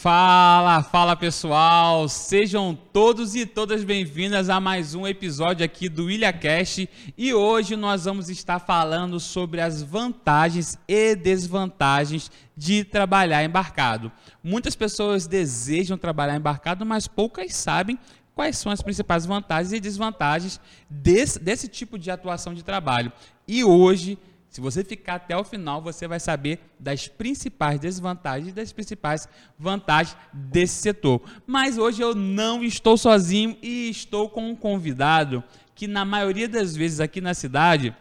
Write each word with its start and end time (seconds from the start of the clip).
Fala, 0.00 0.80
fala 0.84 1.16
pessoal! 1.16 2.08
Sejam 2.08 2.72
todos 2.92 3.34
e 3.34 3.44
todas 3.44 3.82
bem-vindas 3.82 4.48
a 4.48 4.60
mais 4.60 4.94
um 4.94 5.04
episódio 5.04 5.64
aqui 5.64 5.88
do 5.88 6.08
IlhaCast 6.08 6.88
e 7.18 7.34
hoje 7.34 7.74
nós 7.74 8.04
vamos 8.04 8.28
estar 8.28 8.60
falando 8.60 9.18
sobre 9.18 9.60
as 9.60 9.82
vantagens 9.82 10.78
e 10.86 11.16
desvantagens 11.16 12.30
de 12.56 12.84
trabalhar 12.84 13.42
embarcado. 13.42 14.12
Muitas 14.40 14.76
pessoas 14.76 15.26
desejam 15.26 15.98
trabalhar 15.98 16.36
embarcado, 16.36 16.86
mas 16.86 17.08
poucas 17.08 17.52
sabem 17.56 17.98
quais 18.36 18.56
são 18.56 18.70
as 18.70 18.80
principais 18.80 19.26
vantagens 19.26 19.72
e 19.72 19.80
desvantagens 19.80 20.60
desse, 20.88 21.40
desse 21.40 21.66
tipo 21.66 21.98
de 21.98 22.08
atuação 22.08 22.54
de 22.54 22.62
trabalho. 22.62 23.12
E 23.48 23.64
hoje 23.64 24.16
se 24.58 24.60
você 24.60 24.82
ficar 24.82 25.14
até 25.14 25.36
o 25.36 25.44
final, 25.44 25.80
você 25.80 26.08
vai 26.08 26.18
saber 26.18 26.58
das 26.80 27.06
principais 27.06 27.78
desvantagens 27.78 28.48
e 28.48 28.52
das 28.52 28.72
principais 28.72 29.28
vantagens 29.56 30.16
desse 30.32 30.82
setor. 30.82 31.22
Mas 31.46 31.78
hoje 31.78 32.02
eu 32.02 32.12
não 32.12 32.64
estou 32.64 32.98
sozinho 32.98 33.56
e 33.62 33.88
estou 33.88 34.28
com 34.28 34.50
um 34.50 34.56
convidado 34.56 35.44
que, 35.76 35.86
na 35.86 36.04
maioria 36.04 36.48
das 36.48 36.74
vezes 36.74 36.98
aqui 36.98 37.20
na 37.20 37.34
cidade, 37.34 37.94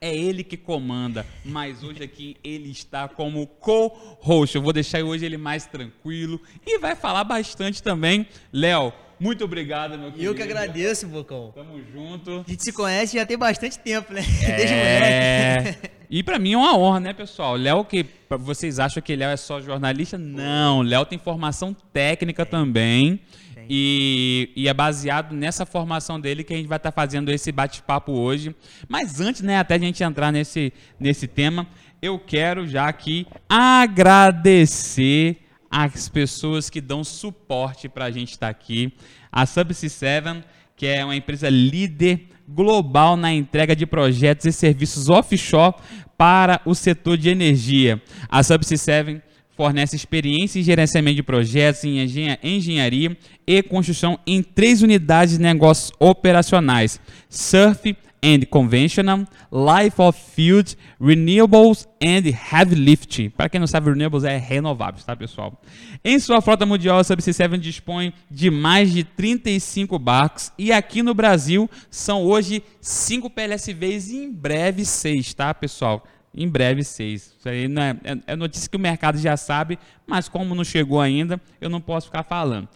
é 0.00 0.16
ele 0.16 0.44
que 0.44 0.56
comanda, 0.56 1.26
mas 1.44 1.82
hoje 1.82 2.04
aqui 2.04 2.36
ele 2.44 2.70
está 2.70 3.08
como 3.08 3.44
co-host. 3.48 4.54
Eu 4.54 4.62
vou 4.62 4.72
deixar 4.72 5.02
hoje 5.02 5.24
ele 5.24 5.36
mais 5.36 5.66
tranquilo 5.66 6.40
e 6.64 6.78
vai 6.78 6.94
falar 6.94 7.24
bastante 7.24 7.82
também. 7.82 8.28
Léo, 8.52 8.92
muito 9.20 9.44
obrigado, 9.44 9.98
meu 9.98 10.10
querido. 10.10 10.24
Eu 10.24 10.34
que 10.34 10.42
agradeço, 10.42 11.06
Bocão. 11.06 11.52
Tamo 11.54 11.78
junto. 11.92 12.42
A 12.46 12.50
gente 12.50 12.64
se 12.64 12.72
conhece 12.72 13.18
já 13.18 13.26
tem 13.26 13.36
bastante 13.36 13.78
tempo, 13.78 14.14
né? 14.14 14.22
É... 14.42 14.56
Desde 14.56 14.74
moleque. 14.74 15.90
E 16.08 16.22
para 16.24 16.38
mim 16.38 16.54
é 16.54 16.56
uma 16.56 16.76
honra, 16.76 16.98
né, 16.98 17.12
pessoal? 17.12 17.54
Léo, 17.54 17.84
que 17.84 18.04
vocês 18.40 18.80
acham 18.80 19.00
que 19.02 19.14
Léo 19.14 19.30
é 19.30 19.36
só 19.36 19.60
jornalista? 19.60 20.18
Não, 20.18 20.82
Léo 20.82 21.04
tem 21.04 21.18
formação 21.18 21.76
técnica 21.92 22.44
tem. 22.44 22.50
também. 22.50 23.20
Tem. 23.54 23.66
E, 23.68 24.50
e, 24.56 24.68
é 24.68 24.74
baseado 24.74 25.32
nessa 25.32 25.64
formação 25.64 26.18
dele 26.18 26.42
que 26.42 26.52
a 26.52 26.56
gente 26.56 26.66
vai 26.66 26.78
estar 26.78 26.90
tá 26.90 27.00
fazendo 27.00 27.30
esse 27.30 27.52
bate-papo 27.52 28.10
hoje. 28.10 28.56
Mas 28.88 29.20
antes, 29.20 29.42
né, 29.42 29.58
até 29.58 29.74
a 29.74 29.78
gente 29.78 30.02
entrar 30.02 30.32
nesse, 30.32 30.72
nesse 30.98 31.28
tema, 31.28 31.64
eu 32.02 32.18
quero 32.18 32.66
já 32.66 32.88
aqui 32.88 33.26
agradecer 33.48 35.36
as 35.70 36.08
pessoas 36.08 36.68
que 36.68 36.80
dão 36.80 37.04
suporte 37.04 37.88
para 37.88 38.06
a 38.06 38.10
gente 38.10 38.32
estar 38.32 38.46
tá 38.46 38.50
aqui. 38.50 38.92
A 39.30 39.46
Subsea 39.46 39.88
7, 39.88 40.44
que 40.76 40.86
é 40.86 41.04
uma 41.04 41.14
empresa 41.14 41.48
líder 41.48 42.26
global 42.48 43.16
na 43.16 43.32
entrega 43.32 43.76
de 43.76 43.86
projetos 43.86 44.46
e 44.46 44.52
serviços 44.52 45.08
offshore 45.08 45.76
para 46.18 46.60
o 46.64 46.74
setor 46.74 47.16
de 47.16 47.28
energia. 47.28 48.02
A 48.28 48.42
Subsea 48.42 48.76
7 48.76 49.22
fornece 49.56 49.94
experiência 49.94 50.58
em 50.58 50.62
gerenciamento 50.62 51.16
de 51.16 51.22
projetos 51.22 51.84
em 51.84 51.98
engenharia 52.42 53.16
e 53.46 53.62
construção 53.62 54.18
em 54.26 54.42
três 54.42 54.82
unidades 54.82 55.34
de 55.36 55.42
negócios 55.42 55.92
operacionais: 56.00 56.98
Surf, 57.28 57.94
and 58.22 58.46
Conventional, 58.50 59.26
Life 59.50 60.00
of 60.00 60.18
Field, 60.18 60.76
Renewables 61.00 61.88
and 62.02 62.22
Heavy 62.52 62.74
Lift. 62.74 63.30
Para 63.30 63.48
quem 63.48 63.60
não 63.60 63.66
sabe, 63.66 63.90
Renewables 63.90 64.24
é 64.24 64.36
renováveis, 64.36 65.04
tá, 65.04 65.16
pessoal? 65.16 65.60
Em 66.04 66.18
sua 66.18 66.40
frota 66.40 66.66
mundial, 66.66 66.98
a 66.98 67.04
Subsea 67.04 67.32
7 67.32 67.58
dispõe 67.58 68.12
de 68.30 68.50
mais 68.50 68.92
de 68.92 69.04
35 69.04 69.98
barcos 69.98 70.52
e 70.58 70.72
aqui 70.72 71.02
no 71.02 71.14
Brasil 71.14 71.68
são 71.90 72.22
hoje 72.22 72.62
5 72.80 73.30
PLSVs 73.30 74.10
e 74.10 74.24
em 74.24 74.32
breve 74.32 74.84
6, 74.84 75.34
tá, 75.34 75.54
pessoal? 75.54 76.04
Em 76.32 76.48
breve, 76.48 76.84
seis. 76.84 77.34
Isso 77.38 77.48
aí 77.48 77.64
é, 77.64 78.12
é, 78.12 78.18
é 78.28 78.36
notícia 78.36 78.70
que 78.70 78.76
o 78.76 78.80
mercado 78.80 79.18
já 79.18 79.36
sabe, 79.36 79.78
mas 80.06 80.28
como 80.28 80.54
não 80.54 80.62
chegou 80.62 81.00
ainda, 81.00 81.40
eu 81.60 81.68
não 81.68 81.80
posso 81.80 82.06
ficar 82.06 82.22
falando. 82.22 82.68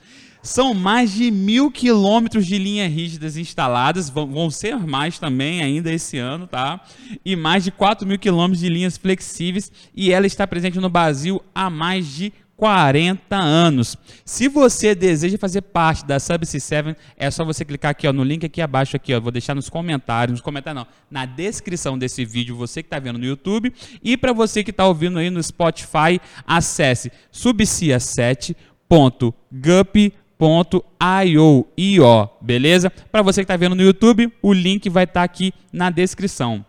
São 0.44 0.72
mais 0.74 1.10
de 1.10 1.30
mil 1.30 1.70
quilômetros 1.70 2.46
de 2.46 2.58
linhas 2.58 2.92
rígidas 2.92 3.38
instaladas, 3.38 4.10
vão, 4.10 4.50
ser 4.50 4.76
mais 4.76 5.18
também 5.18 5.62
ainda 5.62 5.90
esse 5.90 6.18
ano, 6.18 6.46
tá? 6.46 6.82
E 7.24 7.34
mais 7.34 7.64
de 7.64 7.70
4 7.70 8.06
mil 8.06 8.18
quilômetros 8.18 8.60
de 8.60 8.68
linhas 8.68 8.98
flexíveis, 8.98 9.72
e 9.96 10.12
ela 10.12 10.26
está 10.26 10.46
presente 10.46 10.78
no 10.78 10.90
Brasil 10.90 11.42
há 11.54 11.70
mais 11.70 12.06
de 12.06 12.30
40 12.58 13.34
anos. 13.34 13.96
Se 14.22 14.46
você 14.46 14.94
deseja 14.94 15.38
fazer 15.38 15.62
parte 15.62 16.04
da 16.04 16.20
Subsea 16.20 16.60
7, 16.60 16.94
é 17.16 17.30
só 17.30 17.42
você 17.42 17.64
clicar 17.64 17.92
aqui 17.92 18.06
ó, 18.06 18.12
no 18.12 18.22
link 18.22 18.44
aqui 18.44 18.60
abaixo 18.60 18.96
aqui, 18.96 19.14
ó, 19.14 19.20
vou 19.20 19.32
deixar 19.32 19.54
nos 19.54 19.70
comentários, 19.70 20.32
nos 20.32 20.42
comentários 20.42 20.84
não, 20.84 20.86
na 21.10 21.24
descrição 21.24 21.96
desse 21.96 22.22
vídeo, 22.22 22.54
você 22.54 22.82
que 22.82 22.88
está 22.88 22.98
vendo 22.98 23.18
no 23.18 23.24
YouTube 23.24 23.72
e 24.02 24.14
para 24.14 24.34
você 24.34 24.62
que 24.62 24.70
está 24.70 24.86
ouvindo 24.86 25.18
aí 25.18 25.30
no 25.30 25.42
Spotify, 25.42 26.20
acesse 26.46 27.10
subsea7.gup.com 27.32 30.23
.io, 30.44 32.30
beleza? 32.40 32.90
Para 32.90 33.22
você 33.22 33.40
que 33.40 33.44
está 33.44 33.56
vendo 33.56 33.74
no 33.74 33.82
YouTube, 33.82 34.32
o 34.42 34.52
link 34.52 34.88
vai 34.88 35.04
estar 35.04 35.20
tá 35.20 35.24
aqui 35.24 35.52
na 35.72 35.90
descrição. 35.90 36.64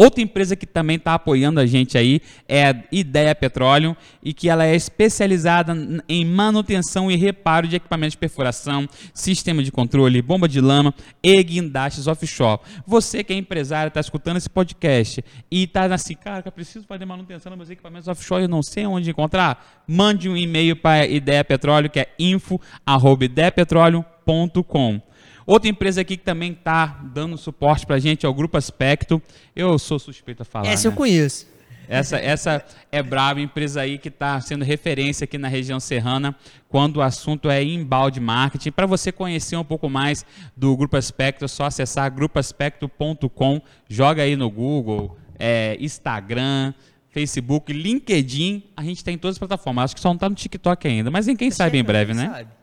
Outra 0.00 0.22
empresa 0.22 0.56
que 0.56 0.64
também 0.64 0.96
está 0.96 1.12
apoiando 1.12 1.60
a 1.60 1.66
gente 1.66 1.98
aí 1.98 2.22
é 2.48 2.70
a 2.70 2.84
Ideia 2.90 3.34
Petróleo 3.34 3.94
e 4.22 4.32
que 4.32 4.48
ela 4.48 4.64
é 4.64 4.74
especializada 4.74 5.76
em 6.08 6.24
manutenção 6.24 7.10
e 7.10 7.16
reparo 7.16 7.68
de 7.68 7.76
equipamentos 7.76 8.12
de 8.12 8.18
perfuração, 8.18 8.88
sistema 9.12 9.62
de 9.62 9.70
controle, 9.70 10.22
bomba 10.22 10.48
de 10.48 10.58
lama 10.58 10.94
e 11.22 11.44
guindastes 11.44 12.06
offshore. 12.06 12.62
Você 12.86 13.22
que 13.22 13.34
é 13.34 13.36
empresário, 13.36 13.88
está 13.88 14.00
escutando 14.00 14.38
esse 14.38 14.48
podcast 14.48 15.22
e 15.50 15.64
está 15.64 15.84
assim, 15.84 16.14
cara, 16.14 16.50
preciso 16.50 16.86
fazer 16.86 17.04
manutenção 17.04 17.50
nos 17.50 17.58
meus 17.58 17.68
equipamentos 17.68 18.08
offshore, 18.08 18.44
eu 18.44 18.48
não 18.48 18.62
sei 18.62 18.86
onde 18.86 19.10
encontrar, 19.10 19.82
mande 19.86 20.30
um 20.30 20.36
e-mail 20.36 20.76
para 20.76 21.06
Ideia 21.06 21.44
Petróleo, 21.44 21.90
que 21.90 22.00
é 22.00 22.08
info.ideapetróleo.com. 22.18 25.09
Outra 25.50 25.68
empresa 25.68 26.02
aqui 26.02 26.16
que 26.16 26.22
também 26.22 26.52
está 26.52 27.00
dando 27.12 27.36
suporte 27.36 27.84
para 27.84 27.96
a 27.96 27.98
gente 27.98 28.24
é 28.24 28.28
o 28.28 28.32
Grupo 28.32 28.56
Aspecto. 28.56 29.20
Eu 29.56 29.80
sou 29.80 29.98
suspeito 29.98 30.42
a 30.42 30.44
falar. 30.44 30.68
Essa 30.68 30.88
né? 30.88 30.94
eu 30.94 30.96
conheço. 30.96 31.44
Essa, 31.88 32.18
essa 32.18 32.64
é 32.92 33.02
brava, 33.02 33.40
empresa 33.40 33.80
aí 33.80 33.98
que 33.98 34.06
está 34.06 34.40
sendo 34.40 34.64
referência 34.64 35.24
aqui 35.24 35.36
na 35.36 35.48
região 35.48 35.80
serrana 35.80 36.36
quando 36.68 36.98
o 36.98 37.02
assunto 37.02 37.50
é 37.50 37.64
embalde 37.64 38.20
marketing. 38.20 38.70
Para 38.70 38.86
você 38.86 39.10
conhecer 39.10 39.56
um 39.56 39.64
pouco 39.64 39.90
mais 39.90 40.24
do 40.56 40.76
Grupo 40.76 40.96
Aspecto, 40.96 41.44
é 41.44 41.48
só 41.48 41.64
acessar 41.64 42.14
grupoaspecto.com, 42.14 43.60
joga 43.88 44.22
aí 44.22 44.36
no 44.36 44.48
Google, 44.48 45.18
é, 45.36 45.76
Instagram, 45.80 46.72
Facebook, 47.08 47.72
LinkedIn. 47.72 48.62
A 48.76 48.84
gente 48.84 49.02
tem 49.02 49.18
todas 49.18 49.34
as 49.34 49.38
plataformas. 49.40 49.86
Acho 49.86 49.96
que 49.96 50.00
só 50.00 50.10
não 50.10 50.14
está 50.14 50.28
no 50.28 50.36
TikTok 50.36 50.86
ainda, 50.86 51.10
mas 51.10 51.26
em 51.26 51.34
quem 51.34 51.50
sabe 51.50 51.76
em 51.76 51.82
breve, 51.82 52.14
né? 52.14 52.28
Sabe. 52.28 52.59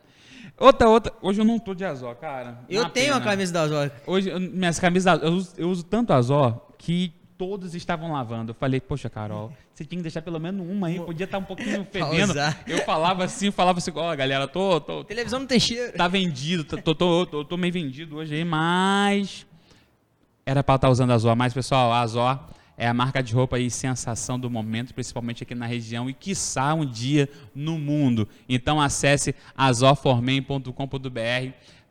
Outra, 0.59 0.89
outra. 0.89 1.13
Hoje 1.21 1.39
eu 1.39 1.45
não 1.45 1.59
tô 1.59 1.75
de 1.75 1.85
Azó, 1.85 2.13
cara. 2.15 2.59
Eu 2.67 2.89
tenho 2.89 3.13
pena. 3.13 3.17
a 3.17 3.21
camisa 3.21 3.53
da 3.53 3.61
Azó. 3.61 3.89
Hoje, 4.05 4.33
minhas 4.39 4.79
camisas, 4.79 5.21
eu 5.21 5.31
uso, 5.31 5.53
eu 5.57 5.69
uso 5.69 5.83
tanto 5.83 6.13
Azó 6.13 6.67
que 6.77 7.13
todos 7.37 7.75
estavam 7.75 8.11
lavando. 8.11 8.51
Eu 8.51 8.55
falei, 8.55 8.81
poxa, 8.81 9.09
Carol, 9.09 9.53
você 9.71 9.85
tinha 9.85 9.99
que 9.99 10.03
deixar 10.03 10.23
pelo 10.23 10.39
menos 10.39 10.67
uma 10.67 10.87
aí, 10.87 10.99
podia 10.99 11.25
estar 11.25 11.37
tá 11.37 11.43
um 11.43 11.45
pouquinho 11.45 11.85
fedendo. 11.91 12.33
eu 12.65 12.79
falava 12.83 13.23
assim, 13.23 13.51
falava 13.51 13.77
assim, 13.77 13.91
ó, 13.95 14.11
oh, 14.11 14.17
galera, 14.17 14.47
tô, 14.47 14.81
tô. 14.81 15.03
Televisão 15.03 15.39
não 15.39 15.47
tem 15.47 15.59
cheiro. 15.59 15.93
Tá 15.93 16.07
vendido, 16.07 16.63
tô, 16.63 16.95
tô, 16.95 17.25
tô, 17.25 17.45
tô 17.45 17.57
meio 17.57 17.71
vendido 17.71 18.15
hoje 18.15 18.33
aí, 18.33 18.43
mas. 18.43 19.45
Era 20.43 20.63
para 20.63 20.75
estar 20.75 20.87
tá 20.87 20.91
usando 20.91 21.11
a 21.11 21.15
Azó. 21.15 21.35
Mas, 21.35 21.53
pessoal, 21.53 21.91
a 21.91 21.99
Azó 21.99 22.47
é 22.77 22.87
a 22.87 22.93
marca 22.93 23.23
de 23.23 23.33
roupa 23.33 23.59
e 23.59 23.71
sensação 23.71 24.39
do 24.39 24.49
momento, 24.49 24.93
principalmente 24.93 25.41
aqui 25.41 25.55
na 25.55 25.65
região 25.65 26.07
e 26.07 26.13
quiçá 26.13 26.75
um 26.75 26.85
dia 26.85 27.27
no 27.55 27.79
mundo. 27.79 28.27
Então 28.47 28.79
acesse 28.79 29.33
azorformen.com.br 29.57 30.71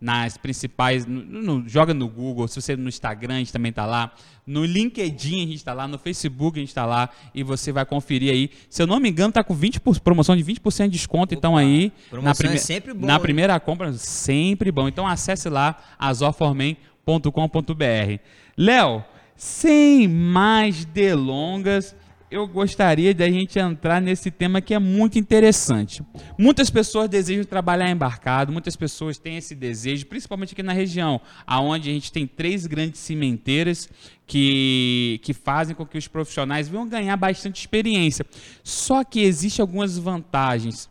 nas 0.00 0.36
principais, 0.36 1.06
no, 1.06 1.24
no, 1.24 1.68
joga 1.68 1.94
no 1.94 2.06
Google, 2.06 2.46
se 2.46 2.60
você 2.60 2.76
no 2.76 2.88
Instagram 2.88 3.34
a 3.34 3.38
gente 3.38 3.52
também 3.52 3.70
está 3.70 3.86
lá, 3.86 4.12
no 4.46 4.64
LinkedIn 4.64 5.36
a 5.36 5.46
gente 5.46 5.56
está 5.56 5.72
lá, 5.72 5.88
no 5.88 5.98
Facebook 5.98 6.58
a 6.58 6.60
gente 6.60 6.68
está 6.68 6.84
lá 6.84 7.08
e 7.34 7.42
você 7.42 7.72
vai 7.72 7.84
conferir 7.84 8.30
aí. 8.30 8.50
Se 8.68 8.82
eu 8.82 8.86
não 8.86 9.00
me 9.00 9.08
engano, 9.08 9.30
está 9.30 9.42
com 9.42 9.54
20 9.54 9.80
por, 9.80 9.98
promoção 9.98 10.36
de 10.36 10.44
20% 10.44 10.84
de 10.84 10.90
desconto, 10.90 11.34
Opa, 11.34 11.34
então 11.34 11.56
aí 11.56 11.92
na, 12.12 12.34
prime 12.34 12.54
é 12.54 12.58
sempre 12.58 12.94
bom, 12.94 13.06
na 13.06 13.18
primeira 13.18 13.58
compra 13.58 13.92
sempre 13.94 14.70
bom. 14.70 14.86
Então 14.86 15.06
acesse 15.06 15.48
lá 15.48 15.76
azorformen.com.br. 15.98 18.20
Léo, 18.56 19.04
sem 19.36 20.08
mais 20.08 20.84
delongas, 20.84 21.94
eu 22.28 22.46
gostaria 22.46 23.14
de 23.14 23.22
a 23.22 23.30
gente 23.30 23.58
entrar 23.58 24.00
nesse 24.00 24.30
tema 24.30 24.60
que 24.60 24.74
é 24.74 24.78
muito 24.78 25.18
interessante. 25.18 26.02
Muitas 26.36 26.68
pessoas 26.68 27.08
desejam 27.08 27.44
trabalhar 27.44 27.88
embarcado, 27.88 28.52
muitas 28.52 28.74
pessoas 28.74 29.16
têm 29.16 29.36
esse 29.36 29.54
desejo, 29.54 30.06
principalmente 30.06 30.52
aqui 30.52 30.62
na 30.62 30.72
região, 30.72 31.20
aonde 31.46 31.88
a 31.88 31.92
gente 31.92 32.10
tem 32.10 32.26
três 32.26 32.66
grandes 32.66 33.00
cimenteiras 33.00 33.88
que, 34.26 35.20
que 35.22 35.32
fazem 35.32 35.76
com 35.76 35.86
que 35.86 35.96
os 35.96 36.08
profissionais 36.08 36.68
venham 36.68 36.88
ganhar 36.88 37.16
bastante 37.16 37.60
experiência. 37.60 38.26
Só 38.64 39.04
que 39.04 39.20
existem 39.20 39.62
algumas 39.62 39.96
vantagens 39.96 40.90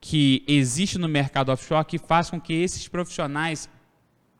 que 0.00 0.44
existem 0.46 1.00
no 1.00 1.08
mercado 1.08 1.50
offshore 1.50 1.84
que 1.84 1.98
fazem 1.98 2.38
com 2.38 2.40
que 2.40 2.52
esses 2.52 2.86
profissionais 2.86 3.68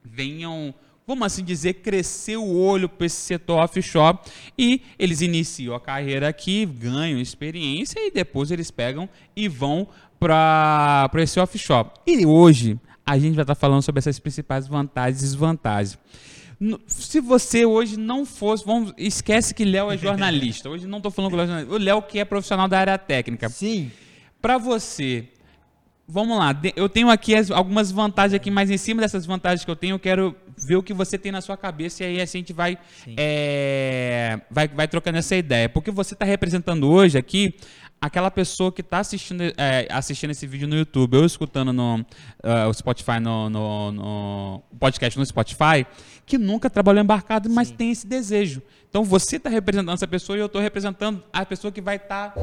venham 0.05 0.73
vamos 1.09 1.27
assim 1.27 1.43
dizer, 1.43 1.75
crescer 1.75 2.37
o 2.37 2.47
olho 2.57 2.89
para 2.89 3.07
esse 3.07 3.17
setor 3.17 3.59
offshore 3.59 4.19
e 4.57 4.83
eles 4.99 5.21
iniciam 5.23 5.75
a 5.75 5.81
carreira 5.81 6.29
aqui, 6.29 6.67
ganham 6.67 7.19
experiência 7.19 7.99
e 7.99 8.11
depois 8.13 8.51
eles 8.53 8.71
pegam 8.71 9.09
e 9.35 9.49
vão 9.49 9.89
para 10.21 11.11
esse 11.17 11.41
offshore. 11.41 11.89
E 12.07 12.27
hoje 12.27 12.79
a 13.07 13.19
gente 13.19 13.35
vai 13.35 13.43
estar 13.43 13.55
falando 13.55 13.83
sobre 13.83 13.99
essas 14.01 14.19
principais 14.19 14.69
vantagens 14.69 15.21
e 15.23 15.25
desvantagens. 15.25 15.99
Se 16.87 17.21
você 17.21 17.65
hoje 17.65 17.97
não 17.97 18.27
fosse, 18.27 18.65
vamos, 18.65 18.93
esquece 18.99 19.55
que 19.55 19.65
Léo 19.65 19.91
é 19.91 19.97
jornalista. 19.99 20.69
Hoje 20.69 20.87
não 20.87 20.99
estou 20.99 21.11
falando 21.11 21.31
com 21.31 21.37
o 21.37 21.39
Léo, 21.39 21.45
é 21.45 21.49
jornalista. 21.49 21.75
o 21.75 21.79
Léo 21.79 22.03
que 22.03 22.19
é 22.19 22.25
profissional 22.25 22.69
da 22.69 22.79
área 22.79 22.99
técnica. 22.99 23.49
Sim. 23.49 23.91
Para 24.43 24.59
você, 24.59 25.29
vamos 26.07 26.37
lá, 26.37 26.55
eu 26.77 26.89
tenho 26.89 27.09
aqui 27.11 27.35
as- 27.35 27.51
algumas 27.51 27.91
vantagens 27.91 28.35
aqui, 28.35 28.51
mas 28.51 28.71
em 28.71 28.77
cima 28.77 29.01
dessas 29.01 29.25
vantagens 29.25 29.65
que 29.65 29.71
eu 29.71 29.77
tenho, 29.77 29.95
eu 29.95 29.99
quero 29.99 30.35
ver 30.67 30.77
o 30.77 30.83
que 30.83 30.93
você 30.93 31.19
tem 31.19 31.33
na 31.33 31.41
sua 31.41 31.57
cabeça 31.57 32.03
e 32.03 32.07
aí 32.07 32.21
a 32.21 32.25
gente 32.25 32.53
vai, 32.53 32.79
é, 33.17 34.41
vai, 34.51 34.69
vai 34.69 34.89
trocando 34.89 35.19
essa 35.19 35.37
ideia. 35.37 35.69
Porque 35.69 35.91
você 35.91 36.15
está 36.15 36.25
representando 36.25 36.89
hoje 36.91 37.19
aqui 37.19 37.55
aquela 38.01 38.31
pessoa 38.31 38.71
que 38.71 38.81
está 38.81 38.99
assistindo, 38.99 39.43
é, 39.57 39.89
assistindo 39.91 40.31
esse 40.31 40.47
vídeo 40.47 40.69
no 40.69 40.77
YouTube, 40.77 41.17
ou 41.17 41.25
escutando 41.25 41.73
no 41.73 42.05
o 42.69 42.73
Spotify, 42.73 43.19
no, 43.21 43.51
no, 43.51 43.93
no 43.93 44.63
podcast 44.79 45.19
no 45.19 45.27
Spotify, 45.27 45.87
que 46.25 46.39
nunca 46.39 46.71
trabalhou 46.71 47.03
embarcado, 47.03 47.51
mas 47.51 47.71
tem 47.71 47.91
esse 47.91 48.07
desejo. 48.07 48.63
Então 48.89 49.05
você 49.05 49.37
está 49.37 49.51
representando 49.51 49.95
essa 49.95 50.07
pessoa 50.07 50.37
e 50.37 50.41
eu 50.41 50.47
estou 50.47 50.61
representando 50.61 51.23
a 51.33 51.45
pessoa 51.45 51.73
que 51.73 51.81
vai 51.81 51.97
estar 51.97 52.35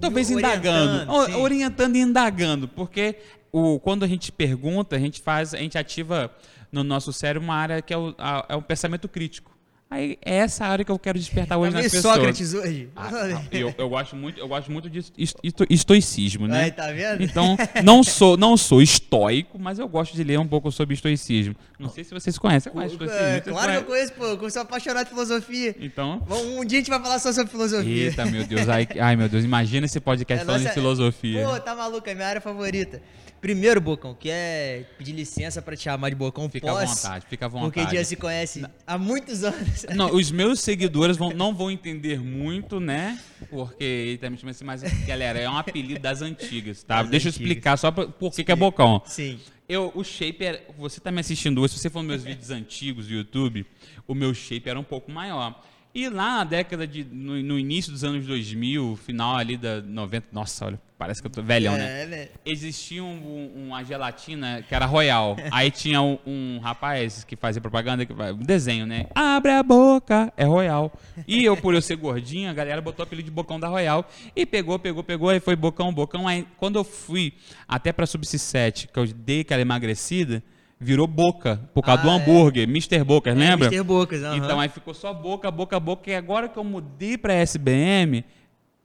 talvez 0.00 0.30
indagando, 0.30 1.12
Orientando, 1.12 1.26
sim. 1.26 1.42
orientando 1.42 1.96
e 1.96 2.00
indagando, 2.00 2.68
porque 2.68 3.16
o, 3.52 3.78
quando 3.80 4.04
a 4.04 4.06
gente 4.06 4.30
pergunta, 4.32 4.96
a 4.96 4.98
gente 4.98 5.20
faz, 5.20 5.52
a 5.54 5.58
gente 5.58 5.76
ativa 5.76 6.30
no 6.72 6.82
nosso 6.84 7.12
cérebro 7.12 7.46
uma 7.46 7.54
área 7.56 7.82
que 7.82 7.92
é 7.92 7.96
o, 7.98 8.14
a- 8.18 8.46
é 8.48 8.56
o 8.56 8.62
pensamento 8.62 9.08
crítico. 9.08 9.50
Aí 9.92 10.16
é 10.24 10.36
essa 10.36 10.64
área 10.66 10.84
que 10.84 10.92
eu 10.92 10.98
quero 11.00 11.18
despertar 11.18 11.58
hoje 11.58 11.72
nas 11.72 11.80
meio 11.80 11.90
pessoas. 11.90 12.14
Sócrates 12.14 12.54
hoje. 12.54 12.88
Ah, 12.94 13.10
eu, 13.50 13.74
eu 13.76 13.88
gosto 13.88 14.14
muito, 14.14 14.38
eu 14.38 14.46
gosto 14.46 14.70
muito 14.70 14.88
de 14.88 15.00
esto- 15.00 15.18
esto- 15.42 15.66
estoicismo, 15.68 16.46
né? 16.46 16.62
Aí, 16.62 16.70
tá 16.70 16.92
vendo? 16.92 17.24
Então, 17.24 17.56
não 17.82 18.04
sou, 18.04 18.36
não 18.36 18.56
sou 18.56 18.80
estoico, 18.80 19.58
mas 19.58 19.80
eu 19.80 19.88
gosto 19.88 20.14
de 20.14 20.22
ler 20.22 20.38
um 20.38 20.46
pouco 20.46 20.70
sobre 20.70 20.94
estoicismo. 20.94 21.56
Não 21.76 21.88
sei 21.88 22.04
se 22.04 22.14
vocês 22.14 22.38
conhecem. 22.38 22.70
Conhece 22.72 22.92
estoicismo? 22.94 23.20
É, 23.20 23.40
Vocês 23.40 23.52
claro 23.56 23.72
que 23.72 23.78
eu 23.78 23.82
conheço, 23.84 24.12
pô. 24.12 24.24
Eu 24.26 24.50
sou 24.50 24.62
apaixonado 24.62 25.06
por 25.08 25.14
filosofia. 25.14 25.74
Então, 25.80 26.22
Vamos- 26.24 26.44
Um 26.46 26.64
dia 26.64 26.78
a 26.78 26.82
gente 26.82 26.90
vai 26.90 27.00
falar 27.02 27.18
só 27.18 27.32
sobre 27.32 27.50
filosofia. 27.50 28.04
eita, 28.04 28.24
meu 28.26 28.44
Deus. 28.46 28.68
Ai, 28.68 28.86
ai, 29.00 29.16
meu 29.16 29.28
Deus. 29.28 29.42
Imagina 29.44 29.86
esse 29.86 29.98
podcast 29.98 30.42
É 30.44 30.46
falando 30.46 30.60
de 30.60 30.66
nossa- 30.68 30.74
filosofia. 30.74 31.44
Pô, 31.48 31.58
tá 31.58 31.74
maluco, 31.74 32.08
é 32.08 32.14
minha 32.14 32.28
área 32.28 32.40
favorita. 32.40 33.02
Primeiro, 33.40 33.80
Bocão, 33.80 34.14
que 34.14 34.28
é 34.30 34.84
pedir 34.98 35.12
licença 35.12 35.62
pra 35.62 35.74
te 35.74 35.84
chamar 35.84 36.10
de 36.10 36.14
Bocão 36.14 36.48
Fica 36.50 36.70
à 36.70 36.74
Posse, 36.74 37.02
vontade, 37.02 37.26
fica 37.28 37.46
à 37.46 37.48
vontade. 37.48 37.72
Porque 37.86 37.96
já 37.96 38.04
se 38.04 38.14
conhece 38.16 38.64
há 38.86 38.98
muitos 38.98 39.42
anos. 39.44 39.86
Não, 39.96 40.14
os 40.14 40.30
meus 40.30 40.60
seguidores 40.60 41.16
vão- 41.16 41.30
não 41.32 41.54
vão 41.54 41.70
entender 41.70 42.20
muito, 42.20 42.78
né? 42.78 43.18
Porque 43.48 43.82
ele 43.82 44.18
tá 44.18 44.28
me 44.28 44.36
chamando 44.36 44.54
assim, 44.54 44.64
mas, 44.64 44.82
galera, 45.06 45.38
é 45.38 45.48
um 45.48 45.56
apelido 45.56 46.00
das 46.00 46.20
antigas, 46.20 46.82
tá? 46.82 47.00
Das 47.02 47.10
Deixa 47.10 47.28
eu 47.28 47.30
antigas. 47.30 47.48
explicar 47.50 47.76
só 47.78 47.90
pra, 47.90 48.06
por 48.08 48.30
que, 48.34 48.44
que 48.44 48.52
é 48.52 48.56
bocão. 48.56 49.00
Sim. 49.06 49.40
Eu, 49.66 49.90
o 49.94 50.02
shape 50.04 50.44
era, 50.44 50.60
você 50.76 51.00
tá 51.00 51.10
me 51.12 51.20
assistindo 51.20 51.60
hoje, 51.62 51.74
se 51.74 51.80
você 51.80 51.88
for 51.88 52.00
nos 52.02 52.08
meus 52.08 52.24
vídeos 52.24 52.50
antigos 52.50 53.06
do 53.06 53.14
YouTube, 53.14 53.64
o 54.06 54.14
meu 54.14 54.34
shape 54.34 54.68
era 54.68 54.78
um 54.78 54.84
pouco 54.84 55.10
maior. 55.10 55.62
E 55.92 56.08
lá 56.08 56.36
na 56.38 56.44
década 56.44 56.86
de, 56.86 57.02
no, 57.04 57.42
no 57.42 57.58
início 57.58 57.90
dos 57.90 58.04
anos 58.04 58.24
2000, 58.24 58.96
final 58.96 59.36
ali 59.36 59.56
da 59.56 59.80
90, 59.82 60.28
nossa, 60.30 60.66
olha, 60.66 60.80
parece 60.96 61.20
que 61.20 61.26
eu 61.26 61.30
tô 61.32 61.42
velhão, 61.42 61.76
né? 61.76 62.02
É, 62.02 62.06
né? 62.06 62.28
existia 62.46 63.02
um- 63.02 63.08
um- 63.56 63.66
uma 63.66 63.82
gelatina 63.82 64.62
que 64.68 64.72
era 64.72 64.86
Royal. 64.86 65.36
Aí 65.50 65.68
tinha 65.68 66.00
um, 66.00 66.16
um 66.24 66.60
rapaz 66.60 67.24
que 67.24 67.34
fazia 67.34 67.60
propaganda, 67.60 68.06
que, 68.06 68.12
um 68.12 68.36
desenho, 68.36 68.86
né? 68.86 69.06
Abre 69.16 69.50
a 69.50 69.64
boca, 69.64 70.32
é 70.36 70.44
Royal. 70.44 70.92
E 71.26 71.44
eu, 71.44 71.56
por 71.56 71.74
eu 71.74 71.82
ser 71.82 71.96
gordinho, 71.96 72.48
a 72.48 72.52
galera 72.54 72.80
botou 72.80 73.02
o 73.02 73.06
apelido 73.08 73.26
de 73.28 73.34
Bocão 73.34 73.58
da 73.58 73.66
Royal. 73.66 74.08
E 74.36 74.46
pegou, 74.46 74.78
pegou, 74.78 75.02
pegou, 75.02 75.28
aí 75.30 75.40
foi 75.40 75.56
Bocão, 75.56 75.92
Bocão. 75.92 76.28
Aí 76.28 76.46
quando 76.56 76.76
eu 76.78 76.84
fui 76.84 77.32
até 77.66 77.92
pra 77.92 78.06
Subsist 78.06 78.46
7, 78.46 78.86
que 78.86 78.96
eu 78.98 79.06
dei 79.08 79.40
aquela 79.40 79.60
emagrecida, 79.62 80.40
virou 80.80 81.06
Boca, 81.06 81.60
por 81.74 81.82
causa 81.82 82.00
Ah, 82.02 82.04
do 82.04 82.10
é. 82.10 82.14
hambúrguer, 82.14 82.64
Mr. 82.68 83.04
Boca, 83.04 83.32
lembra? 83.34 83.66
Mr. 83.68 83.82
Bocas, 83.84 84.22
aham. 84.24 84.36
Então 84.38 84.58
aí 84.58 84.68
ficou 84.68 84.94
só 84.94 85.12
Boca, 85.12 85.50
Boca, 85.50 85.78
Boca. 85.78 86.10
E 86.10 86.14
agora 86.14 86.48
que 86.48 86.58
eu 86.58 86.64
mudei 86.64 87.18
pra 87.18 87.34
SBM, 87.34 88.24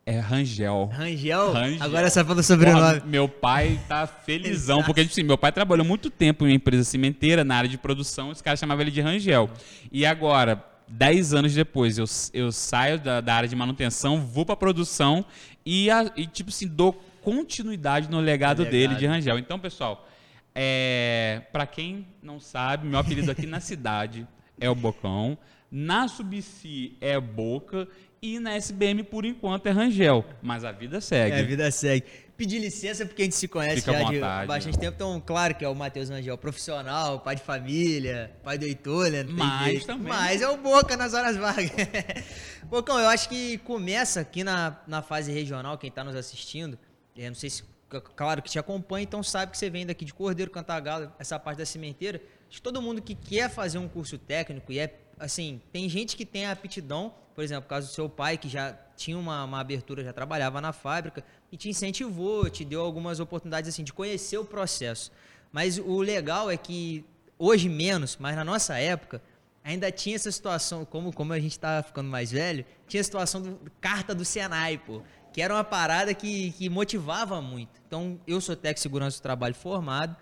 é 0.05 0.19
Rangel. 0.19 0.89
Rangel? 0.93 1.51
Rangel. 1.53 1.83
Agora 1.83 2.09
só 2.09 2.23
fala 2.25 2.41
o 2.41 2.43
sobrenome. 2.43 2.99
Porra, 2.99 3.03
meu 3.09 3.27
pai 3.29 3.79
tá 3.87 4.05
felizão, 4.05 4.83
porque 4.83 5.01
tipo 5.01 5.13
assim, 5.13 5.23
meu 5.23 5.37
pai 5.37 5.51
trabalhou 5.51 5.85
muito 5.85 6.09
tempo 6.09 6.45
em 6.45 6.49
uma 6.49 6.55
empresa 6.55 6.83
cimenteira, 6.83 7.43
na 7.43 7.55
área 7.55 7.69
de 7.69 7.77
produção, 7.77 8.29
os 8.29 8.41
caras 8.41 8.59
chamavam 8.59 8.81
ele 8.83 8.91
de 8.91 9.01
Rangel. 9.01 9.49
E 9.91 10.05
agora, 10.05 10.63
10 10.87 11.33
anos 11.33 11.53
depois, 11.55 11.97
eu, 11.97 12.05
eu 12.33 12.51
saio 12.51 12.99
da, 12.99 13.19
da 13.21 13.33
área 13.33 13.49
de 13.49 13.55
manutenção, 13.55 14.19
vou 14.21 14.45
pra 14.45 14.55
produção 14.55 15.25
e, 15.65 15.89
a- 15.89 16.11
e, 16.15 16.27
tipo 16.27 16.49
assim, 16.51 16.67
dou 16.67 16.93
continuidade 17.23 18.07
no 18.11 18.19
legado, 18.19 18.59
Legado. 18.59 18.71
dele 18.71 18.95
de 18.95 19.07
Rangel. 19.07 19.39
Então, 19.39 19.57
pessoal, 19.57 20.07
é, 20.55 21.41
para 21.51 21.67
quem 21.67 22.07
não 22.23 22.39
sabe, 22.39 22.87
meu 22.87 22.97
apelido 22.97 23.29
aqui 23.29 23.45
na 23.45 23.59
cidade 23.59 24.25
é 24.59 24.69
o 24.69 24.75
Bocão, 24.75 25.37
na 25.69 26.07
Subsi 26.07 26.95
é 27.01 27.19
Boca 27.19 27.87
e 28.21 28.39
na 28.39 28.55
SBM, 28.55 29.03
por 29.03 29.25
enquanto, 29.25 29.67
é 29.67 29.71
Rangel. 29.71 30.25
Mas 30.41 30.63
a 30.63 30.71
vida 30.71 31.01
segue. 31.01 31.35
É, 31.35 31.39
a 31.41 31.43
vida 31.43 31.69
segue. 31.69 32.05
Pedir 32.37 32.59
licença 32.59 33.05
porque 33.05 33.21
a 33.21 33.25
gente 33.25 33.35
se 33.35 33.47
conhece 33.47 33.81
Fica 33.81 33.93
já 33.93 34.03
de 34.09 34.19
bastante 34.47 34.77
tempo. 34.77 34.93
Então, 34.95 35.21
claro 35.25 35.55
que 35.55 35.63
é 35.63 35.69
o 35.69 35.75
Matheus 35.75 36.09
Angel, 36.09 36.37
profissional, 36.37 37.19
pai 37.19 37.35
de 37.35 37.41
família, 37.43 38.31
pai 38.43 38.57
do 38.57 38.65
Heitor, 38.65 39.09
né? 39.09 39.23
Mas 39.27 39.85
também- 39.85 40.07
Mas 40.11 40.41
é 40.41 40.47
o 40.49 40.57
Boca 40.57 40.97
nas 40.97 41.13
horas 41.13 41.35
vagas. 41.37 41.71
Bocão, 42.69 42.97
eu 42.99 43.07
acho 43.07 43.29
que 43.29 43.57
começa 43.59 44.21
aqui 44.21 44.43
na, 44.43 44.77
na 44.87 45.01
fase 45.01 45.31
regional, 45.31 45.77
quem 45.77 45.91
tá 45.91 46.03
nos 46.03 46.15
assistindo, 46.15 46.77
eu 47.15 47.27
não 47.27 47.35
sei 47.35 47.49
se, 47.49 47.63
claro 48.01 48.41
que 48.41 48.49
te 48.49 48.59
acompanha, 48.59 49.03
então 49.03 49.21
sabe 49.23 49.51
que 49.51 49.57
você 49.57 49.69
vem 49.69 49.85
daqui 49.85 50.05
de 50.05 50.13
Cordeiro, 50.13 50.51
Cantagalo, 50.51 51.11
essa 51.19 51.39
parte 51.39 51.57
da 51.57 51.65
cimenteira. 51.65 52.21
Acho 52.47 52.57
que 52.57 52.61
todo 52.61 52.81
mundo 52.81 53.01
que 53.01 53.15
quer 53.15 53.49
fazer 53.49 53.77
um 53.77 53.87
curso 53.87 54.17
técnico 54.17 54.71
e 54.71 54.79
é, 54.79 54.99
assim, 55.19 55.61
tem 55.71 55.89
gente 55.89 56.15
que 56.15 56.25
tem 56.25 56.45
aptidão, 56.45 57.13
por 57.33 57.43
exemplo, 57.43 57.67
causa 57.67 57.87
do 57.87 57.93
seu 57.93 58.07
pai, 58.07 58.37
que 58.37 58.47
já 58.47 58.73
tinha 58.95 59.17
uma, 59.17 59.43
uma 59.43 59.59
abertura, 59.59 60.03
já 60.03 60.13
trabalhava 60.13 60.61
na 60.61 60.71
fábrica, 60.71 61.23
e 61.51 61.57
te 61.57 61.69
incentivou, 61.69 62.49
te 62.49 62.63
deu 62.63 62.81
algumas 62.81 63.19
oportunidades, 63.19 63.69
assim, 63.69 63.83
de 63.83 63.91
conhecer 63.91 64.37
o 64.37 64.45
processo. 64.45 65.11
Mas 65.51 65.77
o 65.77 66.01
legal 66.01 66.49
é 66.49 66.57
que, 66.57 67.05
hoje 67.37 67.67
menos, 67.67 68.17
mas 68.19 68.35
na 68.35 68.43
nossa 68.43 68.77
época, 68.77 69.21
ainda 69.63 69.91
tinha 69.91 70.15
essa 70.15 70.31
situação, 70.31 70.85
como, 70.85 71.11
como 71.11 71.33
a 71.33 71.39
gente 71.39 71.59
tá 71.59 71.83
ficando 71.83 72.09
mais 72.09 72.31
velho, 72.31 72.65
tinha 72.87 73.01
a 73.01 73.03
situação 73.03 73.41
do 73.41 73.59
carta 73.81 74.13
do 74.13 74.23
Senai, 74.23 74.77
pô, 74.77 75.01
que 75.35 75.41
era 75.41 75.53
uma 75.53 75.65
parada 75.65 76.13
que, 76.13 76.51
que 76.51 76.69
motivava 76.69 77.41
muito. 77.41 77.81
Então, 77.85 78.17
eu 78.25 78.39
sou 78.39 78.55
técnico 78.55 78.75
de 78.75 78.79
segurança 78.79 79.19
do 79.19 79.21
trabalho 79.21 79.53
formado, 79.53 80.15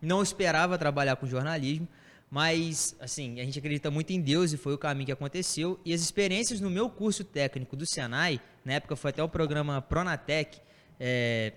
não 0.00 0.22
esperava 0.22 0.78
trabalhar 0.78 1.16
com 1.16 1.26
jornalismo, 1.26 1.88
mas, 2.30 2.94
assim, 3.00 3.40
a 3.40 3.44
gente 3.44 3.58
acredita 3.58 3.90
muito 3.90 4.12
em 4.12 4.20
Deus 4.20 4.52
e 4.52 4.56
foi 4.56 4.72
o 4.72 4.78
caminho 4.78 5.06
que 5.06 5.10
aconteceu. 5.10 5.80
E 5.84 5.92
as 5.92 6.00
experiências 6.00 6.60
no 6.60 6.70
meu 6.70 6.88
curso 6.88 7.24
técnico 7.24 7.74
do 7.74 7.84
Senai, 7.84 8.40
na 8.64 8.74
época 8.74 8.94
foi 8.94 9.10
até 9.10 9.20
o 9.20 9.28
programa 9.28 9.82
Pronatec, 9.82 10.60
é, 11.00 11.52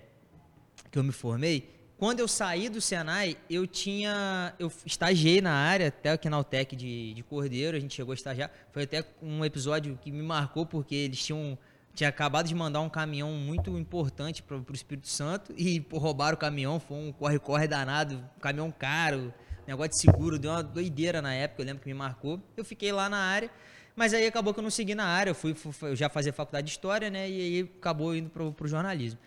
que 0.90 0.98
eu 0.98 1.04
me 1.04 1.12
formei, 1.12 1.70
quando 1.96 2.18
eu 2.18 2.26
saí 2.26 2.68
do 2.68 2.80
Senai, 2.80 3.36
eu 3.48 3.64
tinha. 3.64 4.52
Eu 4.58 4.72
estagiei 4.84 5.40
na 5.40 5.52
área, 5.52 5.86
até 5.86 6.28
na 6.28 6.36
Altec 6.36 6.74
de, 6.74 7.14
de 7.14 7.22
Cordeiro, 7.22 7.76
a 7.76 7.80
gente 7.80 7.94
chegou 7.94 8.10
a 8.10 8.16
estagiar. 8.16 8.50
Foi 8.72 8.82
até 8.82 9.04
um 9.22 9.44
episódio 9.44 9.96
que 10.02 10.10
me 10.10 10.20
marcou, 10.20 10.66
porque 10.66 10.96
eles 10.96 11.24
tinham. 11.24 11.56
Tinha 11.94 12.08
acabado 12.08 12.46
de 12.48 12.54
mandar 12.54 12.80
um 12.80 12.88
caminhão 12.88 13.30
muito 13.32 13.78
importante 13.78 14.42
para 14.42 14.56
o 14.56 14.64
Espírito 14.72 15.06
Santo 15.08 15.52
e 15.56 15.80
pô, 15.80 15.98
roubaram 15.98 16.34
o 16.34 16.38
caminhão, 16.38 16.80
foi 16.80 16.96
um 16.96 17.12
corre-corre 17.12 17.68
danado, 17.68 18.16
um 18.36 18.40
caminhão 18.40 18.72
caro, 18.72 19.32
negócio 19.66 19.92
de 19.92 20.00
seguro, 20.00 20.38
deu 20.38 20.50
uma 20.50 20.62
doideira 20.62 21.22
na 21.22 21.32
época, 21.32 21.62
eu 21.62 21.66
lembro 21.66 21.82
que 21.82 21.88
me 21.88 21.94
marcou. 21.94 22.40
Eu 22.56 22.64
fiquei 22.64 22.90
lá 22.90 23.08
na 23.08 23.18
área, 23.18 23.48
mas 23.94 24.12
aí 24.12 24.26
acabou 24.26 24.52
que 24.52 24.58
eu 24.58 24.62
não 24.64 24.70
segui 24.70 24.94
na 24.94 25.04
área, 25.04 25.30
eu 25.30 25.34
fui, 25.36 25.54
fui- 25.54 25.90
eu 25.90 25.96
já 25.96 26.08
fazia 26.08 26.32
faculdade 26.32 26.66
de 26.66 26.72
História, 26.72 27.08
né, 27.08 27.30
e 27.30 27.40
aí 27.40 27.70
acabou 27.78 28.14
indo 28.14 28.28
para 28.28 28.42
o 28.42 28.68
jornalismo. 28.68 29.20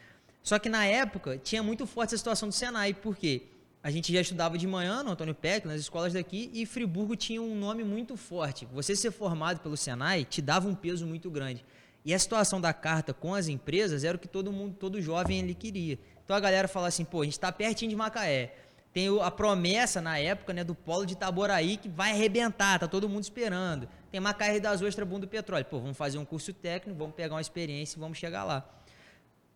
Só 0.43 0.59
que 0.59 0.67
na 0.67 0.85
época 0.85 1.37
tinha 1.37 1.63
muito 1.63 1.85
forte 1.87 2.09
essa 2.09 2.17
situação 2.17 2.49
do 2.49 2.53
Senai, 2.53 2.93
porque 2.93 3.43
a 3.81 3.89
gente 3.89 4.11
já 4.11 4.19
estudava 4.19 4.57
de 4.57 4.67
manhã 4.67 5.03
no 5.03 5.11
Antônio 5.11 5.33
Peck, 5.33 5.65
nas 5.65 5.79
escolas 5.79 6.11
daqui, 6.11 6.51
e 6.53 6.65
Friburgo 6.65 7.15
tinha 7.15 7.41
um 7.41 7.55
nome 7.55 7.85
muito 7.85 8.17
forte. 8.17 8.67
Você 8.73 8.93
ser 8.93 9.11
formado 9.11 9.61
pelo 9.61 9.77
Senai 9.77 10.25
te 10.25 10.41
dava 10.41 10.67
um 10.67 10.75
peso 10.75 11.07
muito 11.07 11.31
grande. 11.31 11.65
E 12.07 12.13
a 12.13 12.17
situação 12.17 12.61
da 12.61 12.71
carta 12.71 13.13
com 13.13 13.35
as 13.35 13.49
empresas 13.49 14.05
era 14.05 14.15
o 14.15 14.19
que 14.19 14.29
todo 14.29 14.49
mundo, 14.49 14.77
todo 14.79 15.01
jovem 15.01 15.41
ali 15.41 15.53
queria. 15.53 15.99
Então 16.23 16.37
a 16.37 16.39
galera 16.39 16.65
fala 16.65 16.87
assim, 16.87 17.03
pô, 17.03 17.21
a 17.21 17.25
gente 17.25 17.33
está 17.33 17.51
pertinho 17.51 17.89
de 17.89 17.97
Macaé. 17.97 18.55
Tem 18.93 19.09
a 19.21 19.29
promessa 19.29 19.99
na 19.99 20.17
época 20.17 20.53
né, 20.53 20.63
do 20.63 20.73
polo 20.73 21.05
de 21.05 21.15
Itaboraí 21.15 21.75
que 21.75 21.89
vai 21.89 22.11
arrebentar, 22.11 22.79
tá 22.79 22.87
todo 22.87 23.09
mundo 23.09 23.23
esperando. 23.23 23.89
Tem 24.09 24.21
Macaé 24.21 24.57
das 24.57 24.81
Ostras, 24.81 25.05
Bunda 25.05 25.25
do 25.25 25.29
Petróleo. 25.29 25.65
Pô, 25.65 25.81
vamos 25.81 25.97
fazer 25.97 26.17
um 26.17 26.23
curso 26.23 26.53
técnico, 26.53 26.97
vamos 26.97 27.13
pegar 27.13 27.35
uma 27.35 27.41
experiência 27.41 27.97
e 27.97 27.99
vamos 27.99 28.17
chegar 28.17 28.45
lá. 28.45 28.65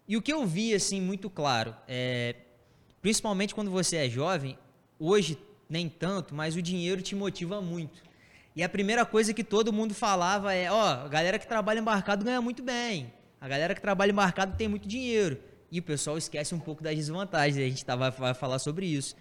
E 0.06 0.18
o 0.18 0.22
que 0.22 0.34
eu 0.34 0.46
vi, 0.46 0.74
assim, 0.74 1.00
muito 1.00 1.30
claro, 1.30 1.74
é, 1.88 2.36
principalmente 3.02 3.56
quando 3.56 3.72
você 3.72 3.96
é 3.96 4.10
jovem, 4.10 4.60
hoje 5.00 5.38
nem 5.70 5.88
tanto, 5.88 6.36
mas 6.36 6.58
o 6.58 6.62
dinheiro 6.62 7.02
te 7.02 7.16
motiva 7.16 7.62
muito. 7.62 8.04
E 8.56 8.64
a 8.64 8.70
primeira 8.70 9.06
coisa 9.06 9.34
que 9.34 9.44
todo 9.44 9.72
mundo 9.72 9.94
falava 9.94 10.54
é, 10.54 10.72
ó, 10.72 11.06
a 11.06 11.08
galera 11.08 11.40
que 11.40 11.48
trabalha 11.48 11.80
embarcado 11.80 12.26
ganha 12.26 12.42
muito 12.42 12.62
bem. 12.62 13.14
A 13.40 13.48
galera 13.48 13.74
que 13.74 13.82
trabalha 13.82 14.12
embarcado 14.12 14.56
tem 14.58 14.68
muito 14.68 14.88
dinheiro. 14.88 15.38
E 15.72 15.80
o 15.80 15.84
pessoal 15.84 16.18
esquece 16.18 16.54
um 16.54 16.60
pouco 16.60 16.84
das 16.84 16.96
desvantagens, 16.96 17.58
a 17.58 17.70
gente 17.70 17.86
tá, 17.86 17.96
vai, 17.96 18.12
vai 18.12 18.34
falar 18.34 18.60
sobre 18.60 18.86
isso. 18.86 19.16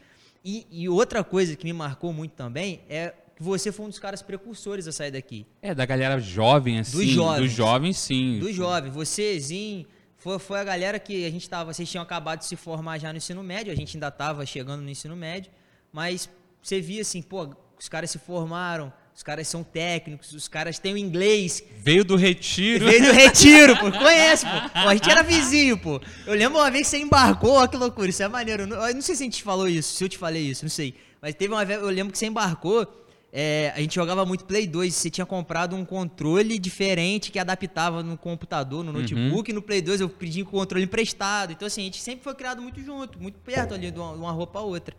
E, 0.45 0.67
e 0.71 0.89
outra 0.89 1.23
coisa 1.23 1.55
que 1.55 1.65
me 1.65 1.73
marcou 1.73 2.13
muito 2.13 2.33
também 2.33 2.81
é 2.89 3.15
que 3.37 3.43
você 3.43 3.71
foi 3.71 3.87
um 3.87 3.89
dos 3.89 3.99
caras 3.99 4.21
precursores 4.21 4.89
a 4.89 4.93
sair 4.93 5.13
daqui. 5.13 5.47
É, 5.63 5.75
da 5.75 5.87
galera 5.87 6.19
jovem, 6.19 6.81
assim. 6.81 6.99
Dos 6.99 7.07
jovens. 7.07 7.41
Dos 7.41 7.53
jovens, 7.53 7.99
sim. 7.99 8.39
Dos 8.41 8.55
jovens. 8.55 8.93
Você, 8.93 9.39
Zin, 9.39 9.87
foi, 10.17 10.39
foi 10.39 10.59
a 10.59 10.65
galera 10.65 10.99
que 10.99 11.25
a 11.25 11.31
gente 11.31 11.49
tava. 11.49 11.73
Vocês 11.73 11.89
tinham 11.89 12.03
acabado 12.03 12.41
de 12.41 12.47
se 12.47 12.57
formar 12.57 12.99
já 12.99 13.13
no 13.13 13.17
ensino 13.17 13.43
médio, 13.43 13.73
a 13.73 13.77
gente 13.77 13.97
ainda 13.97 14.11
tava 14.11 14.45
chegando 14.45 14.83
no 14.83 14.91
ensino 14.91 15.15
médio, 15.15 15.51
mas 15.93 16.29
você 16.61 16.81
via 16.81 17.01
assim, 17.01 17.23
pô, 17.23 17.49
os 17.79 17.89
caras 17.89 18.11
se 18.11 18.19
formaram, 18.19 18.93
os 19.21 19.23
caras 19.23 19.47
são 19.49 19.62
técnicos, 19.62 20.33
os 20.33 20.49
caras 20.49 20.79
têm 20.79 20.95
o 20.95 20.97
inglês. 20.97 21.62
Veio 21.77 22.03
do 22.03 22.17
retiro. 22.17 22.87
Veio 22.87 23.05
do 23.05 23.12
retiro, 23.12 23.77
pô. 23.77 23.93
Conhece, 23.93 24.47
pô. 24.47 24.71
pô. 24.71 24.89
A 24.89 24.95
gente 24.95 25.11
era 25.11 25.23
vizinho, 25.23 25.77
pô. 25.77 26.00
Eu 26.27 26.33
lembro 26.33 26.59
uma 26.59 26.71
vez 26.71 26.87
que 26.87 26.97
você 26.97 27.03
embarcou, 27.03 27.53
ó, 27.53 27.67
que 27.67 27.77
loucura, 27.77 28.09
isso 28.09 28.23
é 28.23 28.29
maneiro. 28.29 28.62
Eu 28.62 28.95
não, 28.95 29.03
sei 29.03 29.15
se 29.15 29.23
a 29.23 29.27
gente 29.27 29.43
falou 29.43 29.69
isso, 29.69 29.95
se 29.95 30.03
eu 30.03 30.09
te 30.09 30.17
falei 30.17 30.45
isso, 30.45 30.65
não 30.65 30.71
sei. 30.71 30.95
Mas 31.21 31.35
teve 31.35 31.53
uma 31.53 31.62
vez, 31.67 31.83
eu 31.83 31.91
lembro 31.91 32.11
que 32.12 32.19
você 32.19 32.25
embarcou. 32.25 32.91
É, 33.31 33.75
a 33.77 33.81
gente 33.81 33.95
jogava 33.95 34.25
muito 34.25 34.47
Play 34.47 34.67
2. 34.67 34.95
Você 34.95 35.11
tinha 35.11 35.27
comprado 35.27 35.77
um 35.77 35.85
controle 35.85 36.59
diferente 36.59 37.31
que 37.31 37.39
adaptava 37.39 38.03
no 38.03 38.17
computador, 38.17 38.83
no 38.83 38.91
notebook. 38.91 39.50
Uhum. 39.50 39.57
No 39.57 39.61
Play 39.61 39.83
2 39.83 40.00
eu 40.00 40.09
pedi 40.09 40.41
o 40.41 40.47
controle 40.47 40.87
emprestado. 40.87 41.53
Então, 41.53 41.67
assim, 41.67 41.83
a 41.83 41.85
gente 41.85 42.00
sempre 42.00 42.25
foi 42.25 42.35
criado 42.35 42.62
muito 42.62 42.83
junto, 42.83 43.21
muito 43.21 43.39
perto 43.41 43.75
ali 43.75 43.91
de 43.91 43.99
uma, 43.99 44.15
de 44.15 44.19
uma 44.19 44.33
roupa 44.33 44.61
a 44.61 44.62
outra. 44.62 44.97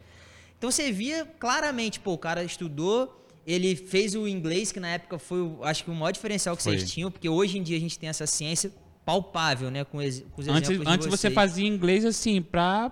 Então 0.59 0.69
você 0.69 0.91
via 0.91 1.25
claramente, 1.39 1.99
pô, 1.99 2.13
o 2.13 2.19
cara 2.19 2.43
estudou, 2.43 3.20
ele 3.45 3.75
fez 3.75 4.15
o 4.15 4.27
inglês, 4.27 4.71
que 4.71 4.79
na 4.79 4.89
época 4.89 5.17
foi, 5.17 5.39
acho 5.63 5.83
que 5.83 5.91
o 5.91 5.95
maior 5.95 6.11
diferencial 6.11 6.55
que 6.55 6.63
foi. 6.63 6.77
vocês 6.77 6.91
tinham, 6.91 7.09
porque 7.11 7.27
hoje 7.27 7.57
em 7.57 7.63
dia 7.63 7.77
a 7.77 7.79
gente 7.79 7.97
tem 7.97 8.09
essa 8.09 8.27
ciência 8.27 8.71
palpável, 9.05 9.71
né, 9.71 9.83
com, 9.83 9.97
com 9.97 10.41
os 10.41 10.47
antes, 10.47 10.69
Antes 10.85 11.07
você 11.07 11.29
fazia 11.31 11.67
inglês 11.67 12.05
assim, 12.05 12.41
pra, 12.41 12.91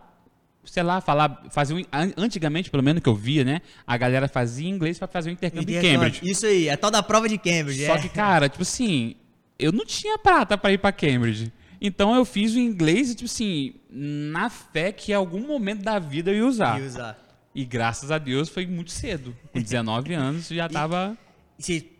sei 0.65 0.83
lá, 0.83 0.99
falar, 1.01 1.45
fazer 1.51 1.75
um, 1.75 1.83
antigamente, 2.17 2.69
pelo 2.69 2.83
menos 2.83 3.01
que 3.01 3.09
eu 3.09 3.15
via, 3.15 3.43
né, 3.43 3.61
a 3.85 3.95
galera 3.95 4.27
fazia 4.27 4.67
inglês 4.67 4.97
para 4.97 5.07
fazer 5.07 5.29
o 5.29 5.33
intercâmbio 5.33 5.77
em 5.77 5.81
Cambridge. 5.81 6.21
Isso 6.23 6.45
aí, 6.45 6.67
é 6.67 6.75
tal 6.75 6.89
da 6.89 7.03
prova 7.03 7.29
de 7.29 7.37
Cambridge. 7.37 7.85
Só 7.85 7.95
é. 7.95 8.01
que, 8.01 8.09
cara, 8.09 8.49
tipo 8.49 8.63
assim, 8.63 9.15
eu 9.57 9.71
não 9.71 9.85
tinha 9.85 10.17
prata 10.17 10.57
para 10.57 10.73
ir 10.73 10.79
para 10.79 10.91
Cambridge. 10.91 11.53
Então 11.81 12.13
eu 12.15 12.25
fiz 12.25 12.55
o 12.55 12.59
inglês, 12.59 13.13
tipo 13.15 13.25
assim, 13.25 13.75
na 13.89 14.49
fé 14.49 14.91
que 14.91 15.11
em 15.11 15.15
algum 15.15 15.45
momento 15.47 15.81
da 15.81 15.97
vida 15.97 16.31
eu 16.31 16.35
ia 16.35 16.45
usar. 16.45 16.79
Ia 16.79 16.85
usar. 16.85 17.28
E 17.53 17.65
graças 17.65 18.11
a 18.11 18.17
Deus 18.17 18.49
foi 18.49 18.65
muito 18.65 18.91
cedo. 18.91 19.35
Com 19.51 19.61
19 19.61 20.13
anos 20.13 20.47
já 20.47 20.67
estava. 20.67 21.17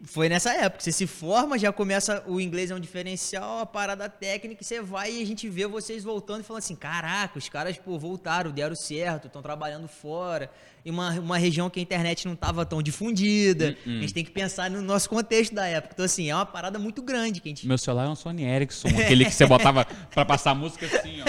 Foi 0.05 0.29
nessa 0.29 0.53
época. 0.53 0.81
Você 0.81 0.91
se 0.91 1.05
forma, 1.05 1.59
já 1.59 1.71
começa. 1.71 2.23
O 2.27 2.39
inglês 2.39 2.71
é 2.71 2.75
um 2.75 2.79
diferencial, 2.79 3.59
a 3.59 3.65
parada 3.65 4.07
técnica. 4.07 4.63
Você 4.63 4.81
vai 4.81 5.11
e 5.11 5.21
a 5.21 5.25
gente 5.25 5.49
vê 5.49 5.67
vocês 5.67 6.01
voltando 6.01 6.41
e 6.41 6.43
falando 6.43 6.63
assim: 6.63 6.75
caraca, 6.75 7.37
os 7.37 7.49
caras 7.49 7.77
pô, 7.77 7.99
voltaram, 7.99 8.51
deram 8.51 8.75
certo, 8.75 9.27
estão 9.27 9.41
trabalhando 9.41 9.87
fora. 9.87 10.49
Em 10.85 10.91
uma, 10.91 11.11
uma 11.19 11.37
região 11.37 11.69
que 11.69 11.77
a 11.77 11.83
internet 11.83 12.25
não 12.25 12.35
estava 12.35 12.65
tão 12.65 12.81
difundida. 12.81 13.75
Uh 13.85 13.89
-uh. 13.89 13.97
A 13.97 14.01
gente 14.01 14.13
tem 14.13 14.23
que 14.23 14.31
pensar 14.31 14.69
no 14.69 14.81
nosso 14.81 15.09
contexto 15.09 15.53
da 15.53 15.67
época. 15.67 15.93
Então, 15.93 16.05
assim, 16.05 16.29
é 16.29 16.35
uma 16.35 16.45
parada 16.45 16.79
muito 16.79 17.01
grande 17.01 17.41
que 17.41 17.49
a 17.49 17.51
gente. 17.51 17.67
Meu 17.67 17.77
celular 17.77 18.05
é 18.05 18.09
um 18.09 18.15
Sony 18.15 18.45
Ericsson, 18.45 18.87
aquele 18.97 19.25
que 19.25 19.31
você 19.31 19.45
botava 19.45 19.83
para 19.83 20.23
passar 20.23 20.55
música 20.55 20.85
assim, 20.85 21.21
ó. 21.21 21.25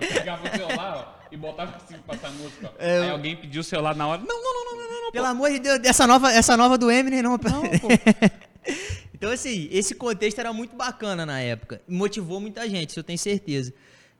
Eu 0.00 0.08
pegava 0.08 0.48
o 0.48 0.50
celular, 0.50 1.12
ó 1.14 1.17
e 1.30 1.36
botava 1.36 1.76
assim 1.76 1.96
passar 2.06 2.30
música. 2.32 2.72
É, 2.78 3.00
Aí 3.00 3.10
alguém 3.10 3.36
pediu 3.36 3.60
o 3.60 3.64
celular 3.64 3.94
na 3.94 4.06
hora. 4.06 4.22
Não, 4.26 4.42
não, 4.42 4.54
não, 4.54 4.64
não, 4.64 4.90
não, 4.90 5.02
não. 5.04 5.12
Pelo 5.12 5.24
pô. 5.24 5.30
amor 5.30 5.50
de 5.50 5.58
Deus, 5.58 5.80
essa 5.84 6.06
nova, 6.06 6.32
essa 6.32 6.56
nova 6.56 6.78
do 6.78 6.90
Eminem 6.90 7.22
não. 7.22 7.32
Não, 7.32 7.38
pô. 7.38 7.88
então, 9.14 9.30
assim, 9.30 9.68
esse 9.70 9.94
contexto 9.94 10.38
era 10.38 10.52
muito 10.52 10.76
bacana 10.76 11.24
na 11.24 11.40
época. 11.40 11.80
Motivou 11.88 12.40
muita 12.40 12.68
gente, 12.68 12.90
isso 12.90 13.00
eu 13.00 13.04
tenho 13.04 13.18
certeza. 13.18 13.72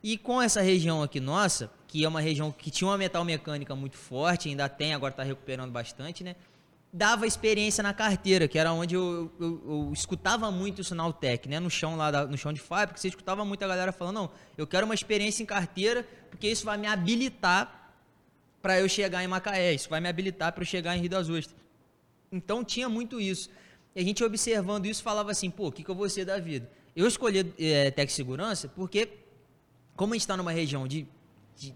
E 0.02 0.16
com 0.16 0.40
essa 0.40 0.60
região 0.60 1.02
aqui 1.02 1.18
nossa, 1.20 1.70
que 1.86 2.04
é 2.04 2.08
uma 2.08 2.20
região 2.20 2.52
que 2.52 2.70
tinha 2.70 2.88
uma 2.88 2.98
metal 2.98 3.24
mecânica 3.24 3.74
muito 3.74 3.96
forte, 3.96 4.48
ainda 4.48 4.68
tem, 4.68 4.94
agora 4.94 5.12
está 5.12 5.22
recuperando 5.22 5.72
bastante, 5.72 6.22
né? 6.22 6.36
Dava 6.92 7.26
experiência 7.26 7.82
na 7.82 7.92
carteira, 7.92 8.48
que 8.48 8.58
era 8.58 8.72
onde 8.72 8.94
eu, 8.94 9.30
eu, 9.38 9.62
eu 9.66 9.90
escutava 9.92 10.50
muito 10.50 10.80
isso 10.80 10.94
na 10.94 11.04
né? 11.48 11.60
No 11.60 11.70
chão 11.70 11.96
lá, 11.96 12.10
da, 12.10 12.26
no 12.26 12.36
chão 12.36 12.52
de 12.52 12.60
fábrica, 12.60 12.98
você 12.98 13.08
escutava 13.08 13.44
muito 13.44 13.62
a 13.62 13.68
galera 13.68 13.92
falando, 13.92 14.14
não, 14.14 14.30
eu 14.56 14.66
quero 14.66 14.86
uma 14.86 14.94
experiência 14.94 15.42
em 15.42 15.46
carteira, 15.46 16.06
porque 16.30 16.48
isso 16.48 16.64
vai 16.64 16.78
me 16.78 16.86
habilitar 16.86 17.92
para 18.62 18.80
eu 18.80 18.88
chegar 18.88 19.22
em 19.22 19.26
Macaé, 19.26 19.74
isso 19.74 19.88
vai 19.88 20.00
me 20.00 20.08
habilitar 20.08 20.52
para 20.52 20.62
eu 20.62 20.66
chegar 20.66 20.96
em 20.96 21.00
Rio 21.00 21.10
das 21.10 21.28
Ostras. 21.28 21.56
Então 22.32 22.64
tinha 22.64 22.88
muito 22.88 23.20
isso. 23.20 23.50
E 23.94 24.00
a 24.00 24.04
gente 24.04 24.22
observando 24.24 24.86
isso 24.86 25.02
falava 25.02 25.30
assim, 25.30 25.50
pô, 25.50 25.68
o 25.68 25.72
que, 25.72 25.84
que 25.84 25.90
eu 25.90 25.94
vou 25.94 26.08
ser 26.08 26.24
da 26.24 26.38
vida? 26.38 26.70
Eu 26.96 27.06
escolhi 27.06 27.52
é, 27.58 27.90
Tec 27.90 28.10
Segurança 28.10 28.68
porque, 28.68 29.08
como 29.94 30.14
a 30.14 30.16
gente 30.16 30.22
está 30.22 30.36
numa 30.36 30.52
região 30.52 30.88
de, 30.88 31.06
de, 31.56 31.74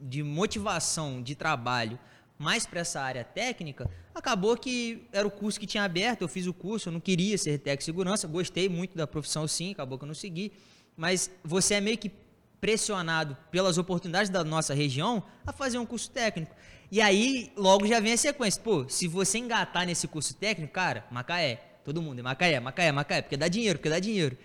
de 0.00 0.22
motivação 0.22 1.22
de 1.22 1.34
trabalho, 1.34 1.98
mais 2.38 2.66
para 2.66 2.80
essa 2.80 3.00
área 3.00 3.24
técnica, 3.24 3.88
acabou 4.14 4.56
que 4.56 5.06
era 5.12 5.26
o 5.26 5.30
curso 5.30 5.58
que 5.58 5.66
tinha 5.66 5.84
aberto, 5.84 6.22
eu 6.22 6.28
fiz 6.28 6.46
o 6.46 6.52
curso, 6.52 6.88
eu 6.88 6.92
não 6.92 7.00
queria 7.00 7.36
ser 7.38 7.58
técnico 7.58 7.78
de 7.78 7.84
segurança, 7.84 8.28
gostei 8.28 8.68
muito 8.68 8.96
da 8.96 9.06
profissão 9.06 9.46
sim, 9.48 9.72
acabou 9.72 9.98
que 9.98 10.04
eu 10.04 10.08
não 10.08 10.14
segui, 10.14 10.52
mas 10.96 11.30
você 11.42 11.74
é 11.74 11.80
meio 11.80 11.98
que 11.98 12.10
pressionado 12.60 13.36
pelas 13.50 13.78
oportunidades 13.78 14.30
da 14.30 14.42
nossa 14.42 14.74
região 14.74 15.22
a 15.46 15.52
fazer 15.52 15.78
um 15.78 15.86
curso 15.86 16.10
técnico. 16.10 16.54
E 16.90 17.00
aí, 17.00 17.52
logo 17.56 17.86
já 17.86 18.00
vem 18.00 18.12
a 18.12 18.16
sequência. 18.16 18.62
Pô, 18.62 18.88
se 18.88 19.08
você 19.08 19.38
engatar 19.38 19.86
nesse 19.86 20.06
curso 20.06 20.34
técnico, 20.34 20.72
cara, 20.72 21.04
Macaé, 21.10 21.60
todo 21.84 22.00
mundo 22.00 22.20
é 22.20 22.22
Macaé, 22.22 22.60
Macaé, 22.60 22.92
Macaé, 22.92 23.22
porque 23.22 23.36
dá 23.36 23.48
dinheiro, 23.48 23.78
porque 23.78 23.90
dá 23.90 23.98
dinheiro. 23.98 24.36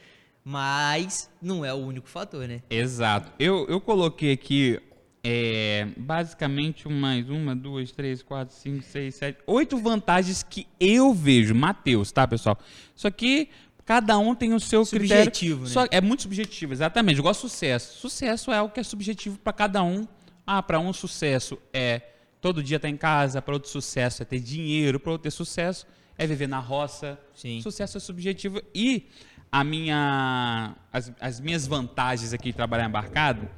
Mas 0.43 1.29
não 1.41 1.63
é 1.63 1.71
o 1.71 1.77
único 1.77 2.07
fator, 2.07 2.47
né? 2.47 2.63
Exato. 2.69 3.31
Eu, 3.37 3.67
eu 3.67 3.79
coloquei 3.79 4.33
aqui 4.33 4.81
é, 5.23 5.87
basicamente 5.97 6.87
umas 6.87 7.29
uma, 7.29 7.55
duas, 7.55 7.91
três, 7.91 8.23
quatro, 8.23 8.55
cinco, 8.55 8.83
seis, 8.83 9.15
sete, 9.15 9.39
oito 9.45 9.77
vantagens 9.77 10.43
que 10.43 10.67
eu 10.79 11.13
vejo, 11.13 11.53
Matheus, 11.53 12.11
tá, 12.11 12.27
pessoal? 12.27 12.57
Isso 12.95 13.07
aqui, 13.07 13.49
cada 13.85 14.17
um 14.17 14.33
tem 14.33 14.53
o 14.53 14.59
seu 14.59 14.83
subjetivo, 14.83 15.31
critério. 15.31 15.63
Né? 15.63 15.69
Só, 15.69 15.85
é 15.91 16.01
muito 16.01 16.23
subjetivo, 16.23 16.73
exatamente. 16.73 17.19
Igual 17.19 17.33
sucesso. 17.33 17.99
Sucesso 17.99 18.51
é 18.51 18.57
algo 18.57 18.73
que 18.73 18.79
é 18.79 18.83
subjetivo 18.83 19.37
para 19.37 19.53
cada 19.53 19.83
um. 19.83 20.07
Ah, 20.45 20.63
para 20.63 20.79
um 20.79 20.91
sucesso 20.91 21.57
é 21.71 22.01
todo 22.41 22.63
dia 22.63 22.77
estar 22.77 22.87
tá 22.87 22.91
em 22.91 22.97
casa, 22.97 23.41
para 23.41 23.53
outro 23.53 23.69
sucesso 23.69 24.23
é 24.23 24.25
ter 24.25 24.39
dinheiro, 24.39 24.99
para 24.99 25.11
outro 25.11 25.23
ter 25.23 25.31
sucesso 25.31 25.85
é 26.17 26.25
viver 26.27 26.47
na 26.47 26.59
roça. 26.59 27.19
Sim. 27.33 27.61
Sucesso 27.61 27.97
é 27.97 27.99
subjetivo 27.99 28.61
e 28.73 29.07
a 29.51 29.63
minha, 29.63 30.75
as, 30.93 31.11
as, 31.19 31.39
minhas 31.41 31.67
vantagens 31.67 32.33
aqui 32.33 32.51
de 32.51 32.53
trabalhar 32.53 32.87
embarcado 32.87 33.49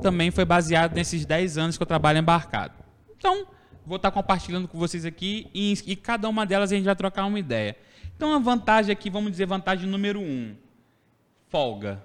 também 0.00 0.30
foi 0.30 0.44
baseado 0.44 0.94
nesses 0.94 1.26
10 1.26 1.58
anos 1.58 1.76
que 1.76 1.82
eu 1.82 1.86
trabalho 1.86 2.18
embarcado. 2.18 2.74
Então, 3.18 3.46
vou 3.84 3.96
estar 3.96 4.12
compartilhando 4.12 4.68
com 4.68 4.78
vocês 4.78 5.04
aqui 5.04 5.50
e, 5.52 5.74
e 5.84 5.96
cada 5.96 6.28
uma 6.28 6.46
delas 6.46 6.70
a 6.70 6.76
gente 6.76 6.84
vai 6.84 6.94
trocar 6.94 7.24
uma 7.26 7.38
ideia. 7.38 7.76
Então, 8.16 8.32
a 8.32 8.38
vantagem 8.38 8.92
aqui, 8.92 9.10
vamos 9.10 9.32
dizer, 9.32 9.46
vantagem 9.46 9.88
número 9.88 10.20
1, 10.20 10.22
um, 10.22 10.56
folga. 11.48 12.04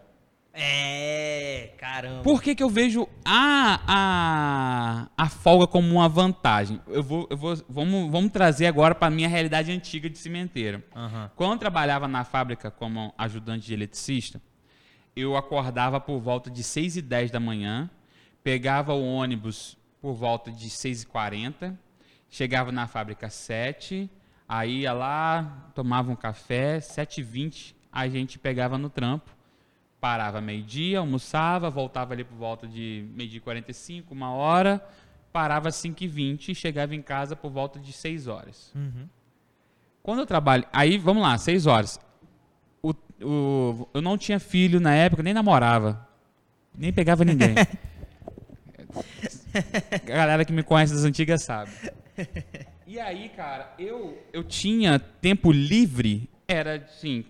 É, 0.54 1.74
caramba. 1.78 2.24
Por 2.24 2.42
que, 2.42 2.54
que 2.54 2.62
eu 2.62 2.70
vejo 2.70 3.08
a, 3.24 3.80
a, 3.88 5.08
a 5.18 5.30
folga 5.30 5.66
como 5.66 5.96
uma 5.96 6.10
vantagem? 6.10 6.82
Eu 6.88 7.02
vou, 7.02 7.28
eu 7.30 7.38
vou, 7.38 7.56
vamos, 7.70 8.12
vamos 8.12 8.32
trazer 8.32 8.68
agora 8.68 8.94
para 8.94 9.08
a 9.08 9.12
minha 9.12 9.30
realidade 9.30 9.72
antiga 9.72 10.10
de 10.10 10.18
cimenteiro. 10.18 10.84
Uhum. 10.94 11.30
Quando 11.36 11.54
eu 11.54 11.58
trabalhava 11.60 12.08
na 12.08 12.24
fábrica 12.26 12.70
como 12.70 13.14
ajudante 13.18 13.66
de 13.66 13.74
eletricista, 13.74 14.42
eu 15.16 15.38
acordava 15.38 16.00
por 16.02 16.20
volta 16.20 16.50
de 16.50 16.64
6 16.64 16.98
e 16.98 17.02
10 17.02 17.32
da 17.32 17.40
manhã, 17.40 17.90
pegava 18.44 18.94
o 18.94 19.06
ônibus 19.06 19.78
por 20.02 20.14
volta 20.14 20.52
de 20.52 20.70
6 20.70 21.04
e 21.04 21.06
40, 21.06 21.80
chegava 22.30 22.72
na 22.72 22.88
fábrica 22.88 23.28
às 23.28 23.34
7, 23.34 24.10
aí 24.48 24.82
ia 24.82 24.92
lá, 24.92 25.70
tomava 25.74 26.12
um 26.12 26.16
café, 26.16 26.82
7 26.82 27.22
e 27.22 27.24
20 27.24 27.76
a 27.92 28.08
gente 28.08 28.40
pegava 28.40 28.78
no 28.78 28.90
trampo 28.90 29.41
parava 30.02 30.42
meio-dia, 30.42 30.98
almoçava, 30.98 31.70
voltava 31.70 32.14
ali 32.14 32.24
por 32.24 32.36
volta 32.36 32.68
de 32.68 33.08
meio-dia 33.14 33.38
e 33.38 33.42
45, 33.42 34.12
uma 34.12 34.34
hora, 34.34 34.84
parava 35.32 35.70
às 35.70 35.76
5 35.76 36.04
e 36.04 36.08
20 36.08 36.56
chegava 36.56 36.96
em 36.96 37.04
casa 37.04 37.36
por 37.36 37.52
volta 37.52 37.80
de 37.80 37.94
6 37.94 38.28
horas. 38.28 38.72
Uhum. 38.76 39.08
Quando 40.02 40.20
eu 40.20 40.26
trabalho. 40.26 40.66
Aí, 40.74 40.98
vamos 40.98 41.22
lá, 41.22 41.38
6 41.38 41.68
horas. 41.68 42.00
O, 42.82 42.96
o, 43.22 43.88
eu 43.94 44.02
não 44.02 44.18
tinha 44.18 44.40
filho 44.40 44.80
na 44.80 44.96
época, 44.96 45.22
nem 45.22 45.36
namorava. 45.36 46.08
Nem 46.76 46.92
pegava 46.92 47.24
ninguém. 47.24 47.54
A 49.94 50.08
galera 50.08 50.44
que 50.44 50.52
me 50.52 50.64
conhece 50.64 50.94
das 50.94 51.04
antigas 51.04 51.44
sabe. 51.44 51.72
E 52.88 53.00
aí, 53.00 53.30
cara, 53.30 53.72
eu, 53.78 54.18
eu 54.34 54.44
tinha 54.44 54.98
tempo 54.98 55.52
livre, 55.52 56.28
era 56.48 56.76
assim, 56.78 57.24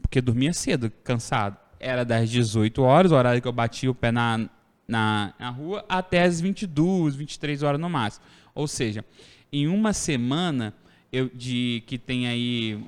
porque 0.00 0.20
dormia 0.20 0.52
cedo, 0.52 0.90
cansado 1.04 1.61
era 1.82 2.04
das 2.04 2.30
18 2.30 2.80
horas, 2.82 3.12
o 3.12 3.14
horário 3.16 3.42
que 3.42 3.48
eu 3.48 3.52
bati 3.52 3.88
o 3.88 3.94
pé 3.94 4.12
na, 4.12 4.48
na, 4.86 5.34
na 5.38 5.50
rua, 5.50 5.84
até 5.88 6.22
as 6.22 6.40
22, 6.40 7.16
23 7.16 7.62
horas 7.62 7.80
no 7.80 7.90
máximo. 7.90 8.24
Ou 8.54 8.68
seja, 8.68 9.04
em 9.52 9.66
uma 9.66 9.92
semana 9.92 10.72
eu, 11.12 11.28
de 11.34 11.82
que 11.86 11.98
tem 11.98 12.28
aí 12.28 12.82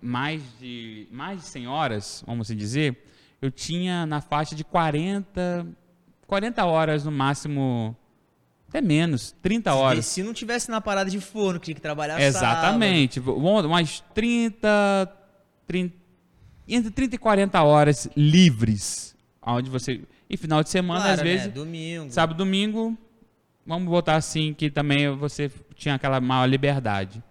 mais 0.00 0.40
de, 0.58 1.08
mais 1.10 1.40
de 1.40 1.46
100 1.46 1.66
horas, 1.66 2.24
vamos 2.26 2.48
assim 2.48 2.56
dizer, 2.56 2.96
eu 3.42 3.50
tinha 3.50 4.06
na 4.06 4.20
faixa 4.20 4.54
de 4.54 4.64
40, 4.64 5.66
40 6.26 6.64
horas 6.64 7.04
no 7.04 7.10
máximo, 7.10 7.96
até 8.68 8.80
menos, 8.80 9.34
30 9.42 9.74
horas. 9.74 10.06
Se 10.06 10.22
não 10.22 10.32
tivesse 10.32 10.70
na 10.70 10.80
parada 10.80 11.10
de 11.10 11.20
forno, 11.20 11.58
que 11.58 11.66
tinha 11.66 11.74
que 11.74 11.80
trabalhar 11.80 12.20
Exatamente. 12.20 13.20
Sábado. 13.20 13.66
Umas 13.66 14.00
30, 14.14 15.12
30, 15.66 15.97
entre 16.74 16.90
30 16.90 17.14
e 17.14 17.18
40 17.18 17.62
horas 17.62 18.08
livres. 18.16 19.16
Onde 19.42 19.70
você. 19.70 20.00
E 20.28 20.36
final 20.36 20.62
de 20.62 20.68
semana, 20.68 21.00
claro, 21.00 21.14
às 21.14 21.22
vezes. 21.22 21.46
Né? 21.46 21.52
Domingo. 21.52 22.10
Sábado, 22.10 22.36
domingo. 22.36 22.96
Vamos 23.66 23.88
botar 23.88 24.16
assim 24.16 24.54
que 24.54 24.70
também 24.70 25.14
você 25.14 25.50
tinha 25.74 25.94
aquela 25.94 26.20
maior 26.20 26.46
liberdade. 26.46 27.22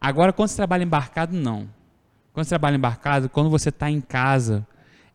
Agora, 0.00 0.32
quando 0.32 0.48
você 0.48 0.56
trabalha 0.56 0.84
embarcado, 0.84 1.36
não. 1.36 1.68
Quando 2.32 2.44
você 2.44 2.50
trabalha 2.50 2.76
embarcado, 2.76 3.28
quando 3.28 3.50
você 3.50 3.70
está 3.70 3.90
em 3.90 4.00
casa, 4.00 4.66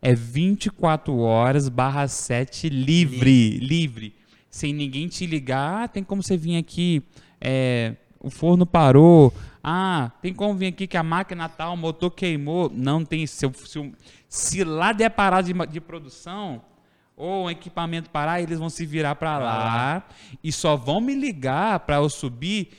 é 0.02 0.14
24 0.14 1.16
horas 1.16 1.68
barra 1.68 2.06
7 2.06 2.68
livre, 2.68 3.50
livre, 3.50 3.66
livre. 3.66 4.14
Sem 4.50 4.72
ninguém 4.74 5.08
te 5.08 5.26
ligar. 5.26 5.84
Ah, 5.84 5.88
tem 5.88 6.04
como 6.04 6.22
você 6.22 6.36
vir 6.36 6.56
aqui, 6.58 7.02
é, 7.40 7.94
o 8.20 8.30
forno 8.30 8.66
parou. 8.66 9.32
Ah, 9.66 10.12
tem 10.20 10.34
como 10.34 10.54
vir 10.54 10.66
aqui 10.66 10.86
que 10.86 10.96
a 10.96 11.02
máquina 11.02 11.48
tal, 11.48 11.72
o 11.72 11.76
motor 11.76 12.10
queimou. 12.10 12.70
Não 12.70 13.02
tem. 13.02 13.26
Se, 13.26 13.50
se, 13.54 13.92
se 14.28 14.62
lá 14.62 14.92
der 14.92 15.08
parada 15.08 15.50
de, 15.50 15.54
de 15.66 15.80
produção, 15.80 16.60
ou 17.16 17.44
o 17.44 17.50
equipamento 17.50 18.10
parar, 18.10 18.42
eles 18.42 18.58
vão 18.58 18.68
se 18.68 18.84
virar 18.84 19.14
para 19.14 19.38
lá 19.38 19.96
ah. 19.96 20.14
e 20.42 20.52
só 20.52 20.76
vão 20.76 21.00
me 21.00 21.14
ligar 21.14 21.80
para 21.80 21.96
eu 21.96 22.10
subir 22.10 22.72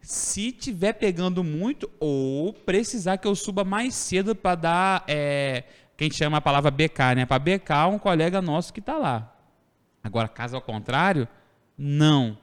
se 0.00 0.50
tiver 0.50 0.94
pegando 0.94 1.44
muito 1.44 1.90
ou 2.00 2.52
precisar 2.52 3.18
que 3.18 3.28
eu 3.28 3.34
suba 3.34 3.64
mais 3.64 3.94
cedo 3.94 4.34
para 4.34 4.54
dar, 4.54 5.04
é, 5.06 5.64
quem 5.96 6.10
chama 6.10 6.38
a 6.38 6.40
palavra 6.40 6.70
BK, 6.70 7.16
né? 7.16 7.26
Para 7.26 7.38
BK 7.38 7.70
um 7.90 7.98
colega 7.98 8.40
nosso 8.40 8.72
que 8.72 8.80
está 8.80 8.96
lá. 8.96 9.34
Agora, 10.02 10.26
caso 10.28 10.56
ao 10.56 10.62
contrário, 10.62 11.28
não. 11.76 12.38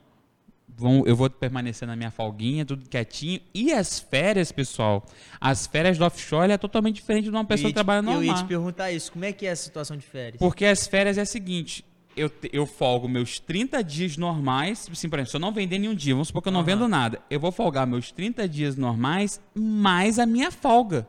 Vão, 0.78 1.04
eu 1.08 1.16
vou 1.16 1.28
permanecer 1.28 1.88
na 1.88 1.96
minha 1.96 2.12
folguinha, 2.12 2.64
tudo 2.64 2.88
quietinho. 2.88 3.42
E 3.52 3.74
as 3.74 4.00
férias, 4.00 4.52
pessoal? 4.52 5.04
As 5.42 5.66
férias 5.66 5.98
do 5.98 6.06
offshore 6.06 6.52
é 6.52 6.58
totalmente 6.58 6.96
diferente 6.96 7.24
de 7.24 7.32
uma 7.32 7.44
pessoa 7.44 7.70
que 7.70 7.74
trabalha 7.74 8.04
normal. 8.04 8.24
Eu 8.24 8.28
ia 8.28 8.36
te 8.36 8.46
perguntar 8.46 8.92
isso. 8.92 9.12
Como 9.12 9.26
é 9.26 9.34
que 9.34 9.48
é 9.48 9.52
a 9.52 9.56
situação 9.56 9.98
de 9.98 10.06
férias? 10.06 10.38
Porque 10.38 10.66
as 10.66 10.86
férias 10.86 11.18
é 11.18 11.22
a 11.22 11.26
seguinte 11.26 11.84
eu, 12.18 12.32
eu 12.52 12.66
folgo 12.66 13.08
meus 13.08 13.40
30 13.40 13.84
dias 13.84 14.18
normais, 14.18 14.86
tipo 14.86 14.94
assim, 14.94 15.08
por 15.08 15.20
exemplo, 15.20 15.30
se 15.30 15.38
eu 15.38 15.40
não 15.40 15.54
vender 15.54 15.78
nenhum 15.78 15.94
dia, 15.94 16.14
vamos 16.16 16.30
supor 16.30 16.42
que 16.42 16.50
eu 16.50 16.52
não 16.52 16.62
uhum. 16.62 16.66
vendo 16.66 16.88
nada, 16.88 17.22
eu 17.30 17.40
vou 17.40 17.52
folgar 17.52 17.86
meus 17.86 18.12
30 18.12 18.50
dias 18.50 18.76
normais 18.76 19.40
mais 19.54 20.18
a 20.18 20.26
minha 20.26 20.52
folga. 20.52 21.08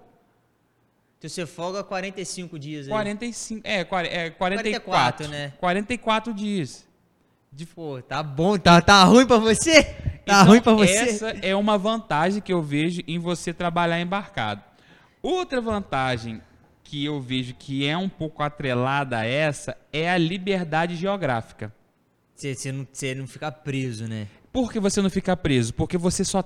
Então 1.18 1.28
você 1.28 1.46
folga 1.46 1.82
45 1.82 2.58
dias 2.58 2.86
aí? 2.86 2.90
45, 2.90 3.66
é, 3.66 3.80
é 3.80 3.84
44, 3.84 4.34
44 4.38 5.28
né? 5.28 5.52
44 5.58 6.34
dias. 6.34 6.86
De... 7.52 7.66
Pô, 7.66 8.00
tá 8.02 8.22
bom, 8.22 8.58
tá, 8.58 8.80
tá 8.80 9.04
ruim 9.04 9.26
pra 9.26 9.38
você? 9.38 9.82
Tá 10.28 10.42
então, 10.42 10.46
ruim 10.46 10.60
pra 10.60 10.74
você? 10.74 10.92
Essa 10.92 11.28
é 11.42 11.56
uma 11.56 11.78
vantagem 11.78 12.42
que 12.42 12.52
eu 12.52 12.62
vejo 12.62 13.02
em 13.08 13.18
você 13.18 13.52
trabalhar 13.52 14.00
embarcado. 14.00 14.62
Outra 15.22 15.60
vantagem 15.60 16.42
que 16.84 17.04
eu 17.04 17.20
vejo 17.20 17.54
que 17.54 17.86
é 17.86 17.96
um 17.96 18.08
pouco 18.08 18.42
atrelada 18.42 19.18
a 19.18 19.24
essa 19.24 19.76
é 19.92 20.10
a 20.10 20.18
liberdade 20.18 20.96
geográfica. 20.96 21.72
Você 22.34 22.70
não, 22.70 22.86
não 23.16 23.26
fica 23.26 23.50
preso, 23.50 24.06
né? 24.06 24.28
Por 24.52 24.72
que 24.72 24.80
você 24.80 25.02
não 25.02 25.10
fica 25.10 25.36
preso? 25.36 25.74
Porque 25.74 25.98
você 25.98 26.24
só. 26.24 26.42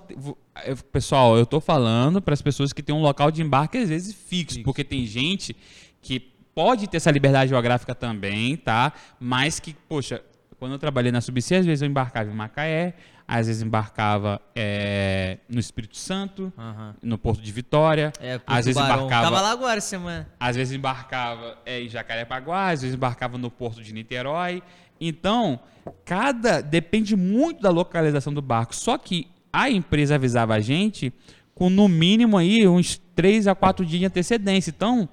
Pessoal, 0.90 1.36
eu 1.36 1.44
estou 1.44 1.60
falando 1.60 2.20
para 2.20 2.34
as 2.34 2.42
pessoas 2.42 2.72
que 2.72 2.82
têm 2.82 2.94
um 2.94 3.02
local 3.02 3.30
de 3.30 3.42
embarque 3.42 3.78
às 3.78 3.88
vezes 3.88 4.14
fixo, 4.14 4.54
fixo, 4.54 4.64
porque 4.64 4.82
tem 4.82 5.06
gente 5.06 5.54
que 6.00 6.18
pode 6.54 6.88
ter 6.88 6.96
essa 6.96 7.10
liberdade 7.10 7.50
geográfica 7.50 7.94
também, 7.94 8.56
tá? 8.56 8.92
Mas 9.20 9.60
que, 9.60 9.74
poxa, 9.88 10.22
quando 10.62 10.74
eu 10.74 10.78
trabalhei 10.78 11.10
na 11.10 11.20
Subsea, 11.20 11.58
às 11.58 11.66
vezes 11.66 11.82
eu 11.82 11.88
embarcava 11.88 12.30
em 12.30 12.34
Macaé, 12.34 12.94
às 13.26 13.48
vezes 13.48 13.62
embarcava 13.62 14.40
é, 14.54 15.38
no 15.48 15.58
Espírito 15.58 15.96
Santo, 15.96 16.52
uhum. 16.56 16.94
no 17.02 17.18
Porto 17.18 17.42
de 17.42 17.50
Vitória. 17.50 18.12
É, 18.20 18.40
às 18.46 18.66
vezes 18.66 18.80
Barão. 18.80 19.06
embarcava. 19.06 19.24
Tava 19.24 19.40
lá 19.40 19.50
agora 19.50 19.80
semana. 19.80 20.28
Às 20.38 20.54
vezes 20.54 20.72
embarcava 20.72 21.58
é, 21.66 21.82
em 21.82 21.88
Jacarepaguá, 21.88 22.70
às 22.70 22.82
vezes 22.82 22.94
embarcava 22.94 23.36
no 23.36 23.50
Porto 23.50 23.82
de 23.82 23.92
Niterói. 23.92 24.62
Então, 25.00 25.58
cada. 26.04 26.60
Depende 26.60 27.16
muito 27.16 27.60
da 27.60 27.70
localização 27.70 28.32
do 28.32 28.40
barco. 28.40 28.72
Só 28.72 28.96
que 28.96 29.26
a 29.52 29.68
empresa 29.68 30.14
avisava 30.14 30.54
a 30.54 30.60
gente 30.60 31.12
com 31.56 31.68
no 31.68 31.88
mínimo 31.88 32.38
aí 32.38 32.68
uns 32.68 33.02
3 33.16 33.48
a 33.48 33.54
4 33.56 33.84
dias 33.84 33.98
de 33.98 34.06
antecedência. 34.06 34.70
Então, 34.70 35.08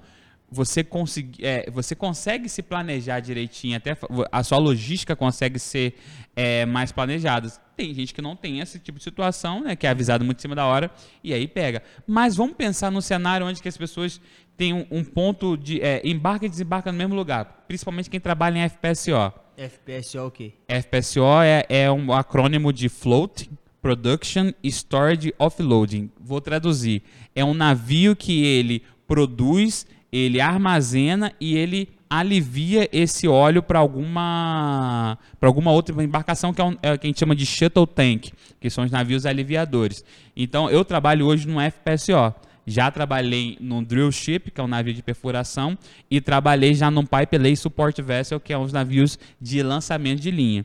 você, 0.50 0.82
consegui, 0.82 1.44
é, 1.44 1.70
você 1.70 1.94
consegue 1.94 2.48
se 2.48 2.62
planejar 2.62 3.20
direitinho, 3.20 3.76
até 3.76 3.96
a 4.32 4.42
sua 4.42 4.58
logística 4.58 5.14
consegue 5.14 5.58
ser 5.58 5.94
é, 6.34 6.66
mais 6.66 6.90
planejada. 6.90 7.48
Tem 7.76 7.94
gente 7.94 8.12
que 8.12 8.20
não 8.20 8.34
tem 8.34 8.60
esse 8.60 8.78
tipo 8.78 8.98
de 8.98 9.04
situação, 9.04 9.60
né, 9.60 9.76
que 9.76 9.86
é 9.86 9.90
avisado 9.90 10.24
muito 10.24 10.38
em 10.38 10.42
cima 10.42 10.54
da 10.54 10.66
hora, 10.66 10.90
e 11.22 11.32
aí 11.32 11.46
pega. 11.46 11.82
Mas 12.06 12.36
vamos 12.36 12.56
pensar 12.56 12.90
num 12.90 13.00
cenário 13.00 13.46
onde 13.46 13.62
que 13.62 13.68
as 13.68 13.76
pessoas 13.76 14.20
têm 14.56 14.74
um, 14.74 14.86
um 14.90 15.04
ponto 15.04 15.56
de 15.56 15.80
é, 15.80 16.02
embarca 16.04 16.46
e 16.46 16.48
desembarca 16.48 16.90
no 16.90 16.98
mesmo 16.98 17.14
lugar, 17.14 17.64
principalmente 17.68 18.10
quem 18.10 18.20
trabalha 18.20 18.58
em 18.58 18.68
FPSO. 18.68 19.32
FPSO 19.56 20.26
o 20.26 20.30
quê? 20.30 20.52
FPSO 20.68 21.42
é, 21.42 21.64
é 21.68 21.90
um 21.90 22.12
acrônimo 22.12 22.72
de 22.72 22.88
Float, 22.88 23.50
Production 23.80 24.52
Storage 24.64 25.34
Offloading. 25.38 26.10
Vou 26.20 26.40
traduzir. 26.40 27.02
É 27.34 27.44
um 27.44 27.54
navio 27.54 28.16
que 28.16 28.44
ele 28.44 28.82
produz 29.06 29.86
ele 30.12 30.40
armazena 30.40 31.32
e 31.40 31.56
ele 31.56 31.88
alivia 32.08 32.88
esse 32.92 33.28
óleo 33.28 33.62
para 33.62 33.78
alguma 33.78 35.16
para 35.38 35.48
alguma 35.48 35.70
outra 35.70 36.02
embarcação 36.02 36.52
que 36.52 36.60
é, 36.60 36.64
um, 36.64 36.76
é 36.82 36.98
que 36.98 37.06
a 37.06 37.08
gente 37.08 37.20
chama 37.20 37.36
de 37.36 37.46
shuttle 37.46 37.86
tank, 37.86 38.32
que 38.60 38.68
são 38.68 38.84
os 38.84 38.90
navios 38.90 39.24
aliviadores. 39.24 40.04
Então 40.36 40.68
eu 40.68 40.84
trabalho 40.84 41.26
hoje 41.26 41.46
no 41.46 41.58
FPSO. 41.60 42.34
Já 42.66 42.90
trabalhei 42.90 43.56
no 43.60 43.82
drill 43.82 44.12
ship, 44.12 44.50
que 44.50 44.60
é 44.60 44.64
um 44.64 44.68
navio 44.68 44.92
de 44.92 45.02
perfuração, 45.02 45.76
e 46.10 46.20
trabalhei 46.20 46.74
já 46.74 46.90
no 46.90 47.04
pipe 47.04 47.38
lay 47.38 47.56
support 47.56 47.98
vessel, 48.00 48.38
que 48.38 48.52
é 48.52 48.58
um 48.58 48.66
navios 48.66 49.18
de 49.40 49.62
lançamento 49.62 50.20
de 50.20 50.30
linha. 50.30 50.64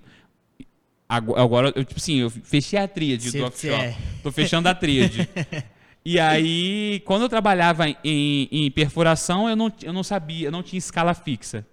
Agora, 1.08 1.72
eu, 1.76 1.86
tipo 1.86 2.00
assim, 2.00 2.18
eu 2.18 2.30
fechei 2.30 2.78
a 2.78 2.88
tríade 2.88 3.32
do 3.32 3.46
offshore. 3.46 3.74
É. 3.74 3.98
Tô 4.22 4.32
fechando 4.32 4.68
a 4.68 4.76
tríade. 4.76 5.28
E 6.06 6.20
aí, 6.20 7.02
quando 7.04 7.24
eu 7.24 7.30
trabalhava 7.30 7.90
em, 7.90 7.98
em, 8.52 8.70
perfuração, 8.70 9.50
eu 9.50 9.56
não, 9.56 9.74
eu 9.82 9.92
não 9.92 10.04
sabia, 10.04 10.48
eu 10.48 10.52
não 10.52 10.62
tinha 10.62 10.78
escala 10.78 11.16
fixa. 11.16 11.66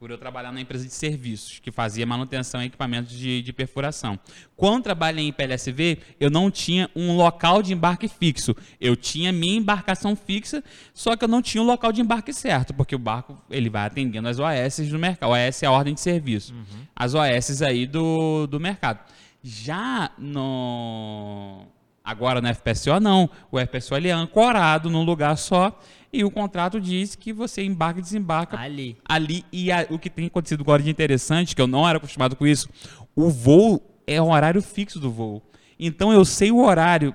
Por 0.00 0.10
eu 0.10 0.18
trabalhar 0.18 0.50
na 0.50 0.60
empresa 0.60 0.84
de 0.84 0.92
serviços, 0.92 1.60
que 1.60 1.70
fazia 1.70 2.04
manutenção 2.04 2.60
e 2.60 2.66
equipamentos 2.66 3.12
de, 3.12 3.40
de 3.40 3.52
perfuração. 3.52 4.18
Quando 4.56 4.82
trabalhei 4.82 5.28
em 5.28 5.32
PLSV, 5.32 5.98
eu 6.18 6.28
não 6.28 6.50
tinha 6.50 6.90
um 6.96 7.14
local 7.14 7.62
de 7.62 7.72
embarque 7.72 8.08
fixo. 8.08 8.56
Eu 8.80 8.96
tinha 8.96 9.30
minha 9.30 9.58
embarcação 9.58 10.16
fixa, 10.16 10.64
só 10.92 11.14
que 11.14 11.22
eu 11.22 11.28
não 11.28 11.40
tinha 11.40 11.62
o 11.62 11.64
um 11.64 11.68
local 11.68 11.92
de 11.92 12.00
embarque 12.00 12.32
certo, 12.32 12.74
porque 12.74 12.96
o 12.96 12.98
barco 12.98 13.38
ele 13.48 13.70
vai 13.70 13.86
atendendo 13.86 14.26
as 14.26 14.40
OS 14.40 14.88
do 14.88 14.98
mercado. 14.98 15.30
OS 15.30 15.62
é 15.62 15.66
a 15.66 15.70
ordem 15.70 15.94
de 15.94 16.00
serviço. 16.00 16.52
Uhum. 16.52 16.86
As 16.96 17.14
OS 17.14 17.62
aí 17.62 17.86
do, 17.86 18.48
do 18.48 18.58
mercado. 18.58 18.98
Já 19.40 20.10
no 20.18 21.68
Agora 22.04 22.40
no 22.40 22.48
FPSO 22.52 22.98
não. 23.00 23.28
O 23.50 23.58
FPSO 23.58 23.96
ele 23.96 24.08
é 24.08 24.12
ancorado 24.12 24.90
num 24.90 25.02
lugar 25.02 25.36
só 25.36 25.78
e 26.12 26.24
o 26.24 26.30
contrato 26.30 26.80
diz 26.80 27.14
que 27.14 27.32
você 27.32 27.62
embarca 27.62 28.00
e 28.00 28.02
desembarca 28.02 28.58
ali. 28.58 28.96
Ali 29.04 29.44
e 29.52 29.70
a, 29.70 29.86
o 29.90 29.98
que 29.98 30.10
tem 30.10 30.26
acontecido 30.26 30.62
agora 30.62 30.82
de 30.82 30.90
interessante, 30.90 31.54
que 31.54 31.62
eu 31.62 31.66
não 31.66 31.88
era 31.88 31.98
acostumado 31.98 32.34
com 32.34 32.46
isso, 32.46 32.68
o 33.14 33.30
voo 33.30 33.82
é 34.06 34.20
um 34.20 34.32
horário 34.32 34.60
fixo 34.60 34.98
do 34.98 35.10
voo. 35.10 35.42
Então 35.78 36.12
eu 36.12 36.24
sei 36.24 36.50
o 36.50 36.58
horário 36.58 37.14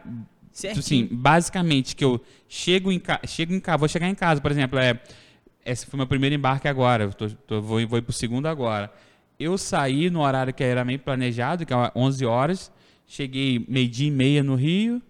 Certinho. 0.56 0.80
Assim, 0.80 1.10
basicamente 1.12 1.98
que 1.98 2.06
eu 2.06 2.21
chego 2.48 2.89
em 2.89 3.02
chego 3.28 3.54
em 3.54 3.60
casa, 3.60 3.78
vou 3.78 3.89
chegar 3.89 4.08
em 4.08 4.15
casa, 4.15 4.39
por 4.39 4.50
exemplo, 4.50 4.80
é 4.80 4.98
esse 5.65 5.86
foi 5.86 5.98
meu 5.98 6.08
primeiro 6.08 6.34
embarque 6.34 6.65
agora, 6.65 7.10
tô, 7.10 7.28
tô, 7.30 7.62
vou, 7.62 7.86
vou 7.86 8.00
ir 8.00 8.02
pro 8.02 8.13
segundo 8.13 8.45
agora. 8.45 8.89
Eu 9.38 9.58
saí 9.58 10.10
no 10.10 10.21
horário 10.21 10.54
que 10.54 10.63
era 10.63 10.86
meio 10.86 11.00
planejado, 11.00 11.65
que 11.65 11.74
é 11.74 11.91
11 11.93 12.26
horas, 12.26 12.71
Cheguei 13.08 13.63
meio-dia 13.68 14.08
e 14.08 14.12
meia 14.12 14.44
no 14.44 14.56
Rio. 14.56 15.02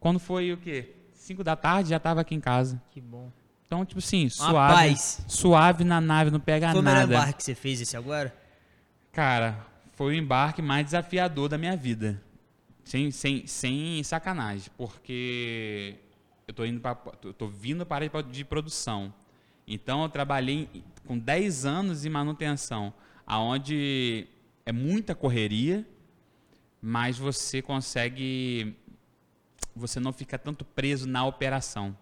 Quando 0.00 0.18
foi 0.18 0.52
o 0.52 0.56
quê? 0.56 0.92
Cinco 1.12 1.44
da 1.44 1.54
tarde, 1.54 1.90
já 1.90 1.96
estava 1.96 2.20
aqui 2.20 2.34
em 2.34 2.40
casa. 2.40 2.82
Que 2.90 3.00
bom. 3.00 3.30
Então, 3.66 3.86
tipo 3.86 4.00
assim, 4.00 4.28
suave. 4.28 4.96
Suave 5.28 5.84
na 5.84 6.00
nave, 6.00 6.30
não 6.30 6.40
pega 6.40 6.72
foi 6.72 6.82
nada. 6.82 6.96
Foi 6.96 7.04
o 7.04 7.08
melhor 7.08 7.22
embarque 7.22 7.38
que 7.38 7.44
você 7.44 7.54
fez 7.54 7.80
esse 7.80 7.96
agora? 7.96 8.34
Cara, 9.12 9.66
foi 9.92 10.14
o 10.14 10.18
embarque 10.18 10.60
mais 10.60 10.84
desafiador 10.84 11.48
da 11.48 11.56
minha 11.56 11.76
vida. 11.76 12.20
Sem, 12.84 13.10
sem, 13.10 13.46
sem 13.46 14.02
sacanagem. 14.02 14.70
Porque 14.76 15.94
eu 16.46 16.52
tô, 16.52 16.66
indo 16.66 16.80
pra, 16.80 16.94
tô 16.94 17.48
vindo 17.48 17.86
para 17.86 18.06
de 18.24 18.44
produção. 18.44 19.14
Então, 19.66 20.02
eu 20.02 20.08
trabalhei 20.08 20.68
com 21.06 21.18
10 21.18 21.64
anos 21.64 22.04
em 22.04 22.10
manutenção, 22.10 22.92
aonde 23.26 24.26
é 24.66 24.72
muita 24.72 25.14
correria, 25.14 25.86
mas 26.82 27.16
você 27.16 27.62
consegue. 27.62 28.76
Você 29.74 30.00
não 30.00 30.12
fica 30.12 30.36
tanto 30.36 30.64
preso 30.64 31.06
na 31.08 31.24
operação. 31.24 31.96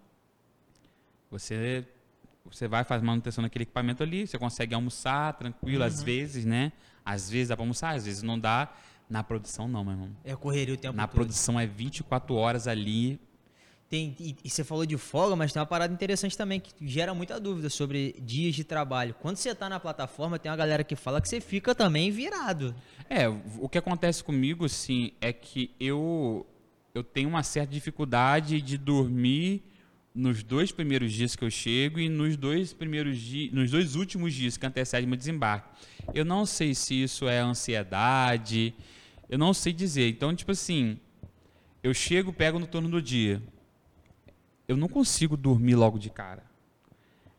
Você 1.31 1.87
você 2.45 2.67
vai 2.67 2.83
fazer 2.83 3.05
manutenção 3.05 3.43
naquele 3.43 3.63
equipamento 3.63 4.03
ali, 4.03 4.27
você 4.27 4.39
consegue 4.39 4.75
almoçar 4.75 5.35
tranquilo, 5.35 5.85
às 5.85 6.03
vezes, 6.03 6.45
né? 6.45 6.73
Às 7.05 7.31
vezes 7.31 7.49
dá 7.49 7.57
para 7.57 7.63
almoçar, 7.63 7.95
às 7.95 8.07
vezes 8.07 8.23
não 8.23 8.39
dá. 8.39 8.73
Na 9.09 9.25
produção 9.25 9.67
não, 9.67 9.83
meu 9.85 9.93
irmão. 9.93 10.17
É 10.25 10.37
correria 10.37 10.75
o 10.75 10.77
tempo 10.77 10.97
Na 10.97 11.07
todo. 11.07 11.17
produção 11.17 11.59
é 11.59 11.67
24 11.67 12.33
horas 12.35 12.69
ali. 12.69 13.21
Tem, 13.91 14.15
e, 14.21 14.37
e 14.45 14.49
você 14.49 14.63
falou 14.63 14.87
de 14.87 14.97
folga, 14.97 15.35
mas 15.35 15.53
tem 15.53 15.59
uma 15.59 15.67
parada 15.67 15.93
interessante 15.93 16.39
também 16.39 16.61
que 16.61 16.73
gera 16.87 17.13
muita 17.13 17.41
dúvida 17.41 17.69
sobre 17.69 18.15
dias 18.23 18.55
de 18.55 18.63
trabalho. 18.63 19.17
Quando 19.21 19.37
você 19.37 19.53
tá 19.53 19.69
na 19.69 19.81
plataforma, 19.81 20.39
tem 20.39 20.49
uma 20.49 20.57
galera 20.57 20.85
que 20.85 20.95
fala 20.95 21.21
que 21.21 21.29
você 21.29 21.41
fica 21.41 21.75
também 21.75 22.09
virado. 22.13 22.73
É, 23.09 23.29
o 23.29 23.69
que 23.69 23.77
acontece 23.77 24.23
comigo, 24.23 24.69
sim, 24.69 25.11
é 25.21 25.33
que 25.33 25.73
eu, 25.81 26.47
eu 26.95 27.03
tenho 27.03 27.29
uma 27.29 27.43
certa 27.43 27.73
dificuldade 27.73 28.63
de 28.63 28.79
dormir 28.79 29.65
nos 30.15 30.45
dois 30.45 30.71
primeiros 30.71 31.13
dias 31.13 31.35
que 31.35 31.45
eu 31.45 31.51
chego 31.51 31.99
e 31.99 32.09
nos 32.09 32.37
dois 32.37 32.73
primeiros 32.73 33.19
dias, 33.19 33.53
nos 33.53 33.73
dois 33.73 33.97
últimos 33.97 34.33
dias 34.33 34.57
que 34.57 34.65
antecedem 34.65 35.09
meu 35.09 35.17
desembarque. 35.17 35.69
Eu 36.15 36.25
não 36.25 36.47
sei 36.47 36.77
se 36.77 37.03
isso 37.03 37.29
é 37.29 37.41
ansiedade, 37.41 38.73
eu 39.29 39.37
não 39.37 39.53
sei 39.53 39.73
dizer. 39.73 40.11
Então, 40.11 40.33
tipo 40.33 40.53
assim, 40.53 40.97
eu 41.83 41.93
chego, 41.93 42.33
pego 42.33 42.61
no 42.61 42.69
turno 42.69 42.89
do 42.89 43.03
dia. 43.03 43.43
Eu 44.71 44.77
não 44.77 44.87
consigo 44.89 45.37
dormir 45.37 45.75
logo 45.75 45.99
de 45.99 46.09
cara. 46.11 46.45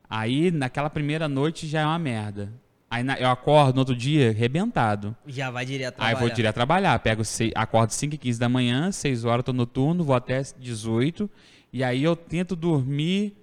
Aí, 0.10 0.52
naquela 0.52 0.90
primeira 0.90 1.30
noite 1.30 1.66
já 1.66 1.80
é 1.80 1.86
uma 1.86 1.98
merda. 1.98 2.52
Aí 2.90 3.04
na- 3.04 3.18
eu 3.18 3.30
acordo 3.30 3.74
no 3.74 3.80
outro 3.80 3.96
dia 3.96 4.32
arrebentado. 4.32 5.16
Já 5.26 5.50
vai 5.50 5.66
direto 5.66 5.94
Aí 5.94 6.10
trabalhar. 6.10 6.20
vou 6.20 6.30
direto 6.30 6.54
trabalhar. 6.56 7.00
Pego 7.00 7.24
sei, 7.24 7.54
acordo 7.56 7.92
5 7.92 8.16
e 8.16 8.18
15 8.18 8.38
da 8.38 8.50
manhã, 8.50 8.92
6 8.92 9.24
horas 9.24 9.46
tô 9.46 9.54
no 9.54 9.66
turno, 9.66 10.04
vou 10.04 10.14
até 10.14 10.42
18. 10.60 11.30
E 11.72 11.86
aí 11.86 12.04
eu 12.04 12.18
tento 12.18 12.54
dormir, 12.54 13.34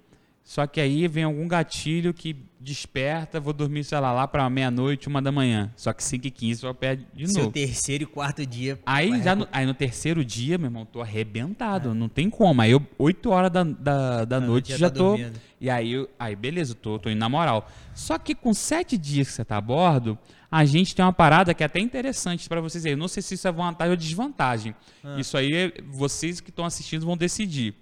só 0.49 0.65
que 0.65 0.81
aí 0.81 1.07
vem 1.07 1.25
algum 1.25 1.47
gatilho 1.47 2.11
que 2.11 2.35
desperta, 2.59 3.39
vou 3.39 3.53
dormir, 3.53 3.83
sei 3.83 3.99
lá, 3.99 4.11
lá 4.11 4.27
pra 4.27 4.49
meia-noite, 4.49 5.07
uma 5.07 5.21
da 5.21 5.31
manhã. 5.31 5.71
Só 5.75 5.93
que 5.93 6.03
5 6.03 6.25
e 6.25 6.31
15 6.31 6.63
eu 6.63 6.73
pego 6.73 7.05
de 7.13 7.27
Seu 7.27 7.43
novo. 7.43 7.53
terceiro 7.53 8.03
e 8.05 8.07
quarto 8.07 8.43
dia. 8.47 8.79
Aí, 8.83 9.21
já 9.21 9.35
no, 9.35 9.47
aí 9.51 9.63
no 9.63 9.75
terceiro 9.75 10.25
dia, 10.25 10.57
meu 10.57 10.65
irmão, 10.65 10.87
tô 10.87 11.01
arrebentado, 11.03 11.93
não 11.93 12.09
tem 12.09 12.31
como. 12.31 12.63
Aí 12.63 12.71
eu, 12.71 12.81
8 12.97 13.29
horas 13.29 13.51
da, 13.51 13.63
da, 13.63 14.25
da 14.25 14.39
noite 14.39 14.71
já 14.71 14.77
já 14.79 14.89
tá 14.89 14.95
tô. 14.95 15.09
dormindo. 15.09 15.39
E 15.61 15.69
aí, 15.69 16.07
aí 16.17 16.35
beleza, 16.35 16.73
tô, 16.73 16.97
tô 16.97 17.11
indo 17.11 17.19
na 17.19 17.29
moral. 17.29 17.69
Só 17.93 18.17
que 18.17 18.33
com 18.33 18.51
7 18.51 18.97
dias 18.97 19.27
que 19.27 19.33
você 19.35 19.45
tá 19.45 19.57
a 19.57 19.61
bordo, 19.61 20.17
a 20.51 20.65
gente 20.65 20.95
tem 20.95 21.05
uma 21.05 21.13
parada 21.13 21.53
que 21.53 21.61
é 21.61 21.67
até 21.67 21.79
interessante 21.79 22.49
pra 22.49 22.59
vocês 22.59 22.83
aí. 22.87 22.93
Eu 22.93 22.97
não 22.97 23.07
sei 23.07 23.21
se 23.21 23.35
isso 23.35 23.47
é 23.47 23.51
vantagem 23.51 23.91
ou 23.91 23.95
desvantagem. 23.95 24.73
Isso 25.15 25.37
aí, 25.37 25.53
é- 25.53 25.73
vocês 25.91 26.41
que 26.41 26.49
estão 26.49 26.65
assistindo 26.65 27.05
vão 27.05 27.15
decidir. 27.15 27.75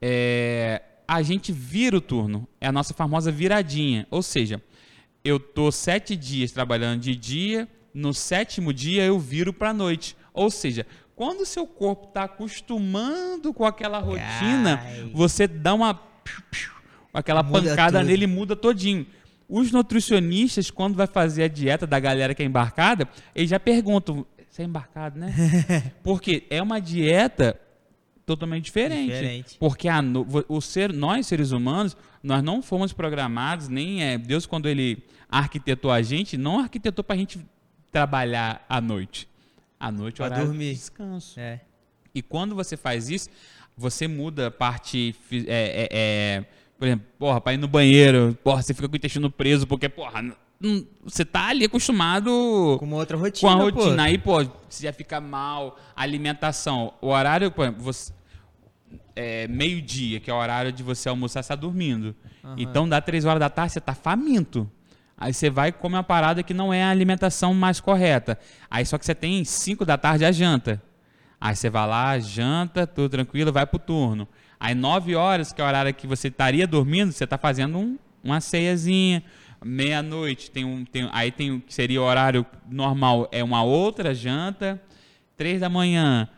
É, 0.00 0.80
a 1.06 1.22
gente 1.22 1.52
vira 1.52 1.96
o 1.96 2.00
turno. 2.00 2.46
É 2.60 2.66
a 2.66 2.72
nossa 2.72 2.94
famosa 2.94 3.30
viradinha. 3.30 4.06
Ou 4.10 4.22
seja, 4.22 4.62
eu 5.24 5.38
tô 5.38 5.70
sete 5.70 6.16
dias 6.16 6.52
trabalhando 6.52 7.00
de 7.00 7.14
dia, 7.14 7.68
no 7.92 8.12
sétimo 8.12 8.72
dia 8.72 9.04
eu 9.04 9.18
viro 9.18 9.52
para 9.52 9.72
noite. 9.72 10.16
Ou 10.32 10.50
seja, 10.50 10.86
quando 11.14 11.42
o 11.42 11.46
seu 11.46 11.66
corpo 11.66 12.08
está 12.08 12.24
acostumando 12.24 13.52
com 13.54 13.64
aquela 13.64 13.98
rotina, 13.98 14.80
Ai. 14.82 15.10
você 15.14 15.46
dá 15.46 15.72
uma 15.74 16.00
aquela 17.12 17.42
Muda 17.42 17.70
pancada 17.70 17.98
tudo. 18.00 18.08
nele 18.08 18.24
e 18.24 18.26
muda 18.26 18.56
todinho. 18.56 19.06
Os 19.48 19.70
nutricionistas, 19.70 20.70
quando 20.70 20.96
vai 20.96 21.06
fazer 21.06 21.44
a 21.44 21.48
dieta 21.48 21.86
da 21.86 22.00
galera 22.00 22.34
que 22.34 22.42
é 22.42 22.46
embarcada, 22.46 23.08
eles 23.34 23.50
já 23.50 23.60
perguntam: 23.60 24.26
você 24.48 24.62
é 24.62 24.64
embarcado, 24.64 25.18
né? 25.18 25.32
Porque 26.02 26.44
é 26.50 26.60
uma 26.62 26.80
dieta 26.80 27.60
totalmente 28.24 28.64
diferente. 28.64 29.12
Diferente. 29.12 29.56
Porque 29.58 29.88
a 29.88 30.02
o 30.48 30.60
ser, 30.60 30.92
nós, 30.92 31.26
seres 31.26 31.50
humanos, 31.52 31.96
nós 32.22 32.42
não 32.42 32.62
fomos 32.62 32.92
programados, 32.92 33.68
nem 33.68 34.02
é, 34.02 34.18
Deus, 34.18 34.46
quando 34.46 34.68
ele 34.68 35.04
arquitetou 35.28 35.90
a 35.90 36.00
gente, 36.02 36.36
não 36.36 36.60
arquitetou 36.60 37.04
para 37.04 37.16
a 37.16 37.18
gente 37.18 37.38
trabalhar 37.90 38.64
à 38.68 38.80
noite. 38.80 39.28
À 39.78 39.90
noite, 39.90 40.16
Pra 40.16 40.26
horário 40.26 40.46
dormir. 40.46 40.70
de 40.72 40.74
descanso. 40.74 41.38
É. 41.38 41.60
E 42.14 42.22
quando 42.22 42.54
você 42.54 42.76
faz 42.76 43.08
isso, 43.08 43.28
você 43.76 44.06
muda 44.08 44.46
a 44.46 44.50
parte. 44.50 45.14
É, 45.30 45.38
é, 45.46 45.88
é, 45.90 46.44
por 46.78 46.86
exemplo, 46.86 47.06
porra, 47.18 47.40
pra 47.40 47.54
ir 47.54 47.56
no 47.58 47.68
banheiro, 47.68 48.38
porra, 48.42 48.62
você 48.62 48.72
fica 48.72 48.88
com 48.88 48.94
o 48.94 48.96
intestino 48.96 49.30
preso, 49.30 49.66
porque, 49.66 49.88
porra, 49.88 50.24
você 51.04 51.24
tá 51.24 51.48
ali 51.48 51.64
acostumado 51.66 52.76
Com 52.78 52.86
uma 52.86 52.96
outra 52.96 53.16
com 53.16 53.22
rotina. 53.24 53.52
a 53.52 53.56
pô. 53.56 53.64
rotina. 53.64 54.02
Aí, 54.04 54.18
pô, 54.18 54.42
você 54.68 54.84
já 54.86 54.92
fica 54.92 55.20
mal, 55.20 55.78
alimentação. 55.94 56.94
O 57.00 57.08
horário, 57.08 57.50
por 57.50 57.64
exemplo, 57.64 57.82
você. 57.82 58.12
É, 59.16 59.46
meio-dia, 59.46 60.18
que 60.18 60.28
é 60.30 60.34
o 60.34 60.36
horário 60.36 60.72
de 60.72 60.82
você 60.82 61.08
almoçar, 61.08 61.42
você 61.42 61.48
tá 61.48 61.54
dormindo. 61.54 62.14
Então 62.56 62.88
dá 62.88 63.00
três 63.00 63.24
horas 63.24 63.38
da 63.40 63.48
tarde, 63.48 63.72
você 63.72 63.80
tá 63.80 63.94
faminto. 63.94 64.68
Aí 65.16 65.32
você 65.32 65.48
vai 65.48 65.68
e 65.68 65.72
come 65.72 65.94
uma 65.94 66.02
parada 66.02 66.42
que 66.42 66.52
não 66.52 66.72
é 66.74 66.82
a 66.82 66.90
alimentação 66.90 67.54
mais 67.54 67.78
correta. 67.80 68.36
Aí 68.68 68.84
só 68.84 68.98
que 68.98 69.06
você 69.06 69.14
tem 69.14 69.44
cinco 69.44 69.84
da 69.84 69.96
tarde 69.96 70.24
a 70.24 70.32
janta. 70.32 70.82
Aí 71.40 71.54
você 71.54 71.70
vai 71.70 71.86
lá, 71.86 72.18
janta, 72.18 72.86
tudo 72.86 73.08
tranquilo, 73.10 73.52
vai 73.52 73.64
pro 73.66 73.78
turno. 73.78 74.26
Aí 74.58 74.74
nove 74.74 75.14
horas, 75.14 75.52
que 75.52 75.60
é 75.60 75.64
o 75.64 75.68
horário 75.68 75.94
que 75.94 76.06
você 76.08 76.26
estaria 76.28 76.66
dormindo, 76.66 77.12
você 77.12 77.26
tá 77.26 77.38
fazendo 77.38 77.78
um- 77.78 77.96
uma 78.22 78.40
ceiazinha. 78.40 79.22
Meia-noite, 79.64 80.50
tem 80.50 80.64
um, 80.64 80.84
tem, 80.84 81.08
aí 81.12 81.32
tem 81.32 81.52
o 81.52 81.60
que 81.60 81.72
seria 81.72 82.00
o 82.00 82.04
horário 82.04 82.44
normal, 82.70 83.28
é 83.32 83.42
uma 83.42 83.62
outra 83.62 84.14
janta. 84.14 84.80
Três 85.36 85.60
da 85.60 85.68
manhã 85.68 86.28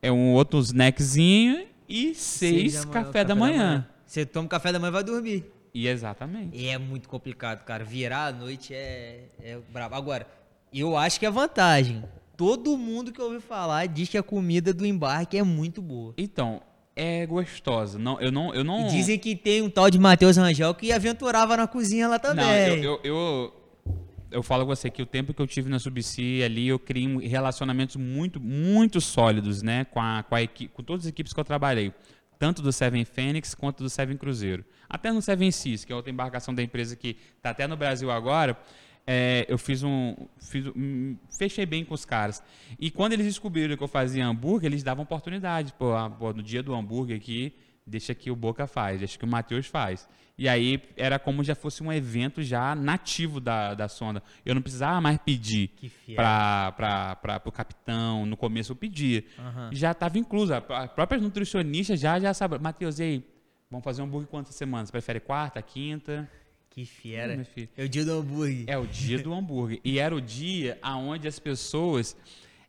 é 0.00 0.10
um 0.10 0.32
outro 0.32 0.58
snackzinho. 0.60 1.66
E 1.88 2.14
seis, 2.14 2.74
da 2.74 2.80
manhã, 2.80 2.92
café, 2.92 3.24
da 3.24 3.34
manhã. 3.34 3.86
Você 4.06 4.24
toma 4.24 4.48
café 4.48 4.72
da 4.72 4.78
manhã 4.78 4.88
e 4.88 4.92
vai 4.92 5.04
dormir. 5.04 5.44
E 5.74 5.86
exatamente. 5.86 6.56
E 6.56 6.68
é 6.68 6.78
muito 6.78 7.08
complicado, 7.08 7.64
cara. 7.64 7.84
Virar 7.84 8.26
à 8.26 8.32
noite 8.32 8.74
é, 8.74 9.24
é 9.42 9.58
brabo. 9.72 9.94
Agora, 9.94 10.26
eu 10.72 10.96
acho 10.96 11.20
que 11.20 11.26
é 11.26 11.30
vantagem. 11.30 12.02
Todo 12.36 12.76
mundo 12.76 13.12
que 13.12 13.20
ouvi 13.20 13.40
falar 13.40 13.86
diz 13.86 14.08
que 14.08 14.18
a 14.18 14.22
comida 14.22 14.72
do 14.72 14.86
embarque 14.86 15.36
é 15.36 15.42
muito 15.42 15.80
boa. 15.80 16.14
Então, 16.16 16.62
é 16.94 17.26
gostosa. 17.26 17.98
Não, 17.98 18.20
eu 18.20 18.30
não, 18.30 18.54
eu 18.54 18.64
não. 18.64 18.86
E 18.86 18.90
dizem 18.90 19.18
que 19.18 19.34
tem 19.34 19.62
um 19.62 19.70
tal 19.70 19.90
de 19.90 19.98
Matheus 19.98 20.36
Rangel 20.36 20.74
que 20.74 20.92
aventurava 20.92 21.56
na 21.56 21.66
cozinha 21.66 22.08
lá 22.08 22.18
também. 22.18 22.44
Não, 22.44 22.52
eu, 22.52 22.82
eu, 22.82 23.00
eu, 23.04 23.52
eu 24.30 24.42
falo 24.42 24.64
com 24.64 24.74
você 24.74 24.90
que 24.90 25.02
o 25.02 25.06
tempo 25.06 25.32
que 25.32 25.40
eu 25.40 25.46
tive 25.46 25.70
na 25.70 25.78
Subsea 25.78 26.44
ali, 26.44 26.68
eu 26.68 26.78
criei 26.78 27.06
relacionamentos 27.26 27.96
muito, 27.96 28.40
muito 28.40 29.00
sólidos, 29.00 29.62
né? 29.62 29.84
Com, 29.86 30.00
a, 30.00 30.22
com, 30.22 30.34
a 30.34 30.42
equipe, 30.42 30.72
com 30.72 30.82
todas 30.82 31.06
as 31.06 31.08
equipes 31.08 31.32
que 31.32 31.40
eu 31.40 31.44
trabalhei. 31.44 31.92
Tanto 32.38 32.60
do 32.60 32.72
Seven 32.72 33.04
Fênix 33.04 33.54
quanto 33.54 33.82
do 33.82 33.88
Seven 33.88 34.16
Cruzeiro. 34.16 34.64
Até 34.88 35.12
no 35.12 35.22
Seven 35.22 35.50
Seas, 35.50 35.84
que 35.84 35.92
é 35.92 35.96
outra 35.96 36.10
embarcação 36.10 36.52
da 36.54 36.62
empresa 36.62 36.96
que 36.96 37.16
está 37.36 37.50
até 37.50 37.66
no 37.66 37.76
Brasil 37.76 38.10
agora. 38.10 38.58
É, 39.06 39.44
eu 39.48 39.58
fiz 39.58 39.82
um, 39.82 40.14
fiz 40.38 40.66
um- 40.68 41.16
Fechei 41.38 41.66
bem 41.66 41.84
com 41.84 41.94
os 41.94 42.04
caras. 42.04 42.42
E 42.78 42.90
quando 42.90 43.12
eles 43.14 43.26
descobriram 43.26 43.76
que 43.76 43.82
eu 43.82 43.88
fazia 43.88 44.26
hambúrguer, 44.26 44.70
eles 44.70 44.82
davam 44.82 45.02
oportunidade. 45.04 45.72
Pô, 45.78 45.92
ah, 45.94 46.08
pô, 46.10 46.32
no 46.32 46.42
dia 46.42 46.62
do 46.62 46.74
hambúrguer 46.74 47.16
aqui, 47.16 47.52
deixa 47.86 48.14
que 48.14 48.30
o 48.30 48.36
Boca 48.36 48.66
faz, 48.66 48.98
deixa 49.00 49.18
que 49.18 49.24
o 49.24 49.28
Matheus 49.28 49.66
faz. 49.66 50.08
E 50.38 50.48
aí 50.48 50.82
era 50.96 51.18
como 51.18 51.44
já 51.44 51.54
fosse 51.54 51.82
um 51.82 51.92
evento 51.92 52.42
já 52.42 52.74
nativo 52.74 53.38
da, 53.38 53.74
da 53.74 53.86
sonda. 53.88 54.22
Eu 54.46 54.54
não 54.54 54.62
precisava 54.62 55.00
mais 55.00 55.18
pedir 55.18 55.70
para 56.16 57.40
o 57.44 57.52
capitão. 57.52 58.24
No 58.26 58.36
começo 58.36 58.72
eu 58.72 58.76
pedia. 58.76 59.24
Aham. 59.38 59.70
Já 59.72 59.92
estava 59.92 60.18
incluso. 60.18 60.52
As 60.54 60.90
próprias 60.92 61.22
nutricionistas 61.22 62.00
já, 62.00 62.18
já 62.18 62.32
sabem. 62.32 62.58
Matheus, 62.60 62.98
e 62.98 63.02
aí? 63.02 63.24
Vamos 63.70 63.84
fazer 63.84 64.02
um 64.02 64.04
hambúrguer 64.04 64.28
quantas 64.28 64.54
semanas? 64.54 64.88
Você 64.88 64.92
prefere 64.92 65.20
quarta, 65.20 65.60
quinta? 65.62 66.28
Que 66.74 66.86
fiera. 66.86 67.44
Filho. 67.44 67.68
É 67.76 67.84
o 67.84 67.88
dia 67.88 68.04
do 68.04 68.12
hambúrguer. 68.12 68.64
É 68.66 68.78
o 68.78 68.86
dia 68.86 69.18
do 69.18 69.32
hambúrguer. 69.34 69.80
E 69.84 69.98
era 69.98 70.14
o 70.14 70.20
dia 70.20 70.78
aonde 70.80 71.28
as 71.28 71.38
pessoas. 71.38 72.16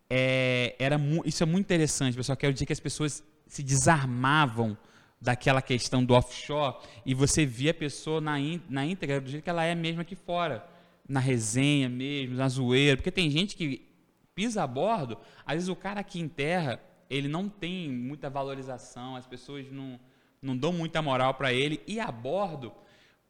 é, 0.09 0.75
era 0.77 0.99
isso 1.25 1.41
é 1.41 1.45
muito 1.45 1.65
interessante, 1.65 2.15
pessoal, 2.15 2.35
que 2.35 2.45
era 2.45 2.51
o 2.51 2.55
dia 2.55 2.67
que 2.67 2.73
as 2.73 2.81
pessoas 2.81 3.23
se 3.47 3.63
desarmavam 3.63 4.77
daquela 5.21 5.61
questão 5.61 6.03
do 6.03 6.13
offshore 6.13 6.75
e 7.05 7.13
você 7.13 7.45
via 7.45 7.71
a 7.71 7.73
pessoa 7.73 8.19
na, 8.19 8.33
na 8.67 8.85
íntegra 8.85 9.21
do 9.21 9.29
jeito 9.29 9.43
que 9.43 9.49
ela 9.49 9.63
é 9.63 9.73
mesmo 9.73 10.01
aqui 10.01 10.15
fora. 10.15 10.67
Na 11.07 11.21
resenha 11.21 11.87
mesmo, 11.87 12.35
na 12.35 12.49
zoeira. 12.49 12.97
Porque 12.97 13.11
tem 13.11 13.31
gente 13.31 13.55
que 13.55 13.87
pisa 14.35 14.63
a 14.63 14.67
bordo, 14.67 15.17
às 15.45 15.53
vezes 15.53 15.69
o 15.69 15.75
cara 15.75 16.01
aqui 16.01 16.19
em 16.19 16.27
terra, 16.27 16.81
ele 17.09 17.29
não 17.29 17.47
tem 17.47 17.89
muita 17.89 18.29
valorização, 18.29 19.15
as 19.15 19.27
pessoas 19.27 19.71
não, 19.71 19.99
não 20.41 20.57
dão 20.57 20.73
muita 20.73 21.01
moral 21.01 21.35
para 21.35 21.53
ele. 21.53 21.81
E 21.87 21.99
a 21.99 22.11
bordo, 22.11 22.73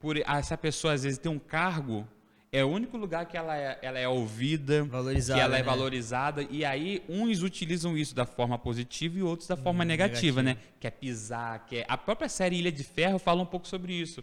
por 0.03 0.17
essa 0.17 0.57
pessoa 0.57 0.91
às 0.93 1.03
vezes 1.03 1.17
tem 1.17 1.31
um 1.31 1.39
cargo, 1.39 2.05
é 2.51 2.61
o 2.61 2.67
único 2.67 2.97
lugar 2.97 3.25
que 3.25 3.37
ela 3.37 3.55
é, 3.57 3.79
ela 3.81 3.97
é 3.97 4.05
ouvida, 4.05 4.83
Valorizada, 4.83 5.39
que 5.39 5.45
ela 5.45 5.55
é 5.55 5.59
né? 5.59 5.63
valorizada. 5.63 6.45
E 6.51 6.65
aí, 6.65 7.01
uns 7.07 7.41
utilizam 7.41 7.97
isso 7.97 8.13
da 8.13 8.25
forma 8.25 8.59
positiva 8.59 9.17
e 9.17 9.23
outros 9.23 9.47
da 9.47 9.55
forma 9.55 9.85
negativa, 9.85 10.41
Hum, 10.41 10.43
negativa. 10.43 10.65
né? 10.67 10.77
Quer 10.77 10.91
pisar, 10.91 11.65
quer... 11.67 11.85
A 11.87 11.97
própria 11.97 12.27
série 12.27 12.57
Ilha 12.57 12.69
de 12.69 12.83
Ferro 12.83 13.17
fala 13.17 13.41
um 13.41 13.45
pouco 13.45 13.65
sobre 13.65 13.93
isso. 13.93 14.21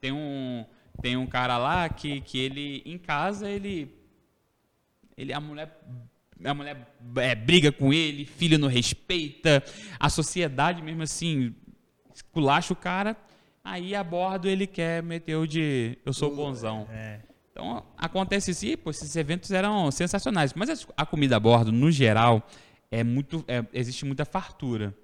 Tem 0.00 0.12
um, 0.12 0.64
tem 1.02 1.14
um 1.14 1.26
cara 1.26 1.58
lá 1.58 1.90
que, 1.90 2.22
que 2.22 2.38
ele, 2.38 2.82
em 2.86 2.96
casa, 2.96 3.50
ele... 3.50 3.94
ele 5.14 5.34
a 5.34 5.40
mulher... 5.40 5.78
A 6.42 6.54
mulher 6.54 6.94
é, 7.16 7.34
briga 7.34 7.70
com 7.70 7.92
ele, 7.92 8.24
filho 8.24 8.58
não 8.58 8.68
respeita, 8.68 9.62
a 10.00 10.08
sociedade 10.08 10.80
mesmo 10.80 11.02
assim 11.02 11.52
esculacha 12.14 12.72
o 12.72 12.76
cara 12.76 13.16
Aí 13.64 13.94
a 13.94 14.02
bordo 14.02 14.48
ele 14.48 14.66
quer 14.66 15.02
meter 15.02 15.36
o 15.36 15.46
de 15.46 15.98
eu 16.04 16.12
sou 16.12 16.34
bonzão. 16.34 16.86
É. 16.90 17.20
Então 17.50 17.84
acontece 17.96 18.52
isso, 18.52 18.64
e, 18.66 18.76
pô, 18.76 18.90
esses 18.90 19.14
eventos 19.16 19.50
eram 19.50 19.90
sensacionais. 19.90 20.54
Mas 20.54 20.70
as- 20.70 20.86
a 20.96 21.04
comida 21.04 21.36
a 21.36 21.40
bordo, 21.40 21.72
no 21.72 21.90
geral, 21.90 22.46
é 22.90 23.02
muito, 23.02 23.44
é- 23.48 23.64
existe 23.72 24.04
muita 24.04 24.24
fartura. 24.24 24.94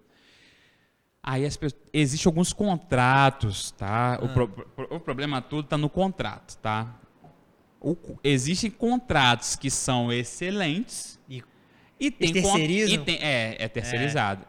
Aí 1.23 1.45
as 1.45 1.57
pessoas, 1.57 1.83
existem 1.93 2.29
alguns 2.29 2.53
contratos, 2.53 3.71
tá? 3.73 4.19
O, 4.23 4.29
pro- 4.29 4.69
o 4.91 5.01
problema 5.01 5.41
todo 5.43 5.65
está 5.65 5.77
no 5.79 5.89
contrato, 5.91 6.57
tá? 6.59 6.95
O 7.81 7.97
existem 8.23 8.71
contratos 8.71 9.57
que 9.57 9.71
são 9.71 10.13
excelentes 10.13 11.19
E 11.29 11.43
e 12.01 12.11
tem 12.11 12.33
terceirizam? 12.33 12.95
e 12.95 12.99
tem- 13.05 13.19
é, 13.21 13.57
é 13.59 13.69
terceirizado. 13.69 14.47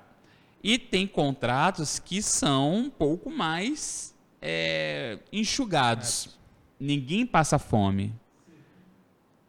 E 0.68 0.80
tem 0.80 1.06
contratos 1.06 2.00
que 2.00 2.24
são 2.24 2.74
um 2.74 2.90
pouco 2.90 3.30
mais 3.30 4.16
é, 4.42 5.20
enxugados. 5.32 6.40
Ninguém 6.80 7.24
passa 7.24 7.60
fome. 7.60 8.12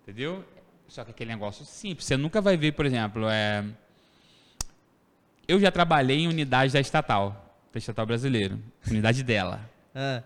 Entendeu? 0.03 0.45
Só 0.87 1.03
que 1.07 1.13
aquele 1.13 1.31
negócio 1.31 1.65
simples. 1.65 2.05
Você 2.05 2.19
nunca 2.19 2.43
vai 2.43 2.55
ver, 2.59 2.73
por 2.73 2.85
exemplo, 2.85 3.31
é... 3.31 3.65
eu 5.49 5.59
já 5.59 5.71
trabalhei 5.71 6.19
em 6.19 6.29
unidade 6.29 6.75
da 6.75 6.81
estatal, 6.81 7.57
da 7.73 7.79
estatal 7.79 8.05
brasileira, 8.05 8.59
unidade 8.87 9.23
dela. 9.23 9.71
ah, 9.97 10.23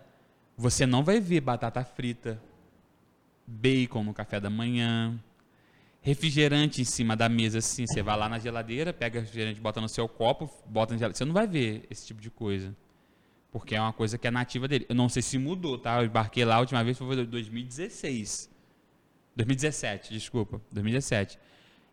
Você 0.57 0.85
não 0.85 1.05
vai 1.05 1.21
ver 1.21 1.39
batata 1.39 1.85
frita, 1.85 2.37
bacon 3.47 4.03
no 4.03 4.13
café 4.13 4.41
da 4.41 4.49
manhã, 4.49 5.17
refrigerante 6.01 6.81
em 6.81 6.83
cima 6.83 7.15
da 7.15 7.29
mesa 7.29 7.59
assim. 7.59 7.85
Você 7.85 8.01
vai 8.01 8.17
lá 8.17 8.27
na 8.27 8.39
geladeira, 8.39 8.91
pega 8.91 9.19
refrigerante, 9.19 9.61
bota 9.61 9.79
no 9.79 9.87
seu 9.87 10.09
copo, 10.09 10.49
bota 10.65 10.93
na 10.93 10.97
geladeira. 10.97 11.17
Você 11.17 11.25
não 11.25 11.33
vai 11.33 11.47
ver 11.47 11.85
esse 11.89 12.07
tipo 12.07 12.19
de 12.19 12.29
coisa. 12.29 12.75
Porque 13.51 13.75
é 13.75 13.81
uma 13.81 13.93
coisa 13.93 14.17
que 14.17 14.27
é 14.27 14.31
nativa 14.31 14.67
dele. 14.67 14.85
Eu 14.89 14.95
não 14.95 15.09
sei 15.09 15.21
se 15.21 15.37
mudou, 15.37 15.77
tá? 15.77 16.01
Eu 16.01 16.05
embarquei 16.05 16.43
lá 16.43 16.55
a 16.55 16.59
última 16.59 16.83
vez 16.83 16.97
foi 16.97 17.21
em 17.21 17.25
2016. 17.25 18.49
2017, 19.35 20.13
desculpa. 20.13 20.61
2017. 20.71 21.37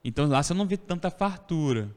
Então 0.04 0.26
lá 0.26 0.42
você 0.42 0.54
não 0.54 0.66
vê 0.66 0.76
tanta 0.76 1.10
fartura. 1.10 1.90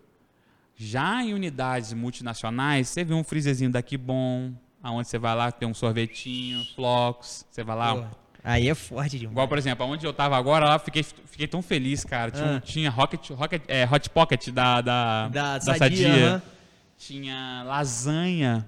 Já 0.75 1.23
em 1.23 1.33
unidades 1.33 1.93
multinacionais, 1.93 2.89
você 2.89 3.03
vê 3.03 3.13
um 3.13 3.23
freezerzinho 3.23 3.71
daqui 3.71 3.97
bom, 3.97 4.51
aonde 4.81 5.07
você 5.07 5.19
vai 5.19 5.35
lá 5.35 5.51
tem 5.51 5.67
um 5.67 5.73
sorvetinho, 5.73 6.65
flocos, 6.75 7.45
você 7.49 7.63
vai 7.63 7.75
lá. 7.75 8.11
Aí 8.43 8.67
é 8.69 8.75
forte 8.75 9.17
demais. 9.17 9.31
Igual, 9.33 9.47
por 9.47 9.57
exemplo, 9.57 9.85
aonde 9.85 10.05
eu 10.05 10.13
tava 10.13 10.37
agora, 10.37 10.65
lá 10.65 10.79
fiquei, 10.79 11.03
fiquei 11.03 11.47
tão 11.47 11.61
feliz, 11.61 12.03
cara. 12.03 12.31
Tinha, 12.31 12.55
Ah. 12.57 12.61
tinha 12.61 12.89
Rocket, 12.89 13.29
Rocket, 13.31 13.61
é, 13.67 13.87
Hot 13.91 14.09
Pocket 14.09 14.49
da, 14.49 14.81
da, 14.81 15.27
Da 15.29 15.57
da 15.57 15.61
Sadia, 15.61 15.77
Sadia. 15.77 16.43
Tinha 16.97 17.63
lasanha. 17.65 18.65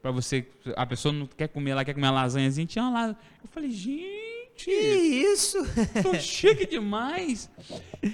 Pra 0.00 0.10
você. 0.10 0.46
A 0.76 0.84
pessoa 0.86 1.12
não 1.12 1.26
quer 1.26 1.48
comer 1.48 1.74
lá, 1.74 1.84
quer 1.84 1.94
comer 1.94 2.06
uma 2.06 2.12
lasanhazinha. 2.22 2.66
Tinha 2.66 2.88
lá. 2.88 3.08
Eu 3.08 3.48
falei, 3.52 3.70
gente. 3.70 4.22
Que 4.54 4.70
isso? 4.70 5.58
Tô 6.02 6.14
chique 6.20 6.66
demais. 6.66 7.48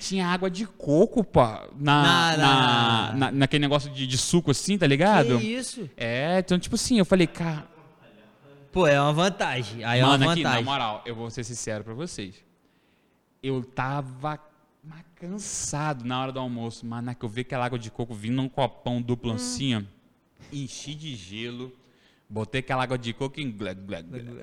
Tinha 0.00 0.26
água 0.28 0.48
de 0.50 0.66
coco, 0.66 1.24
pá. 1.24 1.66
Na, 1.78 2.02
Na- 2.02 2.36
na, 2.36 2.36
na- 2.36 3.14
na- 3.18 3.32
naquele 3.32 3.60
negócio 3.62 3.90
de, 3.90 4.06
de 4.06 4.16
suco 4.16 4.50
assim, 4.50 4.78
tá 4.78 4.86
ligado? 4.86 5.38
Que 5.38 5.46
isso? 5.54 5.88
É, 5.96 6.38
então, 6.38 6.58
tipo 6.58 6.76
assim, 6.76 6.98
eu 6.98 7.04
falei, 7.04 7.26
cara. 7.26 7.66
Pô, 8.72 8.86
é 8.86 9.00
uma 9.00 9.12
vantagem. 9.12 9.84
Aí 9.84 10.00
é 10.00 10.04
uma 10.04 10.18
Mano, 10.18 10.30
aqui, 10.30 10.42
na 10.42 10.50
vantagem. 10.50 10.64
moral, 10.64 11.02
eu 11.06 11.14
vou 11.14 11.30
ser 11.30 11.44
sincero 11.44 11.84
pra 11.84 11.94
vocês. 11.94 12.34
Eu 13.42 13.62
tava 13.62 14.38
cansado 15.14 16.04
na 16.04 16.20
hora 16.20 16.32
do 16.32 16.38
almoço, 16.40 16.86
mas 16.86 17.02
na 17.02 17.14
que 17.14 17.24
eu 17.24 17.28
vi 17.28 17.40
aquela 17.42 17.66
água 17.66 17.78
de 17.78 17.90
coco 17.90 18.14
vindo 18.14 18.36
num 18.36 18.48
copão 18.48 19.02
duplo 19.02 19.32
assim, 19.32 19.74
ó, 19.74 19.82
enchi 20.52 20.94
de 20.94 21.14
gelo, 21.16 21.72
botei 22.28 22.60
aquela 22.60 22.84
água 22.84 22.96
de 22.96 23.12
coco 23.12 23.40
em 23.40 23.50
glug, 23.50 23.80
glug, 23.82 24.02
glug. 24.04 24.40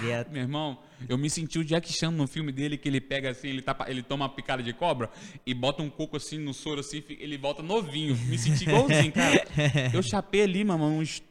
Direto. 0.00 0.30
Meu 0.30 0.42
irmão, 0.42 0.78
eu 1.08 1.18
me 1.18 1.28
senti 1.28 1.58
o 1.58 1.64
Jack 1.64 1.92
Chan 1.92 2.10
no 2.10 2.26
filme 2.26 2.52
dele, 2.52 2.78
que 2.78 2.88
ele 2.88 3.00
pega 3.00 3.30
assim, 3.30 3.48
ele, 3.48 3.60
tapa, 3.62 3.90
ele 3.90 4.02
toma 4.02 4.24
uma 4.24 4.30
picada 4.30 4.62
de 4.62 4.72
cobra 4.72 5.10
e 5.44 5.52
bota 5.52 5.82
um 5.82 5.90
coco 5.90 6.16
assim 6.16 6.38
no 6.38 6.54
soro 6.54 6.80
assim, 6.80 7.02
ele 7.08 7.36
volta 7.36 7.62
novinho. 7.62 8.16
Me 8.16 8.38
senti 8.38 8.64
igualzinho, 8.64 9.12
cara. 9.12 9.44
Eu 9.92 10.02
chapei 10.02 10.42
ali, 10.42 10.64
mano, 10.64 10.86
uns, 10.86 11.22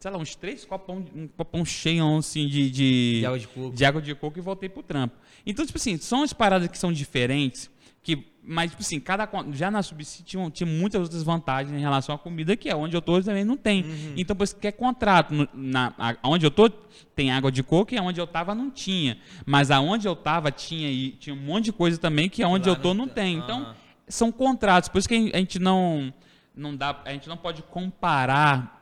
sei 0.00 0.10
lá, 0.10 0.16
uns 0.18 0.34
três 0.34 0.64
copão, 0.64 1.04
um 1.14 1.28
copão 1.28 1.62
cheio 1.64 2.16
assim 2.16 2.48
de, 2.48 2.70
de, 2.70 3.18
De 3.20 3.26
água 3.26 3.38
de 3.38 3.46
coco. 3.48 3.76
de 3.76 3.84
água 3.84 4.02
de 4.02 4.14
coco 4.14 4.38
e 4.38 4.40
voltei 4.42 4.68
pro 4.68 4.82
trampo. 4.82 5.14
Então, 5.46 5.64
tipo 5.66 5.76
assim, 5.76 5.98
são 5.98 6.22
as 6.22 6.32
paradas 6.32 6.68
que 6.68 6.78
são 6.78 6.90
diferentes, 6.90 7.70
que, 8.02 8.24
mas, 8.42 8.70
tipo 8.70 8.82
assim, 8.82 8.98
cada, 8.98 9.28
já 9.52 9.70
na 9.70 9.82
Subsídio 9.82 10.24
tinha, 10.24 10.50
tinha 10.50 10.66
muitas 10.66 11.02
outras 11.02 11.22
vantagens 11.22 11.76
em 11.76 11.80
relação 11.82 12.14
à 12.14 12.18
comida, 12.18 12.56
que 12.56 12.70
é 12.70 12.74
onde 12.74 12.96
eu 12.96 13.02
tô 13.02 13.20
também 13.22 13.44
não 13.44 13.58
tem. 13.58 13.84
Então, 14.16 14.34
por 14.34 14.44
isso 14.44 14.56
que 14.56 14.66
é 14.66 14.72
contrato. 14.72 15.34
No, 15.34 15.46
na, 15.52 15.92
a- 15.98 16.16
onde 16.22 16.46
eu 16.46 16.50
tô 16.50 16.70
tem 17.14 17.30
água 17.30 17.52
de 17.52 17.62
coco 17.62 17.92
e 17.92 17.98
aonde 17.98 18.18
eu 18.18 18.26
tava 18.26 18.54
não 18.54 18.70
tinha. 18.70 19.18
Mas 19.44 19.70
aonde 19.70 20.08
eu 20.08 20.16
tava 20.16 20.50
tinha, 20.50 20.90
e 20.90 21.10
tinha 21.10 21.34
um 21.36 21.38
monte 21.38 21.66
de 21.66 21.72
coisa 21.72 21.98
também 21.98 22.26
que 22.30 22.42
aonde 22.42 22.70
Lá 22.70 22.74
eu 22.74 22.80
tô 22.80 22.88
não 22.94 23.04
não 23.04 23.08
tá. 23.08 23.16
tem. 23.16 23.36
Então, 23.36 23.60
Aham. 23.64 23.74
são 24.08 24.32
contratos. 24.32 24.88
Por 24.88 24.98
isso 24.98 25.08
que 25.08 25.30
a 25.34 25.36
gente 25.38 25.58
não, 25.58 26.10
não 26.56 26.74
dá, 26.74 26.98
a 27.04 27.12
gente 27.12 27.28
não 27.28 27.36
pode 27.36 27.62
comparar 27.64 28.79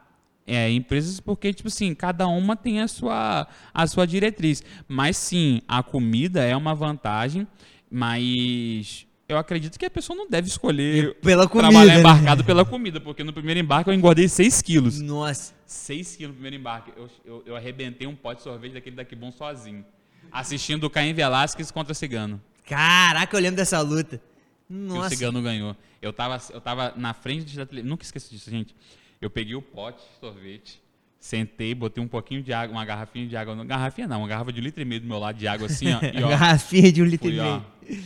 é, 0.48 0.70
empresas 0.70 1.20
porque, 1.20 1.52
tipo 1.52 1.68
assim, 1.68 1.94
cada 1.94 2.26
uma 2.26 2.56
tem 2.56 2.80
a 2.80 2.88
sua, 2.88 3.46
a 3.72 3.86
sua 3.86 4.06
diretriz. 4.06 4.62
Mas 4.88 5.16
sim, 5.16 5.60
a 5.68 5.82
comida 5.82 6.42
é 6.42 6.56
uma 6.56 6.74
vantagem, 6.74 7.46
mas 7.90 9.06
eu 9.28 9.36
acredito 9.36 9.78
que 9.78 9.84
a 9.84 9.90
pessoa 9.90 10.16
não 10.16 10.28
deve 10.28 10.48
escolher 10.48 11.14
Pela 11.16 11.46
comida. 11.46 11.68
trabalhar 11.68 11.94
né? 11.94 12.00
embarcado 12.00 12.44
pela 12.44 12.64
comida, 12.64 13.00
porque 13.00 13.22
no 13.22 13.32
primeiro 13.32 13.60
embarque 13.60 13.90
eu 13.90 13.94
engordei 13.94 14.26
6 14.28 14.62
quilos. 14.62 15.00
Nossa. 15.00 15.52
6 15.66 16.16
quilos 16.16 16.30
no 16.30 16.34
primeiro 16.34 16.56
embarque. 16.56 16.92
Eu, 16.96 17.10
eu, 17.24 17.42
eu 17.46 17.56
arrebentei 17.56 18.06
um 18.06 18.16
pote 18.16 18.38
de 18.38 18.44
sorvete 18.44 18.72
daquele 18.72 18.96
daqui 18.96 19.14
bom 19.14 19.30
sozinho. 19.30 19.84
Assistindo 20.32 20.84
o 20.84 20.90
Caim 20.90 21.12
Velasquez 21.12 21.70
contra 21.70 21.92
Cigano. 21.94 22.40
Caraca, 22.66 23.36
eu 23.36 23.40
lembro 23.40 23.56
dessa 23.56 23.80
luta. 23.80 24.18
que 24.66 24.74
o 24.74 24.76
Nossa. 24.76 25.10
Cigano 25.10 25.40
ganhou. 25.42 25.76
Eu 26.00 26.12
tava, 26.12 26.40
eu 26.52 26.60
tava 26.60 26.92
na 26.96 27.12
frente 27.12 27.56
da 27.56 27.66
televisão. 27.66 27.90
Nunca 27.90 28.04
esqueço 28.04 28.30
disso, 28.30 28.50
gente. 28.50 28.74
Eu 29.20 29.30
peguei 29.30 29.54
o 29.54 29.62
pote 29.62 29.98
de 29.98 30.20
sorvete, 30.20 30.80
sentei, 31.18 31.74
botei 31.74 32.02
um 32.02 32.08
pouquinho 32.08 32.42
de 32.42 32.52
água, 32.52 32.76
uma 32.76 32.84
garrafinha 32.84 33.26
de 33.26 33.36
água. 33.36 33.54
Não, 33.54 33.66
garrafinha 33.66 34.06
não, 34.06 34.20
uma 34.20 34.28
garrafa 34.28 34.52
de 34.52 34.60
litro 34.60 34.80
e 34.80 34.84
meio 34.84 35.00
do 35.00 35.06
meu 35.06 35.18
lado 35.18 35.36
de 35.36 35.48
água 35.48 35.66
assim, 35.66 35.86
ó. 35.92 35.98
E, 36.14 36.22
ó 36.22 36.28
Garrafinha 36.28 36.92
de 36.92 37.02
um 37.02 37.04
litro 37.04 37.28
e 37.28 37.36
fui, 37.36 37.40
ó. 37.40 37.60
meio. 37.88 38.04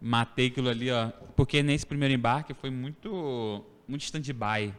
Matei 0.00 0.48
aquilo 0.48 0.68
ali, 0.68 0.90
ó. 0.90 1.08
Porque 1.34 1.62
nesse 1.62 1.86
primeiro 1.86 2.12
embarque 2.14 2.54
foi 2.54 2.70
muito. 2.70 3.64
Muito 3.88 4.02
stand-by. 4.02 4.72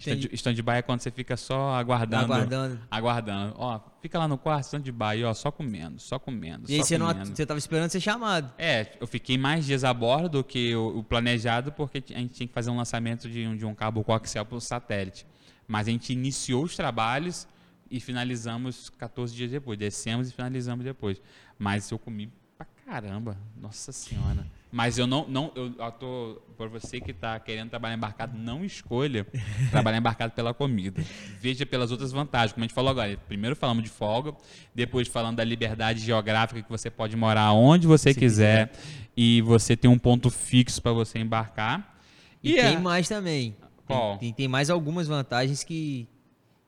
Stand- 0.00 0.28
Stand-by 0.32 0.72
é 0.78 0.82
quando 0.82 1.00
você 1.00 1.10
fica 1.10 1.36
só 1.36 1.74
aguardando. 1.74 2.24
Aguardando. 2.32 2.80
Aguardando. 2.90 3.54
Ó, 3.58 3.78
fica 4.00 4.18
lá 4.18 4.26
no 4.26 4.38
quarto, 4.38 4.64
stand-by, 4.64 5.22
ó, 5.24 5.34
só 5.34 5.50
comendo, 5.50 6.00
só 6.00 6.18
comendo. 6.18 6.64
E 6.70 6.74
aí 6.74 6.78
só 6.80 6.86
você, 6.86 6.98
não, 6.98 7.08
comendo. 7.08 7.36
você 7.36 7.44
tava 7.46 7.58
esperando 7.58 7.90
ser 7.90 8.00
chamado. 8.00 8.52
É, 8.56 8.96
eu 8.98 9.06
fiquei 9.06 9.36
mais 9.36 9.66
dias 9.66 9.84
a 9.84 9.92
bordo 9.92 10.28
do 10.38 10.44
que 10.44 10.74
o, 10.74 10.98
o 10.98 11.04
planejado, 11.04 11.70
porque 11.72 12.02
a 12.14 12.18
gente 12.18 12.32
tinha 12.32 12.46
que 12.48 12.52
fazer 12.54 12.70
um 12.70 12.76
lançamento 12.78 13.28
de, 13.28 13.46
um- 13.46 13.56
de 13.56 13.66
um 13.66 13.74
cabo 13.74 14.02
coaxial 14.02 14.46
para 14.46 14.56
o 14.56 14.60
satélite. 14.60 15.26
Mas 15.68 15.86
a 15.86 15.90
gente 15.90 16.12
iniciou 16.12 16.64
os 16.64 16.74
trabalhos 16.74 17.46
e 17.90 18.00
finalizamos 18.00 18.88
14 18.90 19.34
dias 19.34 19.50
depois. 19.50 19.78
Descemos 19.78 20.28
e 20.28 20.32
finalizamos 20.32 20.84
depois. 20.84 21.20
Mas 21.58 21.90
eu 21.90 21.98
comi 21.98 22.32
pra 22.56 22.66
caramba. 22.86 23.36
Nossa 23.56 23.92
Senhora. 23.92 24.46
Mas 24.72 24.98
eu 24.98 25.06
não, 25.06 25.26
não 25.26 25.50
eu, 25.56 25.72
tô, 25.92 26.40
por 26.56 26.68
você 26.68 27.00
que 27.00 27.10
está 27.10 27.38
querendo 27.40 27.70
trabalhar 27.70 27.96
embarcado, 27.96 28.38
não 28.38 28.64
escolha 28.64 29.26
trabalhar 29.70 29.98
embarcado 29.98 30.32
pela 30.32 30.54
comida. 30.54 31.02
Veja 31.40 31.66
pelas 31.66 31.90
outras 31.90 32.12
vantagens, 32.12 32.52
como 32.52 32.62
a 32.62 32.66
gente 32.68 32.74
falou 32.74 32.90
agora. 32.90 33.16
Primeiro 33.26 33.56
falamos 33.56 33.82
de 33.82 33.90
folga, 33.90 34.32
depois 34.72 35.08
falando 35.08 35.36
da 35.36 35.44
liberdade 35.44 36.00
geográfica 36.00 36.62
que 36.62 36.70
você 36.70 36.88
pode 36.88 37.16
morar 37.16 37.52
onde 37.52 37.86
você 37.88 38.14
quiser 38.14 38.70
e 39.16 39.42
você 39.42 39.76
tem 39.76 39.90
um 39.90 39.98
ponto 39.98 40.30
fixo 40.30 40.80
para 40.80 40.92
você 40.92 41.18
embarcar. 41.18 41.96
E, 42.42 42.56
é- 42.56 42.70
tem 42.70 42.80
mais 42.80 43.08
também. 43.08 43.56
Qual? 43.84 44.18
Tem, 44.18 44.32
tem 44.32 44.46
mais 44.46 44.70
algumas 44.70 45.08
vantagens 45.08 45.64
que, 45.64 46.08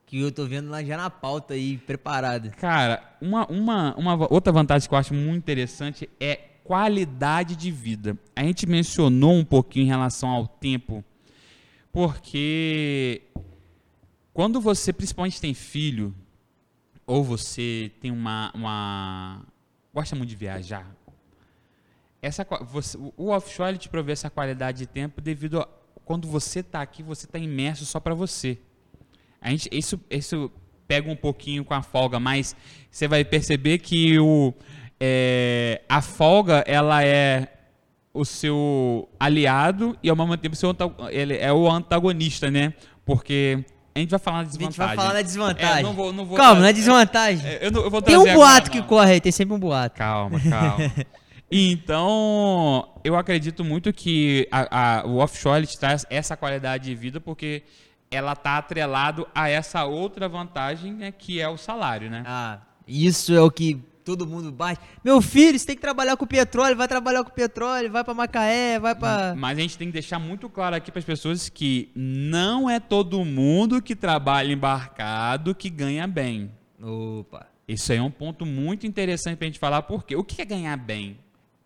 que 0.07 0.21
eu 0.21 0.33
tô 0.33 0.45
vendo 0.45 0.71
lá 0.71 0.83
já 0.83 0.97
na 0.97 1.09
pauta 1.09 1.55
aí, 1.55 1.79
preparada. 1.79 2.51
Cara, 2.51 3.01
uma, 3.21 3.47
uma, 3.47 3.95
uma 3.95 4.33
outra 4.33 4.53
vantagem 4.53 4.89
que 4.89 4.95
eu 4.95 4.99
acho 4.99 5.15
muito 5.15 5.39
interessante 5.39 6.09
é 6.19 6.49
qualidade 6.65 7.55
de 7.57 7.71
vida. 7.71 8.17
A 8.35 8.43
gente 8.45 8.67
mencionou 8.67 9.33
um 9.35 9.45
pouquinho 9.45 9.85
em 9.85 9.89
relação 9.89 10.29
ao 10.29 10.47
tempo, 10.47 11.05
porque 11.93 13.23
quando 14.33 14.61
você 14.61 14.93
principalmente 14.93 15.41
tem 15.41 15.55
filho, 15.55 16.15
ou 17.07 17.23
você 17.23 17.91
tem 18.01 18.11
uma. 18.11 18.51
uma 18.55 19.43
gosta 19.93 20.17
muito 20.17 20.31
de 20.31 20.37
viajar, 20.37 20.87
essa, 22.23 22.47
você- 22.63 22.97
o- 22.97 23.13
o 23.17 23.29
offshore 23.29 23.71
ele 23.71 23.79
te 23.79 23.89
provê 23.89 24.13
essa 24.13 24.31
qualidade 24.31 24.79
de 24.79 24.87
tempo 24.87 25.21
devido 25.21 25.61
a 25.61 25.69
quando 26.05 26.27
você 26.27 26.61
está 26.61 26.83
aqui, 26.83 27.03
você 27.03 27.27
está 27.27 27.39
imerso 27.39 27.85
só 27.87 28.01
para 28.01 28.13
você. 28.15 28.59
A 29.41 29.51
gente, 29.51 29.69
isso, 29.71 30.01
isso 30.11 30.51
pega 30.87 31.11
um 31.11 31.15
pouquinho 31.17 31.65
com 31.65 31.75
a 31.75 31.81
folga, 31.83 32.19
mas 32.19 32.57
você 32.91 33.07
vai 33.07 33.25
perceber 33.25 33.79
que 33.79 34.19
o, 34.19 34.53
é, 35.05 35.83
a 35.89 36.01
folga 36.01 36.63
ela 36.65 37.03
é 37.05 37.49
o 38.15 38.25
seu 38.25 39.09
aliado 39.19 39.99
e 40.01 40.09
ao 40.09 40.15
mesmo 40.15 40.37
tempo 40.37 40.55
seu 40.55 40.73
ele 41.11 41.37
é 41.37 41.53
o 41.53 41.69
antagonista, 41.69 42.51
né? 42.53 42.73
Porque 43.05 43.65
A 43.97 43.99
gente 43.99 44.11
vai 44.11 44.19
falar 44.21 44.37
na 44.37 44.43
A 44.43 44.45
gente 44.45 44.59
desvantagem. 44.59 44.87
vai 44.87 44.97
falar 44.97 45.13
da 45.15 45.23
desvantagem. 45.23 45.79
É, 45.81 45.83
não 45.83 45.93
vou, 45.93 46.13
não 46.13 46.25
vou 46.25 46.37
Calma, 46.37 46.61
não 46.61 46.67
é 46.69 46.73
desvantagem. 46.73 47.45
É, 47.45 47.67
eu, 47.67 47.73
não- 47.73 47.83
eu 47.83 47.91
vou 47.91 48.01
tem 48.01 48.17
um 48.17 48.23
boato 48.23 48.39
agora, 48.43 48.71
que 48.71 48.79
não. 48.81 48.87
corre 48.87 49.13
aí, 49.15 49.21
tem 49.21 49.33
sempre 49.33 49.55
um 49.55 49.59
boato. 49.59 49.97
Calma, 49.99 50.39
calma. 50.41 50.93
então, 51.51 52.89
eu 53.05 53.17
acredito 53.17 53.65
muito 53.65 53.93
que 53.93 54.47
a- 54.51 55.01
a- 55.01 55.07
o 55.07 55.17
offshore 55.19 55.67
traz 55.79 56.07
essa 56.11 56.37
qualidade 56.37 56.85
de 56.85 56.95
vida 56.95 57.21
porque 57.21 57.63
ela 58.11 58.37
tá 58.37 58.59
atrelado 58.59 59.27
a 59.35 59.49
essa 59.49 59.85
outra 59.85 60.29
vantagem, 60.29 60.93
né, 60.93 61.13
que 61.13 61.41
é 61.41 61.49
o 61.49 61.57
salário, 61.57 62.11
né? 62.11 62.23
Ah, 62.27 62.59
isso 62.87 63.35
é 63.35 63.41
o 63.41 63.51
que 63.51 63.81
todo 64.05 64.27
mundo 64.27 64.51
bate. 64.51 64.81
Meu 65.05 65.21
filho, 65.21 65.59
você 65.59 65.67
tem 65.67 65.77
que 65.77 65.83
trabalhar 65.83 66.17
com 66.17 66.27
petróleo, 66.27 66.77
vai 66.77 66.89
trabalhar 66.89 67.25
com 67.25 67.31
petróleo, 67.31 67.91
vai 67.91 68.05
pra 68.05 68.15
Macaé, 68.15 68.79
vai 68.79 68.95
pra. 68.95 69.35
Mas 69.37 69.59
a 69.59 69.61
gente 69.61 69.79
tem 69.79 69.89
que 69.89 69.93
deixar 69.93 70.19
muito 70.19 70.49
claro 70.49 70.77
aqui 70.77 70.91
para 70.91 70.99
as 70.99 71.05
pessoas 71.05 71.49
que 71.49 71.91
não 71.95 72.69
é 72.69 72.79
todo 72.81 73.25
mundo 73.25 73.81
que 73.81 73.95
trabalha 73.95 74.53
embarcado 74.53 75.55
que 75.55 75.71
ganha 75.71 76.07
bem. 76.07 76.51
Opa. 76.81 77.47
Isso 77.67 77.93
aí 77.93 77.99
é 77.99 78.03
um 78.03 78.11
ponto 78.11 78.45
muito 78.45 78.87
interessante 78.87 79.37
para 79.37 79.47
a 79.47 79.49
gente 79.49 79.59
falar, 79.59 79.83
porque 79.83 80.17
o 80.17 80.25
que 80.25 80.43
é 80.43 80.45
ganhar 80.45 80.77
bem? 80.77 81.19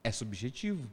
É 0.05 0.13
subjetivo. 0.13 0.85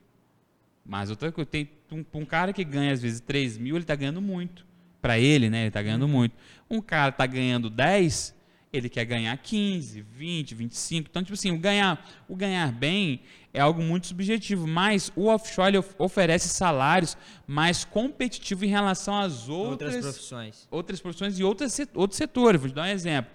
Mas 0.86 1.10
outra 1.10 1.32
coisa, 1.32 1.50
tem 1.50 1.70
um, 1.92 2.04
um 2.14 2.26
cara 2.26 2.52
que 2.52 2.64
ganha 2.64 2.92
às 2.92 3.02
vezes 3.02 3.20
3 3.20 3.58
mil, 3.58 3.76
ele 3.76 3.84
está 3.84 3.96
ganhando 3.96 4.22
muito. 4.22 4.66
Para 5.02 5.20
ele, 5.20 5.50
né? 5.50 5.60
Ele 5.60 5.68
está 5.68 5.82
ganhando 5.82 6.08
muito. 6.08 6.34
Um 6.70 6.82
cara 6.82 7.10
está 7.10 7.26
ganhando 7.26 7.70
10, 7.70 8.34
ele 8.74 8.90
quer 8.90 9.06
ganhar 9.06 9.38
15, 9.38 10.02
20, 10.02 10.56
25. 10.56 11.08
Então, 11.10 11.22
tipo 11.22 11.36
assim, 11.36 11.52
o 11.52 11.58
ganhar, 11.60 12.04
o 12.28 12.36
ganhar 12.36 12.72
bem 12.72 13.22
é 13.54 13.62
algo 13.62 13.82
muito 13.84 14.08
subjetivo. 14.08 14.66
Mas 14.68 15.12
o 15.16 15.28
offshore 15.28 15.78
of- 15.78 15.94
oferece 16.00 16.50
salários 16.50 17.16
mais 17.46 17.86
competitivos 17.86 18.64
em 18.64 18.68
relação 18.72 19.16
às 19.20 19.48
Outras 19.48 19.94
outras 19.94 20.02
profissões. 20.06 20.68
outras 20.72 21.00
profissões 21.00 21.38
e 21.40 21.44
outras, 21.44 21.80
outros 21.94 22.18
setores. 22.18 22.60
Vou 22.60 22.70
te 22.70 22.74
dar 22.74 22.84
um 22.84 22.88
exemplo. 22.88 23.32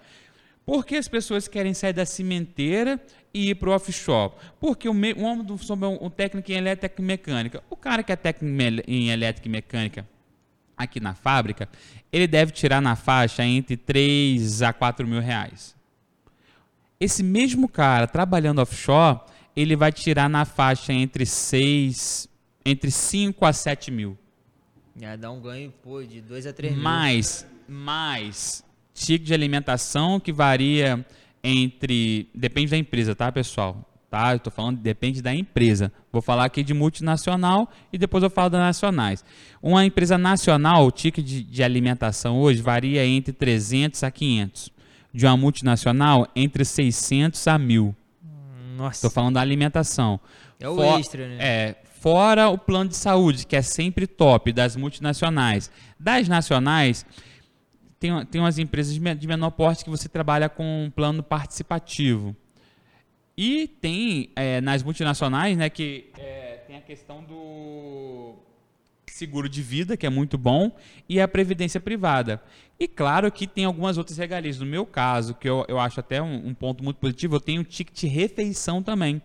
Por 0.65 0.85
que 0.85 0.95
as 0.97 1.07
pessoas 1.07 1.47
querem 1.47 1.73
sair 1.73 1.93
da 1.93 2.05
cimenteira 2.05 3.01
e 3.33 3.49
ir 3.49 3.55
para 3.55 3.69
o 3.69 3.73
offshore? 3.73 4.33
Porque 4.59 4.87
o 4.89 4.93
me- 4.93 5.13
um 5.13 5.23
homem 5.23 5.43
do- 5.45 5.55
um, 5.55 6.05
um 6.05 6.09
técnico 6.09 6.51
em 6.51 6.55
elétrica 6.55 7.01
e 7.01 7.05
mecânica. 7.05 7.63
O 7.69 7.75
cara 7.77 8.03
que 8.03 8.11
é 8.11 8.15
técnico 8.15 8.83
em 8.87 9.09
elétrica 9.09 9.47
e 9.47 9.51
mecânica 9.51 10.07
aqui 10.79 10.99
na 10.99 11.13
fábrica, 11.13 11.67
ele 12.11 12.25
deve 12.25 12.53
tirar 12.53 12.81
na 12.81 12.95
faixa 12.95 13.43
entre 13.43 13.75
3 13.75 14.61
a 14.61 14.71
4 14.71 15.05
mil 15.05 15.19
reais. 15.19 15.75
Esse 16.99 17.21
mesmo 17.21 17.67
cara 17.67 18.07
trabalhando 18.07 18.59
offshore, 18.59 19.19
ele 19.55 19.75
vai 19.75 19.91
tirar 19.91 20.29
na 20.29 20.45
faixa 20.45 20.93
entre 20.93 21.25
6, 21.25 22.29
entre 22.65 22.89
5 22.89 23.45
a 23.45 23.53
7 23.53 23.91
mil. 23.91 24.17
Já 24.95 25.15
dá 25.15 25.29
um 25.31 25.41
ganho, 25.41 25.71
pô, 25.83 26.01
de 26.01 26.21
2 26.21 26.47
a 26.47 26.53
3 26.53 26.73
mil. 26.73 26.81
Mais, 26.81 27.45
mais 27.67 28.63
ticket 28.93 29.27
de 29.27 29.33
alimentação 29.33 30.19
que 30.19 30.31
varia 30.31 31.05
entre. 31.43 32.29
Depende 32.33 32.71
da 32.71 32.77
empresa, 32.77 33.15
tá, 33.15 33.31
pessoal? 33.31 33.88
Tá? 34.09 34.33
Eu 34.33 34.39
tô 34.39 34.49
falando, 34.49 34.77
depende 34.79 35.21
da 35.21 35.33
empresa. 35.33 35.91
Vou 36.11 36.21
falar 36.21 36.45
aqui 36.45 36.63
de 36.63 36.73
multinacional 36.73 37.69
e 37.93 37.97
depois 37.97 38.23
eu 38.23 38.29
falo 38.29 38.49
das 38.49 38.59
nacionais. 38.61 39.23
Uma 39.61 39.85
empresa 39.85 40.17
nacional, 40.17 40.85
o 40.87 40.91
ticket 40.91 41.23
de, 41.23 41.43
de 41.43 41.63
alimentação 41.63 42.39
hoje 42.39 42.61
varia 42.61 43.05
entre 43.05 43.31
300 43.31 44.03
a 44.03 44.09
500. 44.09 44.71
De 45.13 45.25
uma 45.25 45.37
multinacional, 45.37 46.27
entre 46.35 46.65
600 46.65 47.47
a 47.47 47.57
1000. 47.59 47.95
Nossa. 48.77 48.95
Estou 48.97 49.11
falando 49.11 49.35
da 49.35 49.41
alimentação. 49.41 50.19
É 50.59 50.67
o 50.67 50.75
For- 50.75 50.99
extra, 50.99 51.27
né? 51.27 51.37
É, 51.39 51.75
fora 51.99 52.49
o 52.49 52.57
plano 52.57 52.89
de 52.89 52.95
saúde, 52.95 53.45
que 53.45 53.55
é 53.55 53.61
sempre 53.61 54.07
top, 54.07 54.51
das 54.51 54.75
multinacionais. 54.75 55.69
Das 55.99 56.27
nacionais, 56.27 57.05
tem, 57.99 58.25
tem 58.25 58.41
umas 58.41 58.57
empresas 58.57 58.93
de 58.93 58.99
me- 58.99 59.13
de 59.15 59.27
menor 59.27 59.51
porte 59.51 59.83
que 59.83 59.89
você 59.89 60.07
trabalha 60.09 60.47
com 60.49 60.85
um 60.85 60.89
plano 60.89 61.21
participativo. 61.21 62.35
E 63.41 63.69
tem 63.69 64.31
é, 64.35 64.59
nas 64.59 64.83
multinacionais, 64.83 65.57
né, 65.57 65.69
que 65.69 66.09
é, 66.17 66.61
tem 66.67 66.75
a 66.75 66.81
questão 66.81 67.23
do 67.23 68.35
seguro 69.07 69.47
de 69.47 69.61
vida, 69.61 69.95
que 69.95 70.05
é 70.05 70.09
muito 70.09 70.37
bom, 70.37 70.75
e 71.07 71.21
a 71.21 71.27
previdência 71.27 71.79
privada. 71.79 72.43
E 72.77 72.85
claro 72.85 73.31
que 73.31 73.47
tem 73.47 73.63
algumas 73.63 73.97
outras 73.97 74.17
regalias. 74.17 74.59
No 74.59 74.65
meu 74.65 74.85
caso, 74.85 75.33
que 75.35 75.47
eu, 75.47 75.63
eu 75.69 75.79
acho 75.79 76.01
até 76.01 76.21
um, 76.21 76.49
um 76.49 76.53
ponto 76.53 76.83
muito 76.83 76.97
positivo, 76.97 77.37
eu 77.37 77.39
tenho 77.39 77.63
ticket 77.63 78.03
refeição 78.11 78.83
também. 78.83 79.21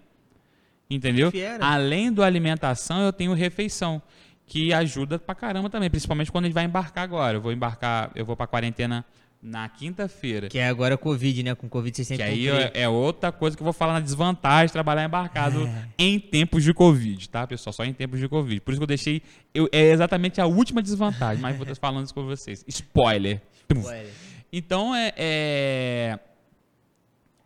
Entendeu? 0.89 1.33
Além 1.61 2.13
do 2.13 2.23
alimentação, 2.23 3.03
eu 3.03 3.13
tenho 3.13 3.33
refeição, 3.33 4.01
que 4.47 4.73
ajuda 4.73 5.19
pra 5.19 5.35
caramba 5.35 5.69
também, 5.69 5.91
principalmente 5.91 6.31
quando 6.31 6.45
a 6.45 6.47
gente 6.47 6.55
vai 6.55 6.67
embarcar 6.67 7.03
agora. 7.03 7.39
Eu 7.39 7.41
vou 7.41 7.51
embarcar, 7.51 8.13
eu 8.15 8.25
vou 8.25 8.37
pra 8.37 8.47
quarentena 8.47 9.05
na 9.47 9.69
quinta-feira. 9.69 10.49
Que 10.49 10.59
é 10.59 10.67
agora 10.67 10.97
Covid, 10.97 11.43
né? 11.43 11.55
Com 11.55 11.69
Covid 11.69 11.95
vocês 11.95 12.09
têm 12.09 12.17
Que 12.17 12.23
aí 12.23 12.49
cumprir. 12.49 12.71
é, 12.73 12.89
outra 12.89 13.31
coisa 13.31 13.55
que 13.55 13.63
eu 13.63 13.65
vou 13.65 13.75
falar 13.75 13.93
na 13.93 14.01
desvantagem 14.01 14.69
de 14.69 14.73
trabalhar 14.73 15.05
embarcado 15.05 15.67
É. 15.67 15.89
em 15.99 16.19
tempos 16.19 16.65
de 16.65 16.73
Covid, 16.73 17.29
tá, 17.29 17.47
pessoal? 17.47 17.73
Só 17.75 17.85
em 17.85 17.93
tempos 17.93 18.19
de 18.19 18.27
Covid. 18.27 18.59
Por 18.63 18.71
isso 18.73 18.81
que 18.81 18.85
eu 18.85 18.87
deixei. 18.89 19.21
Eu, 19.53 19.69
é 19.71 19.91
exatamente 19.91 20.41
a 20.41 20.47
última 20.47 20.81
desvantagem, 20.83 21.43
mas 21.43 21.55
vou 21.57 21.65
estar 21.65 21.75
falando 21.77 22.07
isso 22.07 22.15
com 22.15 22.25
vocês. 22.25 22.65
Spoiler. 22.67 23.43
Olha, 23.85 24.07
Então, 24.51 24.95
é, 24.95 25.13
é- 25.17 26.19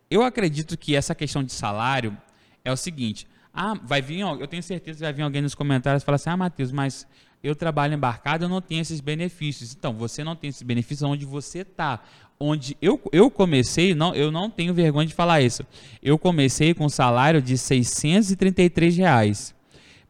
eu 0.09 0.23
acredito 0.23 0.77
que 0.77 0.95
essa 0.95 1.13
questão 1.13 1.43
de 1.43 1.51
salário 1.51 2.17
é 2.63 2.71
o 2.71 2.77
seguinte. 2.77 3.27
Ah, 3.53 3.73
vai 3.83 4.01
vir, 4.01 4.19
eu 4.21 4.47
tenho 4.47 4.63
certeza 4.63 4.97
que 4.99 5.03
vai 5.03 5.13
vir 5.13 5.21
alguém 5.23 5.41
nos 5.41 5.53
comentários 5.55 6.01
e 6.03 6.05
falar 6.05 6.15
assim: 6.15 6.29
ah, 6.29 6.37
Matheus, 6.37 6.71
mas 6.71 7.05
eu 7.43 7.55
trabalho 7.55 7.93
embarcado, 7.93 8.45
eu 8.45 8.49
não 8.49 8.61
tenho 8.61 8.81
esses 8.81 8.99
benefícios. 8.99 9.73
Então, 9.73 9.93
você 9.93 10.23
não 10.23 10.35
tem 10.35 10.49
esses 10.49 10.61
benefícios 10.61 11.09
onde 11.09 11.25
você 11.25 11.59
está. 11.59 12.01
Onde 12.39 12.77
eu, 12.81 13.01
eu 13.11 13.29
comecei, 13.29 13.93
não, 13.93 14.15
eu 14.15 14.31
não 14.31 14.49
tenho 14.49 14.73
vergonha 14.73 15.07
de 15.07 15.13
falar 15.13 15.41
isso. 15.41 15.65
Eu 16.01 16.17
comecei 16.17 16.73
com 16.73 16.85
um 16.85 16.89
salário 16.89 17.41
de 17.41 17.57
633 17.57 18.97
reais. 18.97 19.55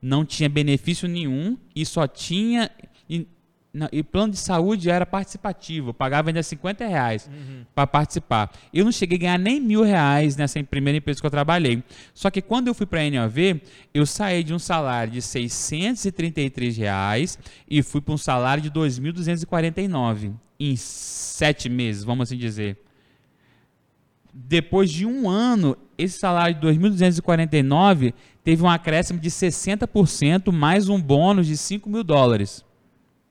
Não 0.02 0.24
tinha 0.24 0.48
benefício 0.48 1.08
nenhum 1.08 1.58
e 1.76 1.86
só 1.86 2.08
tinha. 2.08 2.72
E, 3.73 3.77
não, 3.77 3.88
e 3.91 4.03
plano 4.03 4.34
de 4.34 4.39
saúde 4.39 4.89
era 4.89 5.05
participativo, 5.05 5.89
eu 5.89 5.93
pagava 5.93 6.29
ainda 6.29 6.41
50 6.41 6.86
reais 6.88 7.29
para 7.75 7.86
participar. 7.86 8.51
Eu 8.73 8.84
não 8.84 8.91
cheguei 8.91 9.17
a 9.17 9.21
ganhar 9.21 9.39
nem 9.39 9.60
mil 9.60 9.84
reais 9.84 10.36
nessa 10.36 10.63
primeira 10.63 10.97
empresa 10.97 11.19
que 11.19 11.25
eu 11.25 11.32
trabalhei. 11.32 11.84
Só 12.13 12.29
que 12.29 12.41
quando 12.41 12.67
eu 12.67 12.73
fui 12.73 12.86
para 12.86 13.01
a 13.01 13.10
NOV, 13.10 13.62
eu 13.93 14.05
saí 14.05 14.43
de 14.43 14.53
um 14.53 14.60
salário 14.60 15.13
de 15.13 15.21
633 15.21 16.77
reais 16.77 17.38
e 17.69 17.82
fui 17.84 18.01
para 18.01 18.13
um 18.13 18.17
salário 18.17 18.62
de 18.63 18.71
2.249 18.71 20.34
em 20.60 20.75
sete 20.75 21.69
meses, 21.69 22.03
vamos 22.03 22.27
assim 22.29 22.38
dizer. 22.38 22.77
Depois 24.34 24.91
de 24.91 25.05
um 25.05 25.29
ano, 25.29 25.75
esse 25.97 26.19
salário 26.19 26.55
de 26.55 26.67
2.249 26.67 28.13
teve 28.43 28.63
um 28.63 28.69
acréscimo 28.69 29.19
de 29.19 29.29
60% 29.29 30.51
mais 30.51 30.88
um 30.89 31.01
bônus 31.01 31.47
de 31.47 31.58
5 31.58 31.89
mil 31.89 32.03
dólares. 32.03 32.63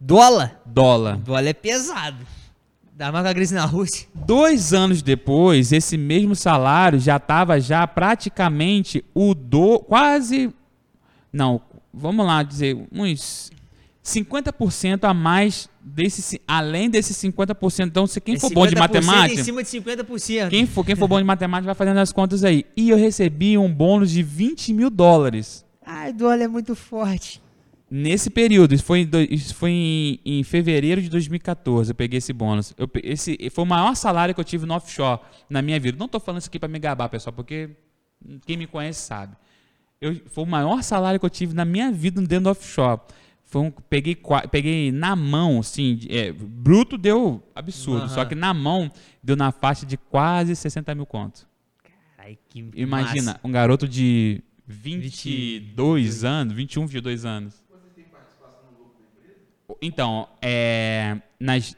Dólar? 0.01 0.61
Dólar. 0.65 1.17
Dólar 1.19 1.45
é 1.47 1.53
pesado. 1.53 2.25
Dá 2.95 3.13
mais 3.13 3.25
com 3.25 3.31
a 3.31 3.35
crise 3.35 3.55
na 3.55 3.65
Rússia. 3.65 4.09
Dois 4.15 4.73
anos 4.73 5.03
depois, 5.03 5.71
esse 5.73 5.97
mesmo 5.97 6.35
salário 6.35 6.99
já 6.99 7.17
estava 7.17 7.61
já 7.61 7.87
praticamente 7.87 9.05
o 9.15 9.35
do 9.35 9.79
quase 9.81 10.53
não, 11.33 11.61
vamos 11.93 12.27
lá 12.27 12.43
dizer 12.43 12.77
uns 12.91 13.51
50% 14.05 15.05
a 15.05 15.13
mais 15.15 15.69
desse 15.81 16.41
além 16.47 16.89
desses 16.91 17.17
50%. 17.17 17.87
Então, 17.87 18.07
se 18.07 18.21
quem 18.21 18.35
É 18.35 18.39
for 18.39 18.51
bom 18.51 18.67
de 18.67 18.75
50% 18.75 18.79
matemática, 18.79 19.41
Em 19.41 19.45
cima 19.45 19.63
de 19.63 19.69
50%. 19.69 20.49
quem 20.51 20.67
for, 20.67 20.85
quem 20.85 20.97
for 20.97 21.07
bom 21.07 21.19
de 21.19 21.25
matemática 21.25 21.67
vai 21.67 21.75
fazendo 21.75 21.99
as 21.99 22.13
contas 22.13 22.43
aí. 22.45 22.65
E 22.77 22.91
eu 22.91 22.97
recebi 22.97 23.57
um 23.59 23.73
bônus 23.73 24.11
de 24.11 24.23
20 24.23 24.73
mil 24.73 24.91
dólares. 24.91 25.65
Ai, 25.85 26.13
dólar 26.13 26.41
é 26.43 26.49
muito 26.49 26.75
forte. 26.75 27.41
Nesse 27.91 28.29
período, 28.29 28.75
isso 28.75 28.85
foi, 28.85 29.01
em, 29.01 29.09
isso 29.31 29.55
foi 29.55 29.71
em, 29.71 30.21
em 30.25 30.43
fevereiro 30.43 31.01
de 31.01 31.09
2014, 31.09 31.91
eu 31.91 31.95
peguei 31.95 32.19
esse 32.19 32.33
bônus. 32.35 32.75
Eu 32.77 32.89
esse 33.03 33.51
foi 33.51 33.65
o 33.65 33.67
maior 33.67 33.95
salário 33.95 34.35
que 34.35 34.41
eu 34.41 34.45
tive 34.45 34.67
no 34.67 34.75
offshore 34.75 35.21
na 35.49 35.63
minha 35.63 35.81
vida. 35.81 35.97
Não 35.99 36.07
estou 36.07 36.21
falando 36.21 36.41
isso 36.41 36.49
aqui 36.49 36.59
para 36.59 36.69
me 36.69 36.79
gabar, 36.79 37.09
pessoal, 37.09 37.33
porque 37.33 37.71
quem 38.45 38.59
me 38.59 38.67
conhece 38.67 39.01
sabe. 39.01 39.37
Eu, 40.01 40.21
foi 40.27 40.45
o 40.45 40.47
maior 40.47 40.83
salário 40.83 41.19
que 41.19 41.25
eu 41.25 41.31
tive 41.31 41.55
na 41.55 41.65
minha 41.65 41.91
vida 41.91 42.21
dentro 42.21 42.45
do 42.45 42.51
offshore. 42.51 43.01
Foi 43.43 43.63
um, 43.63 43.71
peguei, 43.71 44.17
peguei 44.51 44.93
na 44.93 45.17
mão, 45.17 45.61
assim, 45.61 45.99
é, 46.11 46.31
bruto 46.31 46.99
deu 46.99 47.43
absurdo, 47.55 48.03
Aham. 48.03 48.09
só 48.15 48.25
que 48.27 48.35
na 48.35 48.53
mão 48.53 48.93
deu 49.23 49.35
na 49.35 49.51
faixa 49.51 49.87
de 49.87 49.97
quase 49.97 50.55
60 50.55 50.95
mil 50.95 51.07
conto. 51.07 51.49
Ai, 52.19 52.37
que 52.51 52.71
Imagina, 52.75 53.33
massa. 53.33 53.41
um 53.43 53.51
garoto 53.51 53.89
de 53.89 54.43
22 54.67 56.25
anos, 56.25 56.53
21, 56.53 56.87
22 56.87 57.25
anos. 57.25 57.68
Então, 59.81 60.29
é, 60.43 61.17
nas- 61.39 61.77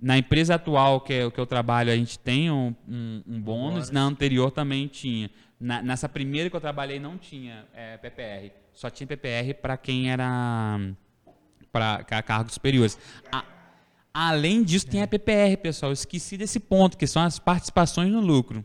na 0.00 0.16
empresa 0.18 0.54
atual 0.54 1.00
que, 1.00 1.12
eu- 1.12 1.30
que 1.30 1.38
eu 1.40 1.46
trabalho, 1.46 1.90
a 1.92 1.96
gente 1.96 2.18
tem 2.18 2.50
um, 2.50 2.74
um- 2.88 3.22
um 3.26 3.40
bônus. 3.40 3.90
Na 3.90 4.02
anterior 4.02 4.50
também 4.50 4.86
tinha. 4.86 5.30
Na- 5.60 5.82
nessa 5.82 6.08
primeira 6.08 6.48
que 6.48 6.56
eu 6.56 6.60
trabalhei 6.60 6.98
não 7.00 7.18
tinha 7.18 7.66
é, 7.74 7.96
PPR. 7.96 8.52
Só 8.72 8.88
tinha 8.88 9.06
PPR 9.06 9.54
para 9.54 9.76
quem 9.76 10.10
era 10.10 10.78
para 11.72 12.04
cargos 12.22 12.54
superiores. 12.54 12.98
A, 13.32 13.44
Além 14.14 14.64
disso, 14.64 14.86
tem 14.86 15.00
a 15.02 15.06
PPR, 15.06 15.56
pessoal. 15.58 15.90
Eu 15.90 15.94
esqueci 15.94 16.36
desse 16.36 16.58
ponto, 16.58 16.96
que 16.96 17.06
são 17.06 17.22
as 17.22 17.38
participações 17.38 18.10
no 18.10 18.20
lucro. 18.20 18.64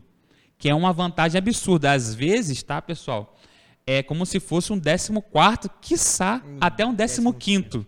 Que 0.58 0.68
é 0.68 0.74
uma 0.74 0.92
vantagem 0.92 1.38
absurda. 1.38 1.92
Às 1.92 2.12
vezes, 2.14 2.60
tá, 2.62 2.80
pessoal? 2.82 3.36
É 3.86 4.02
como 4.02 4.24
se 4.26 4.40
fosse 4.40 4.72
um 4.72 4.80
14, 4.80 5.68
quiçá, 5.80 6.42
Hum, 6.44 6.56
até 6.60 6.84
um 6.84 6.94
15, 6.96 7.86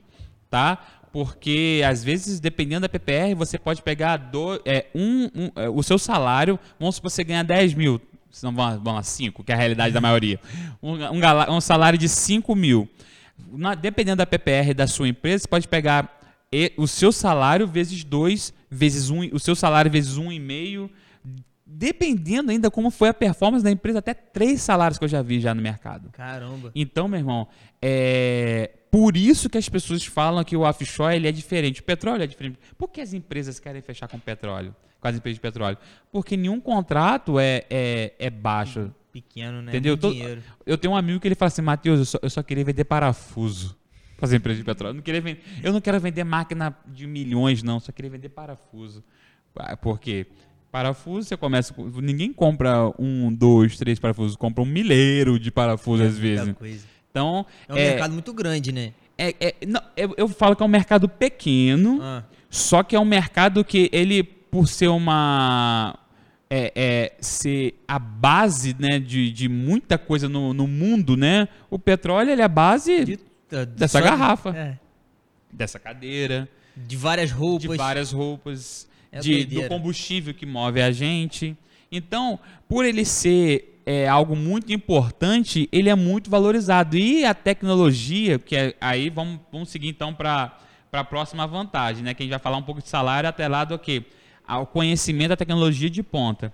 tá? 0.50 0.78
Porque, 1.12 1.82
às 1.88 2.04
vezes, 2.04 2.40
dependendo 2.40 2.82
da 2.82 2.88
PPR, 2.88 3.34
você 3.34 3.58
pode 3.58 3.82
pegar 3.82 4.16
do, 4.18 4.60
é, 4.64 4.86
um, 4.94 5.24
um, 5.34 5.50
é, 5.56 5.68
o 5.68 5.82
seu 5.82 5.98
salário, 5.98 6.58
vamos 6.78 6.96
supor 6.96 7.10
que 7.10 7.14
você 7.14 7.24
ganha 7.24 7.42
10 7.42 7.74
mil, 7.74 8.00
se 8.30 8.44
não 8.44 8.52
vão, 8.52 8.94
lá 8.94 9.02
5, 9.02 9.42
que 9.42 9.50
é 9.50 9.54
a 9.54 9.58
realidade 9.58 9.94
da 9.94 10.00
maioria. 10.00 10.38
Um, 10.82 10.92
um, 10.94 11.54
um 11.56 11.60
salário 11.60 11.98
de 11.98 12.08
5 12.08 12.54
mil. 12.54 12.88
Na- 13.52 13.74
dependendo 13.74 14.16
da 14.18 14.26
PPR 14.26 14.74
da 14.74 14.86
sua 14.86 15.08
empresa, 15.08 15.42
você 15.44 15.48
pode 15.48 15.68
pegar 15.68 16.20
e- 16.52 16.72
o 16.76 16.86
seu 16.86 17.10
salário 17.10 17.66
vezes 17.66 18.04
2, 18.04 18.52
vezes 18.70 19.08
um, 19.08 19.20
o 19.32 19.38
seu 19.38 19.56
salário 19.56 19.90
vezes 19.90 20.18
1,5, 20.18 20.90
dependendo 21.64 22.50
ainda 22.50 22.70
como 22.70 22.90
foi 22.90 23.08
a 23.08 23.14
performance 23.14 23.64
da 23.64 23.70
empresa, 23.70 23.98
até 23.98 24.14
três 24.14 24.60
salários 24.62 24.98
que 24.98 25.04
eu 25.04 25.08
já 25.08 25.22
vi 25.22 25.40
já 25.40 25.54
no 25.54 25.60
mercado. 25.62 26.10
Caramba. 26.12 26.70
Então, 26.74 27.08
meu 27.08 27.18
irmão, 27.18 27.48
é 27.82 28.70
por 28.96 29.14
isso 29.14 29.50
que 29.50 29.58
as 29.58 29.68
pessoas 29.68 30.06
falam 30.06 30.42
que 30.42 30.56
o 30.56 30.62
offshore 30.62 31.14
ele 31.16 31.28
é 31.28 31.32
diferente. 31.32 31.80
O 31.82 31.84
petróleo 31.84 32.22
é 32.22 32.26
diferente. 32.26 32.58
Por 32.78 32.88
que 32.88 33.02
as 33.02 33.12
empresas 33.12 33.60
querem 33.60 33.82
fechar 33.82 34.08
com 34.08 34.18
petróleo? 34.18 34.74
Com 34.98 35.06
as 35.06 35.14
empresas 35.16 35.36
de 35.36 35.40
petróleo? 35.42 35.76
Porque 36.10 36.34
nenhum 36.34 36.58
contrato 36.58 37.38
é, 37.38 37.64
é, 37.68 38.14
é 38.18 38.30
baixo. 38.30 38.90
Pequeno, 39.12 39.60
né? 39.60 39.70
Entendeu? 39.70 39.98
Todo-. 39.98 40.16
Eu 40.64 40.78
tenho 40.78 40.94
um 40.94 40.96
amigo 40.96 41.20
que 41.20 41.28
ele 41.28 41.34
fala 41.34 41.48
assim, 41.48 41.60
Matheus, 41.60 41.98
eu 41.98 42.04
só, 42.06 42.18
eu 42.22 42.30
só 42.30 42.42
queria 42.42 42.64
vender 42.64 42.84
parafuso 42.84 43.76
para 44.16 44.28
as 44.28 44.32
empresas 44.32 44.60
de 44.60 44.64
petróleo. 44.64 44.92
Eu 44.92 44.94
não, 44.94 45.02
queria 45.02 45.20
vender, 45.20 45.42
eu 45.62 45.72
não 45.74 45.80
quero 45.82 46.00
vender 46.00 46.24
máquina 46.24 46.74
de 46.86 47.06
milhões, 47.06 47.62
não. 47.62 47.78
Só 47.78 47.92
queria 47.92 48.10
vender 48.10 48.30
parafuso. 48.30 49.04
Ah, 49.56 49.76
Por 49.76 50.00
quê? 50.00 50.26
Parafuso, 50.72 51.28
você 51.28 51.36
começa... 51.36 51.74
com- 51.74 51.84
Ninguém 52.00 52.32
compra 52.32 52.90
um, 52.98 53.30
dois, 53.30 53.76
três 53.76 53.98
parafusos. 53.98 54.36
Compra 54.36 54.62
um 54.62 54.66
milheiro 54.66 55.38
de 55.38 55.50
parafuso, 55.50 56.02
às 56.02 56.18
Muita 56.18 56.22
vezes. 56.44 56.54
coisa. 56.56 56.95
Então, 57.16 57.46
É 57.68 57.72
um 57.72 57.76
mercado 57.76 58.12
muito 58.12 58.32
grande, 58.34 58.72
né? 58.72 58.92
é- 59.16 59.34
é- 59.40 59.54
não, 59.66 59.80
eu, 59.96 60.14
eu 60.18 60.28
falo 60.28 60.54
que 60.54 60.62
é 60.62 60.66
um 60.66 60.68
mercado 60.68 61.08
pequeno, 61.08 61.98
Ah, 62.02 62.22
só 62.50 62.82
que 62.82 62.94
é 62.94 63.00
um 63.00 63.04
mercado 63.04 63.64
que 63.64 63.88
ele, 63.92 64.22
por 64.22 64.68
ser 64.68 64.88
uma. 64.88 65.98
É, 66.48 66.72
é, 66.76 67.12
ser 67.20 67.74
a 67.88 67.98
base 67.98 68.76
né, 68.78 69.00
de, 69.00 69.32
de 69.32 69.48
muita 69.48 69.98
coisa 69.98 70.28
no, 70.28 70.54
no 70.54 70.66
mundo, 70.68 71.16
né? 71.16 71.48
O 71.68 71.76
petróleo 71.76 72.30
ele 72.30 72.40
é 72.40 72.44
a 72.44 72.48
base 72.48 73.04
de- 73.04 73.18
da- 73.50 73.64
Dessa 73.64 73.98
só- 73.98 74.04
garrafa. 74.04 74.50
É. 74.56 74.78
dessa 75.52 75.78
cadeira, 75.80 76.48
De 76.76 76.96
várias 76.96 77.32
roupas. 77.32 77.62
de 77.70 77.76
várias 77.76 78.12
roupas, 78.12 78.86
É 79.10 79.18
de, 79.18 79.44
do 79.44 79.66
combustível 79.66 80.32
que 80.34 80.46
move 80.46 80.80
a 80.80 80.92
gente. 80.92 81.56
Então, 81.90 82.38
por 82.68 82.84
ele 82.84 83.04
ser 83.04 83.75
é, 83.86 84.08
algo 84.08 84.34
muito 84.34 84.72
importante, 84.72 85.68
ele 85.70 85.88
é 85.88 85.94
muito 85.94 86.28
valorizado. 86.28 86.98
E 86.98 87.24
a 87.24 87.32
tecnologia, 87.32 88.36
que 88.36 88.56
é, 88.56 88.74
aí 88.80 89.08
vamos, 89.08 89.38
vamos 89.52 89.68
seguir 89.68 89.88
então 89.88 90.12
para 90.12 90.58
a 90.90 91.04
próxima 91.04 91.46
vantagem, 91.46 92.02
né? 92.02 92.12
Que 92.12 92.24
a 92.24 92.26
gente 92.26 92.32
vai 92.32 92.40
falar 92.40 92.56
um 92.56 92.62
pouco 92.62 92.82
de 92.82 92.88
salário 92.88 93.28
atrelado 93.28 93.72
ao 93.72 93.78
quê? 93.78 94.02
Ao 94.44 94.66
conhecimento 94.66 95.28
da 95.28 95.36
tecnologia 95.36 95.88
de 95.88 96.02
ponta. 96.02 96.52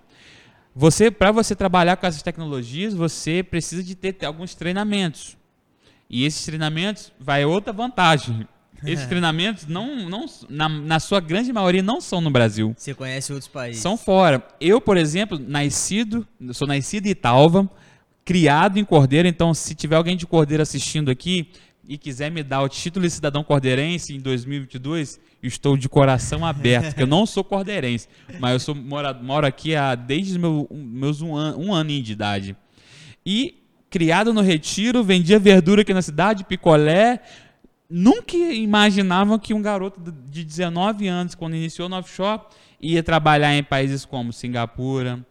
Você, 0.74 1.10
para 1.10 1.32
você 1.32 1.56
trabalhar 1.56 1.96
com 1.96 2.06
essas 2.06 2.22
tecnologias, 2.22 2.92
você 2.92 3.42
precisa 3.42 3.82
de 3.82 3.94
ter 3.94 4.24
alguns 4.26 4.54
treinamentos. 4.54 5.36
E 6.08 6.26
esses 6.26 6.44
treinamentos 6.44 7.10
vai 7.18 7.44
outra 7.46 7.72
vantagem. 7.72 8.46
Esses 8.90 9.06
treinamentos 9.06 9.66
não, 9.66 10.08
não 10.08 10.26
na, 10.48 10.68
na 10.68 11.00
sua 11.00 11.20
grande 11.20 11.52
maioria 11.52 11.82
não 11.82 12.00
são 12.00 12.20
no 12.20 12.30
Brasil. 12.30 12.74
Você 12.76 12.94
conhece 12.94 13.32
outros 13.32 13.48
países. 13.48 13.82
São 13.82 13.96
fora. 13.96 14.46
Eu, 14.60 14.80
por 14.80 14.96
exemplo, 14.96 15.38
nascido, 15.38 16.26
sou 16.52 16.66
nascido 16.66 17.06
em 17.06 17.10
Italva, 17.10 17.70
criado 18.24 18.78
em 18.78 18.84
Cordeiro, 18.84 19.28
então 19.28 19.54
se 19.54 19.74
tiver 19.74 19.96
alguém 19.96 20.16
de 20.16 20.26
Cordeiro 20.26 20.62
assistindo 20.62 21.10
aqui 21.10 21.48
e 21.88 21.98
quiser 21.98 22.30
me 22.30 22.42
dar 22.42 22.62
o 22.62 22.68
título 22.68 23.04
de 23.04 23.12
cidadão 23.12 23.42
cordeirense 23.42 24.14
em 24.14 24.20
2022, 24.20 25.20
estou 25.42 25.76
de 25.76 25.88
coração 25.88 26.46
aberto, 26.46 26.86
porque 26.86 27.02
eu 27.02 27.08
não 27.08 27.26
sou 27.26 27.42
cordeirense, 27.42 28.08
mas 28.38 28.52
eu 28.52 28.60
sou, 28.60 28.74
mora, 28.74 29.12
moro 29.12 29.46
aqui 29.46 29.74
há, 29.74 29.94
desde 29.94 30.38
meu, 30.38 30.68
meus 30.70 31.20
um, 31.20 31.36
an, 31.36 31.56
um 31.56 31.74
ano 31.74 31.90
de 31.90 32.12
idade. 32.12 32.56
E 33.26 33.62
criado 33.90 34.32
no 34.32 34.40
Retiro, 34.40 35.04
vendia 35.04 35.38
verdura 35.38 35.82
aqui 35.82 35.92
na 35.92 36.00
cidade, 36.00 36.44
picolé. 36.44 37.20
Nunca 37.94 38.34
imaginavam 38.34 39.38
que 39.38 39.52
um 39.52 39.60
garoto 39.60 40.00
de 40.00 40.42
19 40.42 41.06
anos, 41.08 41.34
quando 41.34 41.54
iniciou 41.54 41.90
no 41.90 41.96
offshore, 41.96 42.40
ia 42.80 43.02
trabalhar 43.02 43.54
em 43.54 43.62
países 43.62 44.06
como 44.06 44.32
Singapura, 44.32 45.22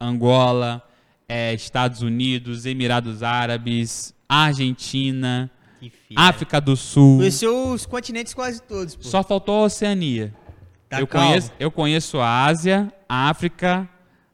Angola, 0.00 0.82
eh, 1.28 1.52
Estados 1.52 2.00
Unidos, 2.00 2.64
Emirados 2.64 3.22
Árabes, 3.22 4.14
Argentina. 4.26 5.50
África 6.16 6.58
do 6.58 6.74
Sul. 6.74 7.18
Conheceu 7.18 7.68
os 7.68 7.84
continentes 7.84 8.32
quase 8.32 8.62
todos, 8.62 8.96
pô. 8.96 9.02
Só 9.02 9.22
faltou 9.22 9.62
a 9.62 9.64
Oceania. 9.64 10.34
Tá 10.88 11.00
eu, 11.00 11.06
conheço, 11.06 11.52
eu 11.60 11.70
conheço 11.70 12.18
a 12.18 12.46
Ásia, 12.46 12.90
a 13.06 13.28
África, 13.28 13.86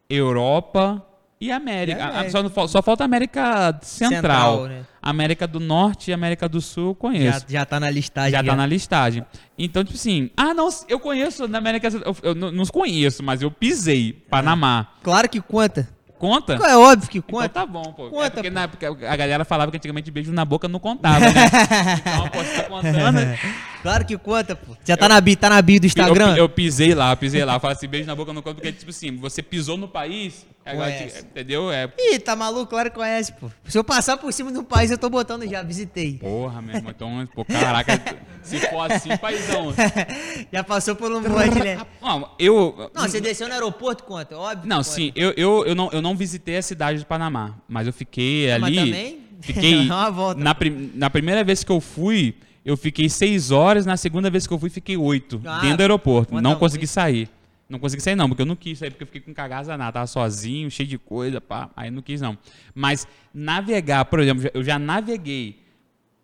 Europa 0.08 1.04
e 1.42 1.50
América. 1.50 1.98
E 1.98 2.02
Ah, 2.02 2.08
América. 2.08 2.30
Só, 2.30 2.42
não 2.42 2.68
só 2.68 2.80
falta 2.82 3.02
América 3.04 3.76
Central. 3.82 4.12
Central, 4.12 4.64
né? 4.68 4.82
América 5.02 5.46
do 5.48 5.58
Norte 5.58 6.10
e 6.10 6.14
América 6.14 6.48
do 6.48 6.60
Sul 6.60 6.90
eu 6.90 6.94
conheço. 6.94 7.40
Já, 7.48 7.58
já 7.60 7.64
tá 7.66 7.80
na 7.80 7.90
listagem. 7.90 8.30
Já 8.30 8.44
tá 8.44 8.54
na 8.54 8.64
listagem. 8.64 9.24
Então, 9.58 9.82
tipo 9.82 9.96
assim, 9.96 10.30
ah, 10.36 10.54
não, 10.54 10.68
eu 10.88 11.00
conheço 11.00 11.48
na 11.48 11.58
América 11.58 11.90
Central. 11.90 12.14
Eu, 12.22 12.30
eu 12.30 12.52
não 12.52 12.64
conheço, 12.66 13.22
mas 13.24 13.42
eu 13.42 13.50
pisei. 13.50 14.12
Panamá. 14.30 14.86
Claro 15.02 15.28
que 15.28 15.40
conta. 15.40 15.88
Conta? 16.16 16.54
É 16.54 16.76
óbvio 16.76 17.10
que 17.10 17.18
Então 17.18 17.40
conta. 17.40 17.48
tá 17.48 17.66
bom, 17.66 17.82
pô. 17.82 18.08
Conta, 18.08 18.26
é 18.26 18.30
porque 18.30 18.50
na 18.50 18.62
época 18.62 18.86
a 19.08 19.16
galera 19.16 19.44
falava 19.44 19.72
que 19.72 19.76
antigamente 19.76 20.08
beijo 20.08 20.32
na 20.32 20.44
boca 20.44 20.68
não 20.68 20.78
contava, 20.78 21.18
né? 21.18 21.46
então, 21.98 22.28
pô, 22.28 22.38
você 22.38 22.62
tá 22.62 22.68
contando. 22.68 23.18
Claro 23.82 24.04
que 24.06 24.16
conta, 24.16 24.54
pô. 24.54 24.76
Já 24.84 24.96
tá 24.96 25.08
na 25.08 25.20
bio, 25.20 25.36
tá 25.36 25.50
na 25.50 25.60
bio 25.60 25.80
do 25.80 25.86
Instagram? 25.86 26.30
Eu, 26.32 26.36
eu 26.44 26.48
pisei 26.48 26.94
lá, 26.94 27.12
eu 27.12 27.16
pisei 27.16 27.44
lá. 27.44 27.58
Falei 27.58 27.76
assim, 27.76 27.88
beijo 27.88 28.06
na 28.06 28.14
boca 28.14 28.32
não 28.32 28.40
conta, 28.40 28.54
porque, 28.54 28.70
tipo 28.72 28.90
assim, 28.90 29.16
você 29.16 29.42
pisou 29.42 29.76
no 29.76 29.88
país, 29.88 30.46
agora, 30.64 30.92
Conhece. 30.92 31.24
entendeu? 31.24 31.70
É. 31.72 31.88
Ih, 31.98 32.18
tá 32.20 32.36
maluco? 32.36 32.66
Claro 32.66 32.90
que 32.90 32.96
conhece, 32.96 33.32
pô. 33.32 33.50
Se 33.66 33.76
eu 33.76 33.82
passar 33.82 34.16
por 34.16 34.32
cima 34.32 34.52
do 34.52 34.62
país, 34.62 34.90
eu 34.92 34.98
tô 34.98 35.10
botando 35.10 35.48
já, 35.48 35.62
visitei. 35.62 36.14
Porra, 36.18 36.62
meu 36.62 36.76
irmão. 36.76 36.92
Então, 36.94 37.28
pô, 37.34 37.44
caraca, 37.44 38.00
se 38.42 38.58
for 38.68 38.90
assim, 38.92 39.16
paizão. 39.16 39.74
já 40.52 40.62
passou 40.62 40.94
por 40.94 41.10
um 41.10 41.20
monte, 41.20 41.58
né? 41.58 41.78
Não, 42.00 42.30
eu. 42.38 42.90
Não, 42.94 43.02
você 43.02 43.20
desceu 43.20 43.48
no 43.48 43.54
aeroporto, 43.54 44.04
conta, 44.04 44.36
óbvio. 44.38 44.68
Não, 44.68 44.82
sim, 44.82 45.10
eu, 45.16 45.32
eu, 45.36 45.66
eu, 45.66 45.74
não, 45.74 45.90
eu 45.92 46.00
não 46.00 46.16
visitei 46.16 46.56
a 46.56 46.62
cidade 46.62 47.00
do 47.00 47.06
Panamá, 47.06 47.56
mas 47.68 47.86
eu 47.86 47.92
fiquei 47.92 48.50
Ah, 48.50 48.54
ali. 48.56 48.76
mas 48.76 48.76
também? 48.76 49.18
Fiquei. 49.40 49.88
Na, 50.38 50.54
prim- 50.54 50.92
na 50.94 51.10
primeira 51.10 51.42
vez 51.42 51.64
que 51.64 51.72
eu 51.72 51.80
fui, 51.80 52.36
eu 52.64 52.76
fiquei 52.76 53.08
seis 53.08 53.50
horas, 53.50 53.84
na 53.86 53.96
segunda 53.96 54.30
vez 54.30 54.46
que 54.46 54.52
eu 54.52 54.58
fui, 54.58 54.70
fiquei 54.70 54.96
oito. 54.96 55.40
Ah, 55.44 55.60
dentro 55.60 55.78
do 55.78 55.80
aeroporto. 55.80 56.34
Não 56.40 56.56
consegui 56.56 56.86
sair. 56.86 57.28
Não 57.68 57.78
consegui 57.78 58.02
sair, 58.02 58.14
não, 58.14 58.28
porque 58.28 58.42
eu 58.42 58.46
não 58.46 58.54
quis 58.56 58.78
sair, 58.78 58.90
porque 58.90 59.02
eu 59.02 59.06
fiquei 59.06 59.20
com 59.22 59.32
cagaça 59.32 59.76
nada. 59.78 59.92
Tava 59.92 60.06
sozinho, 60.06 60.70
cheio 60.70 60.88
de 60.88 60.98
coisa, 60.98 61.40
pá. 61.40 61.70
Aí 61.74 61.90
não 61.90 62.02
quis, 62.02 62.20
não. 62.20 62.36
Mas 62.74 63.06
navegar, 63.32 64.04
por 64.04 64.20
exemplo, 64.20 64.50
eu 64.52 64.62
já 64.62 64.78
naveguei 64.78 65.58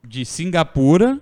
de 0.06 0.24
Singapura 0.26 1.20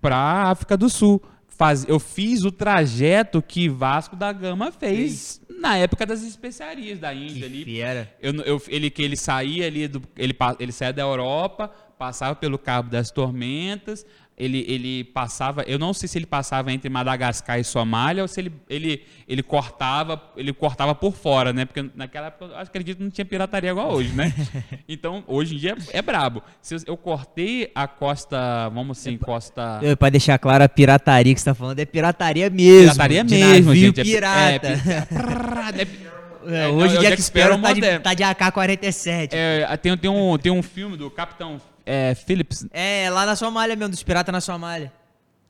para 0.00 0.16
África 0.50 0.76
do 0.76 0.88
Sul. 0.88 1.22
Faz, 1.46 1.86
eu 1.86 2.00
fiz 2.00 2.44
o 2.44 2.50
trajeto 2.50 3.42
que 3.42 3.68
Vasco 3.68 4.16
da 4.16 4.32
Gama 4.32 4.72
fez 4.72 5.40
na 5.60 5.76
época 5.76 6.04
das 6.06 6.22
especiarias 6.22 6.98
da 6.98 7.14
Índia 7.14 7.46
ali. 7.46 7.58
Que 7.58 7.64
fiera. 7.66 8.12
Eu, 8.20 8.32
eu- 8.42 8.62
ele 8.68 8.88
que 8.90 9.02
ele 9.02 9.16
saía 9.16 9.66
ali 9.66 9.86
do, 9.86 10.02
ele, 10.16 10.34
ele 10.58 10.72
saía 10.72 10.92
da 10.94 11.02
Europa, 11.02 11.68
passava 11.98 12.34
pelo 12.34 12.58
Cabo 12.58 12.90
das 12.90 13.10
Tormentas, 13.10 14.04
ele, 14.36 14.64
ele 14.66 15.04
passava, 15.04 15.62
eu 15.62 15.78
não 15.78 15.92
sei 15.92 16.08
se 16.08 16.18
ele 16.18 16.26
passava 16.26 16.72
entre 16.72 16.88
Madagascar 16.88 17.60
e 17.60 17.64
Somália 17.64 18.22
ou 18.22 18.28
se 18.28 18.40
ele, 18.40 18.52
ele, 18.68 19.02
ele 19.28 19.42
cortava, 19.42 20.20
ele 20.36 20.52
cortava 20.52 20.94
por 20.94 21.12
fora, 21.12 21.52
né? 21.52 21.64
Porque 21.64 21.88
naquela 21.94 22.28
época 22.28 22.46
eu 22.46 22.58
acredito 22.58 22.98
que 22.98 23.04
não 23.04 23.10
tinha 23.10 23.24
pirataria 23.24 23.70
igual 23.70 23.92
hoje, 23.92 24.12
né? 24.12 24.32
Então, 24.88 25.22
hoje 25.26 25.54
em 25.54 25.58
dia 25.58 25.76
é, 25.92 25.98
é 25.98 26.02
brabo. 26.02 26.42
Se 26.60 26.74
eu, 26.74 26.80
eu 26.86 26.96
cortei 26.96 27.70
a 27.74 27.86
costa, 27.86 28.68
vamos 28.70 28.98
assim, 28.98 29.16
costa 29.16 29.78
Eu, 29.82 29.96
pra 29.96 30.10
deixar 30.10 30.38
claro, 30.38 30.64
a 30.64 30.68
pirataria 30.68 31.32
que 31.32 31.40
você 31.40 31.44
tá 31.46 31.54
falando 31.54 31.78
é 31.78 31.84
pirataria 31.84 32.50
mesmo. 32.50 32.92
pirataria 32.92 33.24
mesmo, 33.24 33.74
gente. 33.74 34.00
É- 34.00 34.04
pirata. 34.04 34.68
É, 34.68 36.22
É, 36.44 36.64
é, 36.64 36.68
hoje 36.68 36.96
é 36.96 36.98
o 36.98 37.00
o 37.00 37.02
Jack 37.02 37.16
Jack 37.16 37.22
Sparrow 37.22 37.58
tá 37.60 37.72
de, 37.72 37.98
tá 38.00 38.14
de 38.14 38.22
AK-47. 38.22 39.30
É. 39.32 39.66
é, 39.68 39.76
tem, 39.76 39.96
tem, 39.96 40.10
um, 40.10 40.36
tem 40.38 40.50
um 40.52 40.62
filme 40.62 40.96
do 40.96 41.10
Capitão 41.10 41.60
é, 41.84 42.14
Phillips, 42.14 42.66
lá 43.10 43.26
na 43.26 43.36
Somália 43.36 43.76
mesmo, 43.76 43.90
dos 43.90 44.02
piratas 44.02 44.32
na 44.32 44.40
Somália. 44.40 44.92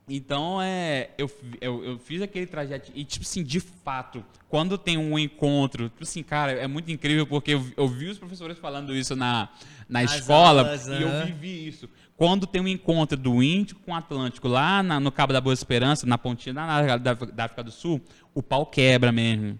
Então, 0.07 0.61
é, 0.61 1.11
eu, 1.17 1.31
eu, 1.61 1.83
eu 1.85 1.97
fiz 1.99 2.21
aquele 2.21 2.45
trajeto 2.45 2.91
e, 2.93 3.05
tipo 3.05 3.23
assim, 3.25 3.41
de 3.41 3.61
fato, 3.61 4.23
quando 4.49 4.77
tem 4.77 4.97
um 4.97 5.17
encontro, 5.17 5.87
tipo 5.89 6.03
assim, 6.03 6.21
cara, 6.21 6.51
é 6.51 6.67
muito 6.67 6.91
incrível 6.91 7.25
porque 7.25 7.51
eu, 7.53 7.65
eu 7.77 7.87
vi 7.87 8.07
os 8.09 8.17
professores 8.19 8.57
falando 8.57 8.93
isso 8.93 9.15
na, 9.15 9.47
na 9.87 10.03
escola 10.03 10.61
aulas, 10.63 10.87
e 10.87 11.01
eu 11.01 11.25
vivi 11.25 11.67
isso. 11.67 11.87
Quando 12.17 12.45
tem 12.45 12.61
um 12.61 12.67
encontro 12.67 13.17
do 13.17 13.41
Índico 13.41 13.79
com 13.85 13.93
o 13.93 13.95
Atlântico 13.95 14.47
lá 14.47 14.83
na- 14.83 14.99
no 14.99 15.11
Cabo 15.11 15.31
da 15.31 15.39
Boa 15.39 15.53
Esperança, 15.53 16.05
na 16.05 16.17
pontinha 16.17 16.53
na, 16.53 16.97
da, 16.97 17.13
da 17.13 17.45
África 17.45 17.63
do 17.63 17.71
Sul, 17.71 18.01
o 18.35 18.43
pau 18.43 18.65
quebra 18.65 19.11
mesmo. 19.11 19.57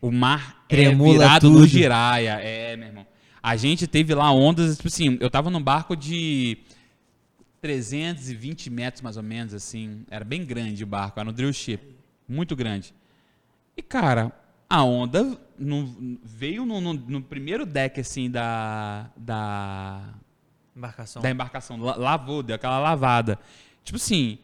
O 0.00 0.10
mar 0.10 0.64
Tremula 0.68 1.10
é 1.10 1.18
virado 1.18 1.48
tudo. 1.48 1.60
no 1.60 1.66
giraia. 1.66 2.38
É, 2.42 2.76
meu 2.76 2.88
irmão. 2.88 3.06
A 3.42 3.56
gente 3.56 3.86
teve 3.86 4.14
lá 4.14 4.32
ondas, 4.32 4.76
tipo 4.76 4.88
assim, 4.88 5.16
eu 5.20 5.30
tava 5.30 5.48
num 5.50 5.62
barco 5.62 5.94
de 5.96 6.58
320 7.60 8.70
metros 8.70 9.02
mais 9.02 9.16
ou 9.16 9.22
menos, 9.22 9.54
assim. 9.54 10.04
Era 10.10 10.24
bem 10.24 10.44
grande 10.44 10.84
o 10.84 10.86
barco, 10.86 11.18
era 11.18 11.28
um 11.28 11.32
drill 11.32 11.52
ship. 11.52 11.82
Muito 12.28 12.54
grande. 12.54 12.94
E, 13.76 13.82
cara, 13.82 14.32
a 14.68 14.82
onda 14.84 15.38
no- 15.58 16.18
veio 16.22 16.64
no, 16.66 16.80
no- 16.80 16.92
no 16.94 17.22
primeiro 17.22 17.64
deck, 17.64 18.00
assim, 18.00 18.30
da, 18.30 19.08
da, 19.16 20.02
Embarcação. 20.76 21.22
da 21.22 21.30
embarcação. 21.30 21.76
La- 21.80 21.96
Lavou, 21.96 22.42
deu 22.42 22.54
aquela 22.56 22.78
lavada. 22.78 23.38
Tipo 23.82 23.96
assim, 23.96 24.38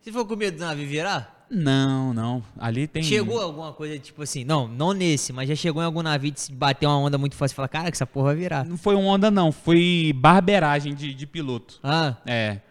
Você 0.00 0.12
ficou 0.12 0.24
com 0.26 0.36
medo 0.36 0.56
do 0.58 0.60
navio 0.64 0.86
virar? 0.86 1.35
Não, 1.50 2.12
não. 2.12 2.42
Ali 2.58 2.86
tem... 2.86 3.02
Chegou 3.02 3.40
alguma 3.40 3.72
coisa, 3.72 3.98
tipo 3.98 4.22
assim, 4.22 4.44
não, 4.44 4.66
não 4.66 4.92
nesse, 4.92 5.32
mas 5.32 5.48
já 5.48 5.54
chegou 5.54 5.82
em 5.82 5.86
algum 5.86 6.02
navio 6.02 6.30
de 6.30 6.40
se 6.40 6.52
bater 6.52 6.86
uma 6.86 6.98
onda 6.98 7.16
muito 7.18 7.36
forte 7.36 7.52
e 7.52 7.54
falar, 7.54 7.68
cara, 7.68 7.90
que 7.90 7.96
essa 7.96 8.06
porra 8.06 8.26
vai 8.28 8.36
virar. 8.36 8.64
Não 8.64 8.76
foi 8.76 8.94
uma 8.94 9.08
onda, 9.08 9.30
não. 9.30 9.52
Foi 9.52 10.12
barbeiragem 10.16 10.94
de, 10.94 11.14
de 11.14 11.26
piloto. 11.26 11.78
Ah, 11.82 12.16
É. 12.26 12.58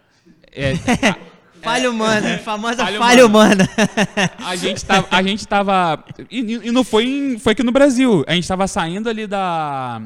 É, 0.58 0.74
falha 1.62 1.92
humana, 1.92 2.38
famosa 2.38 2.78
falha 2.86 2.98
falha 2.98 3.26
humana. 3.26 3.68
a 4.46 4.56
gente 4.56 4.86
tava. 4.86 5.08
A 5.12 5.22
gente 5.22 5.46
tava 5.46 6.06
e, 6.32 6.40
e 6.68 6.72
não 6.72 6.82
foi, 6.84 7.04
em- 7.06 7.40
foi 7.40 7.52
aqui 7.52 7.62
no 7.64 7.74
Brasil. 7.74 8.24
A 8.26 8.34
gente 8.34 8.48
tava 8.48 8.66
saindo 8.68 9.10
ali 9.10 9.28
da. 9.28 10.02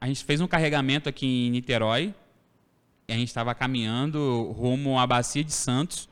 A 0.00 0.06
gente 0.08 0.24
fez 0.24 0.40
um 0.40 0.46
carregamento 0.48 1.08
aqui 1.08 1.24
em 1.46 1.50
Niterói. 1.50 2.12
E 3.06 3.12
a 3.12 3.16
gente 3.16 3.28
estava 3.28 3.54
caminhando 3.54 4.52
rumo 4.58 4.98
à 4.98 5.06
Bacia 5.06 5.44
de 5.44 5.52
Santos. 5.52 6.08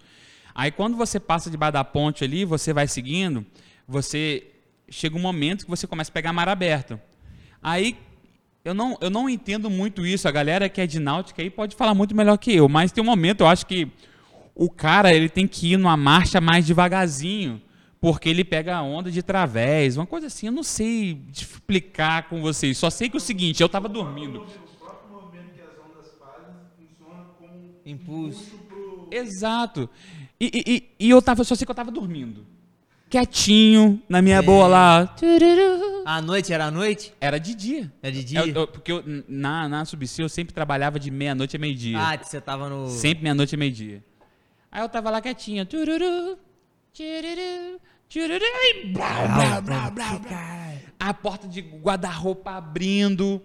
Aí 0.54 0.70
quando 0.70 0.96
você 0.96 1.18
passa 1.18 1.50
debaixo 1.50 1.72
da 1.72 1.84
ponte 1.84 2.22
ali, 2.22 2.44
você 2.44 2.72
vai 2.72 2.86
seguindo, 2.86 3.44
você 3.86 4.46
chega 4.88 5.16
um 5.16 5.20
momento 5.20 5.64
que 5.64 5.70
você 5.70 5.86
começa 5.86 6.10
a 6.10 6.14
pegar 6.14 6.32
mar 6.32 6.48
aberto. 6.48 7.00
Aí 7.62 7.96
eu 8.64 8.72
não, 8.72 8.96
eu 9.00 9.10
não 9.10 9.28
entendo 9.28 9.68
muito 9.68 10.06
isso. 10.06 10.28
A 10.28 10.30
galera 10.30 10.68
que 10.68 10.80
é 10.80 10.86
de 10.86 10.98
náutica 10.98 11.42
aí 11.42 11.50
pode 11.50 11.74
falar 11.74 11.94
muito 11.94 12.14
melhor 12.14 12.36
que 12.38 12.52
eu, 12.54 12.68
mas 12.68 12.92
tem 12.92 13.02
um 13.02 13.06
momento, 13.06 13.40
eu 13.40 13.46
acho 13.46 13.66
que 13.66 13.90
o 14.54 14.70
cara 14.70 15.12
ele 15.12 15.28
tem 15.28 15.46
que 15.48 15.72
ir 15.72 15.76
numa 15.76 15.96
marcha 15.96 16.40
mais 16.40 16.64
devagarzinho, 16.64 17.60
porque 18.00 18.28
ele 18.28 18.44
pega 18.44 18.76
a 18.76 18.82
onda 18.82 19.10
de 19.10 19.22
través, 19.22 19.96
uma 19.96 20.06
coisa 20.06 20.28
assim. 20.28 20.46
Eu 20.46 20.52
não 20.52 20.62
sei 20.62 21.20
explicar 21.32 22.28
com 22.28 22.40
vocês. 22.40 22.78
Só 22.78 22.90
sei 22.90 23.08
que 23.08 23.16
é 23.16 23.18
o 23.18 23.20
seguinte, 23.20 23.62
eu 23.62 23.68
tava 23.68 23.88
dormindo. 23.88 24.40
O 24.40 24.78
próprio 24.78 25.10
movimento 25.10 25.54
que 25.54 25.60
as 25.60 25.68
ondas 25.78 26.12
fazem 26.18 26.54
funciona 26.78 27.24
como 27.38 27.80
Impulso. 27.84 28.56
pro 28.68 29.08
Exato. 29.10 29.90
E, 30.40 30.50
e, 30.98 31.06
e- 31.06 31.10
eu 31.10 31.22
tava, 31.22 31.44
só 31.44 31.54
sei 31.54 31.64
que 31.64 31.70
eu 31.70 31.74
tava 31.74 31.90
dormindo. 31.90 32.44
Quietinho, 33.08 34.02
na 34.08 34.20
minha 34.20 34.42
boa 34.42 34.66
lá. 34.66 35.14
À 36.04 36.20
noite, 36.20 36.52
era 36.52 36.66
à 36.66 36.70
noite? 36.70 37.12
Era 37.20 37.38
de 37.38 37.54
dia. 37.54 37.92
Era 38.02 38.12
de 38.12 38.24
dia? 38.24 38.40
Eu- 38.40 38.48
eu- 38.48 38.66
porque 38.66 38.90
eu, 38.90 39.04
na, 39.28 39.68
na 39.68 39.84
Subsi 39.84 40.20
eu 40.22 40.28
sempre 40.28 40.52
trabalhava 40.52 40.98
de 40.98 41.10
meia-noite 41.10 41.56
a 41.56 41.58
meio-dia. 41.58 41.98
Ah, 41.98 42.18
você 42.20 42.40
tava 42.40 42.68
no... 42.68 42.88
Sempre 42.90 43.22
meia-noite 43.22 43.54
a 43.54 43.58
meio-dia. 43.58 44.02
Aí 44.72 44.82
eu 44.82 44.88
tava 44.88 45.10
lá 45.10 45.20
quietinho. 45.20 45.64
Tururu, 45.64 46.36
tururu, 46.92 47.80
tururu, 48.08 48.44
e 48.44 48.86
blá, 48.92 49.26
blá, 49.28 49.60
blá, 49.60 49.90
blá, 49.90 50.18
blá. 50.18 50.72
A 50.98 51.14
porta 51.14 51.46
de 51.46 51.60
guarda-roupa 51.60 52.52
abrindo. 52.52 53.40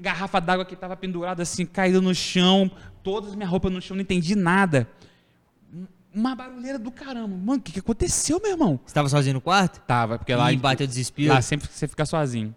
Garrafa 0.00 0.40
d'água 0.40 0.64
que 0.64 0.74
tava 0.74 0.96
pendurada 0.96 1.42
assim, 1.44 1.64
caída 1.64 2.00
no 2.00 2.12
chão. 2.14 2.68
Todas 3.04 3.30
as 3.30 3.36
minhas 3.36 3.50
roupas 3.50 3.70
no 3.72 3.80
chão, 3.80 3.94
não 3.96 4.02
entendi 4.02 4.34
nada. 4.34 4.88
Uma 6.12 6.34
barulheira 6.34 6.78
do 6.78 6.90
caramba. 6.90 7.36
Mano, 7.36 7.58
o 7.58 7.62
que, 7.62 7.72
que 7.72 7.78
aconteceu, 7.78 8.40
meu 8.40 8.50
irmão? 8.50 8.80
Você 8.84 8.92
tava 8.92 9.08
sozinho 9.08 9.34
no 9.34 9.40
quarto? 9.40 9.80
Tava, 9.80 10.18
porque 10.18 10.34
lá. 10.34 10.52
e 10.52 10.56
bateu 10.56 10.86
desespero? 10.86 11.32
Lá 11.32 11.40
sempre 11.40 11.68
você 11.70 11.86
fica 11.86 12.04
sozinho. 12.04 12.54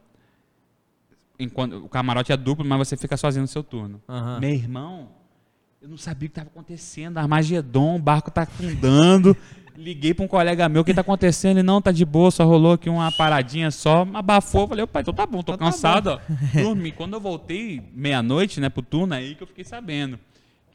Enquanto, 1.38 1.78
o 1.78 1.90
camarote 1.90 2.32
é 2.32 2.38
duplo, 2.38 2.66
mas 2.66 2.88
você 2.88 2.98
fica 2.98 3.16
sozinho 3.16 3.42
no 3.42 3.48
seu 3.48 3.64
turno. 3.64 4.02
Aham. 4.10 4.40
Meu 4.40 4.50
irmão, 4.50 5.10
eu 5.82 5.88
não 5.88 5.98
sabia 5.98 6.28
o 6.28 6.30
que 6.30 6.40
estava 6.40 6.50
acontecendo. 6.50 7.18
Armagedon, 7.18 7.96
o 7.96 8.00
barco 8.00 8.32
tá 8.32 8.44
afundando. 8.44 9.36
Liguei 9.76 10.14
para 10.14 10.24
um 10.24 10.28
colega 10.28 10.70
meu, 10.70 10.84
o 10.84 10.86
que 10.86 10.94
tá 10.94 11.02
acontecendo? 11.02 11.58
Ele 11.58 11.64
não 11.64 11.82
tá 11.82 11.92
de 11.92 12.06
boa, 12.06 12.30
só 12.30 12.46
rolou 12.46 12.74
aqui 12.74 12.90
uma 12.90 13.12
paradinha 13.12 13.72
só, 13.72 14.08
abafou. 14.14 14.68
Falei, 14.68 14.86
pai, 14.86 15.02
então 15.02 15.14
tá 15.14 15.26
bom, 15.26 15.42
tô 15.42 15.54
Então 15.54 15.58
tá 15.58 15.66
cansado, 15.66 16.08
ó. 16.12 16.20
Dormi. 16.62 16.92
Quando 16.92 17.14
eu 17.14 17.20
voltei 17.20 17.82
meia-noite, 17.92 18.60
né, 18.60 18.70
pro 18.70 18.84
turno, 18.84 19.16
aí 19.16 19.34
que 19.34 19.42
eu 19.42 19.48
fiquei 19.48 19.64
sabendo 19.64 20.20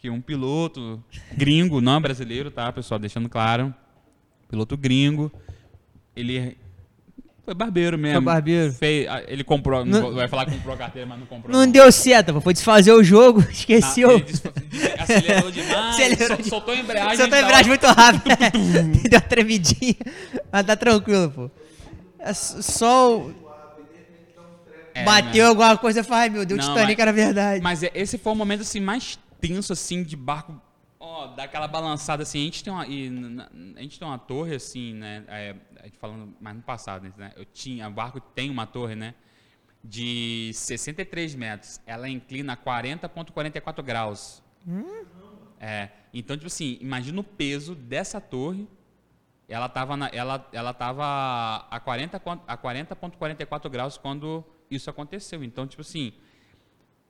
que 0.01 0.09
um 0.11 0.21
piloto 0.21 1.03
gringo, 1.37 1.81
não 1.81 2.01
brasileiro, 2.01 2.51
tá, 2.51 2.73
pessoal, 2.73 2.99
deixando 3.01 3.29
claro, 3.29 3.75
piloto 4.49 4.77
gringo, 4.77 5.31
ele 6.15 6.57
foi 7.45 7.55
barbeiro 7.55 7.97
mesmo. 7.99 8.17
Foi 8.17 8.25
barbeiro. 8.25 8.73
Fez- 8.73 9.09
ah, 9.09 9.23
ele 9.27 9.43
comprou, 9.43 9.85
Não- 9.85 10.01
não, 10.03 10.15
vai 10.15 10.29
falar 10.29 10.45
que 10.47 10.53
comprou 10.53 10.75
a 10.75 10.77
carteira, 10.79 11.07
mas 11.09 11.19
não 11.19 11.27
comprou. 11.27 11.57
Não 11.57 11.69
deu 11.71 11.91
certo. 11.91 12.39
Foi 12.41 12.53
desfazer 12.53 12.93
o 12.93 13.03
jogo, 13.03 13.41
esqueceu. 13.51 14.11
Ah, 14.99 15.03
acelerou 15.03 15.51
demais, 15.51 15.95
Acelerou 15.95 16.27
sol- 16.29 16.37
de- 16.37 16.49
soltou 16.49 16.75
a 16.75 16.77
embreagem. 16.77 17.17
Tá 17.19 17.27
da 17.27 17.41
embreagem 17.41 17.69
muito 17.69 17.87
rápido. 17.87 18.23
Deu 19.09 19.19
uma 19.19 19.21
tremidinha. 19.23 19.95
Mas 20.53 20.67
tá 20.67 20.77
tranquilo, 20.77 21.31
pô. 21.31 21.51
É 22.19 22.33
só 22.35 23.17
o- 23.19 23.35
É, 24.95 25.05
bateu 25.05 25.45
né? 25.45 25.49
alguma 25.49 25.77
coisa 25.79 26.01
e 26.01 26.05
ai 26.13 26.29
meu 26.29 26.45
Deus, 26.45 26.61
Não, 26.61 26.69
Titanic 26.75 26.99
mas- 26.99 27.03
era 27.09 27.13
verdade. 27.13 27.61
Mas 27.63 27.83
é- 27.83 27.93
esse 27.95 28.19
foi 28.19 28.33
o 28.33 28.37
momento 28.37 28.61
assim 28.63 28.81
mais 28.81 29.19
tenso 29.41 29.73
assim 29.73 30.03
de 30.03 30.17
barco, 30.17 30.61
ó, 30.99 31.29
daquela 31.29 31.67
balançada 31.69 32.23
assim. 32.23 32.41
A 32.41 32.45
gente 32.45 32.65
tem 32.65 32.73
uma, 32.73 32.87
e 32.87 33.09
na- 33.11 33.49
a 33.77 33.83
gente 33.83 33.99
tem 33.99 34.07
uma 34.09 34.19
torre 34.19 34.55
assim, 34.57 34.95
né? 34.95 35.25
é, 35.29 35.55
a 35.81 35.85
gente 35.85 35.99
falando 35.99 36.35
mais 36.41 36.57
no 36.57 36.63
passado, 36.63 37.13
né? 37.17 37.33
Eu 37.37 37.45
tinha, 37.45 37.89
o 37.89 37.91
barco 37.93 38.21
tem 38.21 38.51
uma 38.51 38.67
torre, 38.67 38.95
né? 38.95 39.15
De 39.83 40.51
63 40.55 41.35
metros. 41.35 41.81
Ela 41.87 42.09
inclina 42.09 42.57
40,44 42.57 43.83
graus. 43.83 44.43
É, 45.61 45.89
então, 46.13 46.37
tipo 46.37 46.47
assim, 46.47 46.79
imagina 46.81 47.21
o 47.21 47.25
peso 47.25 47.75
dessa 47.75 48.21
torre. 48.21 48.69
Ela 49.49 49.67
estava 49.67 49.95
ela, 50.13 50.47
ela 50.53 50.75
tava 50.75 51.67
a 51.71 51.81
40 51.81 52.21
quan- 52.21 52.41
a 52.47 52.57
40,44 52.57 53.71
graus 53.71 53.97
quando 53.97 54.45
isso 54.71 54.91
aconteceu. 54.91 55.43
Então, 55.43 55.67
tipo 55.67 55.81
assim, 55.81 56.13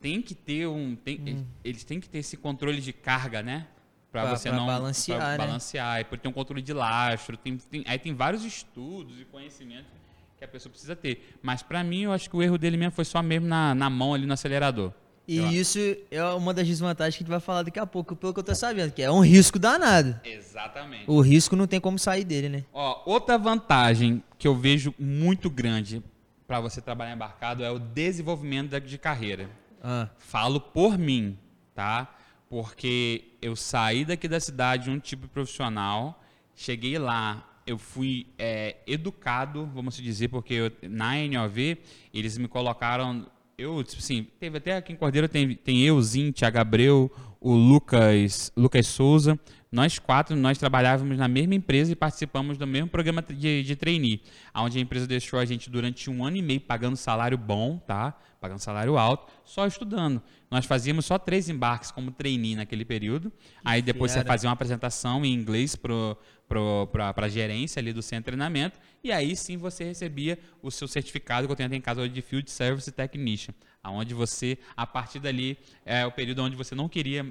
tem 0.01 0.21
que 0.21 0.33
ter 0.35 0.67
um. 0.67 0.95
tem- 0.95 1.45
Eles 1.63 1.83
têm 1.83 1.99
que 1.99 2.09
ter 2.09 2.19
esse 2.19 2.37
controle 2.37 2.79
de 2.81 2.93
carga, 2.93 3.41
né? 3.41 3.67
Pra, 4.11 4.25
Hum. 4.25 4.29
Você 4.29 4.49
pra 4.49 4.57
não. 4.57 4.65
balancear, 4.65 5.19
pra 5.19 5.27
né? 5.29 5.37
balancear. 5.37 5.99
E 6.01 6.03
por 6.03 6.17
ter 6.17 6.27
um 6.27 6.31
controle 6.33 6.61
de 6.61 6.73
lastro. 6.73 7.37
Tem, 7.37 7.57
tem- 7.57 7.83
aí 7.87 7.99
tem 7.99 8.13
vários 8.13 8.43
estudos 8.43 9.19
e 9.21 9.25
conhecimentos 9.25 9.91
que 10.37 10.43
a 10.43 10.47
pessoa 10.47 10.71
precisa 10.71 10.95
ter. 10.95 11.37
Mas 11.43 11.61
pra 11.61 11.83
mim, 11.83 12.01
eu 12.03 12.11
acho 12.11 12.29
que 12.29 12.35
o 12.35 12.41
erro 12.41 12.57
dele 12.57 12.75
mesmo 12.77 12.93
foi 12.93 13.05
só 13.05 13.21
mesmo 13.21 13.47
na, 13.47 13.75
na 13.75 13.89
mão 13.89 14.13
ali 14.13 14.25
no 14.25 14.33
acelerador. 14.33 14.91
E 15.27 15.37
isso 15.59 15.77
é 16.09 16.23
uma 16.33 16.55
das 16.55 16.65
desvantagens 16.67 17.15
que 17.15 17.21
a 17.21 17.23
gente 17.23 17.29
vai 17.29 17.39
falar 17.39 17.61
daqui 17.61 17.77
a 17.77 17.85
pouco, 17.85 18.15
pelo 18.15 18.33
que 18.33 18.39
eu 18.39 18.43
tô 18.43 18.55
sabendo, 18.55 18.91
que 18.91 19.03
é 19.03 19.11
um 19.11 19.19
risco 19.19 19.59
danado. 19.59 20.19
Exatamente. 20.23 21.03
O 21.05 21.21
risco 21.21 21.55
não 21.55 21.67
tem 21.67 21.79
como 21.79 21.99
sair 21.99 22.23
dele, 22.23 22.49
né? 22.49 22.63
Ó, 22.73 23.03
outra 23.05 23.37
vantagem 23.37 24.23
que 24.39 24.47
eu 24.47 24.55
vejo 24.55 24.91
muito 24.97 25.47
grande 25.47 26.01
para 26.47 26.59
você 26.59 26.81
trabalhar 26.81 27.13
embarcado 27.13 27.63
é 27.63 27.69
o 27.69 27.77
desenvolvimento 27.77 28.79
de 28.79 28.97
carreira. 28.97 29.47
Ah, 29.81 30.09
Falo 30.17 30.59
por 30.59 30.97
mim, 30.97 31.37
tá? 31.73 32.15
Porque 32.49 33.25
eu 33.41 33.55
saí 33.55 34.03
daqui 34.05 34.27
da 34.27 34.39
cidade 34.39 34.89
um 34.89 34.99
tipo 34.99 35.27
profissional, 35.27 36.21
cheguei 36.55 36.97
lá, 36.97 37.45
eu 37.65 37.77
fui 37.77 38.27
é, 38.37 38.77
educado, 38.87 39.69
vamos 39.73 39.95
dizer, 39.97 40.27
porque 40.29 40.53
eu- 40.55 40.71
na 40.89 41.15
NOV 41.17 41.77
eles 42.13 42.37
me 42.37 42.47
colocaram, 42.47 43.27
eu, 43.57 43.83
tipo 43.83 44.01
assim, 44.01 44.27
teve 44.39 44.57
até 44.57 44.75
aqui 44.77 44.91
em 44.91 44.95
Cordeiro, 44.95 45.27
tem, 45.29 45.55
tem 45.55 45.81
eu, 45.81 46.01
Zintia, 46.01 46.49
Gabriel, 46.49 47.11
o 47.39 47.53
Lucas, 47.53 48.51
Lucas 48.57 48.87
Souza, 48.87 49.39
nós 49.71 49.99
quatro, 49.99 50.35
nós 50.35 50.57
trabalhávamos 50.57 51.17
na 51.17 51.27
mesma 51.27 51.53
empresa 51.53 51.91
e 51.91 51.95
participamos 51.95 52.57
do 52.57 52.65
mesmo 52.65 52.89
programa 52.89 53.21
de, 53.21 53.61
de 53.63 53.75
trainee, 53.75 54.21
onde 54.55 54.79
a 54.79 54.81
empresa 54.81 55.05
deixou 55.05 55.39
a 55.39 55.45
gente 55.45 55.69
durante 55.69 56.09
um 56.09 56.25
ano 56.25 56.37
e 56.37 56.41
meio 56.41 56.61
pagando 56.61 56.97
salário 56.97 57.37
bom, 57.37 57.77
tá? 57.77 58.17
Pagando 58.41 58.59
salário 58.59 58.97
alto, 58.97 59.31
só 59.45 59.67
estudando. 59.67 60.21
Nós 60.49 60.65
fazíamos 60.65 61.05
só 61.05 61.19
três 61.19 61.49
embarques 61.49 61.91
como 61.91 62.09
trainee 62.09 62.55
naquele 62.55 62.83
período. 62.83 63.31
Aí 63.63 63.81
depois 63.81 64.11
você 64.11 64.23
fazia 64.23 64.49
uma 64.49 64.53
apresentação 64.53 65.23
em 65.23 65.33
inglês 65.33 65.75
para 65.75 67.15
a 67.17 67.29
gerência 67.29 67.79
ali 67.79 67.93
do 67.93 68.01
centro 68.01 68.23
de 68.23 68.37
treinamento. 68.37 68.79
E 69.03 69.11
aí 69.11 69.35
sim 69.35 69.55
você 69.57 69.83
recebia 69.83 70.39
o 70.63 70.71
seu 70.71 70.87
certificado 70.87 71.45
que 71.45 71.51
eu 71.51 71.55
tenho 71.55 71.67
até 71.67 71.75
em 71.75 71.81
casa 71.81 72.01
hoje 72.01 72.13
de 72.13 72.21
Field 72.21 72.49
Service 72.49 72.91
Technician. 72.91 73.53
Onde 73.83 74.13
você, 74.13 74.57
a 74.75 74.87
partir 74.87 75.19
dali, 75.19 75.57
é 75.85 76.05
o 76.05 76.11
período 76.11 76.41
onde 76.41 76.55
você 76.55 76.73
não 76.73 76.89
queria 76.89 77.25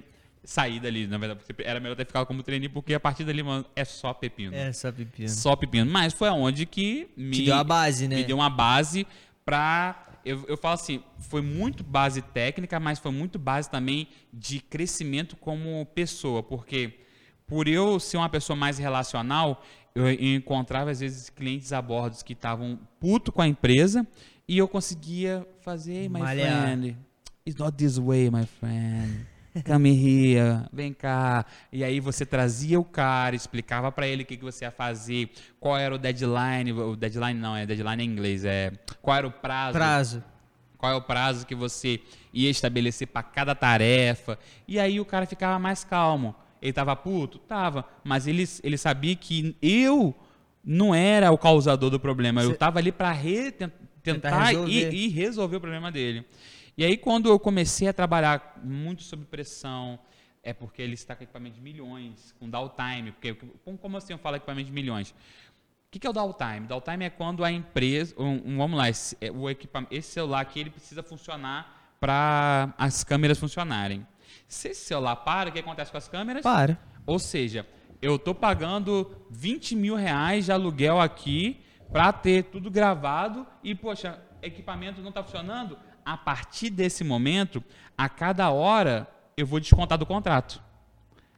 sair 0.45 0.81
dali. 0.81 1.07
Na 1.07 1.19
verdade, 1.19 1.41
porque 1.45 1.63
era 1.63 1.81
melhor 1.81 1.95
ter 1.95 2.07
ficado 2.07 2.27
como 2.27 2.43
trainee, 2.43 2.69
porque 2.69 2.95
a 2.95 3.01
partir 3.01 3.25
dali, 3.25 3.43
mano, 3.43 3.65
é 3.77 3.85
só 3.85 4.13
pepino. 4.15 4.55
É, 4.55 4.73
só 4.73 4.91
pepino. 4.91 5.29
Só 5.29 5.57
pepino. 5.57 5.91
Mas 5.91 6.13
foi 6.13 6.29
aonde 6.29 6.67
que 6.67 7.09
me, 7.17 7.37
Te 7.37 7.45
deu 7.47 7.55
a 7.55 7.65
base, 7.65 8.09
né? 8.09 8.17
me 8.17 8.25
deu 8.25 8.37
uma 8.37 8.51
base 8.51 9.07
pra. 9.45 10.05
Eu, 10.25 10.45
eu 10.47 10.57
falo 10.57 10.75
assim, 10.75 11.03
foi 11.19 11.41
muito 11.41 11.83
base 11.83 12.21
técnica, 12.21 12.79
mas 12.79 12.99
foi 12.99 13.13
muito 13.13 13.39
base 13.39 13.71
também 13.71 14.09
de 14.33 14.61
crescimento 14.61 15.37
como 15.37 15.87
pessoa, 15.95 16.43
porque 16.43 17.01
por 17.47 17.67
eu 17.67 17.99
ser 17.99 18.19
uma 18.19 18.29
pessoa 18.29 18.55
mais 18.55 18.77
relacional, 18.79 19.65
eu, 19.95 20.11
encontrava 20.11 20.91
às 20.91 21.01
vezes 21.01 21.31
clientes 21.31 21.73
a 21.73 21.81
bordo 21.81 22.23
que 22.23 22.35
estavam 22.35 22.79
puto 23.01 23.33
com 23.33 23.41
a 23.41 23.49
empresa 23.49 24.07
e 24.47 24.59
eu 24.59 24.69
conseguia 24.69 25.47
fazer, 25.63 25.95
"Hey, 25.95 26.09
my 26.11 26.21
Malhar. 26.21 26.63
friend, 26.63 26.97
it's 27.47 27.59
not 27.59 27.75
this 27.77 27.99
way, 27.99 28.29
my 28.31 28.45
friend. 28.45 29.27
Here, 29.91 30.63
vem 30.73 30.93
cá. 30.93 31.45
E 31.73 31.83
aí 31.85 32.01
você 32.01 32.25
trazia 32.27 32.79
o 32.79 32.85
cara, 32.85 33.35
explicava 33.37 33.91
pra 33.93 34.07
ele 34.07 34.23
o 34.23 34.27
que, 34.27 34.37
que 34.37 34.45
você 34.45 34.65
ia 34.65 34.71
fazer, 34.71 35.31
qual 35.59 35.77
era 35.77 35.95
o 35.95 35.99
deadline, 35.99 36.73
o 36.73 36.95
deadline 36.97 37.39
não, 37.39 37.57
é 37.57 37.67
deadline 37.67 38.03
em 38.05 38.07
inglês, 38.07 38.45
é 38.45 38.73
qual 39.03 39.17
era 39.17 39.27
o 39.27 39.31
prazo, 39.31 39.73
Prazo. 39.73 40.25
qual 40.77 40.93
é 40.93 40.95
o 40.95 41.03
prazo 41.03 41.47
que 41.47 41.55
você 41.55 42.01
ia 42.33 42.51
estabelecer 42.51 43.09
para 43.09 43.23
cada 43.23 43.55
tarefa. 43.55 44.39
E 44.67 44.79
aí 44.79 45.01
o 45.01 45.05
cara 45.05 45.27
ficava 45.27 45.59
mais 45.59 45.85
calmo. 45.85 46.35
Ele 46.61 46.73
tava 46.73 46.95
puto? 46.97 47.39
Tava. 47.39 47.85
Mas 48.03 48.27
ele, 48.27 48.45
ele 48.65 48.77
sabia 48.77 49.15
que 49.15 49.57
eu 49.63 50.15
não 50.65 50.93
era 50.95 51.31
o 51.31 51.39
causador 51.39 51.89
do 51.89 52.01
problema. 52.01 52.43
Eu 52.43 52.51
Cê- 52.51 52.57
tava 52.57 52.79
ali 52.81 52.91
para 52.93 53.15
tentar 53.17 53.73
Tentar 54.03 54.43
resolver. 54.45 54.93
e, 54.93 55.07
e 55.07 55.09
resolver 55.09 55.57
o 55.57 55.61
problema 55.61 55.91
dele. 55.93 56.25
E 56.79 56.85
aí 56.85 56.97
quando 56.97 57.29
eu 57.29 57.41
comecei 57.41 57.89
a 57.89 57.93
trabalhar 57.93 58.61
muito 58.63 59.03
sob 59.03 59.25
pressão, 59.25 59.99
é 60.45 60.53
porque 60.53 60.81
ele 60.81 60.95
está 60.95 61.17
com 61.17 61.25
equipamento 61.25 61.57
de 61.57 61.61
milhões, 61.61 62.33
com 62.39 62.49
downtime. 62.49 63.11
Porque, 63.11 63.35
como- 63.65 63.97
assim 63.97 64.13
eu 64.13 64.19
falo 64.19 64.37
equipamento 64.37 64.67
de 64.69 64.73
milhões? 64.73 65.11
O 65.11 65.15
que, 65.91 65.99
que 65.99 66.07
é 66.07 66.11
o 66.11 66.13
downtime? 66.13 66.69
Downtime 66.69 67.05
é 67.05 67.11
quando 67.11 67.45
a 67.45 67.51
empresa, 67.51 68.15
um, 68.17 68.53
um- 68.53 68.57
vamos 68.59 68.79
lá, 68.79 68.89
esse, 68.89 69.17
é, 69.21 69.29
o 69.29 69.51
equipamento, 69.51 69.93
esse 69.93 70.13
celular 70.13 70.41
aqui 70.41 70.61
ele 70.61 70.71
precisa 70.71 71.03
funcionar 71.03 71.97
para 71.99 72.73
as 72.79 73.03
câmeras 73.03 73.39
funcionarem. 73.39 74.07
Se 74.47 74.69
esse 74.69 74.83
celular 74.87 75.17
para, 75.17 75.51
o 75.51 75.53
que 75.53 75.59
acontece 75.59 75.91
com 75.91 75.99
as 75.99 76.07
câmeras? 76.07 76.45
Para. 76.45 76.79
Ou 77.05 77.19
seja, 77.19 77.67
eu 78.01 78.21
tô 78.21 78.33
pagando 78.33 79.17
20 79.31 79.75
mil 79.75 79.97
reais 79.97 80.45
de 80.45 80.53
aluguel 80.53 81.01
aqui 81.01 81.61
para 81.91 82.13
ter 82.13 82.45
tudo 82.45 82.71
gravado 82.71 83.45
e, 83.65 83.75
poxa, 83.75 84.23
equipamento 84.41 85.01
não 85.01 85.09
está 85.09 85.25
funcionando. 85.25 85.77
A 86.09 86.17
partir 86.17 86.71
desse 86.71 87.05
momento, 87.05 87.63
a 87.97 88.09
cada 88.09 88.51
hora 88.51 89.07
eu 89.37 89.47
vou 89.47 89.61
descontar 89.61 89.99
do 89.99 90.07
contrato. 90.07 90.59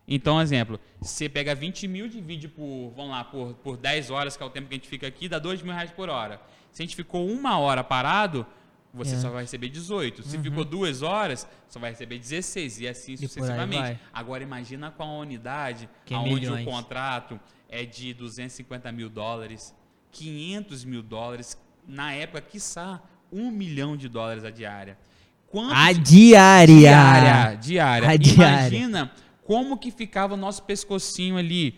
Então, 0.07 0.41
exemplo, 0.41 0.79
você 1.01 1.29
pega 1.29 1.57
20 1.57 1.89
mil, 1.89 2.09
divide 2.09 2.47
por, 2.47 2.93
vamos 2.95 3.11
lá, 3.11 3.25
por, 3.25 3.55
por 3.55 3.77
10 3.77 4.11
horas, 4.12 4.37
que 4.37 4.43
é 4.45 4.47
o 4.47 4.51
tempo 4.51 4.68
que 4.68 4.75
a 4.75 4.77
gente 4.77 4.89
fica 4.89 5.09
aqui, 5.09 5.29
dá 5.29 5.41
2 5.41 5.62
mil 5.62 5.73
reais 5.73 5.91
por 5.91 6.09
hora. 6.09 6.41
Se 6.71 6.83
a 6.83 6.87
gente 6.87 6.95
ficou 6.95 7.29
uma 7.29 7.59
hora 7.59 7.83
parado, 7.83 8.47
você 8.95 9.16
É. 9.16 9.18
só 9.18 9.29
vai 9.31 9.43
receber 9.43 9.71
18. 9.71 10.23
Se 10.23 10.39
ficou 10.39 10.64
duas 10.64 11.03
horas, 11.03 11.49
só 11.68 11.81
vai 11.81 11.91
receber 11.91 12.21
16 12.21 12.79
e 12.81 12.87
assim 12.87 13.12
aí 13.12 13.18
sucessivamente. 13.18 13.99
Agora 14.12 14.45
imagina 14.45 14.93
com 14.93 15.03
a 15.03 15.18
unidade, 15.18 15.89
Que 16.07 16.14
é 16.14 16.16
onde 16.16 16.49
o 16.49 16.64
contrato 16.64 17.41
é 17.68 17.85
de 17.85 18.14
250 18.14 18.93
mil 18.93 19.11
dólares, 19.11 19.75
500 20.12 20.85
mil 20.85 21.03
dólares, 21.03 21.59
na 21.89 22.12
época, 22.12 22.41
quiçá, 22.41 23.03
um 23.33 23.51
milhão 23.51 23.97
de 23.97 24.09
dólares 24.09 24.45
a 24.45 24.51
diária. 24.51 24.99
Quantos 25.47 25.76
A 25.76 25.93
diária. 25.93 26.74
diária, 26.74 27.57
diária. 27.57 28.09
A 28.09 28.16
diária. 28.16 28.68
Imagina 28.68 29.12
como 29.43 29.76
que 29.76 29.91
ficava 29.91 30.35
o 30.35 30.37
nosso 30.37 30.62
pescocinho 30.62 31.37
ali. 31.37 31.76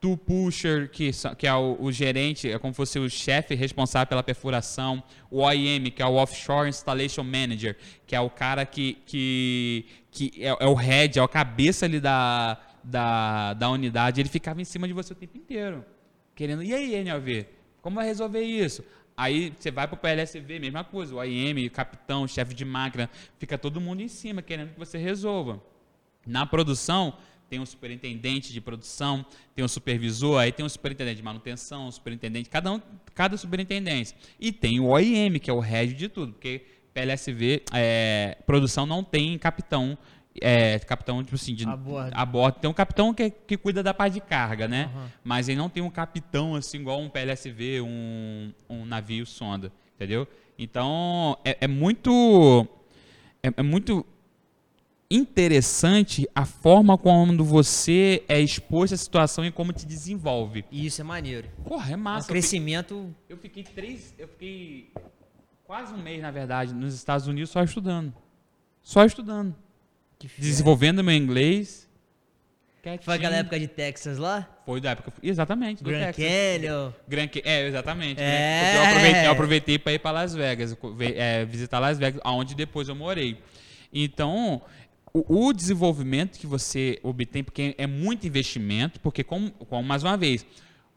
Tu 0.00 0.16
pusher, 0.16 0.90
que, 0.90 1.12
que 1.38 1.46
é 1.46 1.54
o, 1.54 1.76
o 1.78 1.92
gerente, 1.92 2.50
é 2.50 2.58
como 2.58 2.72
se 2.72 2.76
fosse 2.76 2.98
o 2.98 3.08
chefe 3.08 3.54
responsável 3.54 4.08
pela 4.08 4.22
perfuração. 4.24 5.00
O 5.30 5.38
OIM, 5.42 5.84
que 5.92 6.02
é 6.02 6.06
o 6.06 6.14
Offshore 6.14 6.68
Installation 6.68 7.22
Manager, 7.22 7.76
que 8.04 8.16
é 8.16 8.20
o 8.20 8.28
cara 8.28 8.66
que, 8.66 8.98
que, 9.06 9.86
que 10.10 10.32
é, 10.40 10.48
é 10.48 10.66
o 10.66 10.74
head, 10.74 11.20
é 11.20 11.22
o 11.22 11.28
cabeça 11.28 11.86
ali 11.86 12.00
da, 12.00 12.58
da, 12.82 13.54
da 13.54 13.70
unidade. 13.70 14.20
Ele 14.20 14.28
ficava 14.28 14.60
em 14.60 14.64
cima 14.64 14.88
de 14.88 14.92
você 14.92 15.12
o 15.12 15.16
tempo 15.16 15.38
inteiro. 15.38 15.84
Querendo, 16.34 16.64
e 16.64 16.74
aí, 16.74 16.96
NLV? 16.96 17.46
Como 17.80 17.96
vai 17.96 18.06
resolver 18.06 18.42
isso? 18.42 18.82
Aí 19.22 19.52
você 19.56 19.70
vai 19.70 19.86
pro 19.86 19.96
PLSV, 19.96 20.58
mesma 20.58 20.82
coisa. 20.82 21.14
O 21.14 21.18
OIM, 21.18 21.64
o 21.64 21.70
capitão, 21.70 22.24
o 22.24 22.28
chefe 22.28 22.52
de 22.54 22.64
máquina, 22.64 23.08
fica 23.38 23.56
todo 23.56 23.80
mundo 23.80 24.02
em 24.02 24.08
cima 24.08 24.42
querendo 24.42 24.72
que 24.72 24.78
você 24.80 24.98
resolva. 24.98 25.62
Na 26.26 26.44
produção, 26.44 27.16
tem 27.48 27.60
um 27.60 27.66
superintendente 27.66 28.52
de 28.52 28.60
produção, 28.60 29.24
tem 29.54 29.64
um 29.64 29.68
supervisor, 29.68 30.40
aí 30.40 30.50
tem 30.50 30.66
um 30.66 30.68
superintendente 30.68 31.18
de 31.18 31.22
manutenção, 31.22 31.86
um 31.86 31.92
superintendente, 31.92 32.50
cada 32.50 32.72
um, 32.72 32.80
cada 33.14 33.36
superintendente. 33.36 34.12
E 34.40 34.50
tem 34.50 34.80
o 34.80 34.86
OIM, 34.86 35.38
que 35.38 35.48
é 35.48 35.52
o 35.52 35.60
head 35.60 35.94
de 35.94 36.08
tudo, 36.08 36.32
porque 36.32 36.66
PLSV, 36.92 37.62
é, 37.72 38.38
produção 38.44 38.86
não 38.86 39.04
tem 39.04 39.38
capitão, 39.38 39.96
é, 40.40 40.78
capitão, 40.80 41.22
tipo 41.22 41.34
assim, 41.36 41.54
de, 41.54 41.66
A 41.68 41.76
bordo. 41.76 42.10
a 42.14 42.24
bordo. 42.24 42.58
Tem 42.60 42.70
um 42.70 42.74
capitão 42.74 43.12
que, 43.12 43.30
que 43.30 43.56
cuida 43.56 43.82
da 43.82 43.92
parte 43.92 44.14
de 44.14 44.20
carga, 44.20 44.66
né? 44.66 44.90
Aham. 44.94 45.10
Mas 45.24 45.48
ele 45.48 45.58
não 45.58 45.68
tem 45.68 45.82
um 45.82 45.90
capitão 45.90 46.54
assim, 46.54 46.78
igual 46.78 47.00
um 47.00 47.08
PLSV, 47.08 47.80
um, 47.82 48.52
um 48.68 48.84
navio 48.86 49.26
sonda, 49.26 49.70
entendeu? 49.94 50.26
Então, 50.58 51.36
é, 51.44 51.58
é 51.62 51.68
muito. 51.68 52.66
É, 53.42 53.52
é 53.56 53.62
muito 53.62 54.06
interessante 55.10 56.26
a 56.34 56.44
forma 56.46 56.96
como 56.96 57.44
você 57.44 58.24
é 58.28 58.40
exposto 58.40 58.94
à 58.94 58.96
situação 58.96 59.44
e 59.44 59.50
como 59.52 59.72
te 59.72 59.84
desenvolve. 59.86 60.64
E 60.70 60.86
isso 60.86 61.00
é 61.00 61.04
maneiro. 61.04 61.48
Porra, 61.64 61.90
é 61.90 61.92
É 61.92 61.96
um 61.96 62.00
massa. 62.00 62.20
Eu 62.20 62.26
fi- 62.28 62.32
crescimento. 62.32 63.14
eu 63.28 63.36
fiquei 63.36 63.62
três. 63.62 64.14
Eu 64.18 64.26
fiquei 64.28 64.90
quase 65.64 65.92
um 65.92 65.98
mês, 66.02 66.22
na 66.22 66.30
verdade, 66.30 66.72
nos 66.74 66.94
Estados 66.94 67.26
Unidos 67.26 67.50
só 67.50 67.62
estudando. 67.62 68.12
Só 68.82 69.04
estudando. 69.04 69.54
Desenvolvendo 70.38 71.02
meu 71.02 71.14
inglês. 71.14 71.88
Foi 72.82 72.92
aquela 72.92 73.18
quietinho. 73.18 73.34
época 73.34 73.60
de 73.60 73.68
Texas 73.68 74.18
lá? 74.18 74.48
Foi 74.66 74.80
da 74.80 74.90
época. 74.90 75.12
Exatamente, 75.22 75.84
Grand 75.84 76.12
Texas. 76.12 76.24
Canyon. 76.24 76.92
Grand 77.06 77.28
é, 77.44 77.66
exatamente. 77.68 78.20
É. 78.20 78.76
Eu 78.76 78.82
aproveitei, 78.82 79.26
eu 79.26 79.30
aproveitei 79.30 79.78
para 79.78 79.92
ir 79.92 79.98
para 80.00 80.10
Las 80.10 80.34
Vegas, 80.34 80.76
é, 81.14 81.44
visitar 81.44 81.78
Las 81.78 81.98
Vegas, 81.98 82.20
aonde 82.24 82.56
depois 82.56 82.88
eu 82.88 82.96
morei. 82.96 83.38
Então, 83.92 84.60
o, 85.12 85.46
o 85.46 85.52
desenvolvimento 85.52 86.40
que 86.40 86.46
você 86.46 86.98
obtém, 87.04 87.44
porque 87.44 87.74
é 87.78 87.86
muito 87.86 88.26
investimento, 88.26 88.98
porque, 88.98 89.22
como, 89.22 89.50
como 89.52 89.82
mais 89.86 90.02
uma 90.02 90.16
vez, 90.16 90.44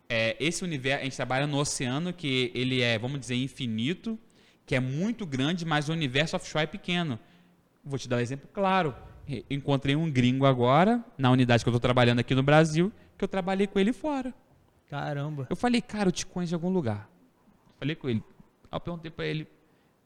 é, 0.09 0.35
esse 0.39 0.63
universo, 0.63 1.01
a 1.01 1.03
gente 1.03 1.15
trabalha 1.15 1.45
no 1.45 1.57
oceano, 1.57 2.13
que 2.13 2.51
ele 2.55 2.81
é, 2.81 2.97
vamos 2.97 3.19
dizer, 3.19 3.35
infinito, 3.35 4.17
que 4.65 4.75
é 4.75 4.79
muito 4.79 5.23
grande, 5.25 5.65
mas 5.65 5.87
o 5.87 5.91
universo 5.91 6.35
offshore 6.35 6.63
é 6.63 6.67
pequeno. 6.67 7.19
Vou 7.83 7.99
te 7.99 8.09
dar 8.09 8.17
um 8.17 8.19
exemplo 8.19 8.49
claro. 8.51 8.95
Encontrei 9.49 9.95
um 9.95 10.09
gringo 10.09 10.45
agora, 10.45 11.03
na 11.17 11.31
unidade 11.31 11.63
que 11.63 11.69
eu 11.69 11.71
estou 11.71 11.79
trabalhando 11.79 12.19
aqui 12.19 12.35
no 12.35 12.43
Brasil, 12.43 12.91
que 13.17 13.23
eu 13.23 13.27
trabalhei 13.27 13.67
com 13.67 13.79
ele 13.79 13.91
fora. 13.91 14.33
Caramba. 14.89 15.47
Eu 15.49 15.55
falei, 15.55 15.81
cara, 15.81 16.09
eu 16.09 16.11
te 16.11 16.25
conheço 16.25 16.49
de 16.49 16.55
algum 16.55 16.69
lugar. 16.69 17.09
Falei 17.79 17.95
com 17.95 18.07
ele. 18.07 18.23
Aí 18.71 18.77
eu 18.77 18.79
perguntei 18.79 19.09
pra 19.09 19.25
ele, 19.25 19.47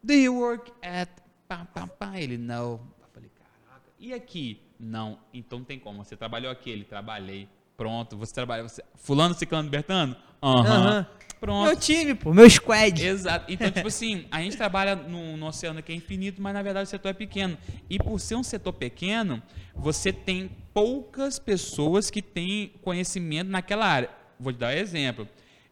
do 0.02 0.14
you 0.14 0.36
work 0.36 0.72
at... 0.82 1.10
Pá, 1.48 1.66
pá, 1.66 1.88
pá? 1.88 2.20
Ele, 2.20 2.38
não. 2.38 2.80
Eu 3.02 3.08
falei, 3.14 3.30
caraca. 3.30 3.86
E 4.00 4.14
aqui? 4.14 4.62
Não. 4.80 5.18
Então 5.34 5.60
não 5.60 5.66
tem 5.66 5.80
como. 5.80 6.06
Você 6.06 6.16
trabalhou 6.16 6.52
aqui? 6.52 6.70
Ele, 6.70 6.84
trabalhei. 6.84 7.50
Pronto. 7.76 8.16
Você 8.18 8.34
trabalha... 8.34 8.64
Você... 8.64 8.84
Fulano, 8.96 9.34
Ciclano, 9.34 9.70
Bertano? 9.70 10.16
Aham. 10.42 10.62
Aham. 10.62 11.08
Pronto. 11.40 11.68
Meu 11.68 11.76
time, 11.76 12.14
pô. 12.14 12.34
Meu 12.34 12.50
squad. 12.50 13.06
Exato. 13.06 13.52
Então, 13.52 13.72
tipo 13.72 13.88
assim, 13.88 14.26
a 14.30 14.42
gente 14.42 14.58
trabalha 14.58 14.96
no, 14.96 15.38
no 15.38 15.48
oceano 15.48 15.82
que 15.82 15.92
é 15.92 15.96
infinito, 15.96 16.42
mas 16.42 16.54
na 16.54 16.62
verdade 16.62 16.88
o 16.88 16.90
setor 16.90 17.10
é 17.10 17.14
pequeno. 17.14 17.58
E 17.90 17.98
por 17.98 18.20
ser 18.20 18.36
um 18.36 18.44
setor 18.44 18.74
pequeno, 18.74 19.42
você 19.74 20.12
tem 20.12 20.52
poucas 20.74 21.40
pessoas 21.40 22.12
que 22.12 22.22
têm 22.22 22.74
conhecimento 22.82 23.50
naquela 23.50 23.86
área. 23.86 24.10
Vou 24.40 24.52
te 24.52 24.60
dar 24.60 24.74
um 24.74 24.78
exemplo. 24.78 25.28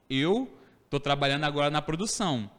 Eu 0.09 0.49
estou 0.85 0.99
trabalhando 0.99 1.43
agora 1.43 1.69
na 1.69 1.81
produção. 1.81 2.49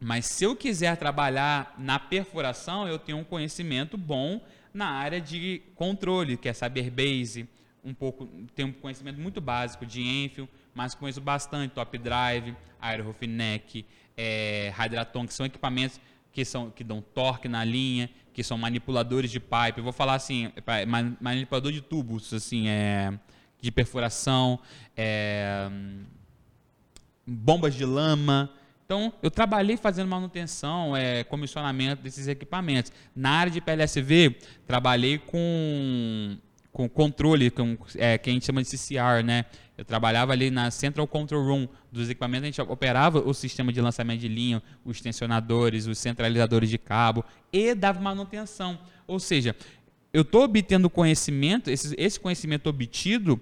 Mas 0.00 0.26
se 0.26 0.44
eu 0.44 0.54
quiser 0.54 0.96
trabalhar 0.96 1.74
na 1.78 1.98
perfuração, 1.98 2.86
eu 2.86 2.98
tenho 2.98 3.18
um 3.18 3.24
conhecimento 3.24 3.96
bom 3.96 4.40
na 4.72 4.88
área 4.88 5.20
de 5.20 5.62
controle, 5.74 6.36
que 6.36 6.48
é 6.48 6.52
saber 6.52 6.90
base, 6.90 7.48
um 7.84 7.94
pouco, 7.94 8.26
tenho 8.54 8.68
um 8.68 8.72
conhecimento 8.72 9.20
muito 9.20 9.40
básico 9.40 9.86
de 9.86 10.02
Enfield, 10.02 10.50
mas 10.74 10.94
conheço 10.94 11.20
bastante 11.20 11.72
Top 11.72 11.96
Drive, 11.96 12.54
Aeroroof 12.80 13.26
Neck, 13.26 13.86
é, 14.16 14.72
Hydraton, 14.74 15.26
que 15.26 15.34
são 15.34 15.46
equipamentos 15.46 16.00
que, 16.32 16.44
são, 16.44 16.70
que 16.70 16.82
dão 16.82 17.00
torque 17.00 17.48
na 17.48 17.64
linha, 17.64 18.10
que 18.32 18.42
são 18.42 18.58
manipuladores 18.58 19.30
de 19.30 19.38
pipe. 19.38 19.78
Eu 19.78 19.84
vou 19.84 19.92
falar 19.92 20.14
assim, 20.14 20.50
ma- 20.86 21.16
manipulador 21.20 21.70
de 21.70 21.80
tubos, 21.80 22.32
assim, 22.34 22.68
é, 22.68 23.12
de 23.60 23.70
perfuração, 23.70 24.58
é, 24.96 25.70
bombas 27.26 27.74
de 27.74 27.84
lama. 27.84 28.50
Então, 28.84 29.12
eu 29.22 29.30
trabalhei 29.30 29.76
fazendo 29.76 30.08
manutenção, 30.08 30.94
é, 30.96 31.24
comissionamento 31.24 32.02
desses 32.02 32.28
equipamentos. 32.28 32.92
Na 33.16 33.30
área 33.30 33.50
de 33.52 33.60
PLSV, 33.60 34.36
trabalhei 34.66 35.18
com, 35.18 36.36
com 36.70 36.88
controle, 36.88 37.50
com, 37.50 37.78
é, 37.96 38.18
que 38.18 38.28
a 38.28 38.32
gente 38.32 38.44
chama 38.44 38.62
de 38.62 38.68
CCR, 38.68 39.22
né? 39.24 39.46
Eu 39.76 39.84
trabalhava 39.84 40.32
ali 40.32 40.50
na 40.50 40.70
Central 40.70 41.06
Control 41.06 41.44
Room 41.44 41.68
dos 41.90 42.08
equipamentos, 42.08 42.44
a 42.44 42.46
gente 42.46 42.60
operava 42.60 43.18
o 43.18 43.34
sistema 43.34 43.72
de 43.72 43.80
lançamento 43.80 44.20
de 44.20 44.28
linha, 44.28 44.62
os 44.84 45.00
tensionadores, 45.00 45.86
os 45.86 45.98
centralizadores 45.98 46.70
de 46.70 46.78
cabo 46.78 47.24
e 47.52 47.74
dava 47.74 48.00
manutenção. 48.00 48.78
Ou 49.06 49.18
seja, 49.18 49.56
eu 50.12 50.22
estou 50.22 50.44
obtendo 50.44 50.88
conhecimento, 50.88 51.70
esse, 51.70 51.92
esse 51.98 52.20
conhecimento 52.20 52.68
obtido 52.68 53.40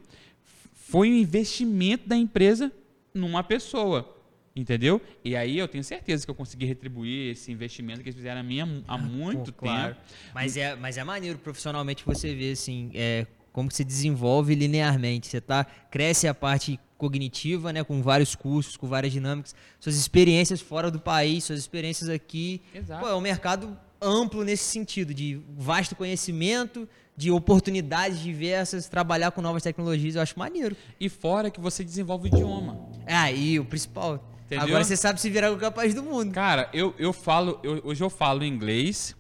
foi 0.73 1.11
um 1.11 1.15
investimento 1.15 2.09
da 2.09 2.17
empresa 2.17 2.73
numa 3.13 3.43
pessoa. 3.43 4.17
Entendeu? 4.55 5.01
E 5.25 5.35
aí 5.35 5.59
eu 5.59 5.67
tenho 5.67 5.83
certeza 5.83 6.27
que 6.27 6.31
eu 6.31 6.35
consegui 6.35 6.67
retribuir 6.67 7.33
esse 7.33 7.51
investimento 7.51 8.03
que 8.03 8.09
eles 8.11 8.17
fizeram 8.17 8.41
a 8.41 8.45
mim 8.45 8.61
há, 8.61 8.69
há 8.87 8.99
muito 8.99 9.51
Pô, 9.51 9.61
claro. 9.61 9.95
tempo. 9.95 10.07
Mas 10.35 10.57
é, 10.59 10.77
mas 10.77 10.99
é 10.99 11.05
maneiro 11.05 11.39
profissionalmente 11.39 12.05
você 12.05 12.35
ver 12.35 12.53
assim, 12.53 12.91
é, 12.93 13.27
como 13.53 13.69
que 13.69 13.75
se 13.77 13.85
desenvolve 13.85 14.55
linearmente. 14.55 15.27
Você 15.27 15.41
tá, 15.41 15.65
cresce 15.91 16.27
a 16.27 16.35
parte 16.35 16.79
cognitiva, 16.97 17.73
né, 17.73 17.83
com 17.83 18.01
vários 18.01 18.35
cursos, 18.35 18.77
com 18.77 18.87
várias 18.87 19.13
dinâmicas, 19.13 19.55
suas 19.81 19.97
experiências 19.97 20.61
fora 20.61 20.91
do 20.91 21.01
país, 21.01 21.45
suas 21.45 21.59
experiências 21.59 22.09
aqui. 22.09 22.63
Exato. 22.75 23.03
Pô, 23.03 23.09
é 23.09 23.15
um 23.15 23.21
mercado 23.21 23.77
amplo 24.01 24.45
nesse 24.45 24.65
sentido, 24.65 25.13
de 25.13 25.41
vasto 25.57 25.95
conhecimento, 25.97 26.89
de 27.17 27.31
oportunidades 27.31 28.21
diversas, 28.21 28.89
trabalhar 28.89 29.33
com 29.33 29.43
novas 29.43 29.63
tecnologias, 29.63 30.15
eu 30.15 30.23
acho 30.23 30.39
maneiro. 30.39 30.77
E 30.99 31.09
fora 31.09 31.51
que 31.51 31.61
você 31.61 31.85
desenvolve 31.85 32.29
o 32.29 32.35
idioma. 32.35 32.79
Ah, 33.07 33.31
e 33.31 33.59
o 33.59 33.65
principal. 33.65 34.29
Entendeu? 34.47 34.67
Agora 34.67 34.85
você 34.85 34.97
sabe 34.97 35.21
se 35.21 35.29
virar 35.31 35.51
o 35.53 35.57
capaz 35.57 35.95
do 35.95 36.03
mundo. 36.03 36.33
Cara, 36.33 36.69
eu, 36.73 36.95
eu 36.99 37.13
falo, 37.13 37.59
eu- 37.63 37.81
hoje 37.85 38.03
eu 38.03 38.11
falo 38.11 38.45
inglês, 38.45 39.17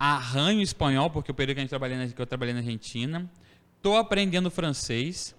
arranho 0.00 0.62
espanhol, 0.62 1.10
porque 1.10 1.30
o 1.30 1.34
período 1.34 1.56
que, 1.56 1.60
a 1.60 1.62
gente 1.64 1.68
trabalhei 1.70 1.98
na, 1.98 2.08
que 2.08 2.20
eu 2.20 2.26
trabalhei 2.26 2.54
na 2.54 2.60
Argentina. 2.60 3.30
Tô 3.82 3.96
aprendendo 3.96 4.50
francês, 4.50 5.36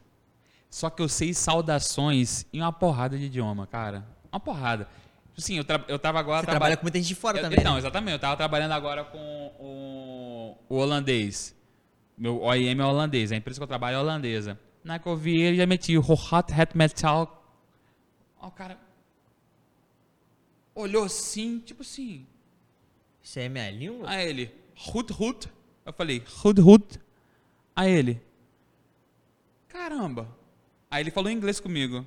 só 0.70 0.90
que 0.90 1.02
eu 1.02 1.10
sei 1.10 1.34
saudações 1.34 2.46
em 2.54 2.62
uma 2.62 2.72
porrada 2.72 3.18
de 3.18 3.26
idioma, 3.26 3.66
cara. 3.66 4.06
Uma 4.32 4.40
porrada. 4.40 4.88
Sim, 5.38 5.58
eu, 5.58 5.64
tra 5.64 5.84
eu 5.88 5.98
tava 5.98 6.20
agora 6.20 6.42
Você 6.42 6.46
traba- 6.46 6.60
trabalha 6.60 6.78
com 6.78 6.84
muita 6.84 7.00
gente 7.00 7.08
de 7.08 7.16
fora 7.16 7.40
Eu- 7.40 7.42
também. 7.44 7.60
Então, 7.60 7.74
né? 7.74 7.80
exatamente. 7.80 8.14
Eu 8.14 8.20
tava 8.20 8.38
trabalhando 8.38 8.74
agora 8.74 9.04
com 9.04 9.18
o, 9.60 10.58
o 10.70 10.76
holandês. 10.78 11.56
Meu 12.18 12.42
OIM 12.44 12.80
é 12.80 12.86
holandês. 12.86 13.32
A 13.32 13.36
empresa 13.36 13.60
que 13.60 13.64
eu 13.64 13.68
trabalho 13.68 13.96
é 13.96 14.00
holandesa. 14.00 14.60
Na 14.84 15.00
que 15.00 15.08
eu 15.08 15.16
vi 15.16 15.42
ele, 15.42 15.58
já 15.58 15.66
meti 15.66 15.98
o 15.98 16.02
hot 16.02 16.54
hat 16.54 16.76
metal. 16.78 17.44
Ó, 18.40 18.48
o 18.48 18.52
cara 18.52 18.78
olhou 20.76 21.06
assim, 21.06 21.60
tipo 21.60 21.82
assim. 21.82 22.26
Isso 23.24 23.40
aí 23.40 23.46
é 23.46 23.50
minha 23.50 23.72
língua? 23.72 24.10
Aí 24.10 24.30
ele, 24.30 24.52
Hut 24.94 25.14
Hut. 25.18 25.48
Eu 25.86 25.94
falei, 25.94 26.24
Hut 26.44 26.62
Hut. 26.62 27.00
Aí 27.76 27.92
ele, 27.92 28.22
caramba. 29.68 30.28
Aí 30.90 31.04
ele 31.04 31.12
falou 31.12 31.30
em 31.30 31.36
inglês 31.36 31.60
comigo. 31.60 32.06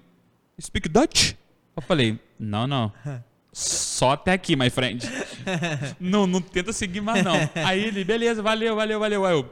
Speak 0.61 0.89
Dutch? 0.89 1.33
Eu 1.77 1.83
falei, 1.83 2.19
não, 2.39 2.67
não. 2.67 2.93
Só 3.53 4.13
até 4.13 4.33
aqui, 4.33 4.57
my 4.57 4.69
friend. 4.69 5.09
não, 6.01 6.27
não 6.27 6.41
tenta 6.41 6.73
seguir 6.73 7.01
mais, 7.01 7.25
não. 7.25 7.35
Aí 7.65 7.85
ele, 7.85 8.05
beleza, 8.05 8.43
valeu, 8.43 8.75
valeu, 8.75 8.99
valeu. 8.99 9.25
Aí 9.25 9.33
eu, 9.33 9.49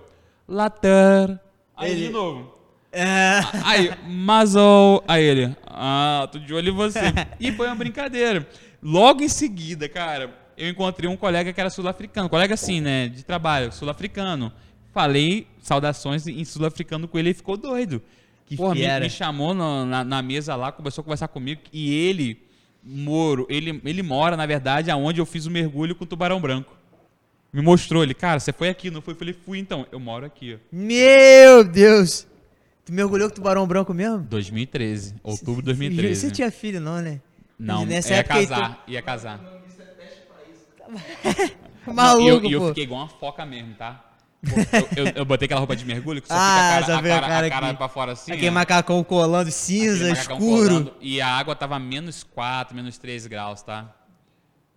later. 0.49 1.41
Aí 1.77 1.93
Ele- 1.93 2.07
de 2.07 2.13
novo. 2.13 2.59
É. 2.91 3.41
Aí, 3.65 3.91
Mazol. 4.07 5.03
Aí 5.09 5.25
ele, 5.25 5.57
ah, 5.67 6.29
tô 6.31 6.39
de 6.39 6.53
olho 6.53 6.69
em 6.69 6.75
você. 6.75 7.01
E 7.41 7.51
foi 7.51 7.67
uma 7.67 7.75
brincadeira. 7.75 8.47
Logo 8.83 9.23
em 9.23 9.31
seguida, 9.31 9.89
cara, 9.89 10.37
eu 10.65 10.69
encontrei 10.71 11.09
um 11.09 11.17
colega 11.17 11.53
que 11.53 11.61
era 11.61 11.71
sul-africano. 11.71 12.29
Colega 12.29 12.55
assim, 12.55 12.81
né, 12.81 13.09
de 13.09 13.23
trabalho, 13.25 13.73
sul-africano. 13.73 14.53
Falei 14.93 15.47
saudações 15.61 16.27
em 16.27 16.45
sul-africano 16.45 17.09
com 17.09 17.19
ele 17.19 17.31
e 17.31 17.35
ficou 17.35 17.57
doido. 17.57 18.03
Que 18.47 18.57
Pô, 18.57 18.75
me, 18.75 19.01
me 19.01 19.11
chamou 19.11 19.55
no- 19.55 19.87
na, 19.87 20.05
na 20.05 20.21
mesa 20.23 20.55
lá, 20.55 20.71
começou 20.71 21.01
a 21.03 21.05
conversar 21.05 21.29
comigo. 21.29 21.61
E 21.73 21.93
ele, 21.95 22.39
Moro, 22.85 23.47
ele, 23.49 23.81
ele 23.85 24.03
mora, 24.03 24.37
na 24.37 24.45
verdade, 24.45 24.91
aonde 24.91 25.21
eu 25.21 25.25
fiz 25.27 25.47
o 25.47 25.51
mergulho 25.51 25.95
com 25.95 26.03
o 26.03 26.07
tubarão 26.07 26.41
branco. 26.41 26.77
Me 27.53 27.63
mostrou 27.63 28.03
ele, 28.03 28.13
cara, 28.13 28.41
você 28.41 28.53
foi 28.53 28.69
aqui, 28.69 28.91
não 28.91 29.01
foi? 29.01 29.15
Eu 29.15 29.19
falei, 29.19 29.35
fui 29.45 29.59
então. 29.59 29.87
Eu 29.93 30.01
moro 30.01 30.27
aqui. 30.27 30.59
Meu 30.73 31.63
Deus! 31.63 32.27
Tu 32.85 32.93
mergulhou 32.93 33.29
com 33.29 33.37
tubarão 33.37 33.67
branco 33.67 33.95
mesmo? 33.95 34.19
2013, 34.19 35.15
outubro 35.23 35.63
de 35.63 35.67
2013. 35.67 36.21
Você 36.21 36.31
tinha 36.33 36.51
filho, 36.51 36.81
não, 36.81 37.01
né? 37.01 37.21
Não, 37.57 37.87
ia 37.87 38.25
casar, 38.25 38.83
ia 38.89 39.01
casar. 39.03 39.39
Não, 41.87 41.95
Maluco, 41.95 42.27
e 42.27 42.29
eu, 42.29 42.45
e 42.45 42.53
eu 42.53 42.69
fiquei 42.69 42.85
igual 42.85 43.01
uma 43.03 43.09
foca 43.09 43.45
mesmo, 43.45 43.75
tá? 43.75 44.05
Eu, 44.97 45.05
eu- 45.07 45.13
eu 45.17 45.25
botei 45.25 45.47
aquela 45.47 45.61
roupa 45.61 45.77
de 45.77 45.85
mergulho 45.85 46.21
que 46.21 46.29
só 46.29 46.35
Ah, 46.37 46.39
fica 46.39 46.51
a 46.51 46.63
cara, 46.63 46.95
a 46.95 46.99
a 46.99 47.03
cara, 47.03 47.27
cara 47.29 47.47
a 47.47 47.51
cara 47.51 47.75
pra 47.75 47.89
fora 47.89 48.13
assim. 48.13 48.33
Aquele 48.33 48.49
ó. 48.49 48.53
macacão 48.53 49.05
colando 49.05 49.51
cinza, 49.51 50.09
macacão 50.09 50.37
escuro. 50.39 50.69
colando, 50.69 50.95
e 51.01 51.21
a 51.21 51.29
água 51.29 51.55
tava 51.55 51.79
menos 51.79 52.23
4, 52.25 52.75
menos 52.75 52.99
3 52.99 53.27
graus, 53.27 53.63
tá? 53.63 53.89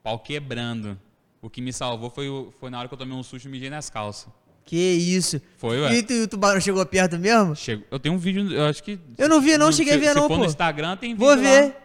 Pau 0.04 0.20
quebrando. 0.20 1.00
O 1.42 1.50
que 1.50 1.62
me 1.62 1.72
salvou 1.74 2.10
foi, 2.10 2.28
foi 2.60 2.70
na 2.70 2.80
hora 2.80 2.88
que 2.88 2.94
eu 2.94 2.98
tomei 2.98 3.16
um 3.16 3.24
susto 3.24 3.48
e 3.48 3.52
mijei 3.52 3.70
nas 3.70 3.90
calças. 3.90 4.28
Que 4.64 4.76
isso. 4.76 5.40
Foi, 5.58 5.80
ué. 5.82 5.94
E 5.96 6.04
tu- 6.04 6.14
o 6.14 6.28
tubarão 6.28 6.60
chegou 6.60 6.84
perto 6.86 7.18
mesmo? 7.20 7.56
Chego, 7.56 7.84
eu 7.92 8.00
tenho 8.00 8.16
um 8.16 8.18
vídeo, 8.18 8.52
eu 8.52 8.66
acho 8.66 8.84
que... 8.84 9.00
Eu 9.18 9.30
não 9.30 9.40
vi, 9.40 9.58
não, 9.58 9.72
se- 9.72 9.78
cheguei 9.80 9.94
a 9.94 9.98
ver, 9.98 10.10
se 10.10 10.16
não, 10.16 10.24
for 10.24 10.30
pô. 10.30 10.38
no 10.38 10.46
Instagram 10.46 10.98
tem 10.98 11.12
vídeo 11.14 11.20
Vou 11.26 11.36
lá. 11.36 11.42
ver. 11.42 11.76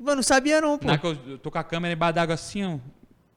Mano, 0.00 0.16
não 0.16 0.22
sabia 0.22 0.60
não, 0.60 0.78
pô. 0.78 0.86
Na 0.86 0.96
que 0.96 1.06
eu, 1.06 1.16
eu 1.26 1.38
tô 1.38 1.50
com 1.50 1.58
a 1.58 1.64
câmera 1.64 1.92
embaixo 1.94 2.14
d'água 2.14 2.34
assim, 2.34 2.64
ó. 2.64 2.78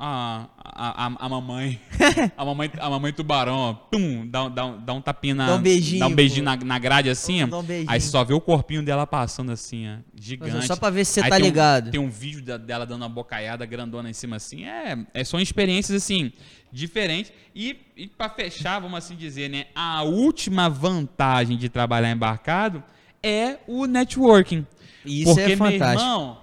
A, 0.04 0.48
a, 0.58 1.06
a, 1.06 1.26
a 1.26 1.30
mamãe. 1.30 1.80
a 2.36 2.44
mamãe. 2.44 2.72
A 2.80 2.90
mamãe 2.90 3.14
tubarão, 3.14 3.56
ó. 3.56 3.74
Pum, 3.74 4.28
dá, 4.28 4.46
um- 4.46 4.50
dá, 4.50 4.66
um- 4.66 4.80
dá 4.84 4.94
um 4.94 5.02
tapinha 5.02 5.36
na. 5.36 5.46
Dá 5.46 5.56
um 5.58 5.62
beijinho, 5.62 6.00
Dá 6.00 6.08
um 6.08 6.16
beijinho 6.16 6.44
na, 6.44 6.56
na 6.56 6.80
grade 6.80 7.08
assim. 7.08 7.46
Dá 7.46 7.60
um 7.60 7.62
beijinho. 7.64 7.92
Aí 7.92 8.02
você 8.02 8.10
só 8.10 8.24
vê 8.24 8.34
o 8.34 8.42
corpinho 8.42 8.82
dela 8.82 9.06
passando 9.06 9.52
assim, 9.52 9.88
ó. 9.88 9.98
Mas 10.12 10.26
Gigante. 10.26 10.58
é 10.58 10.62
só 10.62 10.76
pra 10.76 10.90
ver 10.90 11.06
se 11.06 11.14
você 11.14 11.20
Aí 11.22 11.30
tá 11.30 11.36
tem 11.36 11.44
um- 11.44 11.48
ligado. 11.48 11.92
tem 11.92 12.00
um 12.00 12.10
vídeo 12.10 12.42
da- 12.42 12.58
dela 12.58 12.84
dando 12.84 13.04
uma 13.04 13.10
bocaiada 13.10 13.64
grandona 13.64 14.10
em 14.10 14.14
cima 14.14 14.38
assim. 14.38 14.66
É, 14.66 14.98
é, 15.14 15.24
são 15.24 15.40
experiências 15.40 15.96
assim, 16.04 16.32
diferentes. 16.72 17.32
E, 17.56 17.78
e 17.96 18.08
para 18.08 18.28
fechar, 18.30 18.80
vamos 18.80 18.98
assim 18.98 19.16
dizer, 19.16 19.50
né? 19.52 19.66
A 19.76 20.02
última 20.02 20.68
vantagem 20.68 21.58
de 21.58 21.70
trabalhar 21.70 22.10
embarcado 22.10 22.84
é 23.22 23.60
o 23.68 23.86
networking. 23.86 24.66
Isso 25.06 25.36
Porque, 25.36 25.52
é 25.54 25.58
fantástico. 25.58 25.80
meu 26.10 26.14
irmão, 26.16 26.41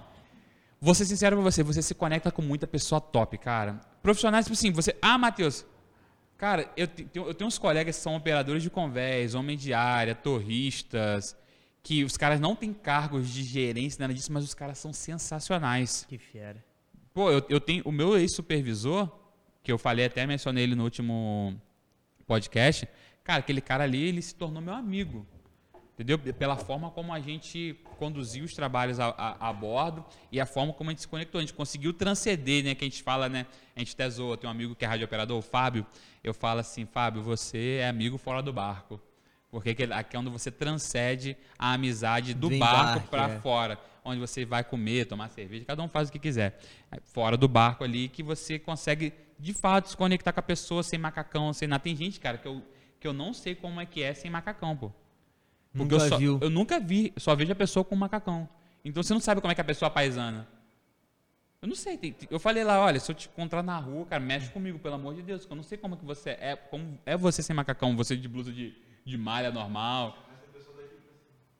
vou 0.81 0.93
ser 0.95 1.05
sincero 1.05 1.35
pra 1.35 1.43
você, 1.43 1.61
você 1.63 1.81
se 1.81 1.93
conecta 1.95 2.31
com 2.31 2.41
muita 2.41 2.65
pessoa 2.67 2.99
top, 3.01 3.37
cara. 3.37 3.79
Profissionais, 4.01 4.45
tipo 4.45 4.53
assim, 4.53 4.71
você. 4.71 4.95
Ah, 5.01 5.17
Matheus. 5.17 5.65
Cara, 6.37 6.71
eu, 6.77 6.87
te- 6.87 7.03
tenho- 7.03 7.27
eu 7.27 7.33
tenho 7.33 7.47
uns 7.47 7.57
colegas 7.57 7.95
que 7.97 8.01
são 8.01 8.15
operadores 8.15 8.63
de 8.63 8.69
convés, 8.69 9.35
homens 9.35 9.61
de 9.61 9.73
área, 9.73 10.15
torristas, 10.15 11.35
que 11.83 12.03
os 12.03 12.15
caras 12.15 12.39
não 12.39 12.55
têm 12.55 12.71
cargos 12.73 13.27
de 13.29 13.43
gerência, 13.43 14.01
nada 14.01 14.13
disso, 14.13 14.31
mas 14.31 14.43
os 14.45 14.53
caras 14.53 14.77
são 14.77 14.93
sensacionais. 14.93 16.05
Que 16.07 16.17
fera. 16.17 16.63
Pô, 17.13 17.29
eu, 17.29 17.45
eu 17.49 17.59
tenho 17.59 17.83
o 17.85 17.91
meu 17.91 18.17
ex-supervisor, 18.17 19.09
que 19.61 19.69
eu 19.71 19.77
falei 19.77 20.05
até 20.05 20.25
mencionei 20.25 20.63
ele 20.63 20.75
no 20.75 20.83
último 20.85 21.59
podcast. 22.25 22.87
Cara, 23.23 23.39
aquele 23.39 23.59
cara 23.61 23.83
ali, 23.83 24.01
ele 24.07 24.21
se 24.21 24.33
tornou 24.33 24.61
meu 24.61 24.73
amigo. 24.73 25.27
Entendeu? 25.99 26.17
Pela 26.17 26.55
forma 26.55 26.89
como 26.91 27.11
a 27.11 27.19
gente 27.19 27.77
conduziu 27.97 28.45
os 28.45 28.53
trabalhos 28.53 29.01
a, 29.01 29.07
a- 29.09 29.49
a 29.49 29.51
bordo 29.51 30.05
e 30.31 30.39
a 30.39 30.45
forma 30.45 30.71
como 30.71 30.89
a 30.89 30.93
gente 30.93 31.01
se 31.01 31.07
conectou. 31.09 31.39
A 31.39 31.41
gente 31.41 31.53
conseguiu 31.53 31.91
transcender, 31.91 32.63
né? 32.63 32.73
Que 32.73 32.85
a 32.85 32.87
gente 32.89 33.03
fala, 33.03 33.27
né? 33.27 33.45
A 33.75 33.79
gente 33.79 33.95
até 33.95 34.09
zoa, 34.09 34.37
tem 34.37 34.47
um 34.47 34.51
amigo 34.51 34.73
que 34.75 34.85
é 34.85 34.87
radiooperador, 34.87 35.37
o 35.37 35.41
Fábio. 35.41 35.85
Eu 36.23 36.33
falo 36.33 36.61
assim, 36.61 36.85
Fábio, 36.85 37.21
você 37.21 37.79
é 37.81 37.89
amigo 37.89 38.17
fora 38.17 38.41
do 38.41 38.53
barco. 38.53 38.97
Porque 39.51 39.75
aqui 39.91 40.15
é 40.15 40.19
onde 40.19 40.29
você 40.29 40.49
transcende 40.49 41.35
a 41.57 41.73
amizade 41.73 42.33
do, 42.33 42.47
Do 42.49 42.57
barco 42.57 43.05
para 43.09 43.29
é. 43.33 43.39
fora. 43.39 43.77
Onde 44.05 44.21
você 44.21 44.45
vai 44.45 44.63
comer, 44.63 45.05
tomar 45.05 45.27
cerveja, 45.27 45.65
cada 45.65 45.83
um 45.83 45.89
faz 45.89 46.07
o 46.07 46.11
que 46.13 46.19
quiser. 46.19 46.57
Fora 47.03 47.35
do 47.35 47.49
barco 47.49 47.83
ali 47.83 48.07
que 48.07 48.23
você 48.23 48.57
consegue, 48.57 49.11
de 49.37 49.53
fato, 49.53 49.89
se 49.89 49.97
conectar 49.97 50.31
com 50.31 50.39
a 50.39 50.43
pessoa 50.43 50.81
sem 50.81 50.97
macacão, 50.97 51.51
sem 51.51 51.67
nada. 51.67 51.83
Tem 51.83 51.93
gente, 51.93 52.21
cara, 52.21 52.37
que 52.37 52.47
eu, 52.47 52.63
que 53.01 53.05
eu 53.05 53.11
não 53.11 53.33
sei 53.33 53.53
como 53.53 53.81
é 53.81 53.85
que 53.85 54.01
é 54.01 54.13
sem 54.13 54.31
macacão, 54.31 54.77
pô. 54.77 54.91
Porque 55.71 55.93
Nunca 55.93 55.95
eu, 56.05 56.09
só, 56.09 56.17
viu. 56.17 56.39
eu 56.41 56.49
nunca 56.49 56.79
vi, 56.79 57.13
só 57.17 57.35
vejo 57.35 57.51
a 57.51 57.55
pessoa 57.55 57.83
com 57.85 57.95
macacão. 57.95 58.49
Então 58.83 59.03
você 59.03 59.13
não 59.13 59.21
sabe 59.21 59.39
como 59.41 59.51
é 59.51 59.55
que 59.55 59.61
a 59.61 59.65
pessoa 59.65 59.87
é 59.87 59.91
paisana. 59.91 60.47
Eu 61.61 61.67
não 61.67 61.75
sei. 61.75 61.97
tem- 61.97 62.15
eu 62.29 62.39
falei 62.39 62.63
lá, 62.63 62.79
olha, 62.79 62.99
se 62.99 63.11
eu 63.11 63.15
te 63.15 63.27
encontrar 63.27 63.61
na 63.61 63.77
rua, 63.77 64.05
cara, 64.05 64.21
mexe 64.23 64.49
comigo, 64.49 64.79
pelo 64.79 64.95
amor 64.95 65.13
de 65.13 65.21
Deus, 65.21 65.45
que 65.45 65.51
eu 65.51 65.55
não 65.55 65.63
sei 65.63 65.77
como 65.77 65.95
é 65.95 65.97
que 65.97 66.05
você 66.05 66.31
é. 66.31 66.55
Como 66.55 66.97
é 67.05 67.15
você 67.17 67.43
sem 67.43 67.55
macacão, 67.55 67.95
você 67.95 68.15
de 68.15 68.27
blusa 68.27 68.51
de, 68.51 68.73
de 69.05 69.17
malha 69.17 69.51
normal. 69.51 70.17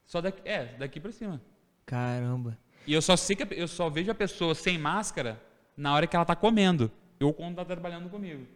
Só 0.06 0.22
daqui, 0.22 0.42
é, 0.48 0.66
daqui 0.78 1.00
pra 1.00 1.12
cima. 1.12 1.40
Caramba. 1.86 2.58
E 2.88 2.94
eu 2.94 3.02
só 3.02 3.16
sei 3.16 3.36
que 3.36 3.46
eu 3.54 3.68
só 3.68 3.90
vejo 3.90 4.10
a 4.10 4.16
pessoa 4.16 4.56
sem 4.56 4.78
máscara 4.78 5.40
na 5.78 5.94
hora 5.94 6.08
que 6.08 6.16
ela 6.16 6.26
tá 6.26 6.36
comendo. 6.36 6.92
Ou 7.22 7.34
quando 7.34 7.58
tá 7.58 7.66
trabalhando 7.66 8.10
comigo. 8.10 8.48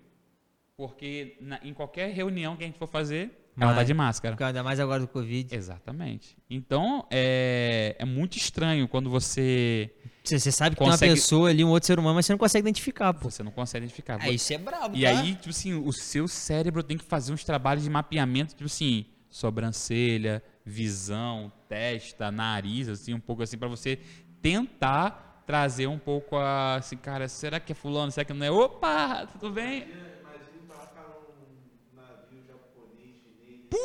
Porque 0.76 1.38
na- 1.42 1.60
em 1.64 1.74
qualquer 1.74 2.12
reunião 2.12 2.56
que 2.56 2.64
a 2.64 2.66
gente 2.68 2.80
for 2.80 2.88
fazer, 2.88 3.43
ela 3.58 3.72
tá 3.72 3.78
Mas- 3.78 3.88
de 3.88 3.94
máscara. 3.94 4.36
Ainda 4.48 4.64
mais 4.64 4.80
agora 4.80 5.00
do 5.00 5.08
Covid. 5.08 5.56
Exatamente. 5.56 6.36
Então, 6.50 7.06
é, 7.12 7.96
é 8.00 8.06
muito 8.06 8.36
estranho 8.38 8.88
quando 8.88 9.10
você 9.10 9.92
Você, 10.24 10.40
você 10.40 10.52
sabe 10.52 10.76
que 10.76 10.80
tem 10.82 10.90
Consegue- 10.90 11.12
uma 11.12 11.16
pessoa 11.16 11.50
ali, 11.50 11.64
um 11.64 11.70
outro 11.70 11.86
ser 11.88 12.00
humano, 12.00 12.16
mas 12.16 12.26
você 12.26 12.32
não 12.34 12.38
consegue 12.40 12.64
identificar, 12.68 13.14
pô. 13.14 13.30
Você 13.30 13.44
não 13.44 13.52
consegue 13.52 13.86
identificar. 13.86 14.26
É, 14.26 14.32
isso 14.32 14.54
é 14.54 14.58
brabo, 14.58 14.96
E 14.98 15.02
tá? 15.04 15.10
aí, 15.10 15.36
tipo 15.36 15.50
assim, 15.50 15.74
o 15.74 15.92
seu 15.92 16.28
cérebro 16.28 16.82
tem 16.82 16.98
que 16.98 17.04
fazer 17.04 17.34
uns 17.34 17.44
trabalhos 17.44 17.84
de 17.84 17.90
mapeamento, 17.90 18.54
tipo 18.56 18.66
assim, 18.66 19.06
sobrancelha, 19.30 20.42
visão, 20.66 21.52
testa, 21.68 22.32
nariz, 22.32 22.88
assim, 22.88 23.14
um 23.14 23.20
pouco 23.20 23.44
assim, 23.44 23.58
pra 23.58 23.68
você 23.68 24.00
tentar 24.42 25.44
trazer 25.46 25.88
um 25.88 26.00
pouco 26.00 26.38
a, 26.38 26.76
assim, 26.76 26.96
cara, 26.96 27.28
será 27.28 27.60
que 27.60 27.72
é 27.72 27.76
fulano, 27.76 28.12
será 28.12 28.24
que 28.26 28.34
não 28.34 28.46
é? 28.46 28.52
Opa, 28.52 29.28
tudo 29.28 29.52
bem? 29.54 29.82
Imagina 29.84 30.50
embarcar 30.64 31.06
num 31.06 31.96
navio 32.02 32.42
japonês, 32.48 33.18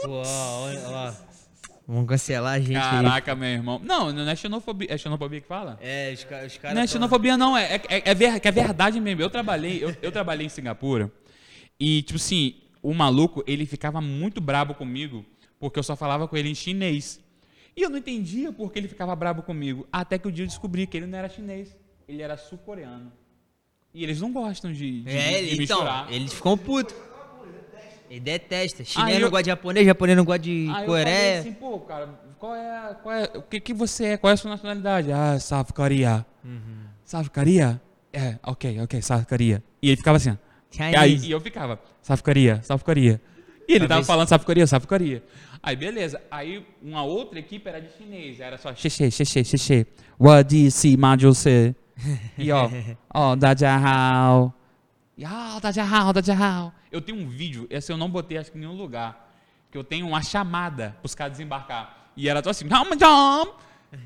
Pô, 0.04 0.22
ó, 0.24 0.60
olha, 0.64 0.80
ó. 0.88 1.12
Vamos 1.86 2.06
cancelar 2.08 2.54
a 2.54 2.60
gente 2.60 2.76
aí. 2.76 2.82
Caraca, 2.82 3.34
meu 3.34 3.48
irmão. 3.48 3.80
Não, 3.82 4.12
não 4.12 4.28
é 4.28 4.36
xenofobia, 4.36 4.88
é 4.90 4.98
xenofobia 4.98 5.40
que 5.40 5.46
fala? 5.46 5.78
É, 5.80 6.12
os, 6.12 6.22
ca- 6.24 6.44
os 6.46 6.56
caras. 6.58 6.74
Não 6.74 6.82
é 6.82 6.86
tão- 6.86 6.92
xenofobia, 6.92 7.36
não. 7.38 7.56
É, 7.56 7.76
é, 7.88 8.10
é, 8.10 8.14
ver- 8.14 8.40
é 8.44 8.50
verdade 8.52 9.00
mesmo. 9.00 9.22
Eu 9.22 9.30
trabalhei, 9.30 9.82
eu, 9.82 9.96
eu 10.02 10.12
trabalhei 10.12 10.44
em 10.46 10.50
Singapura 10.50 11.10
e, 11.80 12.02
tipo 12.02 12.16
assim, 12.16 12.56
o 12.82 12.92
maluco, 12.92 13.42
ele 13.46 13.64
ficava 13.64 14.00
muito 14.02 14.38
brabo 14.40 14.74
comigo 14.74 15.24
porque 15.58 15.78
eu 15.78 15.82
só 15.82 15.96
falava 15.96 16.28
com 16.28 16.36
ele 16.36 16.50
em 16.50 16.54
chinês. 16.54 17.20
E 17.74 17.82
eu 17.82 17.88
não 17.88 17.96
entendia 17.98 18.52
por 18.52 18.70
que 18.72 18.78
ele 18.78 18.88
ficava 18.88 19.14
brabo 19.16 19.42
comigo. 19.42 19.86
Até 19.90 20.18
que 20.18 20.28
o 20.28 20.32
dia 20.32 20.44
eu 20.44 20.48
descobri 20.48 20.86
que 20.86 20.96
ele 20.96 21.06
não 21.06 21.16
era 21.18 21.28
chinês. 21.28 21.74
Ele 22.06 22.20
era 22.22 22.36
sul-coreano. 22.36 23.10
E 23.94 24.04
eles 24.04 24.20
não 24.20 24.30
gostam 24.32 24.72
de, 24.72 25.02
de, 25.02 25.08
É, 25.10 25.40
de 25.42 25.62
então, 25.62 25.78
misturar. 25.78 26.12
eles 26.12 26.32
ficam 26.34 26.58
putos. 26.58 26.94
Ele 28.10 28.20
detesta. 28.20 28.84
Chinês 28.84 29.20
não 29.20 29.30
gosta 29.30 29.42
de 29.42 29.48
japonês, 29.50 29.86
japonês 29.86 30.16
não 30.16 30.24
gosta 30.24 30.38
de 30.40 30.50
Aí 30.50 30.66
eu 30.66 30.72
falei 30.72 30.86
Coreia. 30.86 31.40
assim, 31.40 31.52
pô, 31.52 31.78
cara, 31.80 32.08
qual 32.38 32.54
é, 32.54 32.96
qual 33.02 33.14
é, 33.14 33.30
o 33.34 33.42
que 33.42 33.60
que 33.60 33.74
você 33.74 34.04
é? 34.06 34.16
Qual 34.16 34.30
é 34.30 34.34
a 34.34 34.36
sua 34.36 34.50
nacionalidade? 34.50 35.12
Ah, 35.12 35.38
South 35.38 35.66
Korea. 35.74 36.24
Uhum. 36.44 36.86
South 37.04 37.28
Korea? 37.32 37.80
É, 38.12 38.36
ok, 38.42 38.80
ok, 38.80 39.02
South 39.02 39.24
Korea. 39.28 39.62
E 39.82 39.88
ele 39.88 39.96
ficava 39.96 40.16
assim, 40.16 40.30
ó. 40.30 40.36
E, 40.78 40.96
aí, 40.96 41.16
e 41.16 41.30
eu 41.30 41.40
ficava, 41.40 41.80
South 42.02 42.22
Korea, 42.22 42.60
South 42.62 42.80
Korea. 42.80 43.20
E 43.66 43.72
ele 43.72 43.80
Pra 43.80 43.96
tava 43.96 44.06
falando 44.06 44.28
South 44.28 44.44
Korea, 44.44 44.66
South 44.66 44.86
Korea. 44.86 45.22
Aí, 45.62 45.76
beleza. 45.76 46.20
Aí, 46.30 46.64
uma 46.82 47.02
outra 47.02 47.38
equipe 47.38 47.68
era 47.68 47.80
de 47.80 47.88
chinês. 47.98 48.40
Era 48.40 48.56
só 48.56 48.74
xixi, 48.74 49.10
xixi, 49.10 49.44
xixi. 49.44 49.86
What 50.18 50.48
do 50.48 50.56
you 50.56 50.70
see, 50.70 50.96
Majuse? 50.96 51.74
E 52.38 52.52
ó, 52.52 52.70
ó, 53.12 53.34
Dajahao. 53.34 54.54
Yao, 55.18 55.60
Dajahao, 55.60 56.12
Dajahao. 56.12 56.72
Eu 56.92 57.00
tenho 57.00 57.18
um 57.20 57.28
vídeo, 57.28 57.66
esse 57.70 57.90
eu 57.90 57.96
não 57.96 58.08
botei 58.08 58.38
acho 58.38 58.52
que 58.52 58.56
em 58.58 58.60
nenhum 58.60 58.74
lugar, 58.76 59.34
que 59.70 59.76
eu 59.76 59.82
tenho 59.84 60.06
uma 60.06 60.22
chamada 60.22 60.96
pros 61.00 61.14
caras 61.14 61.32
desembarcar. 61.32 62.10
E 62.16 62.28
era 62.28 62.42
só 62.42 62.50
assim, 62.50 62.66
"Hum, 62.66 62.98
jam, 62.98 63.52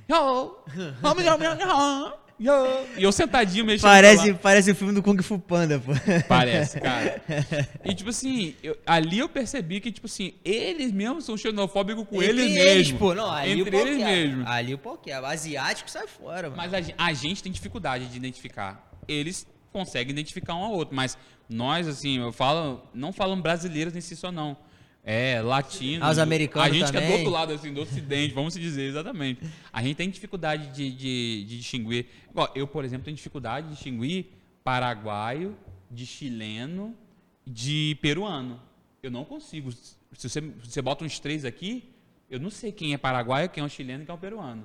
yo, 0.09 0.57
hum, 0.75 1.23
jam, 1.23 1.39
jam, 1.59 2.13
yo." 2.39 2.53
E 2.97 3.03
eu 3.03 3.13
sentadinho 3.13 3.65
mexendo 3.65 3.89
Parece, 3.91 4.35
parece 4.35 4.71
o 4.71 4.75
filme 4.75 4.93
do 4.95 5.03
Kung 5.03 5.21
Fu 5.23 5.39
Panda, 5.39 5.79
pô. 5.79 5.93
Parece, 6.29 6.81
cara. 6.81 7.23
E, 7.85 7.95
tipo 7.95 8.11
assim, 8.11 8.55
eu- 8.63 8.77
ali 8.87 9.19
eu 9.19 9.29
percebi 9.29 9.81
que, 9.81 9.93
tipo 9.93 10.07
assim, 10.07 10.35
eles 10.45 10.91
mesmos 10.93 11.25
são 11.25 11.37
xenofóbicos 11.37 12.07
com 12.09 12.17
Entre 12.17 12.29
eles 12.31 12.57
eles, 12.57 12.65
mesmos. 12.87 12.99
pô. 12.99 13.15
Não, 13.15 13.31
ali 13.31 13.61
Entre 13.61 13.77
o 13.77 13.81
eles 13.81 13.99
mesmos. 13.99 14.47
Ali 14.47 14.75
o 14.75 14.79
quebra. 14.99 15.29
Asiático 15.29 15.91
sai 15.91 16.07
fora, 16.07 16.49
mano. 16.51 16.57
Mas 16.57 16.73
a, 16.75 16.79
a 16.99 17.13
gente 17.13 17.43
tem 17.43 17.53
dificuldade 17.53 18.07
de 18.09 18.17
identificar. 18.17 18.91
Eles 19.07 19.47
conseguem 19.73 20.13
identificar 20.13 20.55
um 20.55 20.63
ao 20.63 20.73
outro, 20.73 20.95
mas 20.95 21.17
nós, 21.49 21.89
assim, 21.89 22.19
eu 22.19 22.33
falo, 22.33 22.87
não 22.95 23.13
falam 23.13 23.41
brasileiros 23.41 23.93
nesse 23.93 24.15
só 24.17 24.31
não. 24.31 24.57
É, 25.05 25.43
latino. 25.43 26.09
Os 26.09 26.19
americanos 26.19 26.69
A 26.69 26.73
gente 26.73 26.91
que 26.93 26.97
é 26.97 27.01
do 27.01 27.05
também. 27.05 27.19
outro 27.19 27.33
lado, 27.33 27.53
assim, 27.53 27.75
do 27.75 27.81
ocidente, 27.81 28.33
vamos 28.33 28.55
se 28.55 28.61
dizer, 28.61 28.83
exatamente. 28.83 29.41
A 29.73 29.83
gente 29.83 29.97
tem 29.97 30.09
dificuldade 30.09 30.69
de, 30.69 30.91
de, 30.93 31.45
de 31.45 31.59
distinguir. 31.59 32.07
Igual, 32.31 32.53
eu, 32.55 32.69
por 32.69 32.85
exemplo, 32.85 33.05
tenho 33.05 33.17
dificuldade 33.17 33.67
de 33.67 33.73
distinguir 33.75 34.27
paraguaio, 34.63 35.57
de 35.91 36.07
chileno, 36.07 36.97
de 37.45 37.99
peruano. 38.01 38.61
Eu 39.03 39.11
não 39.11 39.25
consigo. 39.25 39.73
Se 39.73 39.97
você, 40.13 40.41
se 40.41 40.51
você 40.63 40.81
bota 40.81 41.05
uns 41.05 41.19
três 41.19 41.45
aqui, 41.45 41.93
eu 42.31 42.39
não 42.39 42.51
sei 42.51 42.71
quem 42.71 42.95
é 42.95 42.99
paraguaio, 42.99 43.49
quem 43.49 43.61
é 43.61 43.65
um 43.65 43.69
chileno 43.69 44.05
e 44.05 44.07
quem 44.07 44.13
é 44.13 44.17
um 44.17 44.21
peruano. 44.21 44.65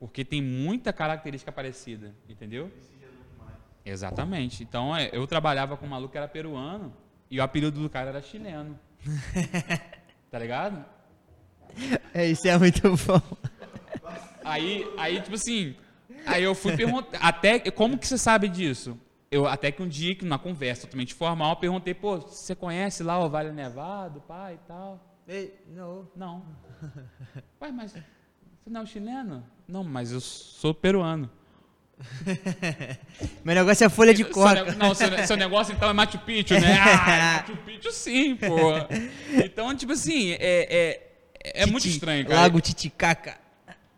Porque 0.00 0.24
tem 0.24 0.42
muita 0.42 0.92
característica 0.92 1.52
parecida, 1.52 2.14
entendeu? 2.28 2.72
Exatamente. 3.84 4.62
Então, 4.62 4.96
é, 4.96 5.10
eu 5.12 5.26
trabalhava 5.26 5.76
com 5.76 5.86
um 5.86 5.88
maluco 5.88 6.12
que 6.12 6.18
era 6.18 6.28
peruano 6.28 6.92
e 7.30 7.38
o 7.38 7.42
apelido 7.42 7.80
do 7.80 7.88
cara 7.88 8.10
era 8.10 8.22
chileno. 8.22 8.78
tá 10.30 10.38
ligado? 10.38 10.84
É, 12.12 12.26
isso 12.26 12.46
é 12.46 12.58
muito 12.58 12.82
bom. 12.82 13.20
Aí, 14.44 14.86
aí, 14.96 15.20
tipo 15.20 15.34
assim, 15.34 15.76
aí 16.26 16.42
eu 16.42 16.54
fui 16.54 16.76
perguntar, 16.76 17.18
até, 17.20 17.58
como 17.70 17.98
que 17.98 18.06
você 18.06 18.18
sabe 18.18 18.48
disso? 18.48 18.98
Eu, 19.30 19.46
até 19.46 19.70
que 19.70 19.82
um 19.82 19.88
dia, 19.88 20.14
que 20.14 20.24
numa 20.24 20.38
conversa 20.38 20.82
totalmente 20.82 21.14
formal, 21.14 21.52
eu 21.52 21.56
perguntei, 21.56 21.94
pô, 21.94 22.18
você 22.18 22.54
conhece 22.54 23.02
lá 23.02 23.24
o 23.24 23.30
Vale 23.30 23.52
Nevado, 23.52 24.20
pai 24.22 24.54
e 24.54 24.66
tal? 24.66 25.00
Ei, 25.28 25.54
não. 25.68 26.08
Não. 26.16 26.44
Ué, 27.62 27.70
mas 27.70 27.92
você 27.92 28.02
não 28.68 28.80
é 28.80 28.82
um 28.82 28.86
chileno? 28.86 29.44
Não, 29.68 29.84
mas 29.84 30.10
eu 30.10 30.20
sou 30.20 30.74
peruano. 30.74 31.30
Meu 33.44 33.54
negócio 33.54 33.84
é 33.84 33.88
folha 33.88 34.12
de 34.14 34.24
Seu 34.24 34.32
coca. 34.32 34.64
ne- 34.64 34.74
Não, 34.76 34.94
seu, 34.94 35.26
seu 35.26 35.36
negócio 35.36 35.74
então 35.74 35.88
é 35.88 35.92
Machu 35.92 36.18
Picchu, 36.18 36.54
né? 36.54 36.76
Ah, 36.80 37.44
Machu 37.46 37.56
Picchu 37.62 37.92
sim, 37.92 38.36
pô. 38.36 38.72
Então, 39.44 39.74
tipo 39.74 39.92
assim, 39.92 40.32
é, 40.32 40.38
é, 41.44 41.62
é 41.62 41.66
muito 41.66 41.86
estranho, 41.86 42.26
cara. 42.26 42.40
Lago 42.42 42.60
Titicaca. 42.60 43.36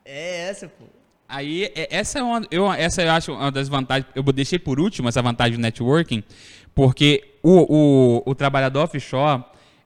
É 0.05 0.49
essa, 0.49 0.69
pô. 0.69 0.85
Aí, 1.29 1.65
é- 1.75 1.89
essa 1.97 2.19
é 2.19 2.23
uma, 2.23 2.43
eu, 2.51 2.71
essa 2.73 3.03
eu 3.03 3.11
acho 3.13 3.33
uma 3.33 3.51
das 3.51 3.69
vantagens. 3.69 4.07
Eu 4.15 4.23
deixei 4.25 4.59
por 4.59 4.79
último 4.81 5.09
essa 5.09 5.23
vantagem 5.23 5.57
do 5.57 5.63
networking, 5.63 6.23
porque 6.75 7.37
o, 7.43 8.21
o, 8.27 8.31
o 8.31 8.35
trabalhador 8.35 8.81
offshore, 8.85 9.45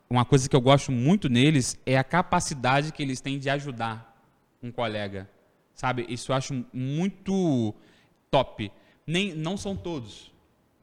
uma 0.09 0.25
coisa 0.25 0.49
que 0.49 0.57
eu 0.57 0.61
gosto 0.61 0.91
muito 0.91 1.29
neles 1.29 1.79
é 1.87 1.97
a 1.99 2.05
capacidade 2.05 2.93
que 2.93 3.03
eles 3.03 3.21
têm 3.21 3.39
de 3.39 3.49
ajudar 3.51 4.17
um 4.63 4.71
colega. 4.73 5.29
Sabe? 5.75 6.07
Isso 6.09 6.33
eu 6.33 6.37
acho 6.37 6.65
muito 6.73 7.75
top. 8.37 8.73
Nem, 9.07 9.35
não 9.35 9.57
são 9.57 9.77
todos. 9.77 10.33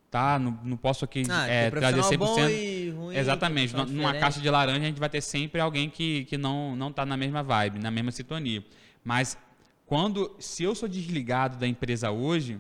Tá? 0.10 0.38
Não, 0.38 0.60
não 0.64 0.78
posso 0.78 1.04
aqui 1.04 1.24
Ah, 1.30 1.48
é, 1.48 1.70
trazer 1.72 2.02
100%. 2.02 2.18
profissional 2.18 2.50
bom 2.50 2.50
e 2.50 2.90
ruim. 2.92 3.16
Exatamente. 3.16 3.74
Numa 3.76 3.86
diferente. 3.86 4.20
caixa 4.20 4.40
de 4.40 4.50
laranja 4.50 4.80
a 4.82 4.86
gente 4.86 5.00
vai 5.00 5.10
ter 5.10 5.22
sempre 5.22 5.60
alguém 5.60 5.90
que, 5.90 6.26
que 6.26 6.38
não, 6.38 6.76
não 6.76 6.92
tá 6.92 7.06
na 7.06 7.18
mesma 7.18 7.42
vibe, 7.42 7.80
na 7.80 7.90
mesma 7.90 8.12
sintonia. 8.12 8.64
Mas 9.04 9.38
quando, 9.86 10.36
se 10.40 10.64
eu 10.64 10.76
sou 10.76 10.88
desligado 10.88 11.58
da 11.58 11.68
empresa 11.68 12.12
hoje 12.12 12.60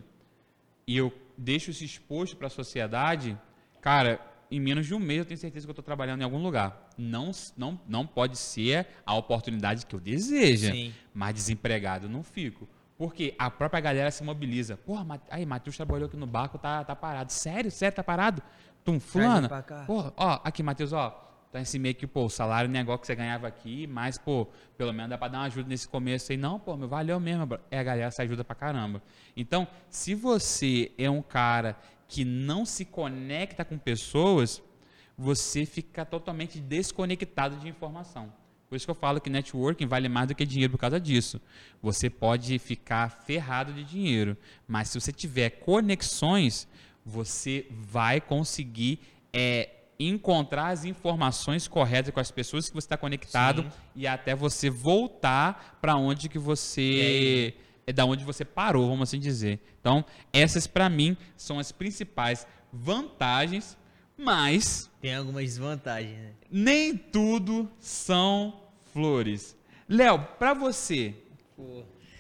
e 0.88 0.98
eu 0.98 1.14
deixo 1.38 1.72
isso 1.72 1.84
exposto 1.84 2.36
para 2.36 2.48
a 2.48 2.50
sociedade, 2.50 3.38
cara, 3.82 4.20
em 4.50 4.60
menos 4.60 4.86
de 4.88 4.94
um 4.94 5.00
mês 5.00 5.20
eu 5.20 5.26
tenho 5.26 5.40
certeza 5.40 5.66
que 5.66 5.70
eu 5.70 5.74
estou 5.74 5.84
trabalhando 5.84 6.22
em 6.22 6.24
algum 6.24 6.42
lugar. 6.42 6.90
Não, 6.98 7.32
não, 7.56 7.80
não 7.88 8.06
pode 8.06 8.38
ser 8.38 8.88
a 9.06 9.14
oportunidade 9.16 9.86
que 9.86 9.96
eu 9.96 10.00
desejo, 10.00 10.72
Sim. 10.72 10.94
mas 11.14 11.34
desempregado 11.34 12.06
eu 12.06 12.10
não 12.10 12.24
fico. 12.24 12.68
Porque 13.04 13.36
a 13.38 13.52
própria 13.52 13.82
galera 13.82 14.10
se 14.12 14.24
mobiliza. 14.24 14.78
Porra, 14.78 15.20
aí, 15.30 15.46
Matheus 15.46 15.76
trabalhou 15.76 16.08
aqui 16.08 16.16
no 16.16 16.26
barco, 16.26 16.58
tá, 16.58 16.86
tá 16.86 16.96
parado. 16.96 17.34
Sério? 17.34 17.70
Sério, 17.70 17.94
tá 17.94 18.02
parado? 18.02 18.42
Tum, 18.82 18.98
fulano. 18.98 19.50
Porra, 19.86 20.14
ó, 20.16 20.40
aqui, 20.42 20.64
Matheus, 20.64 20.94
ó. 20.94 21.10
Tá 21.52 21.60
esse 21.60 21.78
meio 21.78 21.94
que, 21.96 22.08
pô, 22.08 22.24
o 22.24 22.30
salário 22.30 22.70
não 22.70 22.80
é 22.80 22.82
igual 22.82 22.98
que 22.98 23.06
você 23.06 23.14
ganhava 23.14 23.46
aqui, 23.46 23.88
mas, 23.88 24.18
pô, 24.18 24.48
pelo 24.78 24.94
menos 24.94 25.10
dá 25.10 25.18
pra 25.18 25.28
dar 25.28 25.40
uma 25.40 25.48
ajuda 25.48 25.68
nesse 25.68 25.86
começo 25.86 26.32
aí. 26.32 26.38
Não, 26.38 26.58
pô, 26.58 26.78
meu, 26.78 26.88
valeu 26.88 27.20
mesmo, 27.20 27.46
bro. 27.46 27.60
É, 27.70 27.78
a 27.78 27.84
galera 27.84 28.10
se 28.10 28.22
ajuda 28.22 28.42
pra 28.42 28.56
caramba. 28.56 29.04
Então, 29.36 29.68
se 29.90 30.16
você 30.16 30.94
é 30.98 31.10
um 31.10 31.22
cara 31.22 31.78
que 32.08 32.24
não 32.24 32.66
se 32.66 32.86
conecta 32.86 33.66
com 33.66 33.78
pessoas, 33.78 34.64
você 35.18 35.66
fica 35.66 36.06
totalmente 36.06 36.58
desconectado 36.58 37.58
de 37.58 37.68
informação. 37.68 38.32
Por 38.74 38.78
isso 38.78 38.88
que 38.88 38.92
eu 38.92 38.96
falo 38.96 39.22
que 39.22 39.30
networking 39.30 39.86
vale 39.86 40.10
mais 40.10 40.30
do 40.30 40.34
que 40.34 40.44
dinheiro 40.44 40.72
por 40.72 40.80
causa 40.80 41.00
disso. 41.00 41.40
Você 41.80 42.10
pode 42.10 42.58
ficar 42.58 43.08
ferrado 43.08 43.72
de 43.72 43.84
dinheiro, 43.84 44.36
mas 44.68 44.90
se 44.90 45.00
você 45.00 45.14
tiver 45.14 45.52
conexões, 45.52 46.68
você 47.06 47.68
vai 47.70 48.20
conseguir 48.20 49.00
é, 49.32 49.70
encontrar 50.00 50.70
as 50.70 50.86
informações 50.86 51.68
corretas 51.68 52.12
com 52.12 52.20
as 52.20 52.32
pessoas 52.32 52.68
que 52.68 52.74
você 52.74 52.86
está 52.88 52.98
conectado 52.98 53.64
e 53.96 54.08
até 54.08 54.34
você 54.34 54.72
voltar 54.72 55.78
para 55.80 55.96
onde 55.96 56.28
que 56.28 56.40
você 56.40 57.54
é 57.86 57.94
da 57.94 58.06
onde 58.06 58.26
você 58.26 58.44
parou, 58.44 58.90
vamos 58.90 59.08
assim 59.08 59.20
dizer. 59.20 59.60
Então, 59.80 60.04
essas 60.34 60.66
para 60.66 60.90
mim 60.90 61.16
são 61.38 61.60
as 61.60 61.72
principais 61.72 62.48
vantagens, 62.72 63.78
mas 64.18 64.90
Tem 65.00 65.14
algumas 65.14 65.44
desvantagens, 65.44 66.18
né? 66.18 66.32
nem 66.50 66.98
tudo 66.98 67.70
são 67.80 68.63
flores. 68.94 69.56
Léo, 69.90 70.20
para 70.40 70.54
você, 70.54 71.14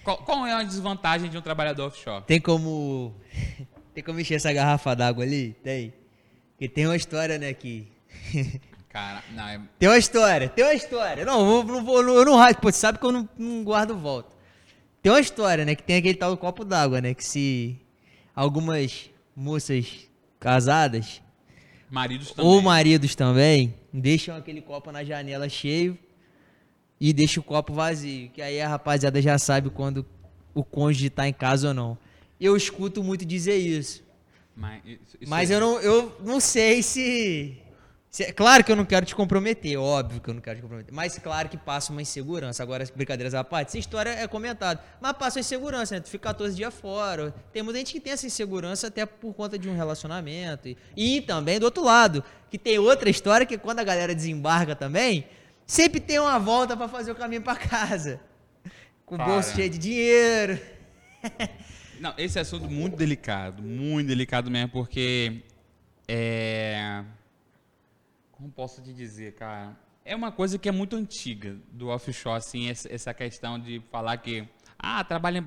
qual, 0.04 0.18
qual 0.18 0.46
é 0.46 0.54
a 0.54 0.64
desvantagem 0.64 1.30
de 1.30 1.38
um 1.38 1.42
trabalhador 1.42 1.88
offshore? 1.88 2.24
Tem 2.26 2.40
como. 2.42 3.16
Tem 3.94 4.04
como 4.04 4.20
encher 4.20 4.36
essa 4.36 4.52
garrafa 4.52 4.96
d'água 4.96 5.24
ali? 5.24 5.56
Tem. 5.64 5.94
Porque 6.52 6.68
tem 6.68 6.88
uma 6.88 6.96
história, 6.96 7.38
né, 7.38 7.54
que. 7.54 7.88
Cara, 8.90 9.24
não, 9.32 9.48
é- 9.48 9.62
Tem 9.78 9.88
uma 9.90 9.98
história, 9.98 10.50
tem 10.50 10.64
uma 10.66 10.74
história. 10.74 11.24
Não, 11.26 11.58
eu 11.58 11.64
não 11.64 11.84
vou, 11.84 12.02
eu 12.02 12.26
não. 12.26 12.54
Pô, 12.56 12.72
você 12.72 12.78
sabe 12.80 12.98
que 13.00 13.06
eu 13.06 13.12
não, 13.12 13.30
não 13.38 13.64
guardo 13.64 13.96
volta. 13.98 14.36
Tem 15.02 15.12
uma 15.12 15.20
história, 15.20 15.66
né? 15.66 15.76
Que 15.76 15.84
tem 15.84 15.98
aquele 15.98 16.16
tal 16.16 16.32
do 16.32 16.38
copo 16.38 16.64
d'água, 16.64 17.02
né? 17.02 17.14
Que 17.14 17.24
se 17.26 17.76
algumas 18.36 19.10
moças 19.36 20.08
casadas 20.40 21.22
Maridos 21.90 22.32
também. 22.32 22.52
ou 22.52 22.62
maridos 22.62 23.16
também 23.16 23.76
deixam 23.92 24.36
aquele 24.36 24.62
copo 24.62 24.92
na 24.92 25.04
janela 25.04 25.48
cheio 25.50 25.98
e 27.06 27.12
deixam 27.14 27.42
o 27.42 27.44
copo 27.44 27.74
vazio. 27.74 28.30
Que 28.30 28.42
aí 28.42 28.62
a 28.62 28.68
rapaziada 28.70 29.22
já 29.22 29.38
sabe 29.38 29.70
quando 29.70 30.06
o 30.54 30.64
cônjuge 30.64 31.10
tá 31.10 31.28
em 31.28 31.34
casa 31.34 31.68
ou 31.70 31.74
não. 31.74 31.98
Eu 32.40 32.56
escuto 32.56 33.04
muito 33.04 33.26
dizer 33.26 33.58
isso. 33.58 34.02
Mas, 34.56 34.82
isso- 34.86 35.18
isso 35.20 35.30
Mas 35.30 35.52
é- 35.52 35.56
eu 35.56 35.60
não, 35.60 35.80
eu 35.82 36.16
não 36.24 36.40
sei 36.40 36.82
se, 36.84 37.58
se- 38.10 38.32
Claro 38.34 38.64
que 38.64 38.72
eu 38.72 38.76
não 38.76 38.86
quero 38.86 39.06
te 39.06 39.16
comprometer, 39.16 39.78
óbvio 39.78 40.22
que 40.22 40.30
eu 40.30 40.34
não 40.34 40.42
quero 40.42 40.58
te 40.58 40.62
comprometer. 40.62 40.94
Mas 40.94 41.18
claro 41.18 41.50
que 41.50 41.58
passa 41.58 41.92
uma 41.92 42.02
insegurança. 42.02 42.64
Agora, 42.64 42.88
brincadeiras 42.96 43.34
à 43.34 43.44
parte, 43.44 43.70
essa 43.70 43.80
história 43.80 44.12
é 44.12 44.26
comentada. 44.28 44.80
Mas 45.02 45.12
passa 45.18 45.40
uma 45.40 45.42
insegurança, 45.42 45.96
né? 45.96 46.02
Tu 46.02 46.10
fica 46.10 46.30
14 46.30 46.56
dias 46.56 46.74
fora. 46.74 47.34
Tem 47.52 47.62
muita 47.64 47.80
gente 47.80 47.92
que 47.92 48.00
tem 48.00 48.14
essa 48.14 48.26
insegurança 48.28 48.88
até 48.88 49.06
por 49.06 49.34
conta 49.34 49.58
de 49.60 49.68
um 49.68 49.76
relacionamento. 49.76 50.70
E, 50.70 50.78
e 50.96 51.20
também 51.22 51.60
do 51.60 51.64
outro 51.66 51.84
lado, 51.84 52.24
que 52.50 52.58
tem 52.58 52.80
outra 52.80 53.10
história 53.10 53.46
que 53.46 53.58
quando 53.58 53.80
a 53.80 53.84
galera 53.84 54.14
desembarca 54.16 54.74
também, 54.76 55.26
sempre 55.66 56.00
tem 56.00 56.20
uma 56.20 56.40
volta 56.40 56.76
pra 56.76 56.88
fazer 56.88 57.12
o 57.12 57.16
caminho 57.16 57.42
pra 57.42 57.56
casa. 57.56 58.20
Com 59.06 59.16
o 59.16 59.18
bolso 59.18 59.56
cheio 59.56 59.70
de 59.70 59.78
dinheiro. 59.78 60.60
Não, 62.00 62.14
esse 62.18 62.40
assunto 62.40 62.70
muito 62.70 62.98
delicado, 62.98 63.64
muito 63.64 64.08
delicado 64.08 64.52
mesmo, 64.52 64.70
porque 64.70 65.44
é. 66.08 67.04
Como 68.32 68.52
posso 68.52 68.82
te 68.82 68.94
dizer, 68.94 69.36
cara? 69.36 69.78
É 70.04 70.16
uma 70.16 70.32
coisa 70.32 70.58
que 70.58 70.68
é 70.68 70.72
muito 70.72 70.96
antiga 70.96 71.56
do 71.72 71.88
offshore, 71.88 72.38
assim, 72.38 72.70
essa, 72.70 73.14
questão 73.14 73.58
de 73.58 73.82
falar 73.92 74.18
que. 74.18 74.48
Ah, 74.78 75.04
trabalha. 75.04 75.46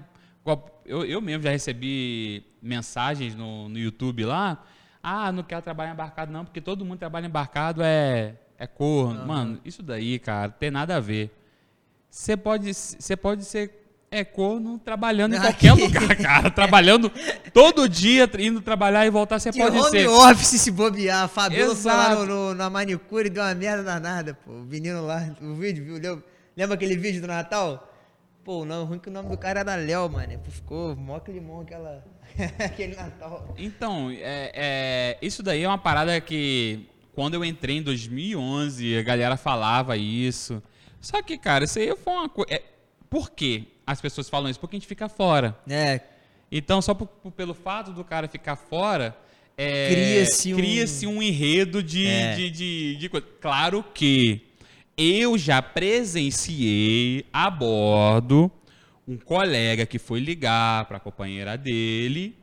Eu, 0.85 1.05
eu 1.05 1.21
mesmo 1.21 1.43
já 1.43 1.51
recebi 1.51 2.45
mensagens 2.63 3.35
no, 3.35 3.69
no 3.69 3.79
YouTube 3.79 4.25
lá. 4.25 4.65
Ah, 5.03 5.31
não 5.31 5.43
quero 5.43 5.63
trabalhar 5.63 5.93
embarcado, 5.93 6.33
não, 6.33 6.45
porque 6.45 6.61
todo 6.61 6.85
mundo 6.85 6.99
trabalha 6.99 7.27
embarcado 7.27 7.83
é, 7.83 8.35
é 8.59 8.67
corno. 8.67 9.27
Mano, 9.27 9.61
isso 9.65 9.83
daí, 9.83 10.19
cara, 10.19 10.51
tem 10.51 10.71
nada 10.71 10.97
a 10.97 11.01
ver. 11.01 11.31
Você 12.11 12.37
pode, 12.37 12.73
você 12.73 13.17
pode 13.17 13.45
ser 13.45 13.83
é 14.09 14.25
corno 14.25 14.79
trabalhando 14.79 15.35
em 15.35 15.39
Aqui. 15.39 15.67
qualquer 15.69 15.73
lugar, 15.73 16.17
cara. 16.17 16.51
trabalhando 16.51 17.11
todo 17.53 17.89
dia, 17.89 18.31
indo 18.39 18.61
trabalhar 18.63 19.05
e 19.05 19.11
voltar, 19.11 19.39
você 19.39 19.51
De 19.51 19.59
pode 19.59 19.77
home 19.77 19.91
ser. 19.91 20.07
office 20.09 20.61
se 20.61 20.71
bobear. 20.71 21.25
A 21.25 21.29
Fabiola 21.29 21.75
foi 21.75 21.93
lá 21.93 22.15
no, 22.15 22.25
no- 22.25 22.55
na 22.55 22.71
manicure 22.71 23.27
e 23.27 23.31
deu 23.31 23.43
uma 23.43 23.55
merda 23.55 23.83
danada, 23.83 24.33
pô. 24.35 24.53
O 24.53 24.65
menino 24.65 25.05
lá, 25.05 25.29
o 25.43 25.55
vídeo, 25.55 25.85
viu? 25.85 25.95
Lembra, 25.97 26.23
lembra 26.57 26.75
aquele 26.77 26.97
vídeo 26.97 27.21
do 27.21 27.27
Natal? 27.27 27.93
Pô, 28.45 28.65
não, 28.65 28.85
ruim 28.85 29.01
que 29.01 29.09
o 29.09 29.13
nome 29.13 29.29
do 29.29 29.37
cara 29.37 29.61
era 29.61 29.75
Léo, 29.75 30.09
mano. 30.09 30.41
Ficou 30.49 30.95
mó 30.95 31.19
climão 31.19 31.63
aquela, 31.63 32.03
aquele 32.65 32.95
Natal. 32.95 33.55
Então, 33.59 34.09
é, 34.13 34.53
é, 34.55 35.19
isso 35.21 35.43
daí 35.43 35.65
é 35.65 35.69
uma 35.69 35.77
parada 35.79 36.19
que 36.21 36.87
quando 37.17 37.35
eu 37.35 37.45
entrei 37.45 37.79
em 37.79 37.83
2011, 37.83 38.97
a 38.97 39.03
galera 39.03 39.37
falava 39.37 39.97
isso. 39.97 40.63
Só 41.01 41.21
que, 41.23 41.37
cara, 41.39 41.65
isso 41.65 41.79
aí 41.81 41.93
foi 41.97 42.13
uma 42.13 42.29
coisa. 42.29 42.61
por 43.11 43.31
que 43.31 43.69
as 43.87 44.01
pessoas 44.01 44.29
falam 44.29 44.51
isso? 44.51 44.61
Porque 44.61 44.77
a 44.77 44.79
gente 44.79 44.87
fica 44.89 45.09
fora. 45.09 45.59
É, 45.69 46.01
Então, 46.53 46.81
só 46.81 46.95
por- 46.95 47.09
por- 47.09 47.33
pelo 47.33 47.55
fato 47.55 47.93
do 47.93 48.05
cara 48.05 48.29
ficar 48.29 48.55
fora, 48.55 49.17
é, 49.59 49.89
Cria-se 49.91 50.53
um- 50.55 50.57
cria-se 50.57 51.07
um 51.07 51.21
enredo 51.23 51.83
de, 51.83 52.07
É. 52.07 52.35
de, 52.37 52.51
de, 52.51 52.97
de 52.97 53.09
coisa. 53.09 53.27
Claro 53.41 53.83
que 53.95 54.43
eu 54.97 55.37
já 55.39 55.61
presenciei 55.63 57.25
a 57.33 57.51
bordo 57.51 58.51
um 59.09 59.17
colega 59.17 59.87
que 59.87 59.99
foi 59.99 60.21
ligar 60.21 60.85
para 60.87 60.99
a 60.99 61.01
companheira 61.01 61.57
dele 61.57 62.37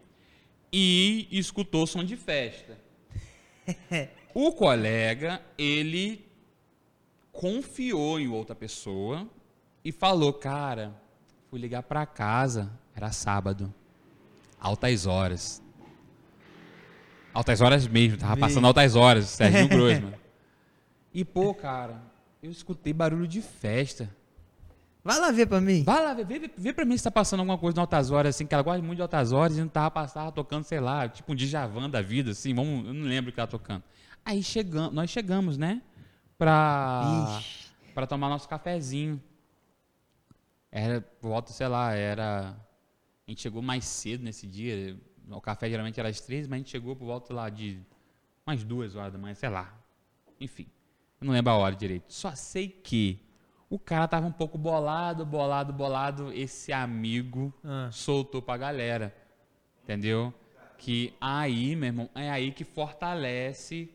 e 0.72 1.28
escutou 1.32 1.86
som 1.88 2.04
de 2.04 2.16
festa. 2.18 2.78
o 4.34 4.52
colega, 4.52 5.42
ele 5.58 6.26
confiou 7.32 8.20
em 8.20 8.28
outra 8.28 8.56
pessoa 8.56 9.28
e 9.84 9.92
falou, 9.92 10.34
cara, 10.34 10.94
fui 11.50 11.60
ligar 11.60 11.84
para 11.84 12.06
casa, 12.06 12.72
era 12.96 13.12
sábado, 13.12 13.74
altas 14.60 15.06
horas. 15.06 15.62
Altas 17.34 17.62
horas 17.62 17.88
mesmo, 17.88 18.18
tava 18.18 18.38
passando 18.38 18.68
altas 18.68 18.96
horas, 18.96 19.26
Serginho 19.26 19.68
Grossman. 19.70 20.14
E, 21.14 21.26
pô, 21.26 21.54
cara, 21.54 22.02
eu 22.42 22.52
escutei 22.52 22.94
barulho 22.94 23.28
de 23.28 23.42
festa. 23.42 24.10
vai 25.04 25.20
lá 25.20 25.32
ver 25.32 25.48
pra 25.48 25.60
mim. 25.60 25.84
Vai 25.84 26.04
lá, 26.04 26.14
vê, 26.14 26.24
vê, 26.24 26.52
vê 26.56 26.74
pra 26.74 26.86
mim 26.86 26.96
se 26.96 27.04
tá 27.04 27.12
passando 27.12 27.40
alguma 27.40 27.58
coisa 27.58 27.78
em 27.78 27.82
altas 27.82 28.12
horas, 28.12 28.36
assim, 28.36 28.46
que 28.46 28.54
ela 28.54 28.64
gosta 28.64 28.82
muito 28.82 28.98
de 28.98 29.02
altas 29.02 29.32
horas 29.32 29.58
e 29.58 29.62
não 29.62 29.68
tava, 29.68 29.90
passando, 29.90 30.14
tava 30.14 30.32
tocando, 30.32 30.64
sei 30.64 30.80
lá, 30.80 31.10
tipo 31.10 31.32
um 31.32 31.36
Djavan 31.36 31.90
da 31.90 32.02
vida, 32.02 32.32
assim, 32.32 32.54
vamos, 32.54 32.86
eu 32.86 32.94
não 32.94 33.08
lembro 33.08 33.32
o 33.32 33.34
que 33.34 33.40
ela 33.40 33.48
tocando. 33.48 33.84
Aí 34.26 34.42
chegamos, 34.42 34.94
nós 34.94 35.10
chegamos, 35.10 35.58
né, 35.58 35.82
pra, 36.38 37.38
Ixi. 37.40 37.72
pra 37.94 38.08
tomar 38.08 38.30
nosso 38.30 38.48
cafezinho. 38.48 39.22
Era, 40.72 41.02
por 41.02 41.30
volta, 41.30 41.52
sei 41.52 41.68
lá, 41.68 41.94
era... 41.94 42.56
A 43.28 43.32
gente 43.32 43.42
chegou 43.42 43.62
mais 43.62 43.86
cedo 43.86 44.24
nesse 44.24 44.48
dia, 44.48 44.98
o 45.30 45.40
café 45.40 45.70
geralmente 45.70 46.00
era 46.00 46.10
às 46.10 46.20
três, 46.20 46.48
mas 46.48 46.56
a 46.56 46.58
gente 46.60 46.72
chegou 46.72 46.96
por 46.96 47.06
volta 47.06 47.34
lá 47.34 47.50
de 47.50 47.80
umas 48.46 48.64
duas 48.64 48.96
horas 48.96 49.14
da 49.14 49.20
manhã, 49.20 49.34
sei 49.36 49.50
lá. 49.50 49.74
Enfim, 50.40 50.68
eu 51.22 51.26
não 51.28 51.34
lembro 51.34 51.52
a 51.54 51.58
hora 51.58 51.76
direito. 51.76 52.12
Só 52.12 52.34
sei 52.36 52.68
que 52.68 53.20
o 53.70 53.80
cara 53.80 54.08
tava 54.08 54.26
um 54.28 54.32
pouco 54.32 54.58
bolado, 54.58 55.26
bolado, 55.26 55.72
bolado. 55.72 56.34
Esse 56.34 56.74
amigo 56.74 57.54
Ah. 57.64 57.90
soltou 57.92 58.42
pra 58.42 58.58
galera. 58.58 59.16
Entendeu? 59.84 60.34
Que 60.78 61.14
aí, 61.22 61.76
meu 61.78 61.88
irmão, 61.88 62.10
é 62.16 62.30
aí 62.30 62.52
que 62.52 62.66
fortalece 62.66 63.90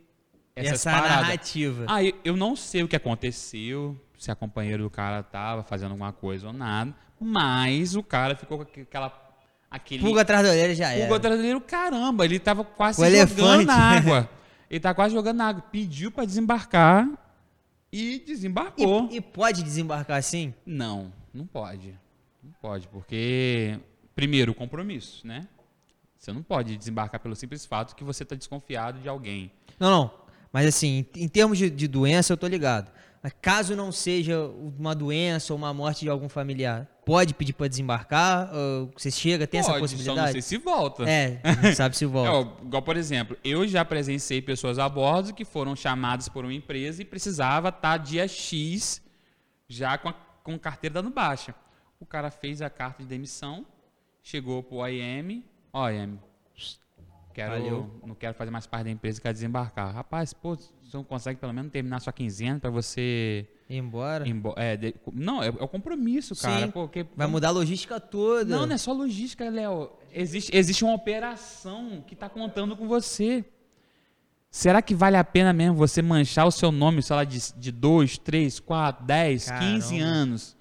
essas 0.59 0.73
Essa 0.75 0.91
paradas. 0.91 1.17
narrativa. 1.23 1.85
Aí 1.89 2.15
eu 2.25 2.37
não 2.37 2.55
sei 2.57 2.83
o 2.83 2.89
que 2.89 2.97
aconteceu, 2.97 3.99
se 4.19 4.31
a 4.31 4.35
companheira 4.35 4.83
do 4.83 4.91
cara 4.91 5.23
tava 5.23 5.63
fazendo 5.63 5.91
alguma 5.93 6.13
coisa 6.13 6.47
ou 6.49 6.53
nada, 6.53 6.95
mas 7.21 7.95
o 7.97 8.03
cara 8.03 8.35
ficou 8.37 8.59
com 8.59 8.63
aque- 8.65 8.81
aquela 8.83 9.27
aquele 9.71 10.03
Pulga 10.03 10.23
atrás 10.23 10.43
da 10.43 10.51
orelha 10.51 10.75
já 10.75 10.89
pulga 10.91 11.03
era. 11.05 11.17
atrás 11.17 11.41
dele, 11.41 11.61
caramba, 11.61 12.25
ele 12.25 12.39
tava 12.39 12.65
quase 12.65 13.01
O 13.01 13.05
jogando 13.05 13.17
elefante. 13.17 13.65
na 13.67 13.75
água. 13.75 14.31
Ele 14.71 14.81
tá 14.81 14.93
quase 14.93 15.15
jogando 15.15 15.39
na 15.39 15.49
água, 15.49 15.63
pediu 15.73 16.11
pra 16.11 16.27
desembarcar 16.27 17.09
e 17.91 18.19
desembarcou. 18.27 19.09
E, 19.11 19.17
e 19.17 19.21
pode 19.23 19.63
desembarcar 19.63 20.19
assim? 20.19 20.53
Não, 20.67 21.11
não 21.33 21.47
pode. 21.47 21.95
Não 22.45 22.53
pode, 22.61 22.87
porque 22.89 23.81
primeiro 24.15 24.53
compromisso, 24.55 25.27
né? 25.27 25.47
Você 26.19 26.33
não 26.35 26.43
pode 26.43 26.77
desembarcar 26.77 27.19
pelo 27.19 27.35
simples 27.35 27.65
fato 27.65 27.97
que 27.97 28.05
você 28.05 28.27
tá 28.27 28.37
desconfiado 28.37 28.99
de 29.01 29.09
alguém. 29.09 29.51
Não, 29.81 29.91
não. 29.91 30.11
Mas 30.53 30.66
assim, 30.66 31.05
em 31.16 31.28
termos 31.28 31.59
de, 31.59 31.68
de 31.70 31.86
doença, 31.88 32.32
eu 32.32 32.36
tô 32.36 32.46
ligado. 32.46 32.90
Mas 33.22 33.32
caso 33.42 33.74
não 33.74 33.90
seja 33.90 34.40
uma 34.78 34.94
doença 34.94 35.53
ou 35.53 35.59
uma 35.59 35.74
morte 35.74 36.01
de 36.03 36.09
algum 36.09 36.28
familiar, 36.28 36.86
pode 37.05 37.34
pedir 37.34 37.53
pra 37.53 37.66
desembarcar? 37.66 38.49
Você 38.96 39.11
chega, 39.11 39.44
tem 39.46 39.59
essa 39.59 39.72
Pode, 39.72 39.80
Só 39.80 39.94
não 39.96 39.99
possibilidade? 39.99 40.32
sei 40.32 40.42
se 40.42 40.57
volta. 40.57 41.03
É, 41.09 41.40
não 41.62 41.74
sabe 41.74 41.96
se 41.96 42.05
É, 42.07 42.09
volta. 42.09 42.30
ó, 42.30 42.64
igual, 42.64 42.80
por 42.82 42.96
exemplo, 42.96 43.36
eu 43.42 43.66
já 43.66 43.84
presenciei 43.84 44.40
pessoas 44.40 44.78
a 44.78 44.88
bordo 44.88 45.34
que 45.34 45.44
foram 45.44 45.74
chamadas 45.74 46.28
por 46.28 46.44
uma 46.44 46.55
empresa 46.55 47.03
e 47.03 47.05
precisava 47.05 47.70
estar 47.70 47.96
dia 47.96 48.28
X 48.28 49.03
já 49.68 49.99
com, 49.99 50.11
a, 50.11 50.12
com 50.44 50.57
carteira 50.57 50.94
dando 50.94 51.11
baixa. 51.11 51.55
O 51.99 52.07
cara 52.07 52.30
fez 52.30 52.62
a 52.62 52.70
carta 52.70 53.03
de 53.03 53.09
demissão, 53.09 53.66
chegou 54.22 54.62
pro 54.62 54.76
OIM, 54.76 55.42
OIM, 55.72 56.18
quero, 57.39 57.53
Valeu. 57.53 57.91
não 58.07 58.14
quero 58.14 58.34
fazer 58.34 58.51
mais 58.51 58.66
parte 58.66 58.84
da 58.84 58.91
empresa, 58.91 59.20
quero 59.20 59.32
desembarcar. 59.34 59.95
Rapaz, 59.95 60.32
pô, 60.32 60.57
você 60.57 60.70
não 60.97 61.05
consegue 61.05 61.39
pelo 61.39 61.53
menos 61.53 61.70
terminar 61.70 62.01
sua 62.01 62.12
quinzena 62.12 62.59
para 62.59 62.70
você... 62.70 63.47
Ir 63.70 63.76
embora. 63.76 64.24
é, 64.57 64.76
de- 64.76 64.95
não, 65.12 65.43
é, 65.43 65.49
é 65.49 65.51
o 65.51 65.68
compromisso, 65.68 66.34
cara. 66.34 66.66
Sim. 66.66 66.70
Porque, 66.72 67.07
Vai 67.14 67.26
mudar 67.26 67.49
a 67.49 67.51
logística 67.51 68.01
toda. 68.01 68.57
não, 68.57 68.66
não 68.66 68.74
é 68.74 68.78
só 68.78 68.93
logística, 68.93 69.49
Léo. 69.51 69.91
Existe, 70.12 70.57
existe 70.57 70.82
uma 70.84 70.95
operação 70.95 72.03
que 72.07 72.14
está 72.14 72.28
contando 72.28 72.74
com 72.76 72.89
você. 72.89 73.45
Será 74.51 74.80
que 74.80 74.95
vale 74.95 75.16
a 75.18 75.22
pena 75.24 75.53
mesmo 75.53 75.76
você 75.76 76.01
manchar 76.01 76.47
o 76.47 76.51
seu 76.51 76.72
nome, 76.72 77.03
sei 77.03 77.14
lá, 77.16 77.24
de, 77.24 77.39
de 77.59 77.70
2, 77.70 78.16
3, 78.18 78.59
4, 78.59 79.05
10, 79.07 79.51
15 79.51 79.99
Caramba. 79.99 80.05
anos? 80.16 80.57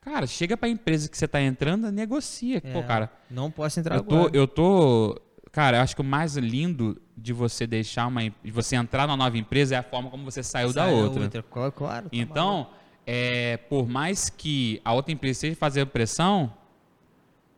Cara, 0.00 0.26
chega 0.26 0.56
para 0.56 0.68
a 0.68 0.72
empresa 0.72 1.06
que 1.10 1.18
você 1.18 1.26
está 1.26 1.40
entrando, 1.42 1.92
negocia. 1.92 2.62
Pô, 2.62 2.78
É, 2.78 2.82
cara, 2.82 3.12
Não 3.30 3.50
posso 3.50 3.78
entrar 3.78 3.96
eu 3.96 4.02
tô, 4.02 4.14
agora. 4.16 4.30
eu 4.36 4.48
tô. 4.48 5.20
Cara, 5.58 5.78
eu 5.78 5.82
acho 5.82 5.96
que 5.96 6.00
o 6.00 6.04
mais 6.04 6.36
lindo 6.36 7.02
de 7.16 7.32
você 7.32 7.66
deixar 7.66 8.06
uma. 8.06 8.22
de 8.22 8.52
você 8.52 8.76
entrar 8.76 9.08
numa 9.08 9.16
nova 9.16 9.36
empresa 9.36 9.74
é 9.74 9.78
a 9.78 9.82
forma 9.82 10.08
como 10.08 10.24
você 10.24 10.40
saiu 10.40 10.72
da 10.72 10.84
Sai 10.84 10.94
outra. 10.94 11.42
Claro, 11.50 11.72
claro, 11.72 12.04
tá. 12.04 12.10
Então, 12.12 12.70
é, 13.04 13.56
por 13.56 13.88
mais 13.88 14.30
que 14.30 14.80
a 14.84 14.92
outra 14.92 15.10
empresa 15.12 15.32
esteja 15.32 15.56
fazendo 15.56 15.88
pressão, 15.88 16.54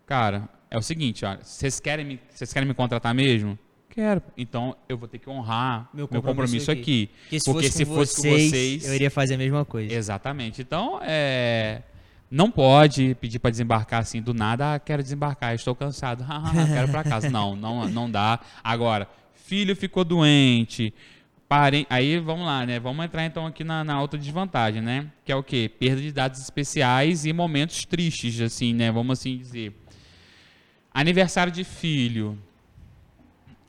cara, 0.07 0.49
é 0.71 0.79
o 0.79 0.81
seguinte, 0.81 1.27
olha, 1.27 1.41
vocês 1.43 1.79
querem 1.79 2.07
me, 2.07 2.21
vocês 2.31 2.51
querem 2.51 2.67
me 2.67 2.73
contratar 2.73 3.15
mesmo? 3.15 3.59
Quero. 3.91 4.23
Então, 4.35 4.75
eu 4.89 4.97
vou 4.97 5.07
ter 5.07 5.19
que 5.19 5.29
honrar 5.29 5.91
meu 5.93 6.09
Meu 6.11 6.23
compromisso, 6.23 6.69
compromisso 6.69 6.71
aqui. 6.71 7.11
Porque 7.25 7.39
se 7.41 7.53
Porque 7.53 7.67
fosse, 7.67 7.77
se 7.77 7.85
com, 7.85 7.95
fosse 7.97 8.17
com 8.17 8.23
vocês- 8.23 8.87
eu 8.89 8.95
iria 8.95 9.11
fazer 9.11 9.35
a 9.35 9.37
mesma 9.37 9.63
coisa. 9.67 9.93
Exatamente. 9.93 10.63
Então, 10.63 11.01
é, 11.03 11.83
Não 12.31 12.49
pode 12.49 13.17
pedir 13.21 13.41
para 13.41 13.51
desembarcar 13.51 14.01
assim 14.01 14.23
do 14.23 14.33
nada, 14.33 14.75
ah, 14.75 14.79
quero 14.79 15.03
desembarcar, 15.03 15.53
estou 15.55 15.75
cansado, 15.75 16.25
quero 16.73 16.89
para 16.89 17.03
casa. 17.03 17.29
Não, 17.29 17.57
não, 17.57 17.89
não 17.89 18.09
dá. 18.09 18.39
Agora, 18.63 19.09
filho 19.35 19.75
ficou 19.75 20.05
doente, 20.05 20.95
parem, 21.49 21.85
aí 21.91 22.21
vamos 22.21 22.47
lá, 22.47 22.65
né? 22.65 22.79
Vamos 22.79 23.05
entrar 23.05 23.27
então 23.27 23.45
aqui 23.45 23.65
na, 23.65 23.83
na 23.83 24.01
outra 24.01 24.17
desvantagem, 24.17 24.81
né? 24.81 25.11
Que 25.25 25.33
é 25.33 25.35
o 25.35 25.43
quê? 25.43 25.69
Perda 25.69 26.01
de 26.01 26.13
dados 26.13 26.41
especiais 26.41 27.27
e 27.27 27.33
momentos 27.33 27.85
tristes, 27.85 28.41
assim, 28.41 28.73
né? 28.73 28.93
Vamos 28.93 29.19
assim 29.19 29.37
dizer. 29.37 29.75
Aniversário 30.95 31.53
de 31.53 31.65
filho, 31.65 32.39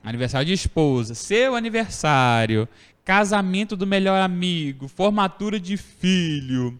aniversário 0.03 0.45
de 0.45 0.53
esposa, 0.53 1.16
seu 1.16 1.55
aniversário, 1.55 2.70
casamento 3.03 3.76
do 3.76 3.88
melhor 3.88 4.22
amigo, 4.22 4.88
formatura 4.88 5.59
de 5.59 5.78
filho. 5.78 6.80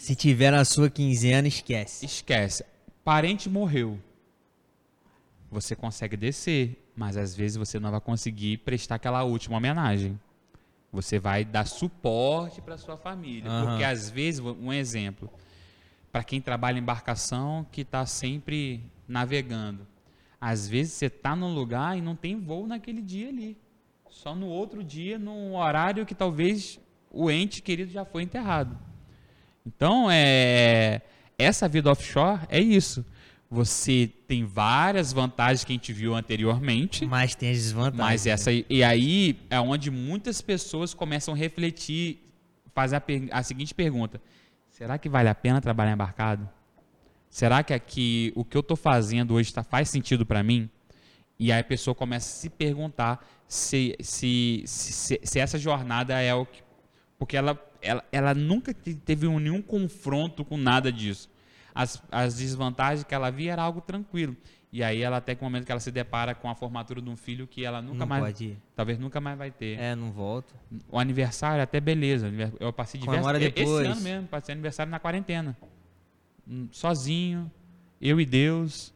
Se 0.00 0.14
tiver 0.14 0.50
na 0.50 0.64
sua 0.64 0.88
quinzena, 0.88 1.46
esquece. 1.46 2.06
Esquece. 2.06 2.64
Parente 3.04 3.50
morreu. 3.50 3.98
Você 5.50 5.76
consegue 5.76 6.16
descer, 6.16 6.90
mas 6.96 7.18
às 7.18 7.36
vezes 7.36 7.58
você 7.58 7.78
não 7.78 7.90
vai 7.90 8.00
conseguir 8.00 8.56
prestar 8.58 8.94
aquela 8.94 9.22
última 9.24 9.58
homenagem. 9.58 10.18
Você 10.90 11.18
vai 11.18 11.44
dar 11.44 11.66
suporte 11.66 12.62
para 12.62 12.78
sua 12.78 12.96
família, 12.96 13.50
Aham. 13.50 13.66
porque 13.66 13.84
às 13.84 14.08
vezes, 14.08 14.40
um 14.40 14.72
exemplo, 14.72 15.30
para 16.10 16.24
quem 16.24 16.40
trabalha 16.40 16.78
em 16.78 16.82
embarcação 16.82 17.66
que 17.70 17.82
está 17.82 18.06
sempre 18.06 18.82
navegando, 19.06 19.86
às 20.40 20.66
vezes 20.66 20.94
você 20.94 21.06
está 21.06 21.36
num 21.36 21.52
lugar 21.52 21.98
e 21.98 22.00
não 22.00 22.16
tem 22.16 22.40
voo 22.40 22.66
naquele 22.66 23.02
dia 23.02 23.28
ali, 23.28 23.54
só 24.08 24.34
no 24.34 24.46
outro 24.46 24.82
dia, 24.82 25.18
num 25.18 25.56
horário 25.56 26.06
que 26.06 26.14
talvez 26.14 26.80
o 27.10 27.30
ente 27.30 27.60
querido 27.60 27.92
já 27.92 28.04
foi 28.04 28.22
enterrado. 28.22 28.89
Então, 29.74 30.10
é, 30.10 31.00
essa 31.38 31.68
vida 31.68 31.90
offshore 31.90 32.40
é 32.48 32.58
isso. 32.58 33.04
Você 33.48 34.10
tem 34.26 34.44
várias 34.44 35.12
vantagens 35.12 35.64
que 35.64 35.72
a 35.72 35.74
gente 35.74 35.92
viu 35.92 36.14
anteriormente, 36.14 37.06
Mas 37.06 37.34
tem 37.34 37.50
as 37.50 37.56
desvantagens. 37.56 37.98
mas 37.98 38.24
né? 38.24 38.32
essa 38.32 38.50
e 38.52 38.84
aí 38.84 39.38
é 39.48 39.60
onde 39.60 39.90
muitas 39.90 40.40
pessoas 40.40 40.94
começam 40.94 41.34
a 41.34 41.36
refletir, 41.36 42.18
fazer 42.72 42.96
a, 42.96 43.02
a 43.32 43.42
seguinte 43.42 43.74
pergunta: 43.74 44.20
será 44.70 44.98
que 44.98 45.08
vale 45.08 45.28
a 45.28 45.34
pena 45.34 45.60
trabalhar 45.60 45.92
embarcado? 45.92 46.48
Será 47.28 47.62
que 47.62 47.72
aqui 47.72 48.32
o 48.36 48.44
que 48.44 48.56
eu 48.56 48.60
estou 48.60 48.76
fazendo 48.76 49.34
hoje 49.34 49.52
tá, 49.52 49.62
faz 49.62 49.88
sentido 49.88 50.24
para 50.26 50.42
mim? 50.42 50.68
E 51.38 51.50
aí 51.50 51.60
a 51.60 51.64
pessoa 51.64 51.94
começa 51.94 52.28
a 52.28 52.40
se 52.40 52.50
perguntar 52.50 53.26
se, 53.48 53.96
se, 54.00 54.62
se, 54.66 55.20
se 55.22 55.38
essa 55.38 55.58
jornada 55.58 56.20
é 56.20 56.34
o 56.34 56.44
que. 56.44 56.60
Porque 57.18 57.36
ela, 57.36 57.58
ela, 57.82 58.04
ela 58.12 58.34
nunca 58.34 58.72
te- 58.74 58.94
teve 58.94 59.26
um- 59.26 59.38
nenhum 59.38 59.62
confronto 59.62 60.44
com 60.44 60.56
nada 60.56 60.90
disso. 60.92 61.28
As, 61.74 62.02
as 62.10 62.34
desvantagens 62.36 63.04
que 63.04 63.14
ela 63.14 63.30
via 63.30 63.52
era 63.52 63.62
algo 63.62 63.80
tranquilo. 63.80 64.36
E 64.72 64.84
aí 64.84 65.02
ela 65.02 65.16
até 65.16 65.34
que 65.34 65.40
o 65.40 65.44
momento 65.44 65.64
que 65.66 65.72
ela 65.72 65.80
se 65.80 65.90
depara 65.90 66.32
com 66.34 66.48
a 66.48 66.54
formatura 66.54 67.00
de 67.02 67.08
um 67.10 67.16
filho 67.16 67.46
que 67.46 67.64
ela 67.64 67.82
nunca 67.82 67.98
Não 67.98 68.06
mais. 68.06 68.22
pode 68.22 68.44
ir. 68.44 68.58
Talvez 68.76 68.98
nunca 68.98 69.20
mais 69.20 69.36
vai 69.36 69.50
ter. 69.50 69.78
É, 69.78 69.96
não 69.96 70.12
volto. 70.12 70.54
O 70.88 70.98
aniversário, 70.98 71.62
até 71.62 71.80
beleza. 71.80 72.30
Eu 72.60 72.72
passei 72.72 73.00
diversos. 73.00 73.20
Comemora 73.26 73.38
e- 73.44 73.50
depois. 73.50 73.80
Esse 73.80 73.92
ano 73.92 74.00
mesmo, 74.00 74.28
passei 74.28 74.52
aniversário 74.52 74.90
na 74.90 75.00
quarentena. 75.00 75.56
Hum, 76.48 76.68
Sozinho, 76.70 77.50
eu 78.00 78.20
e 78.20 78.24
Deus. 78.26 78.92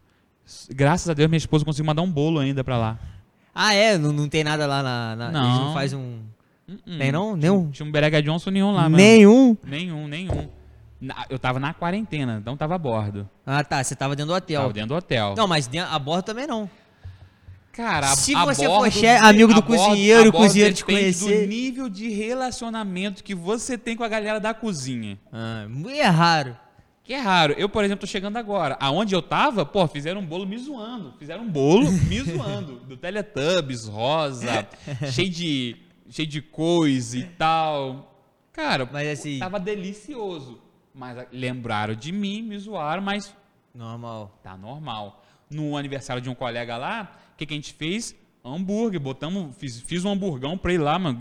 Graças 0.70 1.09
a 1.09 1.14
Deus, 1.14 1.28
minha 1.28 1.39
esposa 1.39 1.64
conseguiu 1.64 1.87
mandar 1.87 2.03
um 2.03 2.11
bolo 2.11 2.39
ainda 2.39 2.62
pra 2.62 2.76
lá. 2.78 2.99
Ah, 3.55 3.72
é? 3.74 3.97
Não, 3.99 4.12
não 4.12 4.28
tem 4.28 4.45
nada 4.45 4.66
lá 4.66 4.82
na. 4.82 5.16
na- 5.16 5.30
Não. 5.32 5.45
Eles 5.49 5.59
não 5.59 5.74
faz 5.74 5.93
um. 5.93 6.20
Hum. 6.68 6.98
Tem 6.98 7.12
não? 7.12 7.36
Nenhum? 7.36 7.70
tinha 7.70 7.86
um 7.86 7.92
Berega 7.92 8.22
Johnson 8.22 8.50
nenhum 8.50 8.72
lá, 8.72 8.82
mano. 8.84 8.96
Nenhum? 8.96 9.56
Nenhum, 9.62 10.08
nenhum. 10.08 10.48
Na- 11.00 11.26
eu 11.28 11.38
tava 11.38 11.60
na 11.60 11.74
quarentena, 11.74 12.38
então 12.40 12.56
tava 12.56 12.74
a 12.74 12.78
bordo. 12.78 13.28
Ah, 13.44 13.62
tá. 13.62 13.82
Você 13.84 13.94
tava 13.94 14.16
dentro 14.16 14.32
do 14.32 14.36
hotel. 14.36 14.60
Tava 14.62 14.72
dentro 14.72 14.88
do 14.88 14.94
hotel. 14.94 15.34
Não, 15.36 15.46
mas 15.46 15.68
a 15.76 15.98
bordo 15.98 16.24
também 16.24 16.46
não. 16.46 16.68
Cara, 17.72 18.06
a, 18.12 18.16
Se 18.16 18.34
a 18.34 18.44
você 18.44 18.66
bordo 18.68 18.90
for 18.92 19.06
amigo 19.24 19.52
do 19.52 19.60
bordo- 19.60 19.66
cozinheiro, 19.88 20.30
o 20.30 20.32
cozinheiro 20.32 20.74
te 20.74 20.84
conhecer. 20.84 21.40
do 21.42 21.48
nível 21.48 21.88
de 21.88 22.08
relacionamento 22.08 23.22
que 23.24 23.34
você 23.34 23.76
tem 23.76 23.96
com 23.96 24.04
a 24.04 24.08
galera 24.08 24.38
da 24.38 24.54
cozinha. 24.54 25.18
Ah, 25.32 25.66
muito 25.68 26.00
raro. 26.00 26.56
Que 27.02 27.12
é 27.12 27.18
raro. 27.20 27.52
Eu, 27.58 27.68
por 27.68 27.84
exemplo, 27.84 28.00
tô 28.02 28.06
chegando 28.06 28.36
agora. 28.38 28.78
Aonde 28.80 29.14
eu 29.14 29.20
tava, 29.20 29.66
pô, 29.66 29.86
fizeram 29.88 30.20
um 30.20 30.24
bolo 30.24 30.46
me 30.46 30.56
zoando. 30.56 31.12
Fizeram 31.18 31.42
um 31.42 31.50
bolo 31.50 31.90
me 31.92 32.20
zoando. 32.22 32.76
Do 32.86 32.96
Teletubbies, 32.96 33.86
rosa, 33.86 34.66
cheio 35.12 35.28
de, 35.28 35.76
cheio 36.14 36.28
de 36.28 36.40
coisa 36.40 37.18
e 37.18 37.24
tal. 37.24 38.10
Cara, 38.52 38.88
Mas 38.92 39.08
assim- 39.08 39.38
tava 39.40 39.58
delicioso. 39.58 40.60
Mas 40.94 41.26
lembraram 41.32 41.94
de 41.94 42.12
mim, 42.12 42.40
me 42.40 42.56
zoaram, 42.56 43.02
mas 43.02 43.34
Normal. 43.74 44.38
tá 44.44 44.56
normal. 44.56 45.24
No 45.50 45.76
aniversário 45.76 46.22
de 46.22 46.30
um 46.30 46.34
colega 46.36 46.76
lá, 46.76 47.12
o 47.32 47.36
que, 47.36 47.46
que 47.46 47.52
a 47.52 47.56
gente 47.56 47.72
fez? 47.74 48.14
Hambúrguer, 48.44 49.00
botamos, 49.00 49.56
fiz, 49.56 49.80
fiz 49.80 50.04
um 50.04 50.10
hamburgão 50.12 50.56
pra 50.56 50.72
ele 50.72 50.82
lá, 50.82 50.98
mano, 50.98 51.18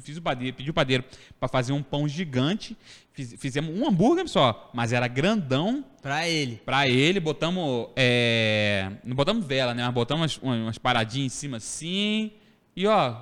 fiz 0.00 0.16
o 0.16 0.22
padeiro, 0.22 0.56
pedi 0.56 0.70
o 0.70 0.74
padeiro 0.74 1.04
pra 1.38 1.48
fazer 1.48 1.72
um 1.72 1.82
pão 1.82 2.06
gigante, 2.08 2.76
fiz- 3.12 3.34
fizemos 3.38 3.76
um 3.76 3.86
hambúrguer 3.88 4.28
só, 4.28 4.70
mas 4.72 4.92
era 4.92 5.08
grandão 5.08 5.84
Pra 6.00 6.28
ele. 6.28 6.56
pra 6.64 6.88
ele, 6.88 7.18
botamos, 7.18 7.88
é, 7.96 8.88
não 9.04 9.16
botamos 9.16 9.44
vela, 9.44 9.74
né, 9.74 9.84
mas 9.84 9.92
botamos 9.92 10.38
umas, 10.38 10.60
umas 10.62 10.78
paradinhas 10.78 11.26
em 11.34 11.36
cima 11.36 11.56
assim, 11.56 12.30
e 12.76 12.86
ó, 12.86 13.16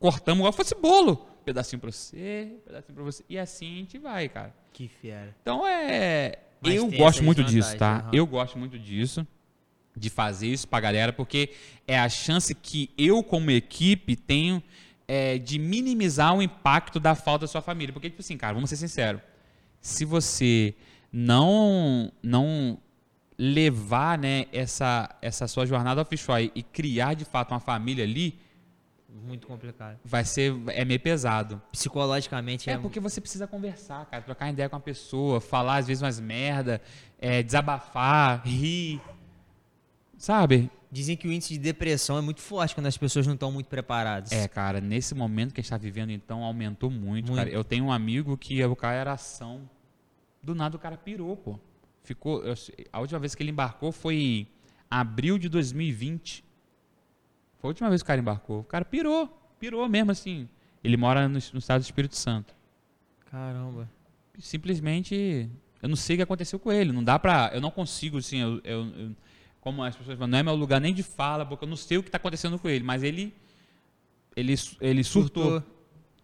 cortamos 0.00 0.38
igual 0.38 0.52
se 0.52 0.56
fosse 0.56 0.74
bolo, 0.74 1.16
pedacinho 1.44 1.78
pra 1.78 1.92
você, 1.92 2.56
pedacinho 2.64 2.94
pra 2.94 3.04
você, 3.04 3.24
e 3.28 3.38
assim 3.38 3.74
a 3.74 3.76
gente 3.76 3.98
vai, 3.98 4.28
cara. 4.28 4.54
Que 4.72 4.88
fera. 4.88 5.36
Então 5.42 5.66
é. 5.66 6.38
Mas 6.60 6.74
eu 6.74 6.90
gosto 6.90 7.22
muito 7.22 7.44
disso, 7.44 7.76
tá? 7.76 7.98
aham. 7.98 8.10
Eu 8.12 8.26
gosto 8.26 8.58
muito 8.58 8.78
disso. 8.78 9.26
De 9.96 10.08
fazer 10.08 10.46
isso 10.46 10.68
pra 10.68 10.80
galera, 10.80 11.12
porque 11.12 11.50
é 11.86 11.98
a 11.98 12.08
chance 12.08 12.54
que 12.54 12.90
eu, 12.96 13.22
como 13.22 13.50
equipe, 13.50 14.14
tenho 14.14 14.62
é, 15.06 15.36
de 15.36 15.58
minimizar 15.58 16.34
o 16.34 16.40
impacto 16.40 17.00
da 17.00 17.14
falta 17.14 17.40
da 17.40 17.48
sua 17.48 17.60
família. 17.60 17.92
Porque, 17.92 18.08
tipo 18.08 18.22
assim, 18.22 18.36
cara, 18.36 18.54
vamos 18.54 18.70
ser 18.70 18.76
sinceros. 18.76 19.20
Se 19.80 20.04
você 20.04 20.74
não 21.12 22.12
não 22.22 22.78
levar 23.36 24.18
né, 24.18 24.46
essa, 24.52 25.16
essa 25.20 25.48
sua 25.48 25.66
jornada 25.66 26.02
offshore 26.02 26.52
e 26.54 26.62
criar 26.62 27.14
de 27.14 27.24
fato 27.24 27.52
uma 27.52 27.60
família 27.60 28.04
ali, 28.04 28.38
Muito 29.22 29.46
complicado. 29.46 29.98
vai 30.04 30.24
ser 30.24 30.54
é 30.68 30.84
meio 30.84 31.00
pesado. 31.00 31.60
Psicologicamente 31.72 32.68
é. 32.70 32.74
É 32.74 32.78
porque 32.78 33.00
você 33.00 33.20
precisa 33.20 33.46
conversar, 33.46 34.06
cara, 34.06 34.22
trocar 34.22 34.50
ideia 34.50 34.68
com 34.68 34.76
a 34.76 34.80
pessoa, 34.80 35.40
falar 35.40 35.76
às 35.76 35.86
vezes 35.86 36.02
umas 36.02 36.18
merda, 36.20 36.80
é, 37.18 37.42
desabafar, 37.42 38.42
rir, 38.46 39.00
sabe? 40.16 40.70
Dizem 40.92 41.16
que 41.16 41.28
o 41.28 41.32
índice 41.32 41.52
de 41.52 41.58
depressão 41.60 42.18
é 42.18 42.20
muito 42.20 42.40
forte 42.40 42.74
quando 42.74 42.86
as 42.86 42.96
pessoas 42.96 43.24
não 43.24 43.34
estão 43.34 43.52
muito 43.52 43.68
preparadas. 43.68 44.32
É, 44.32 44.48
cara, 44.48 44.80
nesse 44.80 45.14
momento 45.14 45.54
que 45.54 45.60
a 45.60 45.62
gente 45.62 45.70
tá 45.70 45.78
vivendo, 45.78 46.10
então, 46.10 46.42
aumentou 46.42 46.90
muito, 46.90 47.28
Muito. 47.28 47.36
cara. 47.36 47.48
Eu 47.48 47.62
tenho 47.62 47.84
um 47.84 47.92
amigo 47.92 48.36
que 48.36 48.62
o 48.64 48.74
cara 48.74 48.96
era 48.96 49.12
ação. 49.12 49.70
Do 50.42 50.52
nada 50.52 50.76
o 50.76 50.80
cara 50.80 50.96
pirou, 50.96 51.36
pô. 51.36 51.60
Ficou. 52.02 52.42
eu 52.42 52.54
a 52.92 53.00
última 53.00 53.20
vez 53.20 53.36
que 53.36 53.42
ele 53.42 53.50
embarcou 53.50 53.92
foi 53.92 54.16
em 54.16 54.48
abril 54.90 55.38
de 55.38 55.48
2020. 55.48 56.44
Foi 57.60 57.68
a 57.68 57.70
última 57.70 57.88
vez 57.88 58.02
que 58.02 58.06
o 58.06 58.08
cara 58.08 58.20
embarcou. 58.20 58.60
O 58.60 58.64
cara 58.64 58.84
pirou. 58.84 59.28
Pirou 59.58 59.88
mesmo, 59.88 60.10
assim. 60.10 60.48
Ele 60.82 60.96
mora 60.96 61.28
no, 61.28 61.34
no 61.34 61.58
estado 61.58 61.80
do 61.80 61.84
Espírito 61.84 62.16
Santo. 62.16 62.54
Caramba. 63.30 63.88
simplesmente 64.38 65.48
eu 65.82 65.88
não 65.88 65.96
sei 65.96 66.16
o 66.16 66.18
que 66.18 66.22
aconteceu 66.22 66.58
com 66.58 66.72
ele. 66.72 66.92
Não 66.92 67.04
dá 67.04 67.18
pra. 67.18 67.50
Eu 67.52 67.60
não 67.60 67.70
consigo, 67.70 68.18
assim, 68.18 68.38
eu, 68.38 68.60
eu- 68.64 68.86
eu- 68.96 69.16
como 69.60 69.82
as 69.84 69.94
pessoas 69.94 70.16
falam, 70.18 70.30
não 70.30 70.38
é 70.38 70.42
meu 70.42 70.54
lugar 70.54 70.80
nem 70.80 70.94
de 70.94 71.02
fala, 71.02 71.44
porque 71.44 71.64
eu 71.64 71.68
não 71.68 71.76
sei 71.76 71.98
o 71.98 72.02
que 72.02 72.08
está 72.08 72.16
acontecendo 72.16 72.58
com 72.58 72.68
ele, 72.68 72.82
mas 72.82 73.02
ele. 73.02 73.34
Ele, 74.34 74.54
ele 74.80 75.04
surtou. 75.04 75.62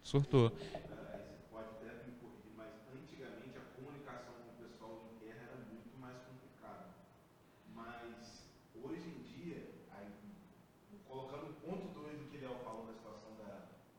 Surtou. 0.03 0.51
Pode 1.51 1.67
até 1.77 1.93
me 2.07 2.13
corrigir, 2.23 2.53
mas 2.57 2.71
antigamente 2.95 3.59
a 3.59 3.63
comunicação 3.77 4.33
com 4.47 4.53
o 4.53 4.65
pessoal 4.65 5.03
em 5.13 5.19
terra 5.27 5.43
era 5.51 5.57
muito 5.69 5.99
mais 6.01 6.15
complicada. 6.23 6.87
Mas 7.75 8.47
hoje 8.85 9.03
em 9.11 9.19
dia, 9.27 9.67
aí, 9.99 10.07
colocando 11.09 11.51
o 11.51 11.55
ponto 11.61 11.89
2 11.99 12.15
do 12.19 12.25
que 12.31 12.39
o 12.39 12.41
Léo 12.47 12.57
falou 12.65 12.87
da 12.87 12.95
situação 12.95 13.35
da, 13.37 13.51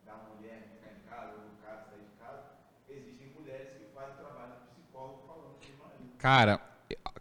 da 0.07 0.15
mulher 0.31 0.71
ficar 0.79 0.95
em 0.95 1.03
casa, 1.03 1.35
ou 1.35 1.51
do 1.51 1.57
cara 1.59 1.83
sair 1.91 2.07
de 2.07 2.15
casa, 2.15 2.41
existem 2.89 3.27
mulheres 3.37 3.75
que 3.75 3.85
fazem 3.93 4.15
trabalho 4.15 4.55
de 4.55 4.63
psicólogo 4.71 5.27
falando 5.27 5.59
com 5.59 5.67
o 5.75 5.77
marido. 5.83 6.15
Cara, 6.27 6.59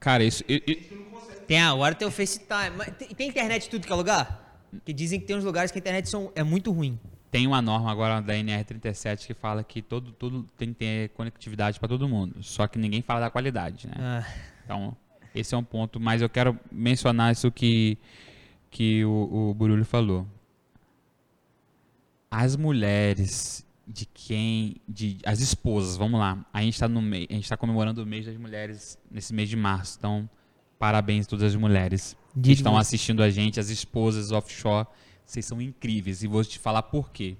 cara, 0.00 0.24
isso. 0.24 0.42
eu- 0.48 0.60
eu-. 0.66 0.76
Tem 1.46 1.60
agora 1.62 1.94
tem 1.94 2.08
o 2.08 2.10
FaceTime. 2.10 2.76
Mas 2.76 2.88
tem, 2.96 3.06
tem 3.08 3.28
internet 3.28 3.68
em 3.68 3.70
tudo 3.70 3.86
que 3.86 3.92
é 3.92 3.94
lugar? 3.94 4.58
Que 4.84 4.92
dizem 4.92 5.20
que 5.20 5.26
tem 5.26 5.36
uns 5.36 5.44
lugares 5.44 5.70
que 5.70 5.78
a 5.78 5.80
internet 5.80 6.08
são, 6.08 6.32
é 6.34 6.42
muito 6.42 6.72
ruim. 6.72 6.98
tem 7.30 7.46
uma 7.46 7.62
norma 7.62 7.88
agora 7.92 8.20
da 8.20 8.34
NR37 8.34 9.26
que 9.28 9.32
fala 9.34 9.62
que 9.62 9.80
todo, 9.80 10.10
tudo 10.10 10.42
tem 10.58 10.70
que 10.70 10.74
ter 10.74 11.08
conectividade 11.10 11.78
para 11.78 11.88
todo 11.88 12.08
mundo. 12.08 12.42
Só 12.42 12.66
que 12.66 12.78
ninguém 12.80 13.00
fala 13.00 13.20
da 13.20 13.30
qualidade, 13.30 13.86
né? 13.86 13.94
Ah, 13.96 14.26
Então, 14.64 14.96
esse 15.34 15.54
é 15.54 15.58
um 15.58 15.62
ponto, 15.62 16.00
mas 16.00 16.20
eu 16.20 16.28
quero 16.28 16.58
mencionar 16.72 17.30
isso 17.30 17.48
que, 17.52 17.96
que 18.72 19.04
o, 19.04 19.50
o 19.50 19.54
Burulho 19.54 19.84
falou. 19.84 20.26
As 22.30 22.56
mulheres 22.56 23.64
de 23.86 24.04
quem, 24.06 24.76
de 24.88 25.18
as 25.24 25.40
esposas, 25.40 25.96
vamos 25.96 26.18
lá. 26.18 26.44
A 26.52 26.60
gente 26.62 26.74
está 26.74 26.88
está 27.30 27.56
comemorando 27.56 28.02
o 28.02 28.06
mês 28.06 28.26
das 28.26 28.36
mulheres 28.36 28.98
nesse 29.10 29.32
mês 29.32 29.48
de 29.48 29.56
março. 29.56 29.96
Então, 29.98 30.28
parabéns 30.78 31.26
a 31.26 31.28
todas 31.28 31.52
as 31.52 31.56
mulheres 31.56 32.16
que 32.34 32.40
de 32.40 32.52
estão 32.52 32.76
assistindo 32.76 33.22
a 33.22 33.30
gente, 33.30 33.60
as 33.60 33.70
esposas 33.70 34.32
offshore. 34.32 34.86
Vocês 35.24 35.44
são 35.44 35.60
incríveis 35.60 36.22
e 36.22 36.26
vou 36.26 36.44
te 36.44 36.58
falar 36.58 36.82
por 36.82 37.10
quê. 37.10 37.36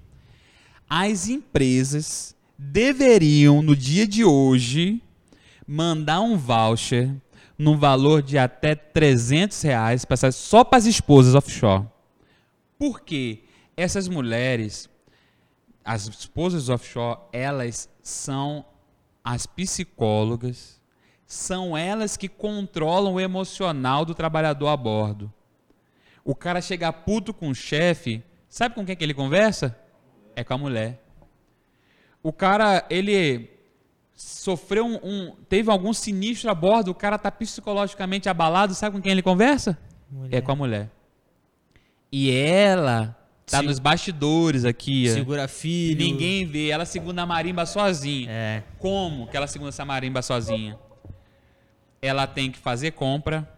As 0.89 1.27
empresas 1.27 2.35
deveriam 2.57 3.61
no 3.61 3.75
dia 3.75 4.07
de 4.07 4.23
hoje 4.23 5.01
mandar 5.67 6.21
um 6.21 6.37
voucher 6.37 7.13
no 7.57 7.77
valor 7.77 8.21
de 8.21 8.37
até 8.37 8.75
300 8.75 9.61
reais 9.63 10.05
só 10.33 10.63
para 10.63 10.77
as 10.77 10.85
esposas 10.85 11.35
offshore. 11.35 11.85
Por 12.77 13.01
quê? 13.01 13.43
Essas 13.75 14.07
mulheres, 14.07 14.89
as 15.87 16.05
esposas 16.07 16.67
offshore, 16.67 17.17
elas 17.31 17.89
são 18.01 18.65
as 19.23 19.45
psicólogas, 19.45 20.81
são 21.25 21.77
elas 21.77 22.17
que 22.17 22.27
controlam 22.27 23.13
o 23.13 23.19
emocional 23.19 24.03
do 24.03 24.13
trabalhador 24.13 24.67
a 24.67 24.75
bordo. 24.77 25.31
O 26.25 26.35
cara 26.35 26.59
chega 26.61 26.91
puto 26.91 27.33
com 27.33 27.49
o 27.49 27.55
chefe, 27.55 28.21
sabe 28.49 28.75
com 28.75 28.85
quem 28.85 28.95
que 28.97 29.03
ele 29.03 29.13
conversa? 29.13 29.77
É 30.35 30.43
com 30.43 30.53
a 30.53 30.57
mulher. 30.57 31.01
O 32.21 32.33
cara, 32.33 32.85
ele 32.89 33.49
sofreu 34.13 34.85
um, 34.85 34.99
um- 35.03 35.35
teve 35.47 35.71
algum 35.71 35.93
sinistro 35.93 36.49
a 36.49 36.55
bordo, 36.55 36.91
o 36.91 36.95
cara 36.95 37.17
tá 37.17 37.31
psicologicamente 37.31 38.27
abalado, 38.27 38.73
sabe 38.73 38.95
com 38.97 39.01
quem 39.01 39.13
ele 39.13 39.21
conversa? 39.21 39.77
É 40.31 40.41
com 40.41 40.51
a 40.51 40.55
mulher. 40.55 40.89
E 42.11 42.31
ela 42.31 43.15
tá 43.49 43.61
nos 43.61 43.79
bastidores 43.79 44.65
aqui, 44.65 45.07
ó. 45.09 45.13
Segura 45.13 45.47
filho. 45.47 45.97
Ninguém 45.97 46.45
vê, 46.45 46.69
ela 46.69 46.85
segunda 46.85 47.23
a 47.23 47.25
marimba 47.25 47.65
sozinha. 47.65 48.29
É. 48.29 48.63
Como 48.77 49.27
que 49.27 49.35
ela 49.35 49.47
segura 49.47 49.69
essa 49.69 49.85
marimba 49.85 50.21
sozinha? 50.21 50.77
Ela 52.01 52.27
tem 52.27 52.51
que 52.51 52.59
fazer 52.59 52.91
compra, 52.91 53.49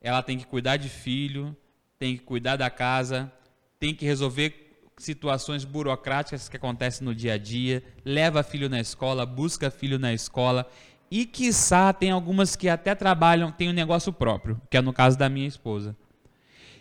ela 0.00 0.22
tem 0.22 0.36
que 0.36 0.46
cuidar 0.46 0.76
de 0.76 0.88
filho, 0.88 1.56
tem 1.98 2.16
que 2.16 2.22
cuidar 2.22 2.56
da 2.56 2.68
casa, 2.68 3.32
tem 3.78 3.94
que 3.94 4.04
resolver 4.04 4.64
situações 4.98 5.64
burocráticas 5.64 6.48
que 6.48 6.56
acontecem 6.56 7.04
no 7.04 7.14
dia 7.14 7.34
a 7.34 7.38
dia, 7.38 7.82
leva 8.04 8.42
filho 8.42 8.68
na 8.68 8.80
escola, 8.80 9.24
busca 9.24 9.70
filho 9.70 9.98
na 9.98 10.12
escola 10.12 10.68
e 11.10 11.24
quiçá 11.24 11.92
tem 11.92 12.10
algumas 12.10 12.56
que 12.56 12.68
até 12.68 12.94
trabalham, 12.94 13.50
tem 13.50 13.68
um 13.68 13.72
negócio 13.72 14.12
próprio, 14.12 14.60
que 14.70 14.76
é 14.76 14.80
no 14.80 14.92
caso 14.92 15.16
da 15.16 15.28
minha 15.28 15.46
esposa. 15.46 15.96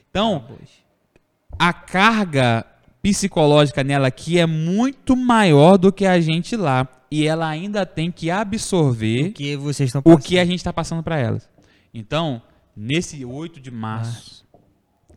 Então, 0.10 0.58
a 1.60 1.72
carga 1.74 2.66
psicológica 3.02 3.84
nela 3.84 4.08
aqui 4.08 4.40
é 4.40 4.46
muito 4.46 5.16
maior 5.16 5.78
do 5.78 5.92
que 5.92 6.06
a 6.06 6.20
gente 6.20 6.56
lá. 6.56 6.88
E 7.12 7.28
ela 7.28 7.48
ainda 7.48 7.86
tem 7.86 8.12
que 8.12 8.32
absorver 8.32 9.28
O 9.28 9.34
que 9.34 9.56
vocês 9.56 9.90
estão 9.94 10.02
o 10.06 10.18
que 10.18 10.40
a 10.40 10.46
gente 10.46 10.58
está 10.58 10.74
passando 10.74 11.04
para 11.04 11.18
elas. 11.20 11.48
Então, 11.94 12.42
nesse 12.76 13.24
8 13.24 13.60
de 13.60 13.70
Ah. 13.70 13.74
março, 13.74 14.44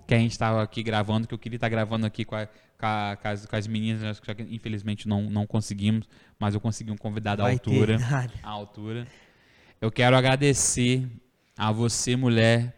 que 0.06 0.14
a 0.14 0.18
gente 0.18 0.32
estava 0.32 0.62
aqui 0.62 0.82
gravando, 0.82 1.26
que 1.26 1.32
eu 1.34 1.38
queria 1.38 1.56
estar 1.56 1.68
gravando 1.68 2.04
aqui 2.06 2.24
com, 2.24 2.36
a- 2.36 2.46
com 2.46 2.86
a- 2.86 3.16
com 3.20 3.28
as, 3.28 3.46
com 3.46 3.56
as 3.56 3.66
meninas, 3.66 4.20
só 4.24 4.34
que 4.34 4.42
infelizmente 4.42 5.08
não, 5.08 5.22
não 5.22 5.46
conseguimos, 5.46 6.06
mas 6.38 6.54
eu 6.54 6.60
consegui 6.60 6.90
um 6.92 6.96
convidado 6.96 7.42
à 7.42 7.46
Vai 7.46 7.58
ter 7.58 7.70
altura. 7.70 7.98
À 8.42 8.50
altura. 8.50 9.06
Eu 9.80 9.90
quero 9.90 10.16
agradecer 10.16 11.06
a 11.56 11.72
você, 11.72 12.14
mulher, 12.14 12.74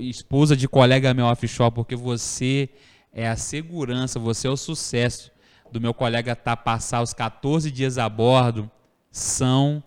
esposa 0.00 0.56
de 0.56 0.68
colega 0.68 1.12
meu 1.12 1.26
offshore, 1.26 1.74
porque 1.74 1.96
você 1.96 2.68
é 3.12 3.28
a 3.28 3.36
segurança, 3.36 4.18
você 4.18 4.46
é 4.46 4.50
o 4.50 4.56
sucesso 4.56 5.30
do 5.72 5.80
meu 5.80 5.92
colega 5.92 6.36
tá 6.36 6.56
passar 6.56 7.02
os 7.02 7.12
14 7.12 7.70
dias 7.70 7.98
a 7.98 8.08
bordo, 8.08 8.70
são 9.10 9.82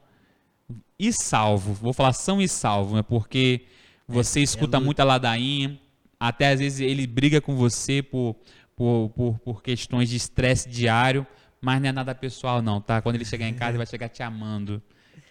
e 0.99 1.13
salvo. 1.13 1.73
Vou 1.73 1.93
falar 1.93 2.11
são 2.13 2.41
e 2.41 2.47
salvo, 2.47 2.97
é 2.97 3.03
porque 3.03 3.61
você 4.07 4.41
escuta 4.41 4.79
muita 4.79 5.03
ladainha, 5.03 5.79
até 6.19 6.49
às 6.51 6.59
vezes 6.59 6.81
ele 6.81 7.07
briga 7.07 7.39
com 7.39 7.55
você 7.55 8.01
por, 8.03 8.35
por, 8.75 9.09
por, 9.15 9.39
por 9.39 9.63
questões 9.63 10.09
de 10.09 10.17
estresse 10.17 10.67
diário, 10.67 11.25
mas 11.61 11.81
não 11.81 11.89
é 11.89 11.91
nada 11.93 12.13
pessoal 12.13 12.61
não, 12.61 12.81
tá? 12.81 13.01
Quando 13.01 13.15
ele 13.15 13.25
chegar 13.25 13.47
em 13.47 13.53
casa, 13.53 13.71
ele 13.71 13.77
vai 13.77 13.87
chegar 13.87 14.09
te 14.09 14.21
amando 14.21 14.81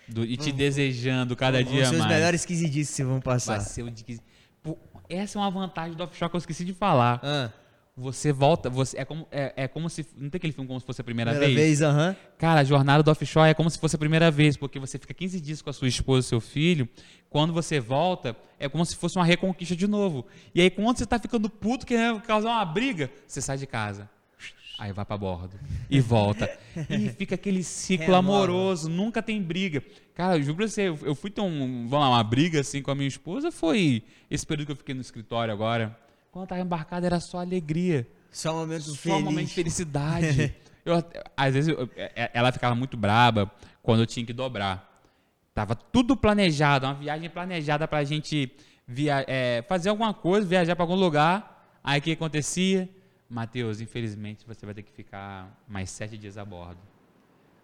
do- 0.09 0.25
e 0.25 0.37
te 0.39 0.51
desejando 0.51 1.37
cada 1.37 1.63
Vão 1.63 1.71
dia 1.73 1.85
ser 1.87 1.93
os 1.93 1.99
mais. 2.01 2.13
melhores 2.13 2.45
15 2.47 2.69
dias 2.69 2.95
que 2.95 3.05
vão 3.05 3.21
passar. 3.21 3.59
Vai 3.59 3.67
ser 3.67 3.83
o 3.83 3.91
de 3.91 4.03
que- 4.05 4.17
Pô, 4.17 4.23
Essa 5.09 5.39
é 5.39 5.43
uma 5.43 5.51
vantagem 5.51 5.97
do 5.97 6.03
offshore 6.03 6.31
que 6.31 6.37
eu 6.37 6.39
esqueci 6.39 6.65
de 6.65 6.73
falar. 6.73 7.21
Ah, 7.23 7.51
Você 7.97 8.33
volta, 8.33 8.69
você 8.69 8.99
é 8.99 9.05
como 9.05 9.29
é, 9.31 9.53
é 9.57 9.69
como 9.69 9.89
se 9.89 10.05
não 10.17 10.29
tem 10.29 10.39
aquele 10.39 10.53
filme 10.53 10.67
como 10.67 10.81
se 10.81 10.87
fosse 10.87 11.01
a 11.01 11.05
primeira, 11.05 11.31
primeira 11.31 11.55
vez. 11.55 11.67
vez, 11.69 11.83
aham. 11.83 12.17
Cara, 12.37 12.61
a 12.61 12.65
jornada 12.65 13.03
do 13.03 13.11
offshore 13.11 13.51
é 13.51 13.55
como 13.55 13.71
se 13.71 13.79
fosse 13.79 13.95
a 13.95 13.99
primeira 13.99 14.31
vez, 14.31 14.57
porque 14.57 14.81
você 14.81 14.99
fica 14.99 15.15
15 15.15 15.41
dias 15.41 15.63
com 15.63 15.71
a 15.71 15.73
sua 15.73 15.87
esposa 15.87 16.27
e 16.27 16.29
seu 16.29 16.41
filho. 16.41 16.89
Quando 17.31 17.53
você 17.53 17.79
volta, 17.79 18.37
é 18.59 18.69
como 18.69 18.85
se 18.85 18.97
fosse 18.97 19.17
uma 19.17 19.25
reconquista 19.25 19.77
de 19.77 19.87
novo. 19.87 20.27
E 20.55 20.61
aí, 20.61 20.71
quando 20.71 20.97
você 20.99 21.07
tá 21.07 21.19
ficando 21.19 21.49
puto, 21.49 21.87
querendo 21.87 22.21
causar 22.21 22.51
uma 22.51 22.65
briga, 22.65 23.11
você 23.27 23.41
sai 23.41 23.59
de 23.59 23.67
casa. 23.67 24.09
Aí 24.79 24.93
vai 24.93 25.05
pra 25.05 25.17
bordo. 25.17 25.59
E 25.89 26.01
volta. 26.01 26.51
e 26.91 27.09
fica 27.11 27.35
aquele 27.37 27.63
ciclo 27.63 28.07
Renova. 28.07 28.19
amoroso, 28.29 28.89
nunca 28.91 29.23
tem 29.23 29.41
briga. 29.41 29.83
Cara, 30.15 30.37
eu 30.37 30.43
juro 30.43 30.57
pra 30.57 30.69
você, 30.69 30.89
eu- 30.89 31.15
fui 31.15 31.31
ter 31.31 31.41
um, 31.41 31.87
vamos 31.89 32.05
lá, 32.05 32.11
uma 32.11 32.25
briga 32.25 32.61
assim 32.61 32.83
com 32.83 32.91
a 32.91 32.95
minha 32.95 33.07
esposa, 33.09 33.53
foi 33.53 34.03
esse 34.31 34.45
período 34.45 34.67
que 34.67 34.73
eu 34.73 34.77
fiquei 34.77 34.95
no 34.95 35.01
escritório 35.01 35.53
agora. 35.55 35.97
Quando 36.33 36.45
eu 36.45 36.49
tava 36.49 36.61
embarcado 36.61 37.07
era 37.07 37.21
só 37.21 37.39
alegria. 37.39 38.07
Só 38.33 38.53
um 38.53 38.59
momento 38.61 38.83
Só 38.83 38.95
feliz. 38.97 39.19
um 39.19 39.23
momento 39.23 39.47
de 39.49 39.55
felicidade. 39.55 40.55
Eu 40.85 41.03
às 41.35 41.55
vezes 41.55 41.75
eu- 41.75 41.89
é- 41.97 42.31
ela 42.35 42.53
ficava 42.53 42.75
muito 42.75 42.95
braba 42.95 43.51
quando 43.83 44.01
eu 44.01 44.07
tinha 44.07 44.27
que 44.27 44.35
dobrar. 44.35 45.01
Tava 45.55 45.75
tudo 45.75 46.15
planejado, 46.15 46.85
uma 46.85 46.93
viagem 46.93 47.31
planejada 47.31 47.89
pra 47.89 48.05
gente 48.05 48.53
via, 48.87 49.25
é, 49.27 49.65
fazer 49.67 49.89
alguma 49.89 50.13
coisa, 50.13 50.47
viajar 50.47 50.77
pra 50.77 50.83
algum 50.83 50.95
lugar. 50.95 51.71
Aí 51.83 52.01
o 52.01 52.03
que 52.03 52.13
acontecia? 52.13 52.87
Matheus, 53.35 53.81
infelizmente 53.81 54.45
você 54.47 54.65
vai 54.65 54.73
ter 54.73 54.83
que 54.83 54.93
ficar 54.93 55.53
mais 55.69 55.91
sete 55.91 56.17
dias 56.17 56.39
a 56.39 56.45
bordo. 56.45 56.79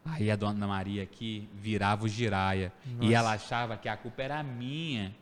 Aí 0.05 0.29
a 0.29 0.35
dona 0.35 0.67
Maria 0.67 1.05
aqui 1.05 1.49
virava 1.55 2.07
o 2.07 2.09
giraia. 2.09 2.73
E 3.01 3.15
ela 3.15 3.33
achava 3.35 3.77
que 3.77 3.89
a 3.89 3.97
culpa 3.97 4.21
era 4.21 4.43
minha. 4.43 5.15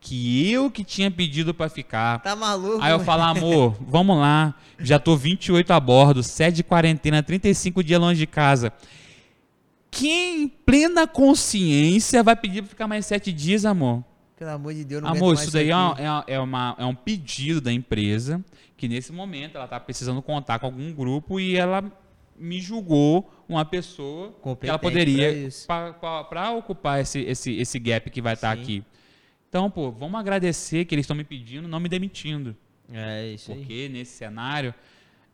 Que 0.00 0.50
eu 0.50 0.68
que 0.72 0.82
tinha 0.82 1.08
pedido 1.08 1.54
pra 1.54 1.68
ficar. 1.68 2.18
Tá 2.20 2.34
maluco? 2.34 2.82
Aí 2.82 2.90
eu 2.90 2.98
falo, 2.98 3.22
amor, 3.22 3.76
vamos 3.80 4.18
lá. 4.18 4.56
Já 4.80 4.98
tô 4.98 5.16
28 5.16 5.72
a 5.72 5.78
bordo, 5.78 6.20
7 6.20 6.56
de 6.56 6.64
quarentena, 6.64 7.22
35 7.22 7.84
dias 7.84 8.00
longe 8.00 8.18
de 8.18 8.26
casa. 8.26 8.72
Quem 9.88 10.42
em 10.42 10.48
plena 10.48 11.06
consciência 11.06 12.24
vai 12.24 12.34
pedir 12.34 12.62
pra 12.62 12.70
ficar 12.70 12.88
mais 12.88 13.06
7 13.06 13.32
dias, 13.32 13.64
amor? 13.64 14.02
Pelo 14.42 14.54
amor 14.56 14.74
de 14.74 14.84
Deus, 14.84 15.00
não 15.02 15.10
Amor, 15.10 15.34
isso 15.34 15.52
daí 15.52 15.70
é, 15.70 15.72
aqui. 15.72 16.02
é 16.02 16.10
uma- 16.10 16.24
é 16.26 16.40
uma- 16.40 16.76
é 16.80 16.84
um 16.84 16.94
pedido 16.96 17.60
da 17.60 17.72
empresa 17.72 18.44
que 18.76 18.88
nesse 18.88 19.12
momento 19.12 19.54
ela 19.56 19.68
tá 19.68 19.78
precisando 19.78 20.20
contar 20.20 20.58
com 20.58 20.66
algum 20.66 20.92
grupo 20.92 21.38
e 21.38 21.54
ela 21.56 21.84
me 22.36 22.60
julgou 22.60 23.32
uma 23.48 23.64
pessoa 23.64 24.30
que 24.30 24.34
ela 24.34 24.40
Competente 24.40 24.78
poderia 24.80 25.48
para 26.28 26.50
ocupar 26.50 27.00
esse, 27.00 27.20
esse, 27.20 27.52
esse 27.52 27.78
gap 27.78 28.10
que 28.10 28.20
vai 28.20 28.34
estar 28.34 28.56
Sim. 28.56 28.62
aqui. 28.62 28.84
Então, 29.48 29.70
pô, 29.70 29.92
vamos 29.92 30.18
agradecer 30.18 30.86
que 30.86 30.94
eles 30.94 31.04
estão 31.04 31.16
me 31.16 31.22
pedindo, 31.22 31.68
não 31.68 31.78
me 31.78 31.88
demitindo. 31.88 32.56
É 32.92 33.28
isso 33.28 33.52
aí. 33.52 33.58
Porque 33.58 33.88
nesse 33.90 34.16
cenário. 34.16 34.74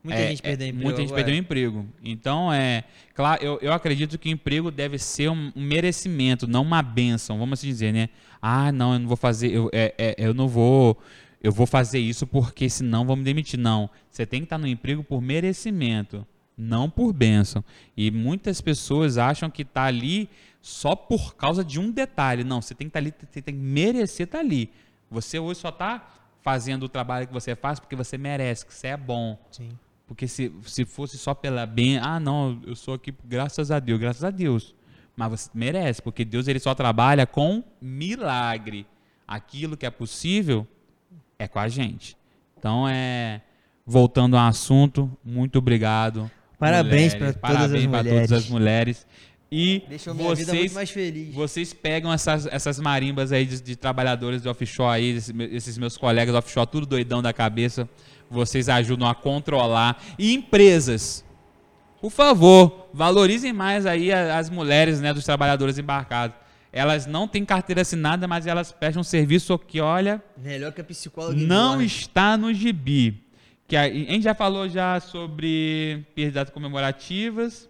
Muita 0.04 0.20
é- 0.20 0.28
gente 0.28 0.42
perdeu 0.42 0.66
é- 0.66 0.68
emprego 0.70 0.84
Muita 0.84 1.00
gente 1.00 1.08
agora. 1.08 1.24
perdeu 1.24 1.40
emprego. 1.40 1.86
Então, 2.04 2.52
é. 2.52 2.84
Claro, 3.14 3.42
eu, 3.42 3.58
eu 3.60 3.72
acredito 3.72 4.16
que 4.18 4.28
o 4.28 4.32
emprego 4.32 4.70
deve 4.70 4.96
ser 4.98 5.28
um, 5.30 5.50
um 5.56 5.62
merecimento, 5.62 6.46
não 6.46 6.62
uma 6.62 6.82
benção, 6.82 7.38
vamos 7.38 7.58
assim 7.58 7.66
dizer, 7.68 7.92
né? 7.92 8.08
Ah, 8.40 8.70
não, 8.72 8.92
eu 8.94 8.98
não 9.00 9.08
vou 9.08 9.16
fazer. 9.16 9.50
Eu, 9.52 9.68
é- 9.72 9.94
é- 9.98 10.14
eu 10.18 10.32
não 10.34 10.48
vou. 10.48 10.98
Eu 11.42 11.52
vou 11.52 11.66
fazer 11.66 11.98
isso 11.98 12.26
porque 12.26 12.68
senão 12.68 13.04
vão 13.04 13.16
me 13.16 13.24
demitir. 13.24 13.58
Não. 13.58 13.88
Você 14.10 14.26
tem 14.26 14.40
que 14.40 14.46
estar 14.46 14.58
no 14.58 14.66
emprego 14.66 15.04
por 15.04 15.20
merecimento, 15.20 16.26
não 16.56 16.90
por 16.90 17.12
bênção. 17.12 17.64
E 17.96 18.10
muitas 18.10 18.60
pessoas 18.60 19.18
acham 19.18 19.48
que 19.48 19.64
tá 19.64 19.84
ali 19.84 20.28
só 20.60 20.96
por 20.96 21.36
causa 21.36 21.64
de 21.64 21.78
um 21.78 21.90
detalhe. 21.90 22.42
Não, 22.42 22.60
você 22.60 22.74
tem 22.74 22.86
que 22.88 22.90
estar 22.90 22.98
ali, 22.98 23.14
você 23.30 23.40
tem 23.40 23.54
que 23.54 23.60
merecer 23.60 24.26
estar 24.26 24.40
ali. 24.40 24.70
Você 25.10 25.38
hoje 25.38 25.60
só 25.60 25.68
está 25.68 26.06
fazendo 26.42 26.84
o 26.84 26.88
trabalho 26.88 27.26
que 27.26 27.32
você 27.32 27.54
faz 27.54 27.78
porque 27.78 27.94
você 27.96 28.18
merece, 28.18 28.66
que 28.66 28.74
você 28.74 28.88
é 28.88 28.96
bom. 28.96 29.38
Sim. 29.50 29.70
Porque 30.06 30.26
se, 30.26 30.50
se 30.64 30.84
fosse 30.84 31.18
só 31.18 31.34
pela 31.34 31.66
bem, 31.66 31.98
ah, 31.98 32.18
não, 32.18 32.60
eu 32.66 32.74
sou 32.74 32.94
aqui 32.94 33.14
graças 33.24 33.70
a 33.70 33.78
Deus, 33.78 34.00
graças 34.00 34.24
a 34.24 34.30
Deus. 34.30 34.74
Mas 35.18 35.30
você 35.32 35.50
merece, 35.52 36.00
porque 36.00 36.24
Deus 36.24 36.46
ele 36.46 36.60
só 36.60 36.76
trabalha 36.76 37.26
com 37.26 37.64
milagre. 37.82 38.86
Aquilo 39.26 39.76
que 39.76 39.84
é 39.84 39.90
possível 39.90 40.64
é 41.36 41.48
com 41.48 41.58
a 41.58 41.66
gente. 41.66 42.16
Então 42.56 42.88
é 42.88 43.40
voltando 43.84 44.36
ao 44.36 44.46
assunto, 44.46 45.10
muito 45.24 45.58
obrigado. 45.58 46.30
Parabéns 46.56 47.16
pra 47.16 47.32
todas 47.32 47.34
as 47.34 47.40
parabéns 47.40 47.86
mulheres. 47.86 48.28
todas 48.28 48.32
as 48.32 48.48
mulheres. 48.48 49.06
E 49.50 49.82
Deixou 49.88 50.14
minha 50.14 50.34
vida 50.36 50.52
muito 50.52 50.60
vocês 50.60 50.72
mais 50.72 50.90
feliz. 50.90 51.34
vocês 51.34 51.72
pegam 51.72 52.12
essas, 52.12 52.46
essas 52.46 52.78
marimbas 52.78 53.32
aí 53.32 53.44
de, 53.44 53.60
de 53.60 53.74
trabalhadores 53.74 54.42
de 54.42 54.48
offshore 54.48 54.94
aí, 54.94 55.16
esses, 55.16 55.34
esses 55.50 55.78
meus 55.78 55.96
colegas 55.96 56.32
offshore, 56.32 56.68
tudo 56.70 56.86
doidão 56.86 57.20
da 57.20 57.32
cabeça. 57.32 57.88
Vocês 58.30 58.68
ajudam 58.68 59.08
a 59.08 59.16
controlar. 59.16 60.00
E 60.16 60.32
empresas. 60.32 61.24
Por 62.00 62.10
favor, 62.10 62.88
valorizem 62.92 63.52
mais 63.52 63.86
aí 63.86 64.12
as 64.12 64.48
mulheres, 64.50 65.00
né, 65.00 65.12
dos 65.12 65.24
trabalhadores 65.24 65.78
embarcados. 65.78 66.36
Elas 66.72 67.06
não 67.06 67.26
têm 67.26 67.44
carteira 67.44 67.80
assinada, 67.82 68.28
mas 68.28 68.46
elas 68.46 68.70
prestam 68.72 69.00
um 69.00 69.04
serviço 69.04 69.58
que, 69.58 69.80
olha, 69.80 70.22
Melhor 70.36 70.72
que 70.72 70.80
a 70.80 70.84
psicóloga. 70.84 71.34
não 71.34 71.80
está 71.82 72.36
no 72.36 72.52
gibi. 72.52 73.24
Que 73.66 73.74
a, 73.76 73.82
a 73.82 73.88
gente 73.88 74.22
já 74.22 74.34
falou 74.34 74.68
já 74.68 75.00
sobre 75.00 76.06
perdas 76.14 76.50
comemorativas. 76.50 77.68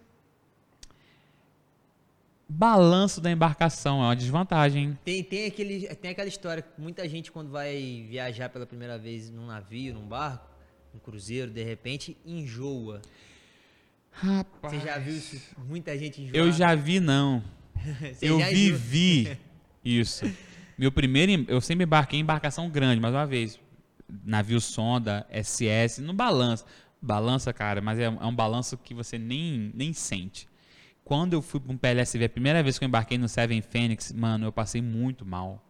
Balanço 2.48 3.20
da 3.20 3.30
embarcação 3.30 4.00
é 4.02 4.06
uma 4.06 4.16
desvantagem. 4.16 4.84
hein? 4.84 4.98
Tem, 5.05 5.22
tem, 5.22 5.46
aquele, 5.46 5.86
tem 5.96 6.10
aquela 6.10 6.28
história 6.28 6.62
que 6.62 6.80
muita 6.80 7.06
gente, 7.09 7.30
quando 7.30 7.50
vai 7.50 8.06
viajar 8.09 8.48
pela 8.48 8.64
primeira 8.66 8.96
vez 8.98 9.28
num 9.30 9.46
navio, 9.46 9.92
num 9.94 10.06
barco, 10.06 10.48
num 10.94 10.98
cruzeiro, 10.98 11.50
de 11.50 11.62
repente, 11.62 12.16
enjoa. 12.24 13.02
Rapaz. 14.20 14.74
Você 14.74 14.80
já 14.80 14.98
viu 14.98 15.16
isso? 15.16 15.56
Muita 15.68 15.96
gente 15.96 16.22
enjoa. 16.22 16.36
Eu 16.36 16.50
já 16.50 16.74
vi, 16.74 16.98
não. 16.98 17.42
Eu 18.20 18.38
vivi 18.38 19.38
isso. 19.84 20.24
Meu 20.76 20.90
primeiro. 20.90 21.44
Eu 21.48 21.60
sempre 21.60 21.84
embarquei 21.84 22.18
em 22.18 22.22
embarcação 22.22 22.68
grande, 22.68 23.00
mais 23.00 23.14
uma 23.14 23.26
vez. 23.26 23.60
Navio 24.24 24.60
sonda, 24.60 25.26
SS, 25.30 26.00
no 26.00 26.12
balança. 26.12 26.64
Balança, 27.00 27.52
cara, 27.52 27.80
mas 27.80 27.98
é, 27.98 28.04
é 28.04 28.10
um 28.10 28.34
balanço 28.34 28.76
que 28.76 28.92
você 28.92 29.18
nem, 29.18 29.70
nem 29.72 29.92
sente. 29.92 30.48
Quando 31.04 31.34
eu 31.34 31.40
fui 31.40 31.60
para 31.60 31.72
um 31.72 31.76
PLSV, 31.76 32.24
a 32.24 32.28
primeira 32.28 32.62
vez 32.62 32.78
que 32.78 32.84
eu 32.84 32.88
embarquei 32.88 33.16
no 33.16 33.28
Seven 33.28 33.62
Phoenix, 33.62 34.12
mano, 34.12 34.46
eu 34.46 34.52
passei 34.52 34.82
muito 34.82 35.24
mal. 35.24 35.64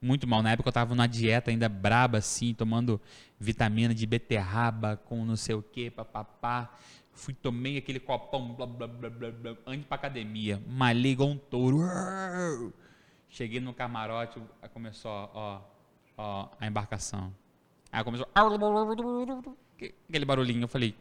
Muito 0.00 0.26
mal. 0.26 0.42
Na 0.42 0.52
época 0.52 0.68
eu 0.68 0.72
tava 0.72 0.94
numa 0.94 1.06
dieta 1.06 1.50
ainda 1.50 1.68
braba, 1.68 2.18
assim, 2.18 2.54
tomando 2.54 3.00
vitamina 3.38 3.94
de 3.94 4.06
beterraba 4.06 4.96
com 4.96 5.24
não 5.24 5.36
sei 5.36 5.54
o 5.54 5.62
que, 5.62 5.90
papapá. 5.90 6.74
Fui, 7.12 7.34
tomei 7.34 7.76
aquele 7.78 8.00
copão, 8.00 8.54
blá, 8.54 8.66
blá, 8.66 8.86
blá, 8.88 9.10
blá, 9.10 9.30
blá, 9.30 9.56
antes 9.66 9.86
pra 9.86 9.96
academia. 9.96 10.62
Malhei 10.66 11.12
igual 11.12 11.28
um 11.28 11.36
touro. 11.36 11.78
Cheguei 13.28 13.60
no 13.60 13.72
camarote, 13.74 14.42
aí 14.60 14.68
começou, 14.68 15.30
ó, 15.34 15.60
ó, 16.16 16.48
a 16.58 16.66
embarcação. 16.66 17.32
Aí 17.90 18.02
começou... 18.02 18.26
Aquele 20.08 20.24
barulhinho, 20.24 20.62
eu 20.62 20.68
falei... 20.68 20.94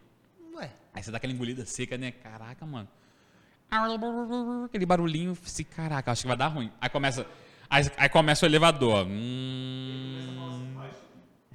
Ué, 0.56 0.72
Aí 0.94 1.02
você 1.02 1.12
dá 1.12 1.18
aquela 1.18 1.34
engolida 1.34 1.66
seca, 1.66 1.98
né? 1.98 2.12
Caraca, 2.12 2.66
mano. 2.66 2.88
Aquele 4.66 4.86
barulhinho, 4.86 5.32
assim, 5.32 5.64
caraca, 5.64 6.12
acho 6.12 6.24
que 6.24 6.28
vai 6.28 6.36
dar 6.36 6.50
ruim. 6.50 6.70
Aí 6.82 6.90
começa, 6.90 7.26
aí, 7.70 7.90
aí 7.98 8.10
começa 8.10 8.46
o 8.46 8.50
elevador. 8.50 9.08
Hum, 9.08 10.76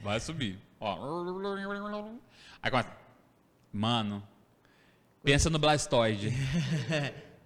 vai 0.03 0.19
subir. 0.19 0.59
Ó. 0.81 0.97
Aí 2.63 2.71
começa. 2.71 2.91
Mano, 3.71 4.23
pensa 5.27 5.51
no 5.51 5.59
Blastoise. 5.59 6.33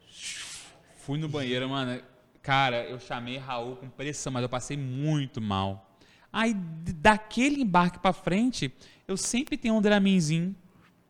Fui 0.99 1.19
no 1.19 1.29
banheiro, 1.29 1.67
mano. 1.69 2.01
Cara, 2.43 2.85
eu 2.85 3.01
chamei 3.01 3.39
Raul 3.39 3.77
com 3.77 3.89
pressão, 3.89 4.31
mas 4.33 4.43
eu 4.43 4.49
passei 4.49 4.77
muito 4.77 5.41
mal. 5.41 5.91
Aí, 6.33 6.55
daquele 6.55 7.63
embarque 7.63 7.99
pra 7.99 8.13
frente, 8.13 8.73
eu 9.09 9.17
sempre 9.17 9.57
tenho 9.57 9.75
um 9.75 9.81
draminzinho 9.83 10.55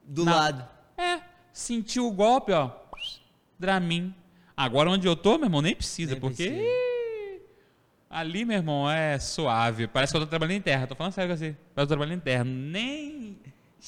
do 0.04 0.24
Na- 0.24 0.34
lado. 0.36 0.68
é, 0.96 1.20
sentiu 1.52 2.06
o 2.06 2.12
golpe, 2.12 2.52
ó. 2.52 2.70
Dramin. 3.58 4.14
Agora 4.56 4.90
onde 4.90 5.06
eu 5.06 5.16
tô, 5.16 5.36
meu 5.36 5.46
irmão, 5.46 5.60
nem 5.60 5.74
precisa, 5.74 6.12
Nem 6.12 6.20
porque. 6.20 6.48
precisa. 6.48 6.80
Ali, 8.08 8.44
meu 8.44 8.56
irmão, 8.56 8.90
é 8.90 9.18
suave. 9.18 9.86
Parece 9.86 10.12
que 10.12 10.16
eu 10.16 10.20
tô 10.22 10.26
trabalhando 10.26 10.56
em 10.58 10.62
terra. 10.62 10.86
Tô 10.86 10.94
falando 10.96 11.12
sério 11.12 11.30
com 11.30 11.36
você. 11.36 11.50
Parece 11.52 11.58
que 11.74 11.80
eu 11.80 11.84
tô 11.84 11.88
trabalhando 11.88 12.18
em 12.18 12.20
terra. 12.22 12.44
Nem. 12.44 13.38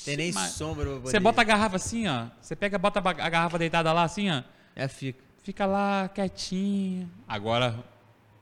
Tem 0.04 0.16
nem 0.16 0.32
Mas- 0.32 0.52
sombra 0.52 0.84
pra 0.84 0.94
Você 0.94 1.00
poder- 1.12 1.20
bota 1.20 1.40
a 1.40 1.44
garrafa 1.44 1.76
assim, 1.76 2.08
ó. 2.08 2.26
Você 2.40 2.56
pega, 2.56 2.78
bota 2.78 2.98
a 3.00 3.28
garrafa 3.30 3.58
deitada 3.58 3.92
lá 3.92 4.04
assim, 4.04 4.30
ó. 4.30 4.42
É, 4.74 4.88
fica. 4.88 5.22
Fica 5.42 5.66
lá 5.66 6.08
quietinho. 6.08 7.10
Agora, 7.26 7.82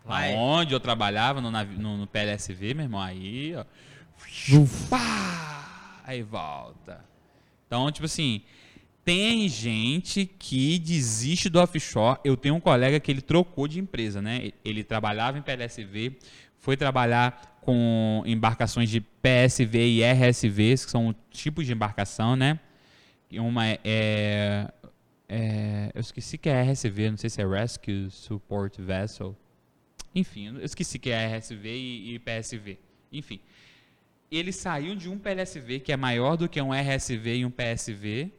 Vai. 0.05 0.35
onde 0.35 0.75
eu 0.75 0.81
trabalhava, 0.81 1.41
no, 1.41 1.51
no, 1.51 1.97
no 1.97 2.07
PLSV, 2.07 2.75
meu 2.75 2.85
irmão, 2.85 3.01
aí, 3.01 3.55
ó. 3.57 3.65
Pá! 4.89 6.03
Aí 6.05 6.23
volta. 6.23 7.05
Então, 7.67 7.91
tipo 7.91 8.05
assim, 8.07 8.43
tem 9.05 9.49
gente 9.49 10.27
que 10.39 10.79
desiste 10.79 11.49
do 11.49 11.59
offshore. 11.61 12.19
Eu 12.25 12.37
tenho 12.37 12.55
um 12.57 12.61
colega 12.61 12.99
que 13.01 13.11
ele 13.11 13.21
trocou 13.23 13.67
de 13.69 13.79
empresa, 13.81 14.21
né? 14.21 14.51
Ele 14.65 14.83
trabalhava 14.85 15.39
em 15.39 15.43
PLSV, 15.43 16.19
foi 16.59 16.77
trabalhar 16.77 17.60
com 17.71 18.25
embarcações 18.27 18.91
de 18.91 19.01
PSV 19.01 19.79
e 19.79 20.03
RSVs, 20.03 20.85
que 20.85 20.91
são 20.91 21.15
tipos 21.31 21.65
de 21.65 21.73
embarcação, 21.73 22.35
né? 22.35 22.59
E 23.31 23.39
Uma 23.39 23.65
é, 23.65 23.79
é- 23.85 24.73
é- 25.29 25.93
eu 25.95 26.01
esqueci 26.01 26.37
que 26.37 26.49
é 26.49 26.63
RSV, 26.63 27.11
não 27.13 27.17
sei 27.17 27.31
se 27.31 27.41
é 27.41 27.47
Rescue 27.47 28.11
Support 28.11 28.77
Vessel. 28.81 29.37
Enfim, 30.13 30.49
eu 30.49 30.65
esqueci 30.65 30.99
que 30.99 31.11
é 31.11 31.37
RSV 31.37 31.69
e, 31.73 32.15
e 32.15 32.19
PSV. 32.19 32.77
Enfim, 33.13 33.39
ele 34.33 34.51
saiu 34.51 34.97
de 34.97 35.09
um 35.09 35.17
PLSV 35.17 35.79
que 35.79 35.93
é 35.93 35.97
maior 35.97 36.37
do 36.37 36.49
que 36.49 36.61
um 36.61 36.75
RSV 36.75 37.37
e 37.37 37.45
um 37.45 37.53
PSV 37.53 38.33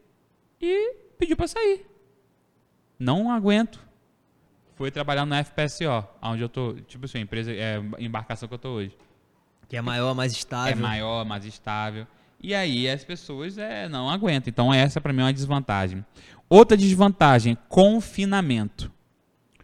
e 0.60 0.94
pediu 1.18 1.38
para 1.38 1.48
sair. 1.48 1.86
Não 3.00 3.32
aguento. 3.32 3.80
Foi 4.76 4.92
trabalhar 4.92 5.26
no 5.26 5.36
FPSO, 5.36 6.06
onde 6.22 6.42
eu 6.42 6.50
tô, 6.50 6.74
tipo 6.74 7.06
assim, 7.06 7.20
empresa, 7.20 7.54
é, 7.54 7.78
embarcação 7.98 8.50
que 8.50 8.56
eu 8.56 8.60
tô 8.60 8.72
hoje. 8.72 8.98
Que 9.72 9.78
é 9.78 9.82
maior, 9.82 10.14
mais 10.14 10.34
É 10.34 10.38
estável. 10.38 10.76
maior, 10.76 11.24
mais 11.24 11.46
estável. 11.46 12.06
E 12.42 12.54
aí 12.54 12.90
as 12.90 13.06
pessoas 13.06 13.58
é, 13.58 13.88
não 13.88 14.10
aguentam. 14.10 14.50
Então 14.50 14.74
essa 14.74 15.00
para 15.00 15.14
mim 15.14 15.22
é 15.22 15.24
uma 15.24 15.32
desvantagem. 15.34 16.06
Outra 16.50 16.76
desvantagem, 16.76 17.58
confinamento. 17.70 18.92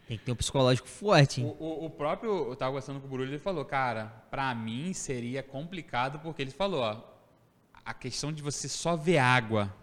Tem 0.08 0.18
que 0.18 0.24
ter 0.24 0.32
um 0.32 0.36
psicológico 0.38 0.88
forte. 0.88 1.42
O, 1.42 1.44
hein? 1.48 1.56
o- 1.60 1.86
o 1.88 1.90
próprio, 1.90 2.32
eu 2.50 2.56
tava 2.56 2.72
conversando 2.72 3.02
com 3.02 3.08
o 3.08 3.10
Burulho, 3.10 3.32
ele 3.32 3.38
falou, 3.38 3.66
cara, 3.66 4.06
pra 4.32 4.56
mim 4.56 4.94
seria 4.94 5.44
complicado 5.44 6.20
porque 6.20 6.42
ele 6.42 6.52
falou, 6.52 6.80
ó, 6.80 7.02
a 7.84 7.94
questão 7.94 8.32
de 8.32 8.42
você 8.42 8.70
só 8.70 8.96
ver 8.96 9.18
água. 9.18 9.76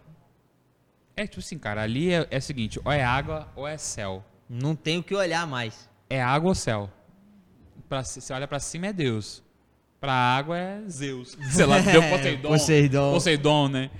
É 1.14 1.26
tipo 1.26 1.40
assim, 1.40 1.58
cara, 1.58 1.82
ali 1.82 2.14
é, 2.14 2.26
é 2.30 2.38
o 2.38 2.40
seguinte, 2.40 2.80
ou 2.82 2.90
é 2.90 3.04
água 3.04 3.52
ou 3.54 3.68
é 3.68 3.76
céu. 3.76 4.24
Não 4.48 4.74
tem 4.74 4.96
o 4.96 5.02
que 5.02 5.14
olhar 5.14 5.46
mais. 5.46 5.86
É 6.08 6.22
água 6.22 6.48
ou 6.48 6.54
céu. 6.54 6.90
Pra, 7.90 8.02
você 8.02 8.32
olha 8.32 8.48
pra 8.48 8.58
cima 8.58 8.86
é 8.86 8.92
Deus. 8.94 9.43
Pra 10.04 10.12
água 10.12 10.58
é 10.58 10.82
Zeus. 10.86 11.34
Sei 11.50 11.64
lá, 11.64 11.78
deu 11.78 12.02
Poseidon. 12.02 12.48
Poseidon. 12.48 13.12
Poseidon, 13.12 13.68
né? 13.68 13.90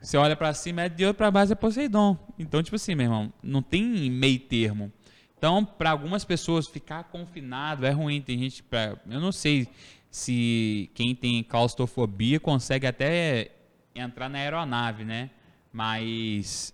Você 0.00 0.16
olha 0.16 0.36
pra 0.36 0.54
cima 0.54 0.82
é 0.82 0.88
Deus, 0.88 1.16
pra 1.16 1.32
baixo 1.32 1.52
é 1.52 1.56
Poseidon. 1.56 2.16
Então, 2.38 2.62
tipo 2.62 2.76
assim, 2.76 2.94
meu 2.94 3.06
irmão, 3.06 3.32
não 3.42 3.60
tem 3.60 4.08
meio 4.08 4.38
termo. 4.38 4.92
Então, 5.36 5.64
pra 5.64 5.90
algumas 5.90 6.24
pessoas, 6.24 6.68
ficar 6.68 7.02
confinado 7.04 7.84
é 7.84 7.90
ruim. 7.90 8.20
Tem 8.20 8.38
gente, 8.38 8.62
pra, 8.62 8.96
eu 9.10 9.18
não 9.18 9.32
sei 9.32 9.66
se 10.08 10.88
quem 10.94 11.12
tem 11.12 11.42
claustrofobia 11.42 12.38
consegue 12.38 12.86
até 12.86 13.50
entrar 13.96 14.28
na 14.28 14.38
aeronave, 14.38 15.04
né? 15.04 15.28
Mas 15.72 16.72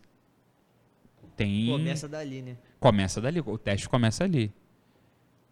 tem 1.35 1.69
Começa 1.69 2.06
dali, 2.06 2.43
né? 2.43 2.56
começa 2.78 3.19
dali, 3.19 3.40
o 3.40 3.56
teste 3.56 3.89
começa 3.89 4.24
ali. 4.24 4.52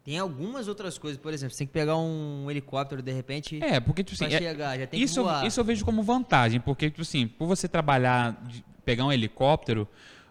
Tem 0.03 0.19
algumas 0.19 0.67
outras 0.67 0.97
coisas, 0.97 1.17
por 1.19 1.33
exemplo, 1.33 1.53
você 1.53 1.59
tem 1.59 1.67
que 1.67 1.71
pegar 1.73 1.95
um 1.97 2.51
helicóptero 2.51 3.01
de 3.01 3.11
repente 3.13 3.63
É, 3.63 3.79
porque 3.79 4.03
tipo 4.03 4.17
pra 4.17 4.27
assim, 4.27 4.35
é- 4.35 4.39
chegar, 4.39 4.77
já 4.77 4.85
tem 4.87 5.01
isso, 5.01 5.13
que 5.13 5.19
eu- 5.21 5.23
voar. 5.23 5.47
isso 5.47 5.59
eu 5.59 5.63
vejo 5.63 5.85
como 5.85 6.03
vantagem, 6.03 6.59
porque 6.59 6.89
tipo 6.89 7.01
assim, 7.03 7.25
por 7.27 7.47
você 7.47 7.67
trabalhar, 7.69 8.33
de- 8.45 8.63
pegar 8.83 9.05
um 9.05 9.11
helicóptero, 9.13 9.87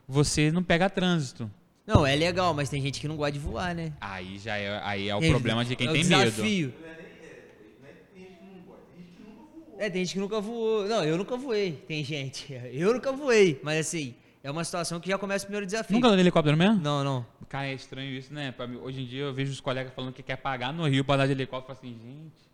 você 0.06 0.52
não 0.52 0.62
pega 0.62 0.90
trânsito. 0.90 1.50
Não, 1.86 2.06
é 2.06 2.14
legal, 2.14 2.52
mas 2.52 2.68
tem 2.68 2.82
gente 2.82 3.00
que 3.00 3.08
não 3.08 3.16
gosta 3.16 3.32
de 3.32 3.38
voar, 3.38 3.74
né? 3.74 3.92
Aí 3.98 4.38
já 4.38 4.56
é, 4.58 4.78
aí 4.84 5.08
é 5.08 5.16
o 5.16 5.20
Tem- 5.20 5.30
problema 5.30 5.64
de 5.64 5.74
quem 5.74 5.88
é 5.88 5.92
tem 5.92 6.04
medo. 6.04 6.30
desafio. 6.30 6.74
É, 9.78 9.90
tem 9.90 10.04
gente 10.04 10.14
que 10.14 10.20
nunca 10.20 10.40
voou. 10.40 10.86
Não, 10.86 11.02
eu 11.02 11.16
nunca 11.18 11.36
voei. 11.36 11.72
Tem 11.88 12.04
gente. 12.04 12.52
Eu 12.72 12.92
nunca 12.94 13.10
voei. 13.10 13.58
Mas 13.64 13.80
assim, 13.88 14.14
é 14.44 14.48
uma 14.50 14.62
situação 14.62 15.00
que 15.00 15.08
já 15.08 15.18
começa 15.18 15.44
o 15.44 15.46
primeiro 15.46 15.66
desafio. 15.66 15.94
Nunca 15.96 16.06
andou 16.06 16.16
de 16.16 16.22
helicóptero 16.22 16.56
mesmo? 16.56 16.76
Não, 16.80 17.02
não. 17.02 17.26
Cara, 17.52 17.66
é 17.66 17.74
estranho 17.74 18.10
isso, 18.16 18.32
né? 18.32 18.50
Pra 18.50 18.66
mim, 18.66 18.78
hoje 18.78 19.02
em 19.02 19.06
dia 19.06 19.24
eu 19.24 19.34
vejo 19.34 19.52
os 19.52 19.60
colegas 19.60 19.92
falando 19.92 20.14
que 20.14 20.22
quer 20.22 20.36
pagar 20.36 20.72
no 20.72 20.88
Rio 20.88 21.04
pra 21.04 21.16
andar 21.16 21.26
de 21.26 21.32
helicóptero. 21.32 21.74
Eu 21.74 21.76
falo 21.76 21.86
assim, 21.92 22.00
gente, 22.02 22.50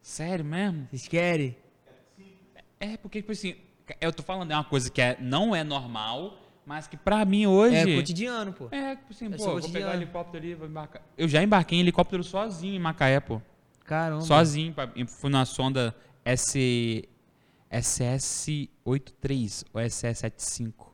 sério 0.00 0.42
mesmo? 0.42 0.86
Vocês 0.88 1.06
querem? 1.06 1.54
É, 2.80 2.96
porque, 2.96 3.20
tipo 3.20 3.30
assim, 3.30 3.56
eu 4.00 4.10
tô 4.10 4.22
falando 4.22 4.48
de 4.48 4.54
uma 4.54 4.64
coisa 4.64 4.90
que 4.90 5.02
é, 5.02 5.18
não 5.20 5.54
é 5.54 5.62
normal, 5.62 6.38
mas 6.64 6.86
que 6.86 6.96
pra 6.96 7.26
mim 7.26 7.46
hoje... 7.46 7.76
É 7.76 7.94
cotidiano, 7.94 8.54
pô. 8.54 8.68
É, 8.70 8.96
tipo 8.96 9.12
assim, 9.12 9.26
É 9.26 9.36
pô, 9.36 9.60
vou 9.60 9.68
pegar 9.70 9.90
o 9.90 9.94
helicóptero 9.96 10.42
ali, 10.42 10.54
vou 10.54 10.66
embarcar. 10.66 11.02
Eu 11.18 11.28
já 11.28 11.42
embarquei 11.42 11.76
em 11.76 11.82
helicóptero 11.82 12.24
sozinho 12.24 12.74
em 12.74 12.78
Macaé, 12.78 13.20
pô. 13.20 13.38
Caramba. 13.84 14.22
Sozinho. 14.22 14.72
pra- 14.72 14.90
Fui 15.08 15.28
na 15.30 15.44
sonda 15.44 15.94
S, 16.24 17.06
SS83 17.70 19.64
ou 19.74 19.80
SS75. 19.82 20.91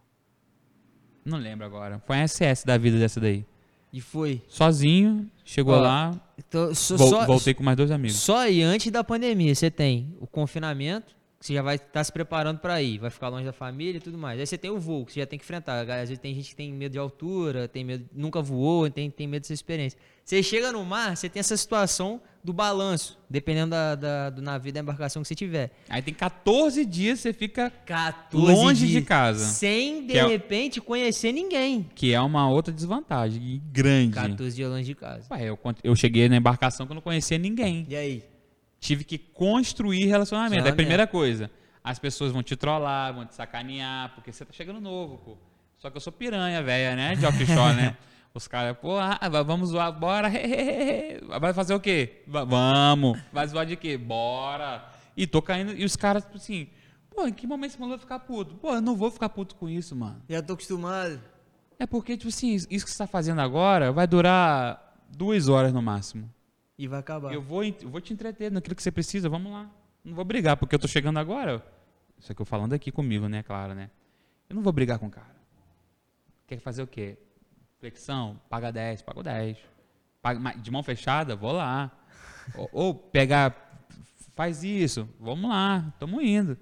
Não 1.24 1.38
lembro 1.38 1.64
agora. 1.66 2.00
Foi 2.06 2.16
a 2.18 2.26
SS 2.26 2.64
da 2.66 2.76
vida 2.78 2.98
dessa 2.98 3.20
daí. 3.20 3.44
E 3.92 4.00
foi. 4.00 4.42
Sozinho, 4.48 5.30
chegou 5.44 5.74
Ó, 5.74 5.80
lá, 5.80 6.14
Então, 6.38 6.74
só, 6.74 6.96
vol- 6.96 7.08
só, 7.08 7.26
voltei 7.26 7.54
com 7.54 7.62
mais 7.62 7.76
dois 7.76 7.90
amigos. 7.90 8.16
só 8.16 8.38
aí 8.38 8.62
antes 8.62 8.90
da 8.92 9.02
pandemia, 9.02 9.54
você 9.54 9.70
tem 9.70 10.14
o 10.20 10.26
confinamento, 10.26 11.16
você 11.40 11.54
já 11.54 11.62
vai 11.62 11.76
estar 11.76 12.02
se 12.04 12.12
preparando 12.12 12.58
para 12.58 12.82
ir, 12.82 12.98
vai 12.98 13.08
ficar 13.10 13.28
longe 13.28 13.44
da 13.46 13.52
família 13.52 13.96
e 13.98 14.00
tudo 14.00 14.18
mais. 14.18 14.38
Aí 14.40 14.46
você 14.46 14.58
tem 14.58 14.70
o 14.70 14.78
voo, 14.78 15.06
que 15.06 15.12
você 15.12 15.20
já 15.20 15.26
tem 15.26 15.38
que 15.38 15.44
enfrentar. 15.44 15.80
Às 15.80 15.86
vezes 16.08 16.18
tem 16.18 16.34
gente 16.34 16.50
que 16.50 16.56
tem 16.56 16.70
medo 16.72 16.92
de 16.92 16.98
altura, 16.98 17.66
tem 17.68 17.82
medo, 17.84 18.04
nunca 18.12 18.42
voou, 18.42 18.90
tem, 18.90 19.10
tem 19.10 19.26
medo 19.26 19.42
dessa 19.42 19.54
experiência. 19.54 19.98
Você 20.28 20.42
chega 20.42 20.70
no 20.70 20.84
mar, 20.84 21.16
você 21.16 21.26
tem 21.26 21.40
essa 21.40 21.56
situação 21.56 22.20
do 22.44 22.52
balanço, 22.52 23.18
dependendo 23.30 23.70
da, 23.70 23.94
da- 23.94 24.28
do 24.28 24.42
navio, 24.42 24.70
da 24.70 24.80
embarcação 24.80 25.22
que 25.22 25.28
você 25.28 25.34
tiver. 25.34 25.70
Aí 25.88 26.02
tem 26.02 26.12
14 26.12 26.84
dias 26.84 27.20
você 27.20 27.32
fica 27.32 27.70
14 27.86 28.52
Longe 28.52 28.86
de 28.86 28.92
dias, 28.92 29.04
casa. 29.06 29.46
Sem, 29.46 30.06
de 30.06 30.18
é 30.18 30.26
repente, 30.26 30.82
conhecer 30.82 31.32
ninguém. 31.32 31.88
que 31.94 32.12
é 32.12 32.20
uma 32.20 32.46
outra 32.46 32.70
desvantagem 32.74 33.62
grande. 33.72 34.12
14 34.12 34.54
dias 34.54 34.70
longe 34.70 34.84
de 34.84 34.94
casa. 34.94 35.26
Ué, 35.30 35.44
eu, 35.48 35.58
eu 35.82 35.96
cheguei 35.96 36.28
na 36.28 36.36
embarcação 36.36 36.84
que 36.84 36.92
eu 36.92 36.96
não 36.96 37.00
conhecia 37.00 37.38
ninguém. 37.38 37.86
E 37.88 37.96
aí? 37.96 38.22
Tive 38.78 39.04
que 39.04 39.16
construir 39.16 40.04
relacionamento. 40.08 40.66
É 40.68 40.70
a 40.70 40.74
primeira 40.74 41.06
coisa. 41.06 41.50
As 41.82 41.98
pessoas 41.98 42.32
vão 42.32 42.42
te 42.42 42.54
trollar, 42.54 43.14
vão 43.14 43.24
te 43.24 43.34
sacanear, 43.34 44.12
porque 44.14 44.30
você 44.30 44.44
tá 44.44 44.52
chegando 44.52 44.78
novo, 44.78 45.16
pô. 45.24 45.38
Só 45.78 45.88
que 45.88 45.96
eu 45.96 46.02
sou 46.02 46.12
piranha, 46.12 46.62
velha, 46.62 46.94
né? 46.94 47.14
De 47.14 47.24
offshore, 47.24 47.74
né? 47.74 47.96
Os 48.38 48.46
caras, 48.46 48.76
pô, 48.78 48.96
ah, 48.96 49.18
va- 49.28 49.42
vamos 49.42 49.70
zoar, 49.70 49.90
bora. 49.92 50.30
Vai 51.40 51.52
fazer 51.52 51.74
o 51.74 51.80
quê? 51.80 52.22
Va- 52.24 52.44
Vamos. 52.44 53.18
Vai 53.32 53.44
zoar 53.48 53.66
de 53.66 53.74
quê? 53.76 53.98
Bora. 53.98 54.88
E 55.16 55.26
tô 55.26 55.42
caindo. 55.42 55.72
E 55.72 55.84
os 55.84 55.96
caras, 55.96 56.22
tipo 56.24 56.36
assim, 56.36 56.68
pô, 57.10 57.26
em 57.26 57.32
que 57.32 57.48
momento 57.48 57.70
esse 57.72 57.80
maluco 57.80 57.96
vai 57.98 58.02
ficar 58.04 58.20
puto? 58.20 58.54
Pô, 58.54 58.74
eu 58.74 58.80
não 58.80 58.94
vou 58.94 59.10
ficar 59.10 59.28
puto 59.28 59.56
com 59.56 59.68
isso, 59.68 59.96
mano. 59.96 60.22
Já 60.28 60.40
tô 60.40 60.52
acostumado. 60.52 61.20
É 61.80 61.84
porque, 61.86 62.16
tipo 62.16 62.28
assim, 62.28 62.54
isso 62.54 62.84
que 62.84 62.90
você 62.92 62.98
tá 62.98 63.08
fazendo 63.08 63.40
agora 63.40 63.90
vai 63.90 64.06
durar 64.06 64.96
duas 65.16 65.48
horas 65.48 65.72
no 65.72 65.82
máximo. 65.82 66.32
E 66.78 66.86
vai 66.86 67.00
acabar. 67.00 67.34
Eu 67.34 67.42
vou, 67.42 67.64
eu 67.64 67.88
vou 67.88 68.00
te 68.00 68.12
entreter 68.12 68.52
naquilo 68.52 68.76
que 68.76 68.82
você 68.84 68.92
precisa, 68.92 69.28
vamos 69.28 69.50
lá. 69.50 69.68
Não 70.04 70.14
vou 70.14 70.24
brigar, 70.24 70.56
porque 70.56 70.76
eu 70.76 70.78
tô 70.78 70.86
chegando 70.86 71.18
agora. 71.18 71.60
Isso 72.16 72.30
aqui 72.30 72.40
eu 72.40 72.46
falando 72.46 72.72
aqui 72.72 72.92
comigo, 72.92 73.26
né, 73.28 73.42
claro, 73.42 73.74
né? 73.74 73.90
Eu 74.48 74.54
não 74.54 74.62
vou 74.62 74.72
brigar 74.72 75.00
com 75.00 75.08
o 75.08 75.10
cara. 75.10 75.36
Quer 76.46 76.60
fazer 76.60 76.82
o 76.84 76.86
quê? 76.86 77.18
Flexão? 77.78 78.40
Paga 78.48 78.72
10, 78.72 79.02
pago 79.02 79.22
10. 79.22 79.58
Paga- 80.20 80.52
de 80.58 80.70
mão 80.70 80.82
fechada? 80.82 81.36
Vou 81.36 81.52
lá. 81.52 81.90
ou, 82.56 82.68
ou 82.72 82.94
pegar, 82.94 83.86
faz 84.34 84.64
isso, 84.64 85.08
vamos 85.20 85.50
lá, 85.50 85.84
estamos 85.92 86.22
indo. 86.24 86.56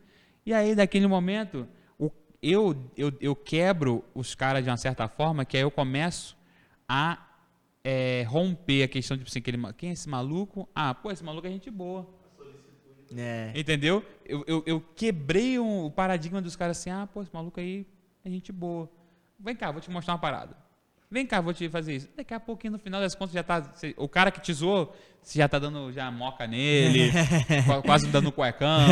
E 0.44 0.52
aí, 0.52 0.74
daquele 0.74 1.06
momento, 1.06 1.66
o- 1.98 2.10
eu, 2.42 2.90
eu, 2.96 3.12
eu 3.20 3.34
quebro 3.36 4.04
os 4.14 4.34
caras 4.34 4.62
de 4.64 4.70
uma 4.70 4.76
certa 4.76 5.08
forma, 5.08 5.44
que 5.44 5.56
aí 5.56 5.62
eu 5.62 5.70
começo 5.70 6.36
a 6.88 7.22
é, 7.84 8.24
romper 8.28 8.82
a 8.82 8.88
questão 8.88 9.16
de 9.16 9.22
tipo 9.22 9.30
assim, 9.30 9.38
aquele, 9.38 9.72
quem 9.74 9.90
é 9.90 9.92
esse 9.92 10.08
maluco? 10.08 10.68
Ah, 10.74 10.92
pô, 10.92 11.10
esse 11.10 11.22
maluco 11.22 11.46
é 11.46 11.50
gente 11.50 11.70
boa. 11.70 12.06
É. 13.16 13.52
Entendeu? 13.54 14.04
Eu, 14.24 14.44
eu, 14.48 14.62
eu 14.66 14.80
quebrei 14.96 15.58
um- 15.60 15.84
o 15.86 15.90
paradigma 15.90 16.42
dos 16.42 16.56
caras 16.56 16.78
assim, 16.78 16.90
ah, 16.90 17.06
pô, 17.06 17.22
esse 17.22 17.32
maluco 17.32 17.60
aí 17.60 17.86
é 18.24 18.30
gente 18.30 18.50
boa. 18.50 18.90
Vem 19.38 19.54
cá, 19.54 19.70
vou 19.70 19.80
te 19.80 19.88
mostrar 19.90 20.14
uma 20.14 20.20
parada. 20.20 20.56
Vem 21.10 21.24
cá, 21.24 21.40
vou 21.40 21.54
te 21.54 21.68
fazer 21.68 21.94
isso. 21.96 22.08
Daqui 22.16 22.34
a 22.34 22.40
pouquinho, 22.40 22.72
no 22.72 22.78
final 22.78 23.00
das 23.00 23.14
contas, 23.14 23.32
já 23.32 23.42
tá. 23.42 23.62
cê- 23.74 23.94
o 23.96 24.08
cara 24.08 24.30
que 24.30 24.40
te 24.40 24.52
zoou, 24.52 24.92
você 25.22 25.38
já 25.38 25.48
tá 25.48 25.56
dando 25.58 25.92
já 25.92 26.10
moca 26.10 26.46
nele, 26.48 27.10
qua- 27.64 27.80
quase 27.80 28.08
dando 28.08 28.32
cuecão. 28.32 28.88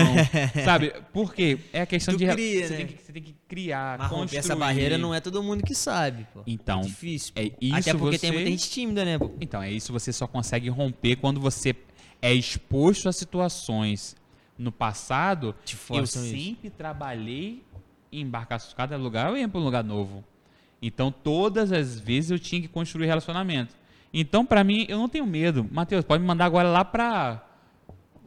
sabe? 0.64 0.92
Por 1.12 1.34
quê? 1.34 1.58
É 1.72 1.80
a 1.80 1.86
questão 1.86 2.14
Tu 2.14 2.18
de. 2.18 2.26
cria, 2.28 2.66
você, 2.66 2.70
né? 2.70 2.76
tem 2.78 2.86
que, 2.86 3.02
você 3.02 3.12
tem 3.12 3.22
que 3.22 3.34
criar. 3.48 3.98
Mas 3.98 4.08
construir. 4.10 4.38
essa 4.38 4.54
barreira 4.54 4.96
não 4.96 5.12
é 5.12 5.20
todo 5.20 5.42
mundo 5.42 5.64
que 5.64 5.74
sabe, 5.74 6.24
pô. 6.32 6.42
Então, 6.46 6.80
É 6.80 6.84
difícil. 6.84 7.32
é 7.34 7.50
isso 7.60 7.76
Até 7.90 7.94
porque 7.94 8.18
tem 8.18 8.30
você- 8.30 8.34
muita 8.36 8.50
gente 8.50 8.70
tímida, 8.70 9.04
né, 9.04 9.18
pô? 9.18 9.30
Então, 9.40 9.60
é 9.60 9.72
isso 9.72 9.92
você 9.92 10.12
só 10.12 10.26
consegue 10.28 10.68
romper 10.68 11.16
quando 11.16 11.40
você 11.40 11.74
é 12.22 12.32
exposto 12.32 13.08
a 13.08 13.12
situações 13.12 14.14
no 14.56 14.70
passado. 14.70 15.48
Eu 15.68 15.76
forçam 15.76 16.24
isso. 16.24 16.32
sempre 16.32 16.70
trabalhei 16.70 17.64
em 18.12 18.20
embarcações, 18.20 18.72
cada 18.72 18.96
lugar 18.96 19.30
eu 19.30 19.36
ia 19.36 19.48
para 19.48 19.60
um 19.60 19.64
lugar 19.64 19.82
novo. 19.82 20.24
Então, 20.86 21.10
todas 21.10 21.72
as 21.72 21.98
vezes 21.98 22.30
eu 22.30 22.38
tinha 22.38 22.60
que 22.60 22.68
construir 22.68 23.06
relacionamento. 23.06 23.74
Então, 24.12 24.44
para 24.44 24.62
mim, 24.62 24.84
eu 24.88 24.98
não 24.98 25.08
tenho 25.08 25.26
medo. 25.26 25.66
Matheus, 25.72 26.04
pode 26.04 26.20
me 26.20 26.26
mandar 26.26 26.44
agora 26.44 26.68
lá 26.68 26.84
para 26.84 27.42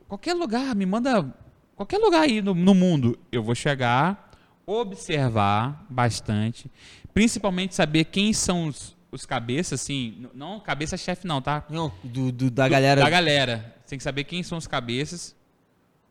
qualquer 0.07 0.33
lugar, 0.33 0.75
me 0.75 0.85
manda 0.85 1.33
qualquer 1.75 1.97
lugar 1.99 2.21
aí 2.23 2.41
no, 2.41 2.53
no 2.55 2.73
mundo. 2.73 3.17
Eu 3.31 3.43
vou 3.43 3.53
chegar, 3.55 4.31
observar 4.65 5.85
bastante, 5.89 6.69
principalmente 7.13 7.75
saber 7.75 8.05
quem 8.05 8.33
são 8.33 8.67
os, 8.67 8.97
os 9.11 9.25
cabeças, 9.25 9.79
assim, 9.81 10.27
não 10.33 10.59
cabeça-chefe 10.59 11.25
não, 11.27 11.41
tá? 11.41 11.63
Não, 11.69 11.91
do, 12.03 12.31
do- 12.31 12.49
da 12.51 12.67
Do- 12.67 12.71
galera. 12.71 13.01
Da 13.01 13.09
galera. 13.09 13.75
Tem 13.87 13.97
que 13.97 14.03
saber 14.03 14.23
quem 14.25 14.41
são 14.43 14.57
os 14.57 14.67
cabeças. 14.67 15.35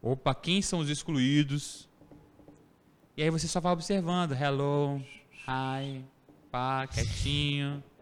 Opa, 0.01 0.35
quem 0.35 0.63
são 0.63 0.79
os 0.79 0.89
excluídos. 0.89 1.89
E 3.17 3.23
aí 3.23 3.31
você 3.31 3.49
só 3.49 3.61
vai 3.61 3.73
observando. 3.73 4.33
Hello, 4.33 5.03
hi, 5.49 6.03
pá, 6.57 6.87
quietinho. 6.87 7.83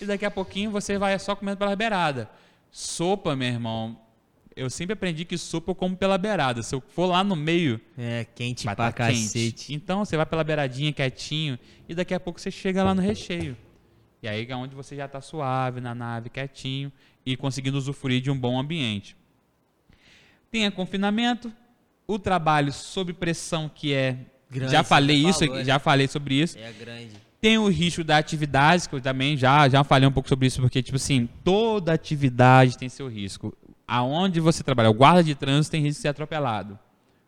E 0.00 0.06
daqui 0.06 0.24
a 0.24 0.30
pouquinho 0.30 0.70
você 0.70 0.96
vai 0.96 1.18
só 1.18 1.34
comendo 1.34 1.58
pela 1.58 1.74
beirada. 1.74 2.30
Sopa, 2.70 3.34
meu 3.34 3.48
irmão. 3.48 4.00
Eu 4.56 4.70
sempre 4.70 4.92
aprendi 4.92 5.24
que 5.24 5.36
sopa 5.36 5.72
eu 5.72 5.74
como 5.74 5.96
pela 5.96 6.16
beirada. 6.16 6.62
Se 6.62 6.74
eu 6.76 6.80
for 6.80 7.06
lá 7.06 7.24
no 7.24 7.34
meio, 7.34 7.80
É, 7.98 8.24
quente 8.36 8.62
pra 8.64 8.76
tá 8.76 8.92
quente. 8.92 9.24
cacete. 9.24 9.74
Então 9.74 10.04
você 10.04 10.16
vai 10.16 10.24
pela 10.24 10.44
beiradinha, 10.44 10.92
quietinho, 10.92 11.58
e 11.88 11.94
daqui 11.94 12.14
a 12.14 12.20
pouco 12.20 12.40
você 12.40 12.52
chega 12.52 12.84
lá 12.84 12.94
no 12.94 13.02
recheio. 13.02 13.56
E 14.22 14.28
aí 14.28 14.46
é 14.48 14.56
onde 14.56 14.76
você 14.76 14.94
já 14.94 15.06
está 15.06 15.20
suave 15.20 15.80
na 15.80 15.92
nave, 15.94 16.30
quietinho, 16.30 16.90
e 17.26 17.36
conseguindo 17.36 17.76
usufruir 17.76 18.22
de 18.22 18.30
um 18.30 18.38
bom 18.38 18.58
ambiente. 18.58 19.16
Tem 20.52 20.66
a 20.66 20.70
confinamento, 20.70 21.52
o 22.06 22.16
trabalho 22.16 22.72
sob 22.72 23.12
pressão, 23.12 23.68
que 23.68 23.92
é. 23.92 24.18
Grande, 24.48 24.70
já 24.72 24.84
falei 24.84 25.16
isso, 25.16 25.40
falou, 25.40 25.56
né? 25.56 25.64
já 25.64 25.78
falei 25.80 26.06
sobre 26.06 26.36
isso. 26.36 26.56
É 26.56 26.72
grande. 26.72 27.23
Tem 27.44 27.58
o 27.58 27.68
risco 27.68 28.02
da 28.02 28.16
atividade, 28.16 28.88
que 28.88 28.94
eu 28.94 29.02
também 29.02 29.36
já, 29.36 29.68
já 29.68 29.84
falei 29.84 30.08
um 30.08 30.10
pouco 30.10 30.26
sobre 30.30 30.46
isso, 30.46 30.62
porque, 30.62 30.82
tipo 30.82 30.96
assim, 30.96 31.28
toda 31.44 31.92
atividade 31.92 32.78
tem 32.78 32.88
seu 32.88 33.06
risco. 33.06 33.54
Aonde 33.86 34.40
você 34.40 34.62
trabalha, 34.64 34.88
o 34.88 34.94
guarda 34.94 35.22
de 35.22 35.34
trânsito 35.34 35.72
tem 35.72 35.82
risco 35.82 35.96
de 35.98 36.00
ser 36.00 36.08
atropelado. 36.08 36.78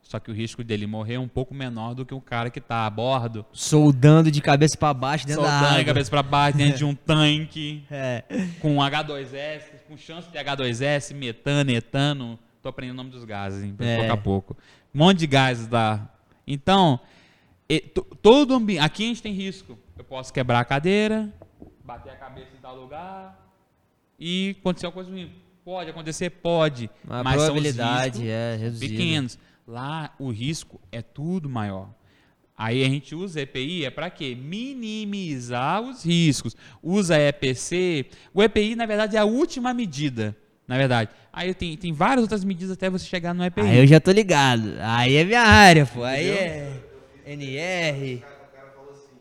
Só 0.03 0.19
que 0.19 0.31
o 0.31 0.35
risco 0.35 0.65
dele 0.65 0.87
morrer 0.87 1.17
é 1.17 1.21
um 1.21 1.29
pouco 1.29 1.53
menor 1.53 1.93
do 1.95 2.07
que 2.07 2.15
o 2.15 2.21
cara 2.23 2.49
que 2.49 2.61
está 2.61 2.87
a 2.87 2.89
bordo, 2.91 3.45
Soldando 3.53 4.31
de 4.31 4.41
cabeça 4.41 4.75
pra 4.79 4.95
baixo 4.95 5.27
dentro 5.27 5.43
da 5.43 5.49
soldando 5.51 5.67
água. 5.73 5.81
a 5.83 5.85
cabeça 5.85 6.09
para 6.11 6.23
baixo 6.23 6.57
dentro 6.57 6.79
de 6.79 6.85
um 6.87 6.95
tanque, 6.97 7.85
É. 7.91 8.25
com 8.63 8.77
H2S, 8.77 9.65
com 9.87 9.99
chance 9.99 10.31
de 10.31 10.39
H2S, 10.39 11.15
metano, 11.15 11.71
etano. 11.73 12.39
Tô 12.63 12.71
aprendendo 12.71 12.95
o 12.95 13.03
nome 13.03 13.11
dos 13.11 13.25
gases, 13.27 13.63
hein, 13.63 13.75
É. 13.81 13.97
pouco 13.99 14.13
a 14.13 14.17
pouco. 14.17 14.57
Um 14.95 14.99
monte 15.01 15.19
de 15.19 15.27
gases 15.27 15.69
lá. 15.69 16.09
Então, 16.47 16.99
e- 17.69 17.81
to- 17.81 18.07
todo 18.23 18.55
ambiente. 18.55 18.81
Aqui 18.85 19.05
a 19.05 19.09
gente 19.09 19.23
tem 19.23 19.33
risco. 19.33 19.79
Eu 19.99 20.05
posso 20.05 20.33
quebrar 20.33 20.61
a 20.61 20.65
cadeira, 20.65 21.33
bater 21.85 22.11
a 22.13 22.17
cabeça 22.17 22.49
em 22.57 22.61
tal 22.61 22.77
lugar 22.77 23.51
e 24.19 24.57
acontecer 24.61 24.87
uma 24.87 24.93
coisa 24.93 25.11
ruim. 25.11 25.31
Pode 25.65 25.91
acontecer? 25.91 26.31
Pode. 26.31 26.89
A 27.09 27.25
mas 27.25 27.35
são 27.37 27.45
probabilidade 27.47 28.19
riscos 28.19 28.29
é 28.31 28.57
reduzida. 28.57 28.93
pequenos. 28.93 29.39
Lá 29.67 30.15
o 30.19 30.31
risco 30.31 30.81
é 30.93 31.03
tudo 31.03 31.49
maior. 31.49 31.89
Aí 32.57 32.85
a 32.85 32.89
gente 32.89 33.15
usa 33.15 33.41
EPI 33.41 33.85
é 33.85 33.91
para 33.91 34.09
quê? 34.09 34.35
Minimizar 34.35 35.83
os 35.83 36.05
riscos. 36.05 36.57
Usa 36.83 37.19
EPC. 37.19 38.07
O 38.33 38.43
EPI, 38.43 38.75
na 38.77 38.87
verdade, 38.87 39.17
é 39.17 39.19
a 39.19 39.25
última 39.25 39.75
medida. 39.75 40.37
Na 40.67 40.77
verdade. 40.79 41.11
Aí 41.33 41.53
tem, 41.53 41.77
tem 41.77 41.93
várias 41.93 42.23
outras 42.23 42.45
medidas 42.45 42.73
até 42.73 42.89
você 42.89 43.05
chegar 43.07 43.35
no 43.35 43.45
EPI. 43.45 43.61
Aí 43.63 43.79
eu 43.79 43.87
já 43.87 44.01
tô 44.01 44.11
ligado. 44.11 44.75
Aí 44.81 45.17
é 45.17 45.25
minha 45.25 45.43
área, 45.43 45.85
pô. 45.85 46.03
Aí 46.03 46.29
é 46.29 46.83
NR. 47.27 48.15
O 48.15 48.21
cara, 48.21 48.35
o 48.35 48.57
cara 48.57 48.71
falou 48.71 48.93
assim: 48.93 49.17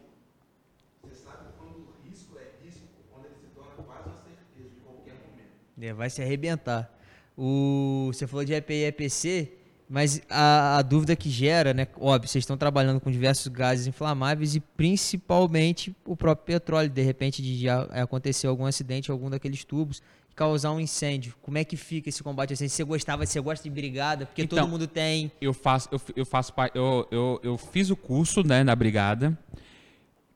você 1.02 1.16
sabe 1.16 1.38
quando 1.58 1.78
o 1.78 2.08
risco 2.08 2.38
é 2.38 2.64
risco, 2.64 2.84
quando 3.12 3.26
ele 3.26 3.36
se 3.36 3.48
torna 3.56 3.84
quase 3.84 4.10
uma 4.10 4.18
certeza 4.18 4.70
de 4.70 4.80
qualquer 4.82 5.14
momento. 5.14 5.82
É, 5.82 5.94
vai 5.94 6.10
se 6.10 6.22
arrebentar. 6.22 6.94
O, 7.36 8.12
você 8.14 8.28
falou 8.28 8.46
de 8.46 8.54
EPI 8.54 8.74
e 8.76 8.86
EPC, 8.86 9.52
mas 9.90 10.22
a, 10.30 10.78
a 10.78 10.82
dúvida 10.84 11.16
que 11.16 11.30
gera, 11.30 11.74
né? 11.74 11.88
Óbvio, 12.00 12.30
vocês 12.30 12.44
estão 12.44 12.56
trabalhando 12.56 13.02
com 13.02 13.10
diversos 13.12 13.48
gases 13.48 13.88
inflamáveis 13.88 14.56
e 14.56 14.60
principalmente 14.60 15.96
o 16.06 16.16
próprio 16.16 16.46
petróleo. 16.46 16.90
De 16.90 17.02
repente, 17.02 17.42
de 17.42 17.60
já 17.60 17.82
acontecer 17.86 18.48
algum 18.48 18.66
acidente, 18.66 19.10
em 19.10 19.12
algum 19.12 19.30
daqueles 19.30 19.66
tubos, 19.66 20.02
causar 20.36 20.72
um 20.72 20.80
incêndio. 20.80 21.34
Como 21.42 21.58
é 21.58 21.64
que 21.64 21.78
fica 21.78 22.10
esse 22.10 22.22
combate 22.22 22.52
a 22.52 22.54
incêndio? 22.54 22.76
Você 22.76 22.84
gostava, 22.84 23.26
você 23.26 23.40
gosta 23.40 23.64
de 23.64 23.70
brigada? 23.70 24.26
Porque 24.26 24.42
Então, 24.44 24.60
todo 24.60 24.70
mundo 24.70 24.86
tem. 24.88 25.32
eu 25.40 25.54
faço 25.54 25.88
eu, 25.92 26.02
eu 26.18 26.26
faço 26.26 26.52
eu, 26.74 27.08
eu, 27.10 27.40
eu 27.44 27.58
fiz 27.58 27.90
o 27.90 27.96
curso 27.96 28.46
né, 28.46 28.64
da 28.64 28.76
brigada 28.76 29.38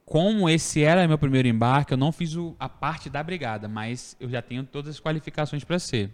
como 0.05 0.49
esse 0.49 0.81
era 0.83 1.07
meu 1.07 1.17
primeiro 1.17 1.47
embarque 1.47 1.93
eu 1.93 1.97
não 1.97 2.11
fiz 2.11 2.35
o- 2.35 2.55
a 2.59 2.67
parte 2.67 3.09
da 3.09 3.21
brigada 3.21 3.67
mas 3.67 4.15
eu 4.19 4.27
já 4.29 4.41
tenho 4.41 4.63
todas 4.63 4.95
as 4.95 4.99
qualificações 4.99 5.63
para 5.63 5.77
ser 5.77 6.09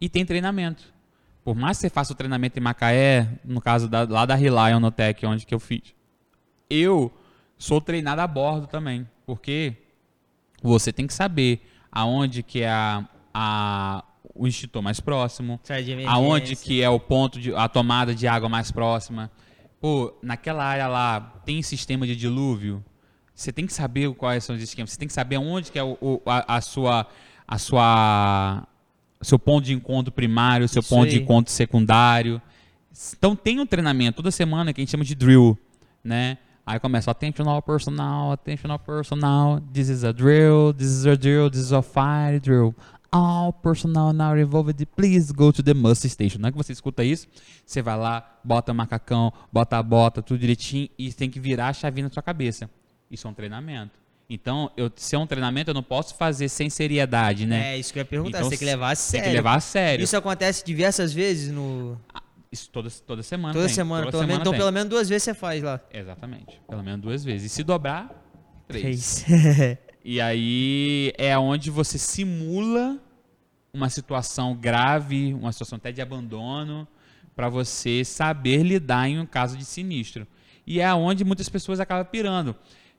e 0.00 0.08
tem 0.08 0.24
treinamento 0.26 0.92
por 1.44 1.54
mais 1.54 1.76
que 1.76 1.82
você 1.82 1.90
faça 1.90 2.12
o 2.12 2.16
treinamento 2.16 2.58
em 2.58 2.62
Macaé 2.62 3.28
no 3.44 3.60
caso 3.60 3.88
da, 3.88 4.02
lá 4.04 4.26
da 4.26 4.34
Relion 4.34 4.80
no 4.80 4.90
Tech 4.90 5.24
onde 5.26 5.46
que 5.46 5.54
eu 5.54 5.60
fiz 5.60 5.94
eu 6.68 7.12
sou 7.56 7.80
treinado 7.80 8.20
a 8.20 8.26
bordo 8.26 8.66
também 8.66 9.08
porque 9.24 9.74
você 10.60 10.92
tem 10.92 11.06
que 11.06 11.14
saber 11.14 11.60
aonde 11.92 12.42
que 12.42 12.62
é 12.62 12.70
a, 12.70 13.04
a 13.34 14.04
o 14.34 14.46
extintor 14.46 14.80
mais 14.82 14.98
próximo, 14.98 15.60
de 15.84 16.06
aonde 16.06 16.56
que 16.56 16.82
é 16.82 16.88
o 16.88 16.98
ponto 16.98 17.38
de 17.38 17.54
a 17.54 17.68
tomada 17.68 18.14
de 18.14 18.26
água 18.26 18.48
mais 18.48 18.70
próxima. 18.72 19.30
Pô, 19.78 20.14
naquela 20.22 20.64
área 20.64 20.86
lá 20.88 21.20
tem 21.44 21.60
sistema 21.60 22.06
de 22.06 22.16
dilúvio. 22.16 22.82
Você 23.34 23.52
tem 23.52 23.66
que 23.66 23.72
saber 23.72 24.10
quais 24.14 24.44
são 24.44 24.56
os 24.56 24.62
esquemas. 24.62 24.90
Você 24.92 24.98
tem 24.98 25.08
que 25.08 25.12
saber 25.14 25.36
onde 25.38 25.70
que 25.70 25.78
é 25.78 25.82
o, 25.82 25.98
o- 26.00 26.22
a, 26.24 26.56
a 26.56 26.60
sua 26.60 27.06
a 27.46 27.58
sua 27.58 28.66
seu 29.20 29.38
ponto 29.38 29.64
de 29.64 29.72
encontro 29.74 30.12
primário, 30.12 30.66
seu 30.68 30.80
Isso 30.80 30.88
ponto 30.88 31.08
de 31.10 31.16
aí. 31.16 31.22
encontro 31.22 31.52
secundário. 31.52 32.40
Então 33.16 33.34
tem 33.36 33.60
um 33.60 33.66
treinamento 33.66 34.16
toda 34.16 34.30
semana 34.30 34.72
que 34.72 34.80
a 34.80 34.82
gente 34.82 34.90
chama 34.90 35.04
de 35.04 35.14
drill, 35.14 35.58
né? 36.02 36.38
Aí 36.64 36.78
começa 36.78 37.10
attentional 37.10 37.60
personal, 37.60 38.32
attentional 38.32 38.78
personal, 38.78 39.60
this 39.72 39.88
is 39.88 40.04
a 40.04 40.12
drill, 40.12 40.72
this 40.72 40.88
is 40.88 41.06
a 41.06 41.16
drill, 41.16 41.50
this 41.50 41.60
is 41.60 41.72
a 41.72 41.82
fire 41.82 42.38
drill. 42.38 42.74
All 43.10 43.52
personnel 43.52 44.12
now 44.12 44.34
involved, 44.38 44.86
please 44.96 45.32
go 45.32 45.52
to 45.52 45.62
the 45.62 45.74
muster 45.74 46.08
station. 46.08 46.38
Não 46.40 46.48
é 46.48 46.52
que 46.52 46.56
você 46.56 46.72
escuta 46.72 47.04
isso, 47.04 47.26
você 47.66 47.82
vai 47.82 47.98
lá, 47.98 48.38
bota 48.42 48.72
o 48.72 48.74
macacão, 48.74 49.32
bota 49.52 49.76
a 49.76 49.82
bota, 49.82 50.22
tudo 50.22 50.38
direitinho 50.38 50.88
e 50.96 51.12
tem 51.12 51.28
que 51.28 51.38
virar 51.38 51.68
a 51.68 51.72
chavinha 51.72 52.06
na 52.06 52.12
sua 52.12 52.22
cabeça. 52.22 52.70
Isso 53.10 53.26
é 53.26 53.30
um 53.30 53.34
treinamento. 53.34 54.00
Então, 54.30 54.70
eu, 54.78 54.90
se 54.96 55.14
é 55.14 55.18
um 55.18 55.26
treinamento, 55.26 55.70
eu 55.70 55.74
não 55.74 55.82
posso 55.82 56.14
fazer 56.14 56.48
sem 56.48 56.70
seriedade, 56.70 57.44
né? 57.44 57.74
É, 57.74 57.78
isso 57.78 57.92
que 57.92 57.98
eu 57.98 58.00
ia 58.00 58.06
perguntar. 58.06 58.38
Então, 58.38 58.44
você 58.48 58.56
tem 58.56 58.58
que 58.60 58.64
levar 58.64 58.86
a 58.86 58.88
Tem 58.90 58.96
sério. 58.96 59.28
que 59.28 59.36
levar 59.36 59.56
a 59.56 59.60
sério. 59.60 60.02
Isso 60.02 60.16
acontece 60.16 60.64
diversas 60.64 61.12
vezes 61.12 61.52
no. 61.52 62.00
Isso 62.52 62.68
toda, 62.70 62.90
toda 62.90 63.22
semana. 63.22 63.54
Toda 63.54 63.66
tem. 63.66 63.74
semana. 63.74 64.02
Toda 64.02 64.12
pelo 64.12 64.20
menos, 64.20 64.32
semana 64.34 64.42
então, 64.42 64.52
tem. 64.52 64.60
pelo 64.60 64.72
menos 64.72 64.90
duas 64.90 65.08
vezes 65.08 65.22
você 65.22 65.34
faz 65.34 65.62
lá. 65.62 65.80
Exatamente. 65.90 66.60
Pelo 66.68 66.82
menos 66.82 67.00
duas 67.00 67.24
vezes. 67.24 67.50
E 67.50 67.54
se 67.54 67.64
dobrar, 67.64 68.10
três. 68.68 69.24
Três. 69.24 69.78
E 70.04 70.20
aí 70.20 71.12
é 71.16 71.38
onde 71.38 71.70
você 71.70 71.96
simula 71.96 72.98
uma 73.72 73.88
situação 73.88 74.54
grave, 74.54 75.32
uma 75.32 75.52
situação 75.52 75.76
até 75.76 75.92
de 75.92 76.02
abandono, 76.02 76.88
para 77.36 77.48
você 77.48 78.04
saber 78.04 78.64
lidar 78.64 79.08
em 79.08 79.20
um 79.20 79.26
caso 79.26 79.56
de 79.56 79.64
sinistro. 79.64 80.26
E 80.66 80.80
é 80.80 80.92
onde 80.92 81.24
muitas 81.24 81.48
pessoas 81.48 81.78
acabam 81.78 82.04
pirando. 82.04 82.56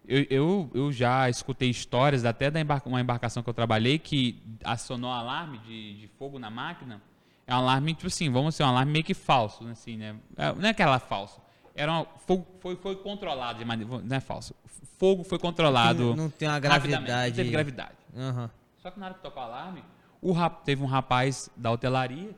Eu, 0.07 0.25
eu, 0.29 0.71
eu 0.73 0.91
já 0.91 1.29
escutei 1.29 1.69
histórias, 1.69 2.23
até 2.23 2.49
da 2.49 2.59
embarca, 2.59 2.87
uma 2.87 3.01
embarcação 3.01 3.43
que 3.43 3.49
eu 3.49 3.53
trabalhei, 3.53 3.99
que 3.99 4.41
acionou 4.63 5.11
alarme 5.11 5.59
de, 5.59 5.99
de 5.99 6.07
fogo 6.17 6.39
na 6.39 6.49
máquina. 6.49 7.01
É 7.45 7.53
um 7.53 7.57
alarme, 7.57 7.93
tipo 7.93 8.07
assim, 8.07 8.29
vamos 8.31 8.55
ser 8.55 8.63
um 8.63 8.67
alarme 8.67 8.91
meio 8.91 9.03
que 9.03 9.13
falso, 9.13 9.63
né, 9.63 9.71
assim, 9.73 9.97
né? 9.97 10.15
É, 10.37 10.53
Não 10.53 10.65
é 10.65 10.69
aquela 10.69 10.97
falso. 10.99 11.41
Era 11.75 11.91
um, 12.01 12.05
fogo, 12.25 12.45
foi, 12.59 12.75
foi 12.75 12.95
controlado 12.95 13.59
de 13.59 13.65
maneira. 13.65 13.99
Não 14.01 14.15
é 14.15 14.19
falso. 14.19 14.55
Fogo 14.97 15.23
foi 15.23 15.37
controlado. 15.39 16.09
Não- 16.09 16.15
não 16.15 16.29
tem 16.29 16.47
uma 16.47 16.59
gravidade. 16.59 17.29
Não 17.29 17.35
teve 17.35 17.49
gravidade. 17.51 17.95
Aham. 18.15 18.49
Só 18.77 18.91
que 18.91 18.99
na 18.99 19.07
hora 19.07 19.15
que 19.15 19.21
tocou 19.21 19.41
o 19.41 19.45
alarme, 19.45 19.83
o 20.21 20.31
rap- 20.31 20.63
teve 20.63 20.81
um 20.83 20.85
rapaz 20.85 21.49
da 21.57 21.71
hotelaria 21.71 22.29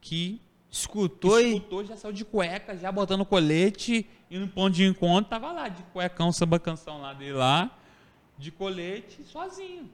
que 0.00 0.40
Escutou 0.70 1.38
e. 1.40 1.54
escutou, 1.56 1.84
já 1.84 1.96
saiu 1.96 2.12
de 2.14 2.24
cueca, 2.24 2.76
já 2.76 2.90
botando 2.90 3.24
colete, 3.26 4.08
e 4.30 4.38
no 4.38 4.48
ponto 4.48 4.74
de 4.74 4.84
encontro 4.86 5.28
tava 5.28 5.52
lá, 5.52 5.68
de 5.68 5.82
cuecão, 5.92 6.32
samba 6.32 6.58
canção 6.58 7.00
lá 7.02 7.12
dele 7.12 7.34
lá, 7.34 7.70
de 8.38 8.50
colete, 8.50 9.22
sozinho. 9.24 9.90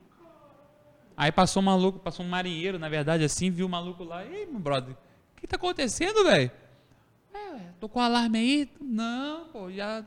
Aí 1.21 1.33
passou 1.33 1.61
um 1.61 1.67
maluco, 1.67 1.99
passou 1.99 2.25
um 2.25 2.29
marinheiro, 2.29 2.79
na 2.79 2.89
verdade, 2.89 3.25
assim, 3.25 3.51
viu 3.51 3.67
o 3.67 3.69
maluco 3.69 4.05
lá, 4.05 4.25
ei, 4.25 4.47
meu 4.47 4.61
brother, 4.61 4.95
o 5.37 5.41
que 5.41 5.49
tá 5.49 5.57
acontecendo, 5.57 6.23
velho? 6.23 6.49
É, 7.35 7.55
ué, 7.55 7.61
tocou 7.81 8.01
alarme 8.01 8.39
aí? 8.39 8.71
Não, 8.81 9.47
pô, 9.49 9.69
já, 9.73 10.05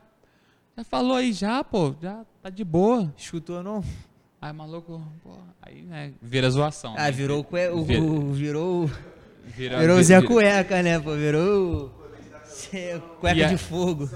já 0.74 0.82
falou 0.84 1.16
aí 1.16 1.34
já, 1.34 1.62
pô, 1.62 1.94
já 2.00 2.24
tá 2.42 2.48
de 2.48 2.64
boa. 2.64 3.12
Escutou 3.14 3.62
não? 3.62 3.84
Aí 4.40 4.50
o 4.50 4.54
maluco, 4.54 5.02
pô, 5.22 5.36
aí, 5.60 5.82
né, 5.82 6.14
vira 6.22 6.48
zoação. 6.48 6.94
Ah, 6.96 7.02
né? 7.04 7.10
virou 7.10 7.40
o, 7.40 7.56
o, 7.76 7.80
o- 7.80 7.84
virou, 7.84 8.14
o- 8.14 8.32
virou 8.32 8.84
o 8.84 8.88
vira- 9.44 10.02
Zé 10.02 10.22
Cueca, 10.22 10.82
né, 10.82 10.98
pô? 10.98 11.14
Virou 11.14 11.92
Zé 12.72 12.98
Cueca 13.20 13.38
E 13.40 13.48
de 13.48 13.56
fogo. 13.58 14.08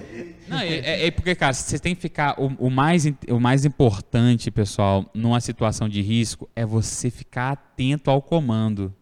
Não, 0.48 0.58
é, 0.60 0.68
é- 0.68 1.06
é 1.06 1.10
porque, 1.10 1.34
cara, 1.34 1.52
você 1.52 1.78
tem 1.78 1.94
que 1.94 2.00
ficar. 2.00 2.40
O, 2.40 2.46
o 2.66 2.70
mais, 2.70 3.04
o 3.28 3.40
mais 3.40 3.64
importante, 3.64 4.50
pessoal, 4.50 5.04
numa 5.12 5.40
situação 5.40 5.88
de 5.88 6.00
risco, 6.00 6.48
é 6.54 6.64
você 6.64 7.10
ficar 7.10 7.52
atento 7.52 8.10
ao 8.10 8.22
comando. 8.22 8.94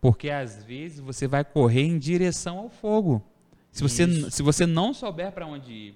Porque 0.00 0.30
às 0.30 0.62
vezes 0.64 1.00
você 1.00 1.26
vai 1.26 1.44
correr 1.44 1.82
em 1.82 1.98
direção 1.98 2.58
ao 2.58 2.68
fogo. 2.68 3.22
Se 3.70 3.82
você, 3.82 4.04
Isso. 4.04 4.30
se 4.30 4.42
você 4.42 4.66
não 4.66 4.92
souber 4.92 5.32
para 5.32 5.46
onde 5.46 5.72
ir. 5.72 5.94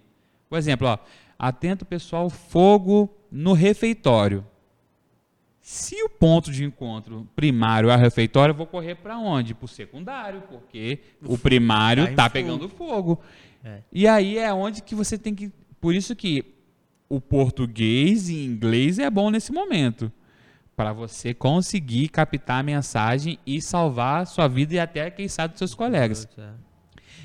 Por 0.48 0.56
exemplo, 0.58 0.86
ó, 0.86 0.98
atento, 1.38 1.84
pessoal, 1.84 2.30
fogo 2.30 3.10
no 3.30 3.52
refeitório. 3.52 4.46
Se 5.68 6.00
o 6.00 6.08
ponto 6.08 6.52
de 6.52 6.62
encontro 6.62 7.26
primário 7.34 7.90
é 7.90 7.96
o 7.96 7.98
refeitório, 7.98 8.52
eu 8.52 8.56
vou 8.56 8.68
correr 8.68 8.94
para 8.94 9.18
onde? 9.18 9.52
Para 9.52 9.64
o 9.64 9.68
secundário, 9.68 10.42
porque 10.42 11.00
o 11.20 11.36
primário 11.36 12.04
Tá 12.04 12.10
está 12.10 12.22
fogo. 12.22 12.32
pegando 12.32 12.68
fogo. 12.68 13.20
É. 13.64 13.80
E 13.90 14.06
aí 14.06 14.38
é 14.38 14.54
onde 14.54 14.80
que 14.80 14.94
você 14.94 15.18
tem 15.18 15.34
que. 15.34 15.50
Por 15.80 15.92
isso 15.92 16.14
que 16.14 16.54
o 17.08 17.20
português 17.20 18.28
e 18.28 18.44
inglês 18.44 19.00
é 19.00 19.10
bom 19.10 19.28
nesse 19.28 19.50
momento. 19.50 20.12
Para 20.76 20.92
você 20.92 21.34
conseguir 21.34 22.10
captar 22.10 22.60
a 22.60 22.62
mensagem 22.62 23.36
e 23.44 23.60
salvar 23.60 24.22
a 24.22 24.24
sua 24.24 24.46
vida 24.46 24.74
e 24.74 24.78
até, 24.78 25.10
quem 25.10 25.26
sabe, 25.26 25.54
dos 25.54 25.58
seus 25.58 25.74
colegas. 25.74 26.28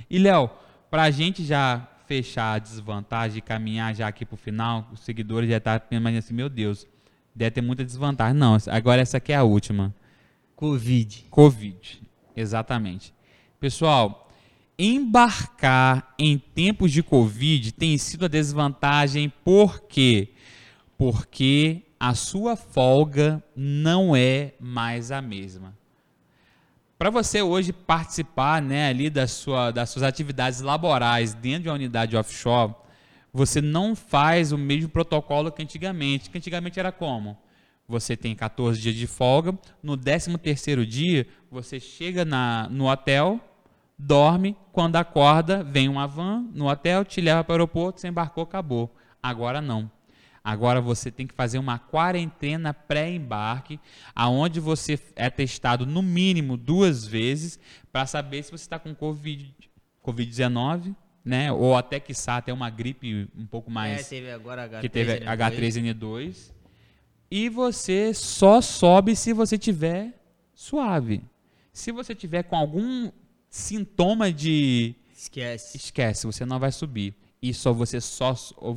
E, 0.09 0.17
Léo, 0.17 0.49
para 0.89 1.03
a 1.03 1.11
gente 1.11 1.45
já 1.45 1.87
fechar 2.07 2.53
a 2.55 2.59
desvantagem 2.59 3.37
e 3.37 3.41
caminhar 3.41 3.93
já 3.93 4.07
aqui 4.07 4.25
para 4.25 4.33
o 4.33 4.37
final, 4.37 4.89
os 4.91 5.01
seguidores 5.01 5.47
já 5.47 5.57
estão 5.57 5.79
imaginando 5.91 6.25
assim: 6.25 6.33
meu 6.33 6.49
Deus, 6.49 6.87
deve 7.35 7.51
ter 7.51 7.61
muita 7.61 7.83
desvantagem. 7.83 8.37
Não, 8.37 8.57
agora 8.67 9.01
essa 9.01 9.17
aqui 9.17 9.31
é 9.31 9.35
a 9.35 9.43
última. 9.43 9.93
Covid. 10.55 11.25
Covid. 11.29 12.01
Exatamente. 12.35 13.13
Pessoal, 13.59 14.29
embarcar 14.77 16.13
em 16.17 16.37
tempos 16.37 16.91
de 16.91 17.03
Covid 17.03 17.71
tem 17.71 17.97
sido 17.97 18.25
a 18.25 18.27
desvantagem 18.27 19.31
por 19.43 19.81
quê? 19.81 20.29
Porque 20.97 21.83
a 21.99 22.15
sua 22.15 22.55
folga 22.55 23.43
não 23.55 24.15
é 24.15 24.53
mais 24.59 25.11
a 25.11 25.21
mesma. 25.21 25.75
Para 26.97 27.09
você 27.09 27.41
hoje 27.41 27.73
participar 27.73 28.61
né, 28.61 28.89
ali 28.89 29.09
da 29.09 29.27
sua, 29.27 29.71
das 29.71 29.89
suas 29.89 30.03
atividades 30.03 30.61
laborais 30.61 31.33
dentro 31.33 31.63
de 31.63 31.69
uma 31.69 31.75
unidade 31.75 32.15
offshore, 32.15 32.75
você 33.33 33.61
não 33.61 33.95
faz 33.95 34.51
o 34.51 34.57
mesmo 34.57 34.89
protocolo 34.89 35.51
que 35.51 35.61
antigamente. 35.61 36.29
Que 36.29 36.37
antigamente 36.37 36.79
era 36.79 36.91
como? 36.91 37.37
Você 37.87 38.15
tem 38.15 38.33
14 38.35 38.79
dias 38.79 38.95
de 38.95 39.07
folga, 39.07 39.57
no 39.83 39.97
13º 39.97 40.85
dia 40.85 41.27
você 41.49 41.79
chega 41.79 42.23
na, 42.23 42.69
no 42.69 42.89
hotel, 42.89 43.39
dorme, 43.97 44.55
quando 44.71 44.95
acorda, 44.95 45.63
vem 45.63 45.89
uma 45.89 46.07
van 46.07 46.47
no 46.53 46.69
hotel, 46.69 47.03
te 47.03 47.19
leva 47.19 47.43
para 47.43 47.51
o 47.51 47.55
aeroporto, 47.55 47.99
você 47.99 48.07
embarcou, 48.07 48.43
acabou. 48.43 48.95
Agora 49.21 49.61
não. 49.61 49.91
Agora 50.43 50.81
você 50.81 51.11
tem 51.11 51.27
que 51.27 51.35
fazer 51.35 51.59
uma 51.59 51.77
quarentena 51.77 52.73
pré-embarque, 52.73 53.79
aonde 54.15 54.59
você 54.59 54.99
é 55.15 55.29
testado 55.29 55.85
no 55.85 56.01
mínimo 56.01 56.57
duas 56.57 57.05
vezes 57.05 57.59
para 57.91 58.07
saber 58.07 58.41
se 58.43 58.51
você 58.51 58.63
está 58.63 58.79
com 58.79 58.95
Covid- 58.95 59.53
Covid-19, 60.03 60.95
né? 61.23 61.51
Ou 61.51 61.75
até 61.75 61.99
que 61.99 62.13
até 62.27 62.51
uma 62.51 62.69
gripe 62.69 63.27
um 63.35 63.45
pouco 63.45 63.69
mais 63.69 64.01
é, 64.01 64.03
teve 64.03 64.31
agora 64.31 64.67
H3, 64.69 64.81
que 64.81 64.89
teve 64.89 65.19
né, 65.19 65.25
H3N2. 65.25 66.51
E 67.29 67.47
você 67.47 68.13
só 68.13 68.59
sobe 68.59 69.15
se 69.15 69.31
você 69.31 69.57
tiver 69.57 70.13
suave. 70.53 71.23
Se 71.71 71.91
você 71.91 72.13
tiver 72.13 72.43
com 72.43 72.55
algum 72.55 73.09
sintoma 73.49 74.31
de 74.31 74.95
Esquece. 75.13 75.77
esquece, 75.77 76.25
você 76.25 76.45
não 76.45 76.59
vai 76.59 76.71
subir. 76.71 77.15
E 77.41 77.53
só 77.53 77.73
você 77.73 77.99
só 77.99 78.35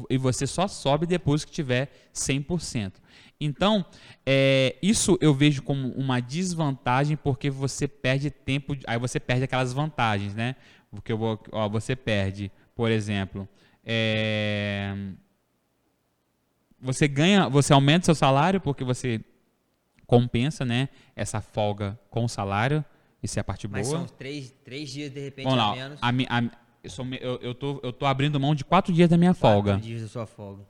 e 0.09 0.17
você 0.17 0.47
só 0.47 0.67
sobe 0.67 1.07
depois 1.07 1.45
que 1.45 1.53
tiver 1.53 1.91
100%. 2.15 2.93
Então, 3.41 3.85
é, 4.25 4.77
isso 4.81 5.19
eu 5.21 5.35
vejo 5.35 5.63
como 5.63 5.89
uma 5.89 6.21
desvantagem 6.21 7.17
porque 7.17 7.51
você 7.51 7.87
perde 7.87 8.31
tempo, 8.31 8.77
aí 8.87 8.99
você 8.99 9.21
perde 9.21 9.45
aquelas 9.45 9.73
vantagens, 9.73 10.35
né? 10.35 10.57
Porque 10.95 11.13
eu 11.13 11.19
vou, 11.19 11.41
ó, 11.53 11.69
você 11.69 11.95
perde, 11.97 12.51
por 12.75 12.91
exemplo, 12.91 13.49
é, 13.85 14.95
você 16.81 17.09
ganha, 17.09 17.49
você 17.49 17.73
aumenta 17.73 18.05
seu 18.05 18.15
salário 18.15 18.61
porque 18.61 18.85
você 18.85 19.21
compensa, 20.07 20.65
né, 20.65 20.89
essa 21.17 21.41
folga 21.41 21.99
com 22.11 22.25
o 22.25 22.29
salário. 22.29 22.85
Isso 23.23 23.39
é 23.39 23.41
a 23.41 23.45
parte 23.45 23.67
Mas 23.67 23.89
boa. 23.89 24.01
são 24.01 24.07
três, 24.17 24.55
três 24.65 24.91
dias 24.91 25.11
de 25.11 25.21
repente 25.21 25.45
Vamos 25.47 25.59
a 25.61 25.67
lá. 25.69 25.75
menos. 25.77 25.99
A, 26.03 26.09
a- 26.39 26.51
eu, 26.83 26.91
sou 26.91 27.07
eu, 27.19 27.37
eu, 27.41 27.55
tô, 27.55 27.81
eu 27.83 27.91
tô 27.93 28.05
abrindo 28.05 28.39
mão 28.39 28.55
de 28.55 28.63
quatro 28.65 28.93
dias 28.93 29.09
da 29.09 29.17
minha 29.17 29.33
folga. 29.33 29.73
Quatro 29.73 29.87
dias 29.87 30.03
da 30.03 30.09
sua 30.09 30.27
folga. 30.27 30.63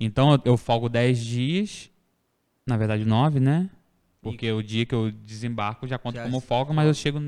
Então 0.00 0.32
eu, 0.32 0.40
eu 0.44 0.56
folgo 0.56 0.88
dez 0.88 1.24
dias. 1.24 1.88
Na 2.66 2.76
verdade, 2.76 3.04
nove, 3.04 3.38
né? 3.38 3.70
Porque 4.20 4.50
o 4.50 4.62
dia 4.62 4.84
que 4.84 4.94
eu 4.94 5.10
desembarco 5.12 5.86
já 5.86 5.96
conta 5.98 6.22
como 6.24 6.40
folga, 6.40 6.72
mas 6.72 6.86
eu 6.88 6.94
chego 6.94 7.20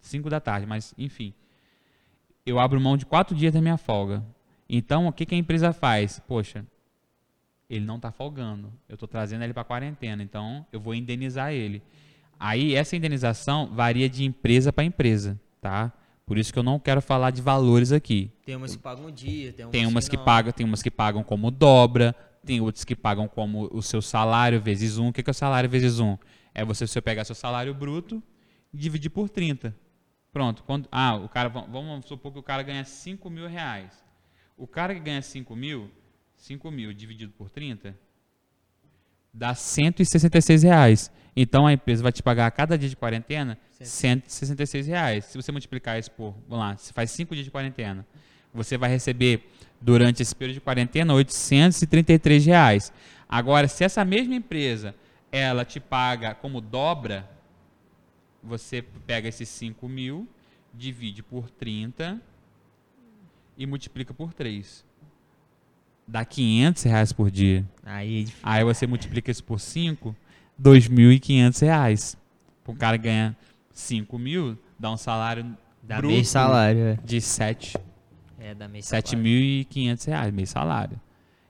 cinco 0.00 0.28
da 0.28 0.40
tarde. 0.40 0.66
Mas, 0.66 0.92
enfim. 0.98 1.32
Eu 2.46 2.60
abro 2.60 2.80
mão 2.80 2.96
de 2.96 3.04
quatro 3.04 3.34
dias 3.34 3.52
da 3.52 3.60
minha 3.60 3.76
folga. 3.76 4.24
Então, 4.68 5.08
o 5.08 5.12
que, 5.12 5.26
que 5.26 5.34
a 5.34 5.38
empresa 5.38 5.72
faz? 5.72 6.20
Poxa, 6.28 6.64
ele 7.68 7.84
não 7.84 7.96
está 7.96 8.12
folgando. 8.12 8.72
Eu 8.88 8.94
estou 8.94 9.08
trazendo 9.08 9.42
ele 9.42 9.52
para 9.52 9.64
quarentena. 9.64 10.22
Então, 10.22 10.64
eu 10.72 10.78
vou 10.80 10.94
indenizar 10.94 11.52
ele. 11.52 11.82
Aí 12.38 12.74
essa 12.74 12.94
indenização 12.96 13.66
varia 13.72 14.08
de 14.08 14.24
empresa 14.24 14.72
para 14.72 14.84
empresa, 14.84 15.40
tá? 15.60 15.92
Por 16.24 16.38
isso 16.38 16.52
que 16.52 16.58
eu 16.58 16.62
não 16.62 16.78
quero 16.78 17.00
falar 17.00 17.30
de 17.30 17.40
valores 17.42 17.92
aqui. 17.92 18.30
Tem 18.44 18.54
umas 18.56 18.76
que 18.76 18.82
pagam 18.82 19.06
um 19.06 19.10
dia, 19.10 19.52
tem 19.52 19.64
umas, 19.64 19.72
Tem 19.72 19.86
umas 19.86 20.08
que 20.08 20.16
não. 20.16 20.24
pagam, 20.24 20.52
tem 20.52 20.66
umas 20.66 20.82
que 20.82 20.90
pagam 20.90 21.22
como 21.22 21.50
dobra, 21.50 22.14
tem 22.44 22.60
outras 22.60 22.84
que 22.84 22.94
pagam 22.94 23.26
como 23.26 23.68
o 23.72 23.82
seu 23.82 24.02
salário 24.02 24.60
vezes 24.60 24.98
um. 24.98 25.08
O 25.08 25.12
que 25.12 25.22
que 25.22 25.30
é 25.30 25.32
o 25.32 25.34
salário 25.34 25.70
vezes 25.70 25.98
um? 25.98 26.16
É 26.54 26.64
você, 26.64 26.86
você 26.86 27.00
pegar 27.00 27.24
seu 27.24 27.34
salário 27.34 27.72
bruto 27.72 28.22
e 28.72 28.76
dividir 28.76 29.10
por 29.10 29.28
30. 29.28 29.74
Pronto. 30.36 30.62
Quando, 30.64 30.86
ah, 30.92 31.14
o 31.16 31.30
cara, 31.30 31.48
va- 31.48 31.62
vamos 31.62 32.04
supor 32.04 32.30
que 32.30 32.38
o 32.38 32.42
cara 32.42 32.62
ganha 32.62 32.84
5 32.84 33.30
mil 33.30 33.48
reais. 33.48 34.04
O 34.54 34.66
cara 34.66 34.92
que 34.92 35.00
ganha 35.00 35.22
5 35.22 35.56
mil, 35.56 35.90
5 36.36 36.70
mil 36.70 36.92
dividido 36.92 37.32
por 37.32 37.48
30, 37.48 37.96
dá 39.32 39.54
166 39.54 40.62
reais. 40.62 41.10
Então 41.34 41.66
a 41.66 41.72
empresa 41.72 42.02
vai 42.02 42.12
te 42.12 42.22
pagar 42.22 42.46
a 42.48 42.50
cada 42.50 42.76
dia 42.76 42.86
de 42.90 42.94
quarentena 42.96 43.56
166 43.86 44.86
reais. 44.86 45.24
Se 45.24 45.38
você 45.40 45.50
multiplicar 45.50 45.98
isso 45.98 46.10
por, 46.10 46.34
vamos 46.46 46.66
lá, 46.66 46.76
você 46.76 46.92
faz 46.92 47.10
5 47.12 47.32
dias 47.34 47.46
de 47.46 47.50
quarentena, 47.50 48.06
você 48.52 48.76
vai 48.76 48.90
receber 48.90 49.50
durante 49.80 50.20
esse 50.20 50.36
período 50.36 50.56
de 50.56 50.60
quarentena 50.60 51.14
833 51.14 52.44
reais. 52.44 52.92
Agora, 53.26 53.68
se 53.68 53.84
essa 53.84 54.04
mesma 54.04 54.34
empresa 54.34 54.94
ela 55.32 55.64
te 55.64 55.80
paga 55.80 56.34
como 56.34 56.60
dobra, 56.60 57.26
você 58.46 58.82
pega 59.06 59.28
esses 59.28 59.48
5 59.48 59.88
mil, 59.88 60.28
divide 60.72 61.22
por 61.22 61.50
30 61.50 62.20
e 63.56 63.66
multiplica 63.66 64.14
por 64.14 64.32
3. 64.32 64.84
Dá 66.06 66.24
500 66.24 66.82
reais 66.84 67.12
por 67.12 67.30
dia. 67.30 67.66
Aí 67.84 68.24
é. 68.24 68.32
Aí 68.42 68.64
você 68.64 68.86
multiplica 68.86 69.30
isso 69.30 69.42
por 69.42 69.58
5, 69.58 70.14
2.500 70.60 71.60
reais. 71.62 72.16
O 72.66 72.74
cara 72.74 72.96
ganha 72.96 73.36
5 73.72 74.18
mil, 74.18 74.56
dá 74.78 74.90
um 74.90 74.96
salário 74.96 75.56
Dá 75.82 75.98
bruto 75.98 76.12
meio 76.12 76.24
salário, 76.24 76.80
é. 76.80 76.98
de 77.04 77.20
7, 77.20 77.78
É, 78.38 78.54
dá 78.54 78.66
meio 78.66 78.82
salário. 78.82 79.08
7.500 79.08 80.06
reais, 80.06 80.34
meio 80.34 80.48
salário. 80.48 81.00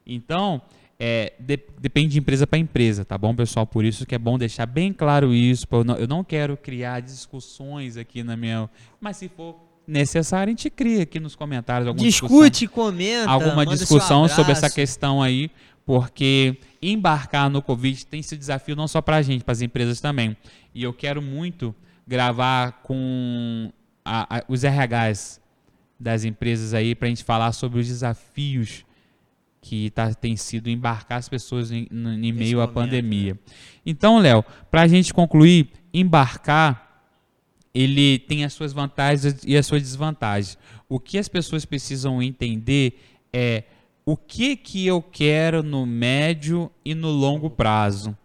Então, 0.07 0.61
é, 0.99 1.35
de- 1.39 1.61
depende 1.81 2.09
de 2.15 2.19
empresa 2.19 2.47
para 2.47 2.59
empresa, 2.59 3.05
tá 3.05 3.19
bom, 3.19 3.35
pessoal? 3.35 3.67
Por 3.67 3.85
isso 3.85 4.07
que 4.07 4.15
é 4.15 4.19
bom 4.19 4.39
deixar 4.39 4.67
bem 4.67 4.93
claro 4.93 5.35
isso. 5.35 5.67
Eu 5.71 5.85
não, 5.85 5.97
eu 5.97 6.07
não 6.09 6.25
quero 6.25 6.57
criar 6.57 7.01
discussões 7.01 7.97
aqui 7.97 8.23
na 8.23 8.37
minha... 8.37 8.69
Mas 9.01 9.19
se 9.19 9.29
for 9.29 9.57
necessário, 9.87 10.51
a 10.51 10.53
gente 10.57 10.71
cria 10.71 11.03
aqui 11.03 11.21
nos 11.21 11.37
comentários 11.37 11.87
alguma 11.87 12.07
discussão 12.09 12.39
Discute, 12.49 12.67
comenta. 12.67 13.31
alguma 13.31 13.65
discussão 13.67 14.27
sobre 14.29 14.53
essa 14.53 14.69
questão 14.71 15.23
aí, 15.23 15.51
porque 15.85 16.57
embarcar 16.83 17.49
no 17.51 17.63
Covid 17.63 18.05
tem 18.07 18.21
sido 18.23 18.39
desafio 18.41 18.75
não 18.75 18.89
só 18.89 19.01
para 19.01 19.17
a 19.17 19.23
gente, 19.23 19.45
para 19.45 19.53
as 19.53 19.61
empresas 19.61 20.01
também. 20.01 20.37
E 20.75 20.83
eu 20.83 20.93
quero 20.93 21.21
muito 21.23 21.75
gravar 22.07 22.81
com 22.83 23.71
a- 24.05 24.39
a- 24.39 24.45
os 24.49 24.65
RHs 24.65 25.41
das 26.01 26.25
empresas 26.25 26.75
aí 26.75 26.95
para 26.95 27.07
a 27.07 27.09
gente 27.09 27.23
falar 27.23 27.53
sobre 27.53 27.79
os 27.81 27.87
desafios 27.87 28.85
que 29.67 29.91
tá, 29.91 30.15
tem 30.15 30.37
sido 30.37 30.71
embarcar 30.71 31.19
as 31.19 31.29
pessoas 31.29 31.73
em, 31.73 31.89
em 31.91 32.33
meio 32.33 32.61
à 32.61 32.69
pandemia. 32.69 33.37
Então, 33.85 34.21
Léo, 34.21 34.45
para 34.71 34.83
a 34.83 34.87
gente 34.87 35.13
concluir, 35.13 35.71
embarcar 35.93 36.87
ele 37.75 38.21
tem 38.21 38.45
as 38.45 38.53
suas 38.53 38.73
vantagens 38.73 39.43
e 39.45 39.57
as 39.57 39.67
suas 39.67 39.83
desvantagens. 39.83 40.57
O 40.89 41.01
que 41.01 41.19
as 41.19 41.29
pessoas 41.29 41.65
precisam 41.65 42.23
entender 42.23 42.99
é 43.33 43.65
o 44.05 44.17
que 44.17 44.55
que 44.57 44.87
eu 44.87 45.03
quero 45.03 45.65
no 45.65 45.85
médio 45.85 46.71
e 46.85 46.95
no 46.95 47.11
longo 47.11 47.51
prazo. 47.51 48.17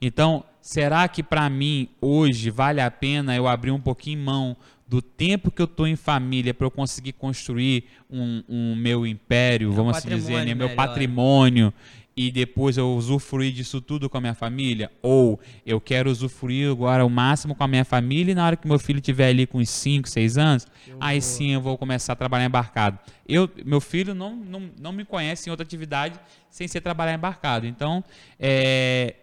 Então, 0.00 0.42
será 0.62 1.06
que 1.08 1.22
para 1.22 1.48
mim 1.50 1.90
hoje 2.00 2.48
vale 2.48 2.80
a 2.80 2.90
pena 2.90 3.36
eu 3.36 3.46
abrir 3.46 3.70
um 3.70 3.80
pouquinho 3.80 4.24
mão 4.24 4.56
do 4.90 5.00
tempo 5.00 5.52
que 5.52 5.62
eu 5.62 5.66
estou 5.66 5.86
em 5.86 5.94
família 5.94 6.52
para 6.52 6.66
eu 6.66 6.70
conseguir 6.70 7.12
construir 7.12 7.84
um, 8.10 8.42
um 8.48 8.74
meu 8.74 9.06
império, 9.06 9.70
vamos 9.70 9.96
assim 9.96 10.08
dizer, 10.08 10.44
né, 10.44 10.46
meu 10.46 10.66
melhor. 10.66 10.74
patrimônio 10.74 11.72
e 12.16 12.28
depois 12.28 12.76
eu 12.76 12.92
usufruir 12.96 13.52
disso 13.52 13.80
tudo 13.80 14.10
com 14.10 14.18
a 14.18 14.20
minha 14.20 14.34
família? 14.34 14.90
Ou 15.00 15.38
eu 15.64 15.80
quero 15.80 16.10
usufruir 16.10 16.72
agora 16.72 17.06
o 17.06 17.08
máximo 17.08 17.54
com 17.54 17.62
a 17.62 17.68
minha 17.68 17.84
família 17.84 18.32
e 18.32 18.34
na 18.34 18.44
hora 18.44 18.56
que 18.56 18.66
meu 18.66 18.80
filho 18.80 18.98
estiver 18.98 19.28
ali 19.28 19.46
com 19.46 19.58
uns 19.58 19.70
5, 19.70 20.08
6 20.08 20.36
anos, 20.36 20.66
aí 20.98 21.22
sim 21.22 21.52
eu 21.52 21.60
vou 21.60 21.78
começar 21.78 22.14
a 22.14 22.16
trabalhar 22.16 22.46
embarcado. 22.46 22.98
Eu, 23.28 23.48
meu 23.64 23.80
filho 23.80 24.12
não, 24.12 24.34
não, 24.34 24.70
não 24.76 24.92
me 24.92 25.04
conhece 25.04 25.48
em 25.48 25.52
outra 25.52 25.64
atividade 25.64 26.18
sem 26.50 26.66
ser 26.66 26.80
trabalhar 26.80 27.14
embarcado. 27.14 27.64
Então, 27.64 28.02
é, 28.40 29.14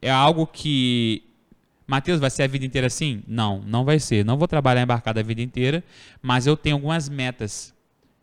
é 0.00 0.10
algo 0.10 0.46
que. 0.46 1.24
Matheus, 1.90 2.20
vai 2.20 2.30
ser 2.30 2.44
a 2.44 2.46
vida 2.46 2.64
inteira 2.64 2.86
assim? 2.86 3.20
Não, 3.26 3.60
não 3.62 3.84
vai 3.84 3.98
ser. 3.98 4.24
Não 4.24 4.38
vou 4.38 4.46
trabalhar 4.46 4.80
embarcado 4.80 5.18
a 5.18 5.22
vida 5.24 5.42
inteira, 5.42 5.82
mas 6.22 6.46
eu 6.46 6.56
tenho 6.56 6.76
algumas 6.76 7.08
metas. 7.08 7.74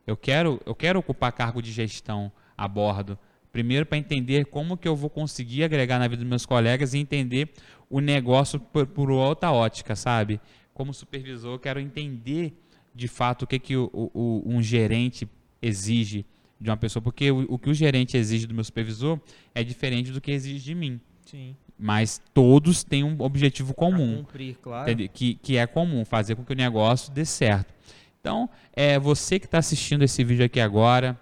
Eu 0.06 0.16
quero, 0.16 0.62
eu 0.66 0.74
quero 0.74 0.98
ocupar 1.00 1.34
cargo 1.34 1.62
de 1.62 1.70
gestão 1.70 2.32
a 2.58 2.66
bordo. 2.66 3.20
Primeiro, 3.52 3.86
para 3.86 3.98
entender 3.98 4.46
como 4.46 4.78
que 4.78 4.88
eu 4.88 4.96
vou 4.96 5.10
conseguir 5.10 5.66
agregar 5.66 6.00
na 6.00 6.08
vida 6.08 6.22
dos 6.22 6.30
meus 6.30 6.46
colegas 6.46 6.94
e 6.94 6.98
entender 7.00 7.50
o 7.90 8.00
negócio 8.00 8.58
por, 8.58 8.88
por 8.88 9.12
outra 9.12 9.52
ótica, 9.52 9.98
sabe? 9.98 10.40
Como 10.74 10.94
supervisor, 10.94 11.56
eu 11.56 11.60
quero 11.60 11.82
entender 11.82 12.54
de 12.96 13.10
fato 13.10 13.42
o 13.42 13.48
que, 13.48 13.60
que 13.60 13.76
o, 13.76 13.90
o- 13.94 14.44
um 14.46 14.62
gerente 14.64 15.28
exige 15.62 16.26
de 16.58 16.70
uma 16.70 16.78
pessoa, 16.78 17.04
porque 17.04 17.30
o, 17.32 17.46
o 17.50 17.60
que 17.60 17.70
o 17.70 17.74
gerente 17.74 18.16
exige 18.16 18.48
do 18.48 18.54
meu 18.54 18.64
supervisor 18.64 19.20
é 19.54 19.62
diferente 19.62 20.10
do 20.10 20.22
que 20.22 20.32
exige 20.32 20.64
de 20.64 20.74
mim. 20.74 21.02
Sim. 21.26 21.54
Mas 21.80 22.22
todos 22.34 22.84
têm 22.84 23.04
um 23.04 23.16
objetivo 23.20 23.74
comum 23.74 24.24
cumprir, 24.24 24.58
claro. 24.62 25.10
que, 25.10 25.36
que 25.36 25.58
é 25.58 25.68
comum, 25.68 26.04
fazer 26.04 26.36
com 26.36 26.44
que 26.44 26.54
o 26.54 26.56
negócio 26.56 27.12
dê 27.12 27.24
certo. 27.24 27.74
Então, 28.20 28.50
é 28.74 28.98
você 28.98 29.40
que 29.40 29.46
está 29.46 29.60
assistindo 29.60 30.04
esse 30.04 30.24
vídeo 30.24 30.44
aqui 30.44 30.60
agora, 30.60 31.20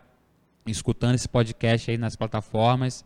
escutando 0.65 1.15
esse 1.15 1.27
podcast 1.27 1.91
aí 1.91 1.98
nas 1.98 2.15
plataformas, 2.15 3.03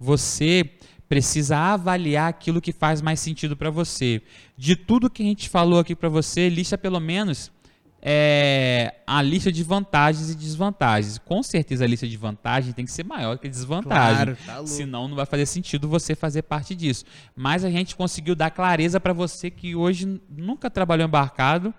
você 0.00 0.70
precisa 1.08 1.56
avaliar 1.56 2.28
aquilo 2.28 2.60
que 2.60 2.72
faz 2.72 3.00
mais 3.00 3.20
sentido 3.20 3.56
para 3.56 3.70
você. 3.70 4.20
De 4.56 4.74
tudo 4.74 5.10
que 5.10 5.22
a 5.22 5.26
gente 5.26 5.48
falou 5.48 5.78
aqui 5.78 5.94
para 5.94 6.08
você, 6.08 6.48
lista 6.48 6.76
pelo 6.76 6.98
menos 6.98 7.52
é, 8.08 8.94
a 9.04 9.20
lista 9.20 9.50
de 9.50 9.64
vantagens 9.64 10.30
e 10.30 10.36
desvantagens. 10.36 11.18
Com 11.18 11.42
certeza 11.42 11.84
a 11.84 11.88
lista 11.88 12.06
de 12.06 12.16
vantagens 12.16 12.72
tem 12.72 12.84
que 12.84 12.92
ser 12.92 13.04
maior 13.04 13.36
que 13.36 13.48
a 13.48 13.50
desvantagem. 13.50 14.26
Claro, 14.26 14.38
tá 14.46 14.54
louco. 14.58 14.68
Senão 14.68 15.08
não 15.08 15.16
vai 15.16 15.26
fazer 15.26 15.44
sentido 15.44 15.88
você 15.88 16.14
fazer 16.14 16.42
parte 16.42 16.72
disso. 16.76 17.04
Mas 17.34 17.64
a 17.64 17.70
gente 17.70 17.96
conseguiu 17.96 18.36
dar 18.36 18.52
clareza 18.52 19.00
para 19.00 19.12
você 19.12 19.50
que 19.50 19.74
hoje 19.74 20.20
nunca 20.30 20.70
trabalhou 20.70 21.04
embarcado 21.04 21.74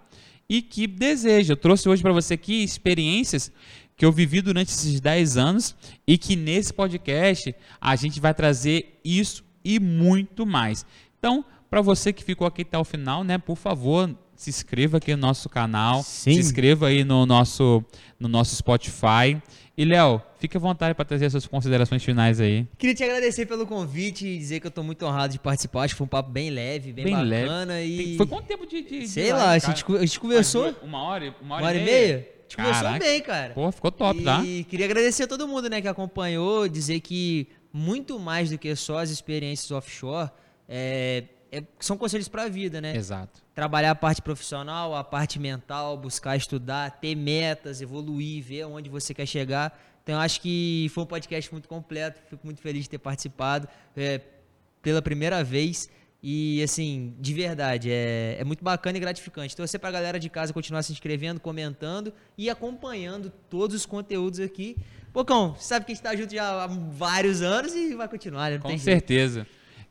e 0.50 0.62
que 0.62 0.86
deseja. 0.86 1.54
Eu 1.54 1.58
trouxe 1.58 1.88
hoje 1.88 2.02
para 2.02 2.12
você 2.12 2.34
aqui 2.34 2.62
experiências 2.62 3.50
que 3.96 4.04
eu 4.04 4.12
vivi 4.12 4.42
durante 4.42 4.68
esses 4.68 5.00
10 5.00 5.38
anos 5.38 5.78
e 6.06 6.18
que 6.18 6.36
nesse 6.36 6.74
podcast 6.74 7.56
a 7.80 7.96
gente 7.96 8.20
vai 8.20 8.34
trazer 8.34 9.00
isso 9.02 9.46
e 9.64 9.80
muito 9.80 10.46
mais. 10.46 10.86
Então, 11.18 11.46
para 11.70 11.82
você 11.82 12.12
que 12.12 12.22
ficou 12.22 12.46
aqui 12.46 12.64
até 12.64 12.78
o 12.78 12.84
final, 12.84 13.24
né, 13.24 13.38
por 13.38 13.56
favor, 13.56 14.14
se 14.38 14.50
inscreva 14.52 14.98
aqui 14.98 15.14
no 15.16 15.22
nosso 15.22 15.50
canal, 15.50 16.04
Sim. 16.04 16.34
se 16.34 16.40
inscreva 16.40 16.88
aí 16.88 17.04
no 17.04 17.26
nosso 17.26 17.84
no 18.20 18.30
nosso 18.30 18.56
Spotify. 18.56 19.42
E 19.76 19.86
Léo, 19.86 20.22
fique 20.40 20.58
à 20.58 20.60
vontade 20.60 20.96
para 20.96 21.06
trazer 21.06 21.26
as 21.26 21.34
suas 21.34 21.46
considerações 21.46 22.04
finais 22.04 22.40
aí. 22.40 22.66
Queria 22.78 22.96
te 22.96 23.04
agradecer 23.04 23.46
pelo 23.46 23.66
convite 23.68 24.26
e 24.26 24.38
dizer 24.38 24.60
que 24.60 24.68
eu 24.68 24.72
tô 24.72 24.82
muito 24.82 25.06
honrado 25.06 25.34
de 25.34 25.40
participar. 25.40 25.84
Acho 25.84 25.94
que 25.94 25.98
foi 26.00 26.06
um 26.06 26.10
papo 26.10 26.32
bem 26.32 26.50
leve, 26.50 26.94
bem, 26.94 27.06
Bem 27.06 27.14
bacana 27.14 27.74
leve. 27.74 28.14
e... 28.14 28.18
Foi 28.18 28.26
quanto 28.26 28.46
tempo 28.46 28.66
de, 28.66 28.82
de 28.82 29.00
de 29.02 29.08
Sei 29.08 29.32
live, 29.32 29.38
lá, 29.38 29.52
a 29.52 29.60
gente, 29.60 29.86
a 29.96 30.00
gente 30.00 30.20
conversou 30.20 30.74
Uma 30.82 31.04
hora, 31.04 31.36
uma 31.42 31.56
hora, 31.56 31.62
uma 31.62 31.68
hora 31.68 31.78
e 31.78 31.84
meia. 31.84 32.16
A 32.16 32.42
gente 32.44 32.56
conversou 32.56 32.84
Caraca. 32.84 33.06
bem, 33.06 33.22
cara. 33.22 33.54
Pô, 33.54 33.72
ficou 33.72 33.92
top, 33.92 34.20
e 34.20 34.24
tá? 34.24 34.42
queria 34.70 34.86
agradecer 34.86 35.24
a 35.24 35.28
todo 35.28 35.48
mundo 35.48 35.70
né, 35.70 35.82
que 35.82 35.88
acompanhou, 35.88 36.68
dizer 36.68 37.00
que 37.02 37.48
muito 37.72 38.20
mais 38.20 38.50
do 38.50 38.58
que 38.58 38.76
só 38.76 39.00
as 39.00 39.10
experiências 39.10 39.70
offshore, 39.70 40.32
é, 40.68 41.24
é- 41.52 41.64
são 41.80 41.98
conselhos 41.98 42.28
para 42.28 42.44
a 42.44 42.50
vida, 42.50 42.80
né? 42.82 42.96
Exato. 42.96 43.42
Trabalhar 43.54 43.92
a 43.92 43.96
parte 43.96 44.22
profissional, 44.22 44.96
a 44.96 45.04
parte 45.04 45.40
mental, 45.40 45.98
buscar 45.98 46.36
estudar, 46.36 47.00
ter 47.00 47.16
metas, 47.16 47.82
evoluir, 47.82 48.44
ver 48.44 48.66
onde 48.66 48.90
você 48.90 49.14
quer 49.14 49.26
chegar. 49.26 49.78
Então, 50.04 50.16
eu 50.16 50.22
acho 50.22 50.40
que 50.40 50.90
foi 50.94 51.04
um 51.04 51.08
podcast 51.08 51.52
muito 51.52 51.68
completo. 51.68 52.22
Fico 52.30 52.46
muito 52.46 52.62
feliz 52.62 52.84
de 52.84 52.90
ter 52.92 52.98
participado 52.98 53.68
é, 53.96 54.22
pela 54.82 55.02
primeira 55.02 55.44
vez. 55.44 55.90
E, 56.24 56.64
assim, 56.64 57.14
de 57.20 57.34
verdade, 57.34 57.92
é, 57.92 58.38
é 58.40 58.44
muito 58.44 58.64
bacana 58.64 58.98
e 58.98 59.02
gratificante. 59.02 59.56
Torcer 59.56 59.80
pra 59.80 59.92
galera 59.92 60.20
de 60.20 60.30
casa 60.30 60.52
continuar 60.54 60.82
se 60.84 60.92
inscrevendo, 60.92 61.40
comentando 61.40 62.14
e 62.38 62.50
acompanhando 62.50 63.32
todos 63.50 63.76
os 63.76 63.86
conteúdos 63.86 64.40
aqui. 64.40 64.78
Pocão, 65.14 65.56
você 65.56 65.68
sabe 65.70 65.86
que 65.86 65.92
a 65.92 65.96
gente 65.96 66.04
tá 66.04 66.16
junto 66.16 66.34
já 66.34 66.64
há 66.64 66.68
vários 66.68 67.42
anos 67.42 67.74
e 67.76 67.94
vai 67.96 68.08
continuar, 68.08 68.50
né? 68.50 68.56
Não 68.56 68.62
Com 68.64 68.70
tem 68.70 68.78
jeito. 68.78 69.04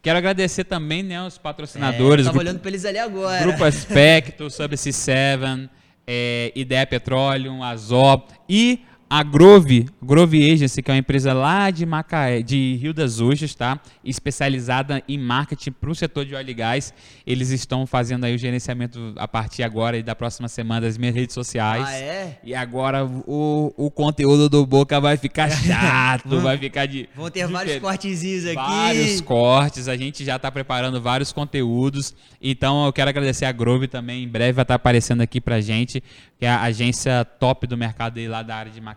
Quero 0.06 0.18
agradecer 0.18 0.62
também 0.62 1.02
né, 1.02 1.20
os 1.20 1.36
É, 1.36 1.40
patrocinadores, 1.40 2.26
tava 2.26 2.38
Grupo, 2.38 2.48
olhando 2.48 2.60
pra 2.60 2.70
eles 2.70 2.84
ali 2.84 2.96
agora. 2.96 3.42
Grupo 3.42 3.64
Aspecto, 3.64 4.48
Subsea 4.48 4.92
7, 4.92 5.68
é, 6.06 6.52
Ideia 6.54 6.86
Petroleum, 6.86 7.60
Azop 7.60 8.32
e 8.48 8.84
a 9.08 9.22
Grove, 9.22 9.86
Grove 10.02 10.52
Agency, 10.52 10.82
que 10.82 10.90
é 10.90 10.94
uma 10.94 10.98
empresa 10.98 11.32
lá 11.32 11.70
de 11.70 11.86
Macaé, 11.86 12.42
de 12.42 12.76
Rio 12.80 12.92
das 12.92 13.20
Ostras, 13.20 13.54
tá? 13.54 13.80
Especializada 14.04 15.00
em 15.08 15.16
marketing 15.16 15.70
para 15.70 15.90
o 15.90 15.94
setor 15.94 16.24
de 16.24 16.34
óleo 16.34 16.50
e 16.50 16.54
gás. 16.54 16.92
Eles 17.24 17.50
estão 17.50 17.86
fazendo 17.86 18.24
aí 18.24 18.34
o 18.34 18.38
gerenciamento 18.38 19.14
a 19.16 19.28
partir 19.28 19.62
agora 19.62 19.96
e 19.96 20.02
da 20.02 20.14
próxima 20.14 20.48
semana 20.48 20.80
das 20.80 20.98
minhas 20.98 21.14
redes 21.14 21.34
sociais. 21.34 21.86
Ah, 21.86 21.94
é? 21.96 22.38
E 22.42 22.54
agora 22.54 23.04
o, 23.04 23.72
o 23.76 23.90
conteúdo 23.92 24.48
do 24.48 24.66
Boca 24.66 25.00
vai 25.00 25.16
ficar 25.16 25.50
chato, 25.54 26.40
vai 26.40 26.58
ficar 26.58 26.86
de. 26.86 27.08
Vão 27.14 27.30
ter 27.30 27.46
vários 27.46 27.74
diferente. 27.74 27.80
cortezinhos 27.80 28.44
aqui. 28.46 28.54
Vários 28.56 29.20
cortes, 29.20 29.88
a 29.88 29.96
gente 29.96 30.24
já 30.24 30.34
está 30.34 30.50
preparando 30.50 31.00
vários 31.00 31.32
conteúdos. 31.32 32.12
Então 32.42 32.84
eu 32.84 32.92
quero 32.92 33.10
agradecer 33.10 33.44
a 33.44 33.52
Grove 33.52 33.86
também. 33.86 34.24
Em 34.24 34.28
breve 34.28 34.52
vai 34.52 34.64
estar 34.64 34.74
aparecendo 34.74 35.20
aqui 35.20 35.40
pra 35.40 35.60
gente, 35.60 36.02
que 36.38 36.44
é 36.44 36.48
a 36.48 36.62
agência 36.62 37.24
top 37.24 37.68
do 37.68 37.76
mercado 37.76 38.18
aí 38.18 38.26
lá 38.26 38.42
da 38.42 38.56
área 38.56 38.72
de 38.72 38.80
Macaé, 38.80 38.95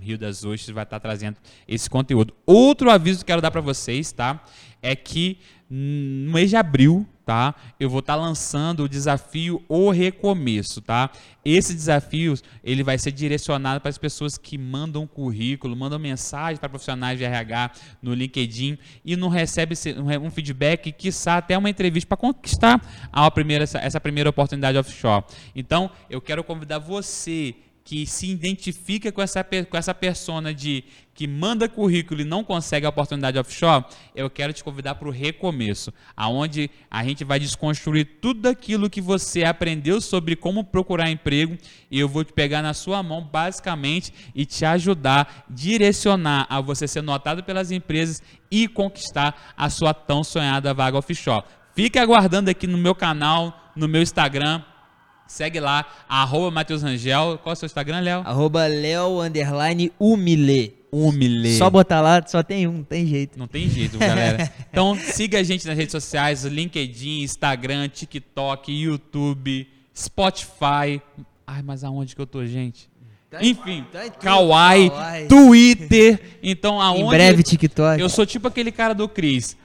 Rio 0.00 0.18
das 0.18 0.44
Ostras, 0.44 0.74
vai 0.74 0.84
estar 0.84 1.00
trazendo 1.00 1.36
esse 1.66 1.88
conteúdo. 1.88 2.34
Outro 2.44 2.90
aviso 2.90 3.20
que 3.20 3.26
quero 3.26 3.42
dar 3.42 3.50
para 3.50 3.60
vocês, 3.60 4.12
tá? 4.12 4.42
É 4.82 4.96
que 4.96 5.38
no 5.68 6.32
mês 6.32 6.50
de 6.50 6.56
abril, 6.56 7.06
tá? 7.24 7.54
Eu 7.78 7.88
vou 7.88 8.00
estar 8.00 8.16
lançando 8.16 8.82
o 8.82 8.88
desafio 8.88 9.62
O 9.68 9.90
Recomeço, 9.90 10.82
tá? 10.82 11.10
Esse 11.44 11.72
desafio, 11.72 12.34
ele 12.64 12.82
vai 12.82 12.98
ser 12.98 13.12
direcionado 13.12 13.80
para 13.80 13.88
as 13.88 13.96
pessoas 13.96 14.36
que 14.36 14.58
mandam 14.58 15.06
currículo, 15.06 15.76
mandam 15.76 15.96
mensagem 15.96 16.58
para 16.58 16.68
profissionais 16.68 17.18
de 17.18 17.24
RH 17.24 17.70
no 18.02 18.12
LinkedIn 18.14 18.78
e 19.04 19.14
não 19.14 19.28
recebe 19.28 19.76
um 20.20 20.28
feedback, 20.28 20.90
quiçá 20.90 21.36
até 21.36 21.56
uma 21.56 21.70
entrevista 21.70 22.08
para 22.08 22.16
conquistar 22.16 22.80
a 23.12 23.30
primeira, 23.30 23.62
essa 23.62 24.00
primeira 24.00 24.28
oportunidade 24.28 24.76
offshore. 24.76 25.24
Então, 25.54 25.88
eu 26.08 26.20
quero 26.20 26.42
convidar 26.42 26.80
você 26.80 27.54
que 27.90 28.06
se 28.06 28.30
identifica 28.30 29.10
com 29.10 29.20
essa, 29.20 29.42
com 29.42 29.76
essa 29.76 29.92
persona 29.92 30.54
de 30.54 30.84
que 31.12 31.26
manda 31.26 31.68
currículo 31.68 32.20
e 32.20 32.24
não 32.24 32.44
consegue 32.44 32.86
a 32.86 32.88
oportunidade 32.88 33.36
offshore, 33.36 33.84
eu 34.14 34.30
quero 34.30 34.52
te 34.52 34.62
convidar 34.62 34.94
para 34.94 35.08
o 35.08 35.10
recomeço, 35.10 35.92
aonde 36.16 36.70
a 36.88 37.02
gente 37.02 37.24
vai 37.24 37.40
desconstruir 37.40 38.04
tudo 38.20 38.46
aquilo 38.46 38.88
que 38.88 39.00
você 39.00 39.42
aprendeu 39.42 40.00
sobre 40.00 40.36
como 40.36 40.62
procurar 40.62 41.10
emprego 41.10 41.58
e 41.90 41.98
eu 41.98 42.08
vou 42.08 42.22
te 42.22 42.32
pegar 42.32 42.62
na 42.62 42.74
sua 42.74 43.02
mão 43.02 43.24
basicamente 43.24 44.14
e 44.36 44.46
te 44.46 44.64
ajudar, 44.64 45.46
direcionar 45.50 46.46
a 46.48 46.60
você 46.60 46.86
ser 46.86 47.02
notado 47.02 47.42
pelas 47.42 47.72
empresas 47.72 48.22
e 48.48 48.68
conquistar 48.68 49.52
a 49.56 49.68
sua 49.68 49.92
tão 49.92 50.22
sonhada 50.22 50.72
vaga 50.72 50.96
offshore. 50.96 51.44
Fique 51.74 51.98
aguardando 51.98 52.50
aqui 52.50 52.68
no 52.68 52.78
meu 52.78 52.94
canal, 52.94 53.72
no 53.74 53.88
meu 53.88 54.00
Instagram, 54.00 54.62
Segue 55.30 55.60
lá, 55.60 55.86
arroba 56.08 56.50
Matheus 56.50 56.82
Rangel. 56.82 57.38
Qual 57.40 57.52
é 57.52 57.54
o 57.54 57.56
seu 57.56 57.66
Instagram, 57.66 58.00
Léo? 58.00 58.22
Arroba 58.26 58.66
Leo 58.66 59.20
Underline 59.20 59.92
Humilê. 59.96 60.72
Humilê. 60.90 61.56
Só 61.56 61.70
botar 61.70 62.00
lá, 62.00 62.20
só 62.26 62.42
tem 62.42 62.66
um, 62.66 62.78
não 62.78 62.82
tem 62.82 63.06
jeito. 63.06 63.38
Não 63.38 63.46
tem 63.46 63.68
jeito, 63.68 63.96
galera. 63.96 64.52
Então 64.68 64.96
siga 64.96 65.38
a 65.38 65.42
gente 65.44 65.64
nas 65.68 65.76
redes 65.76 65.92
sociais, 65.92 66.44
LinkedIn, 66.44 67.22
Instagram, 67.22 67.88
TikTok, 67.88 68.72
YouTube, 68.72 69.68
Spotify. 69.96 71.00
Ai, 71.46 71.62
mas 71.64 71.84
aonde 71.84 72.16
que 72.16 72.20
eu 72.20 72.26
tô, 72.26 72.44
gente? 72.44 72.90
Tá 73.30 73.38
Enfim, 73.40 73.86
tá 73.92 74.10
Kawaii. 74.10 74.90
Twitter. 75.28 76.38
Então 76.42 76.80
aonde... 76.80 77.02
Em 77.02 77.08
breve, 77.08 77.44
TikTok. 77.44 78.00
Eu 78.00 78.08
sou 78.08 78.26
tipo 78.26 78.48
aquele 78.48 78.72
cara 78.72 78.94
do 78.94 79.08
Cris. 79.08 79.56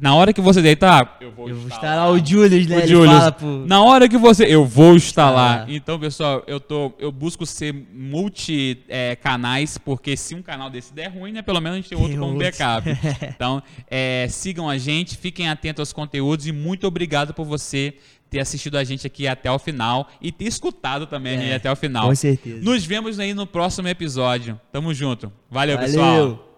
Na 0.00 0.14
hora 0.14 0.32
que 0.32 0.40
você 0.40 0.62
deitar, 0.62 1.16
eu 1.20 1.32
vou 1.32 1.48
Eu 1.48 1.56
vou 1.56 1.68
lá, 1.82 2.10
o 2.10 2.24
Julius, 2.24 2.66
né? 2.66 2.84
o 2.84 2.86
Julius, 2.86 3.18
fala 3.18 3.32
pro... 3.32 3.66
na 3.66 3.82
hora 3.82 4.08
que 4.08 4.16
você, 4.16 4.44
eu 4.44 4.64
vou 4.64 4.94
estar 4.96 5.30
lá. 5.30 5.62
Ah. 5.62 5.66
Então, 5.68 5.98
pessoal, 5.98 6.42
eu 6.46 6.60
tô, 6.60 6.92
eu 6.98 7.10
busco 7.10 7.44
ser 7.44 7.74
multi 7.92 8.84
é, 8.88 9.16
canais, 9.16 9.76
porque 9.76 10.16
se 10.16 10.34
um 10.34 10.42
canal 10.42 10.70
desse 10.70 10.92
der 10.94 11.08
ruim, 11.08 11.32
né, 11.32 11.42
pelo 11.42 11.60
menos 11.60 11.78
a 11.78 11.80
gente 11.80 11.88
tem 11.88 11.98
outro 11.98 12.12
Tem 12.12 12.18
como 12.20 12.32
outro. 12.34 12.46
backup. 12.46 12.88
Então, 13.34 13.62
é, 13.90 14.26
sigam 14.30 14.68
a 14.68 14.78
gente, 14.78 15.16
fiquem 15.16 15.48
atentos 15.48 15.80
aos 15.80 15.92
conteúdos 15.92 16.46
e 16.46 16.52
muito 16.52 16.86
obrigado 16.86 17.34
por 17.34 17.44
você 17.44 17.94
ter 18.30 18.40
assistido 18.40 18.76
a 18.76 18.84
gente 18.84 19.06
aqui 19.06 19.26
até 19.28 19.50
o 19.50 19.58
final 19.58 20.08
e 20.20 20.30
ter 20.32 20.44
escutado 20.44 21.06
também 21.06 21.34
a 21.36 21.40
gente 21.40 21.50
É, 21.52 21.54
até 21.56 21.70
o 21.70 21.76
final. 21.76 22.08
com 22.08 22.14
certeza. 22.14 22.60
Nos 22.62 22.84
vemos 22.84 23.18
aí 23.18 23.34
no 23.34 23.46
próximo 23.46 23.88
episódio. 23.88 24.58
Tamo 24.72 24.92
junto. 24.94 25.32
Valeu, 25.50 25.76
Valeu. 25.76 25.90
pessoal. 25.90 26.53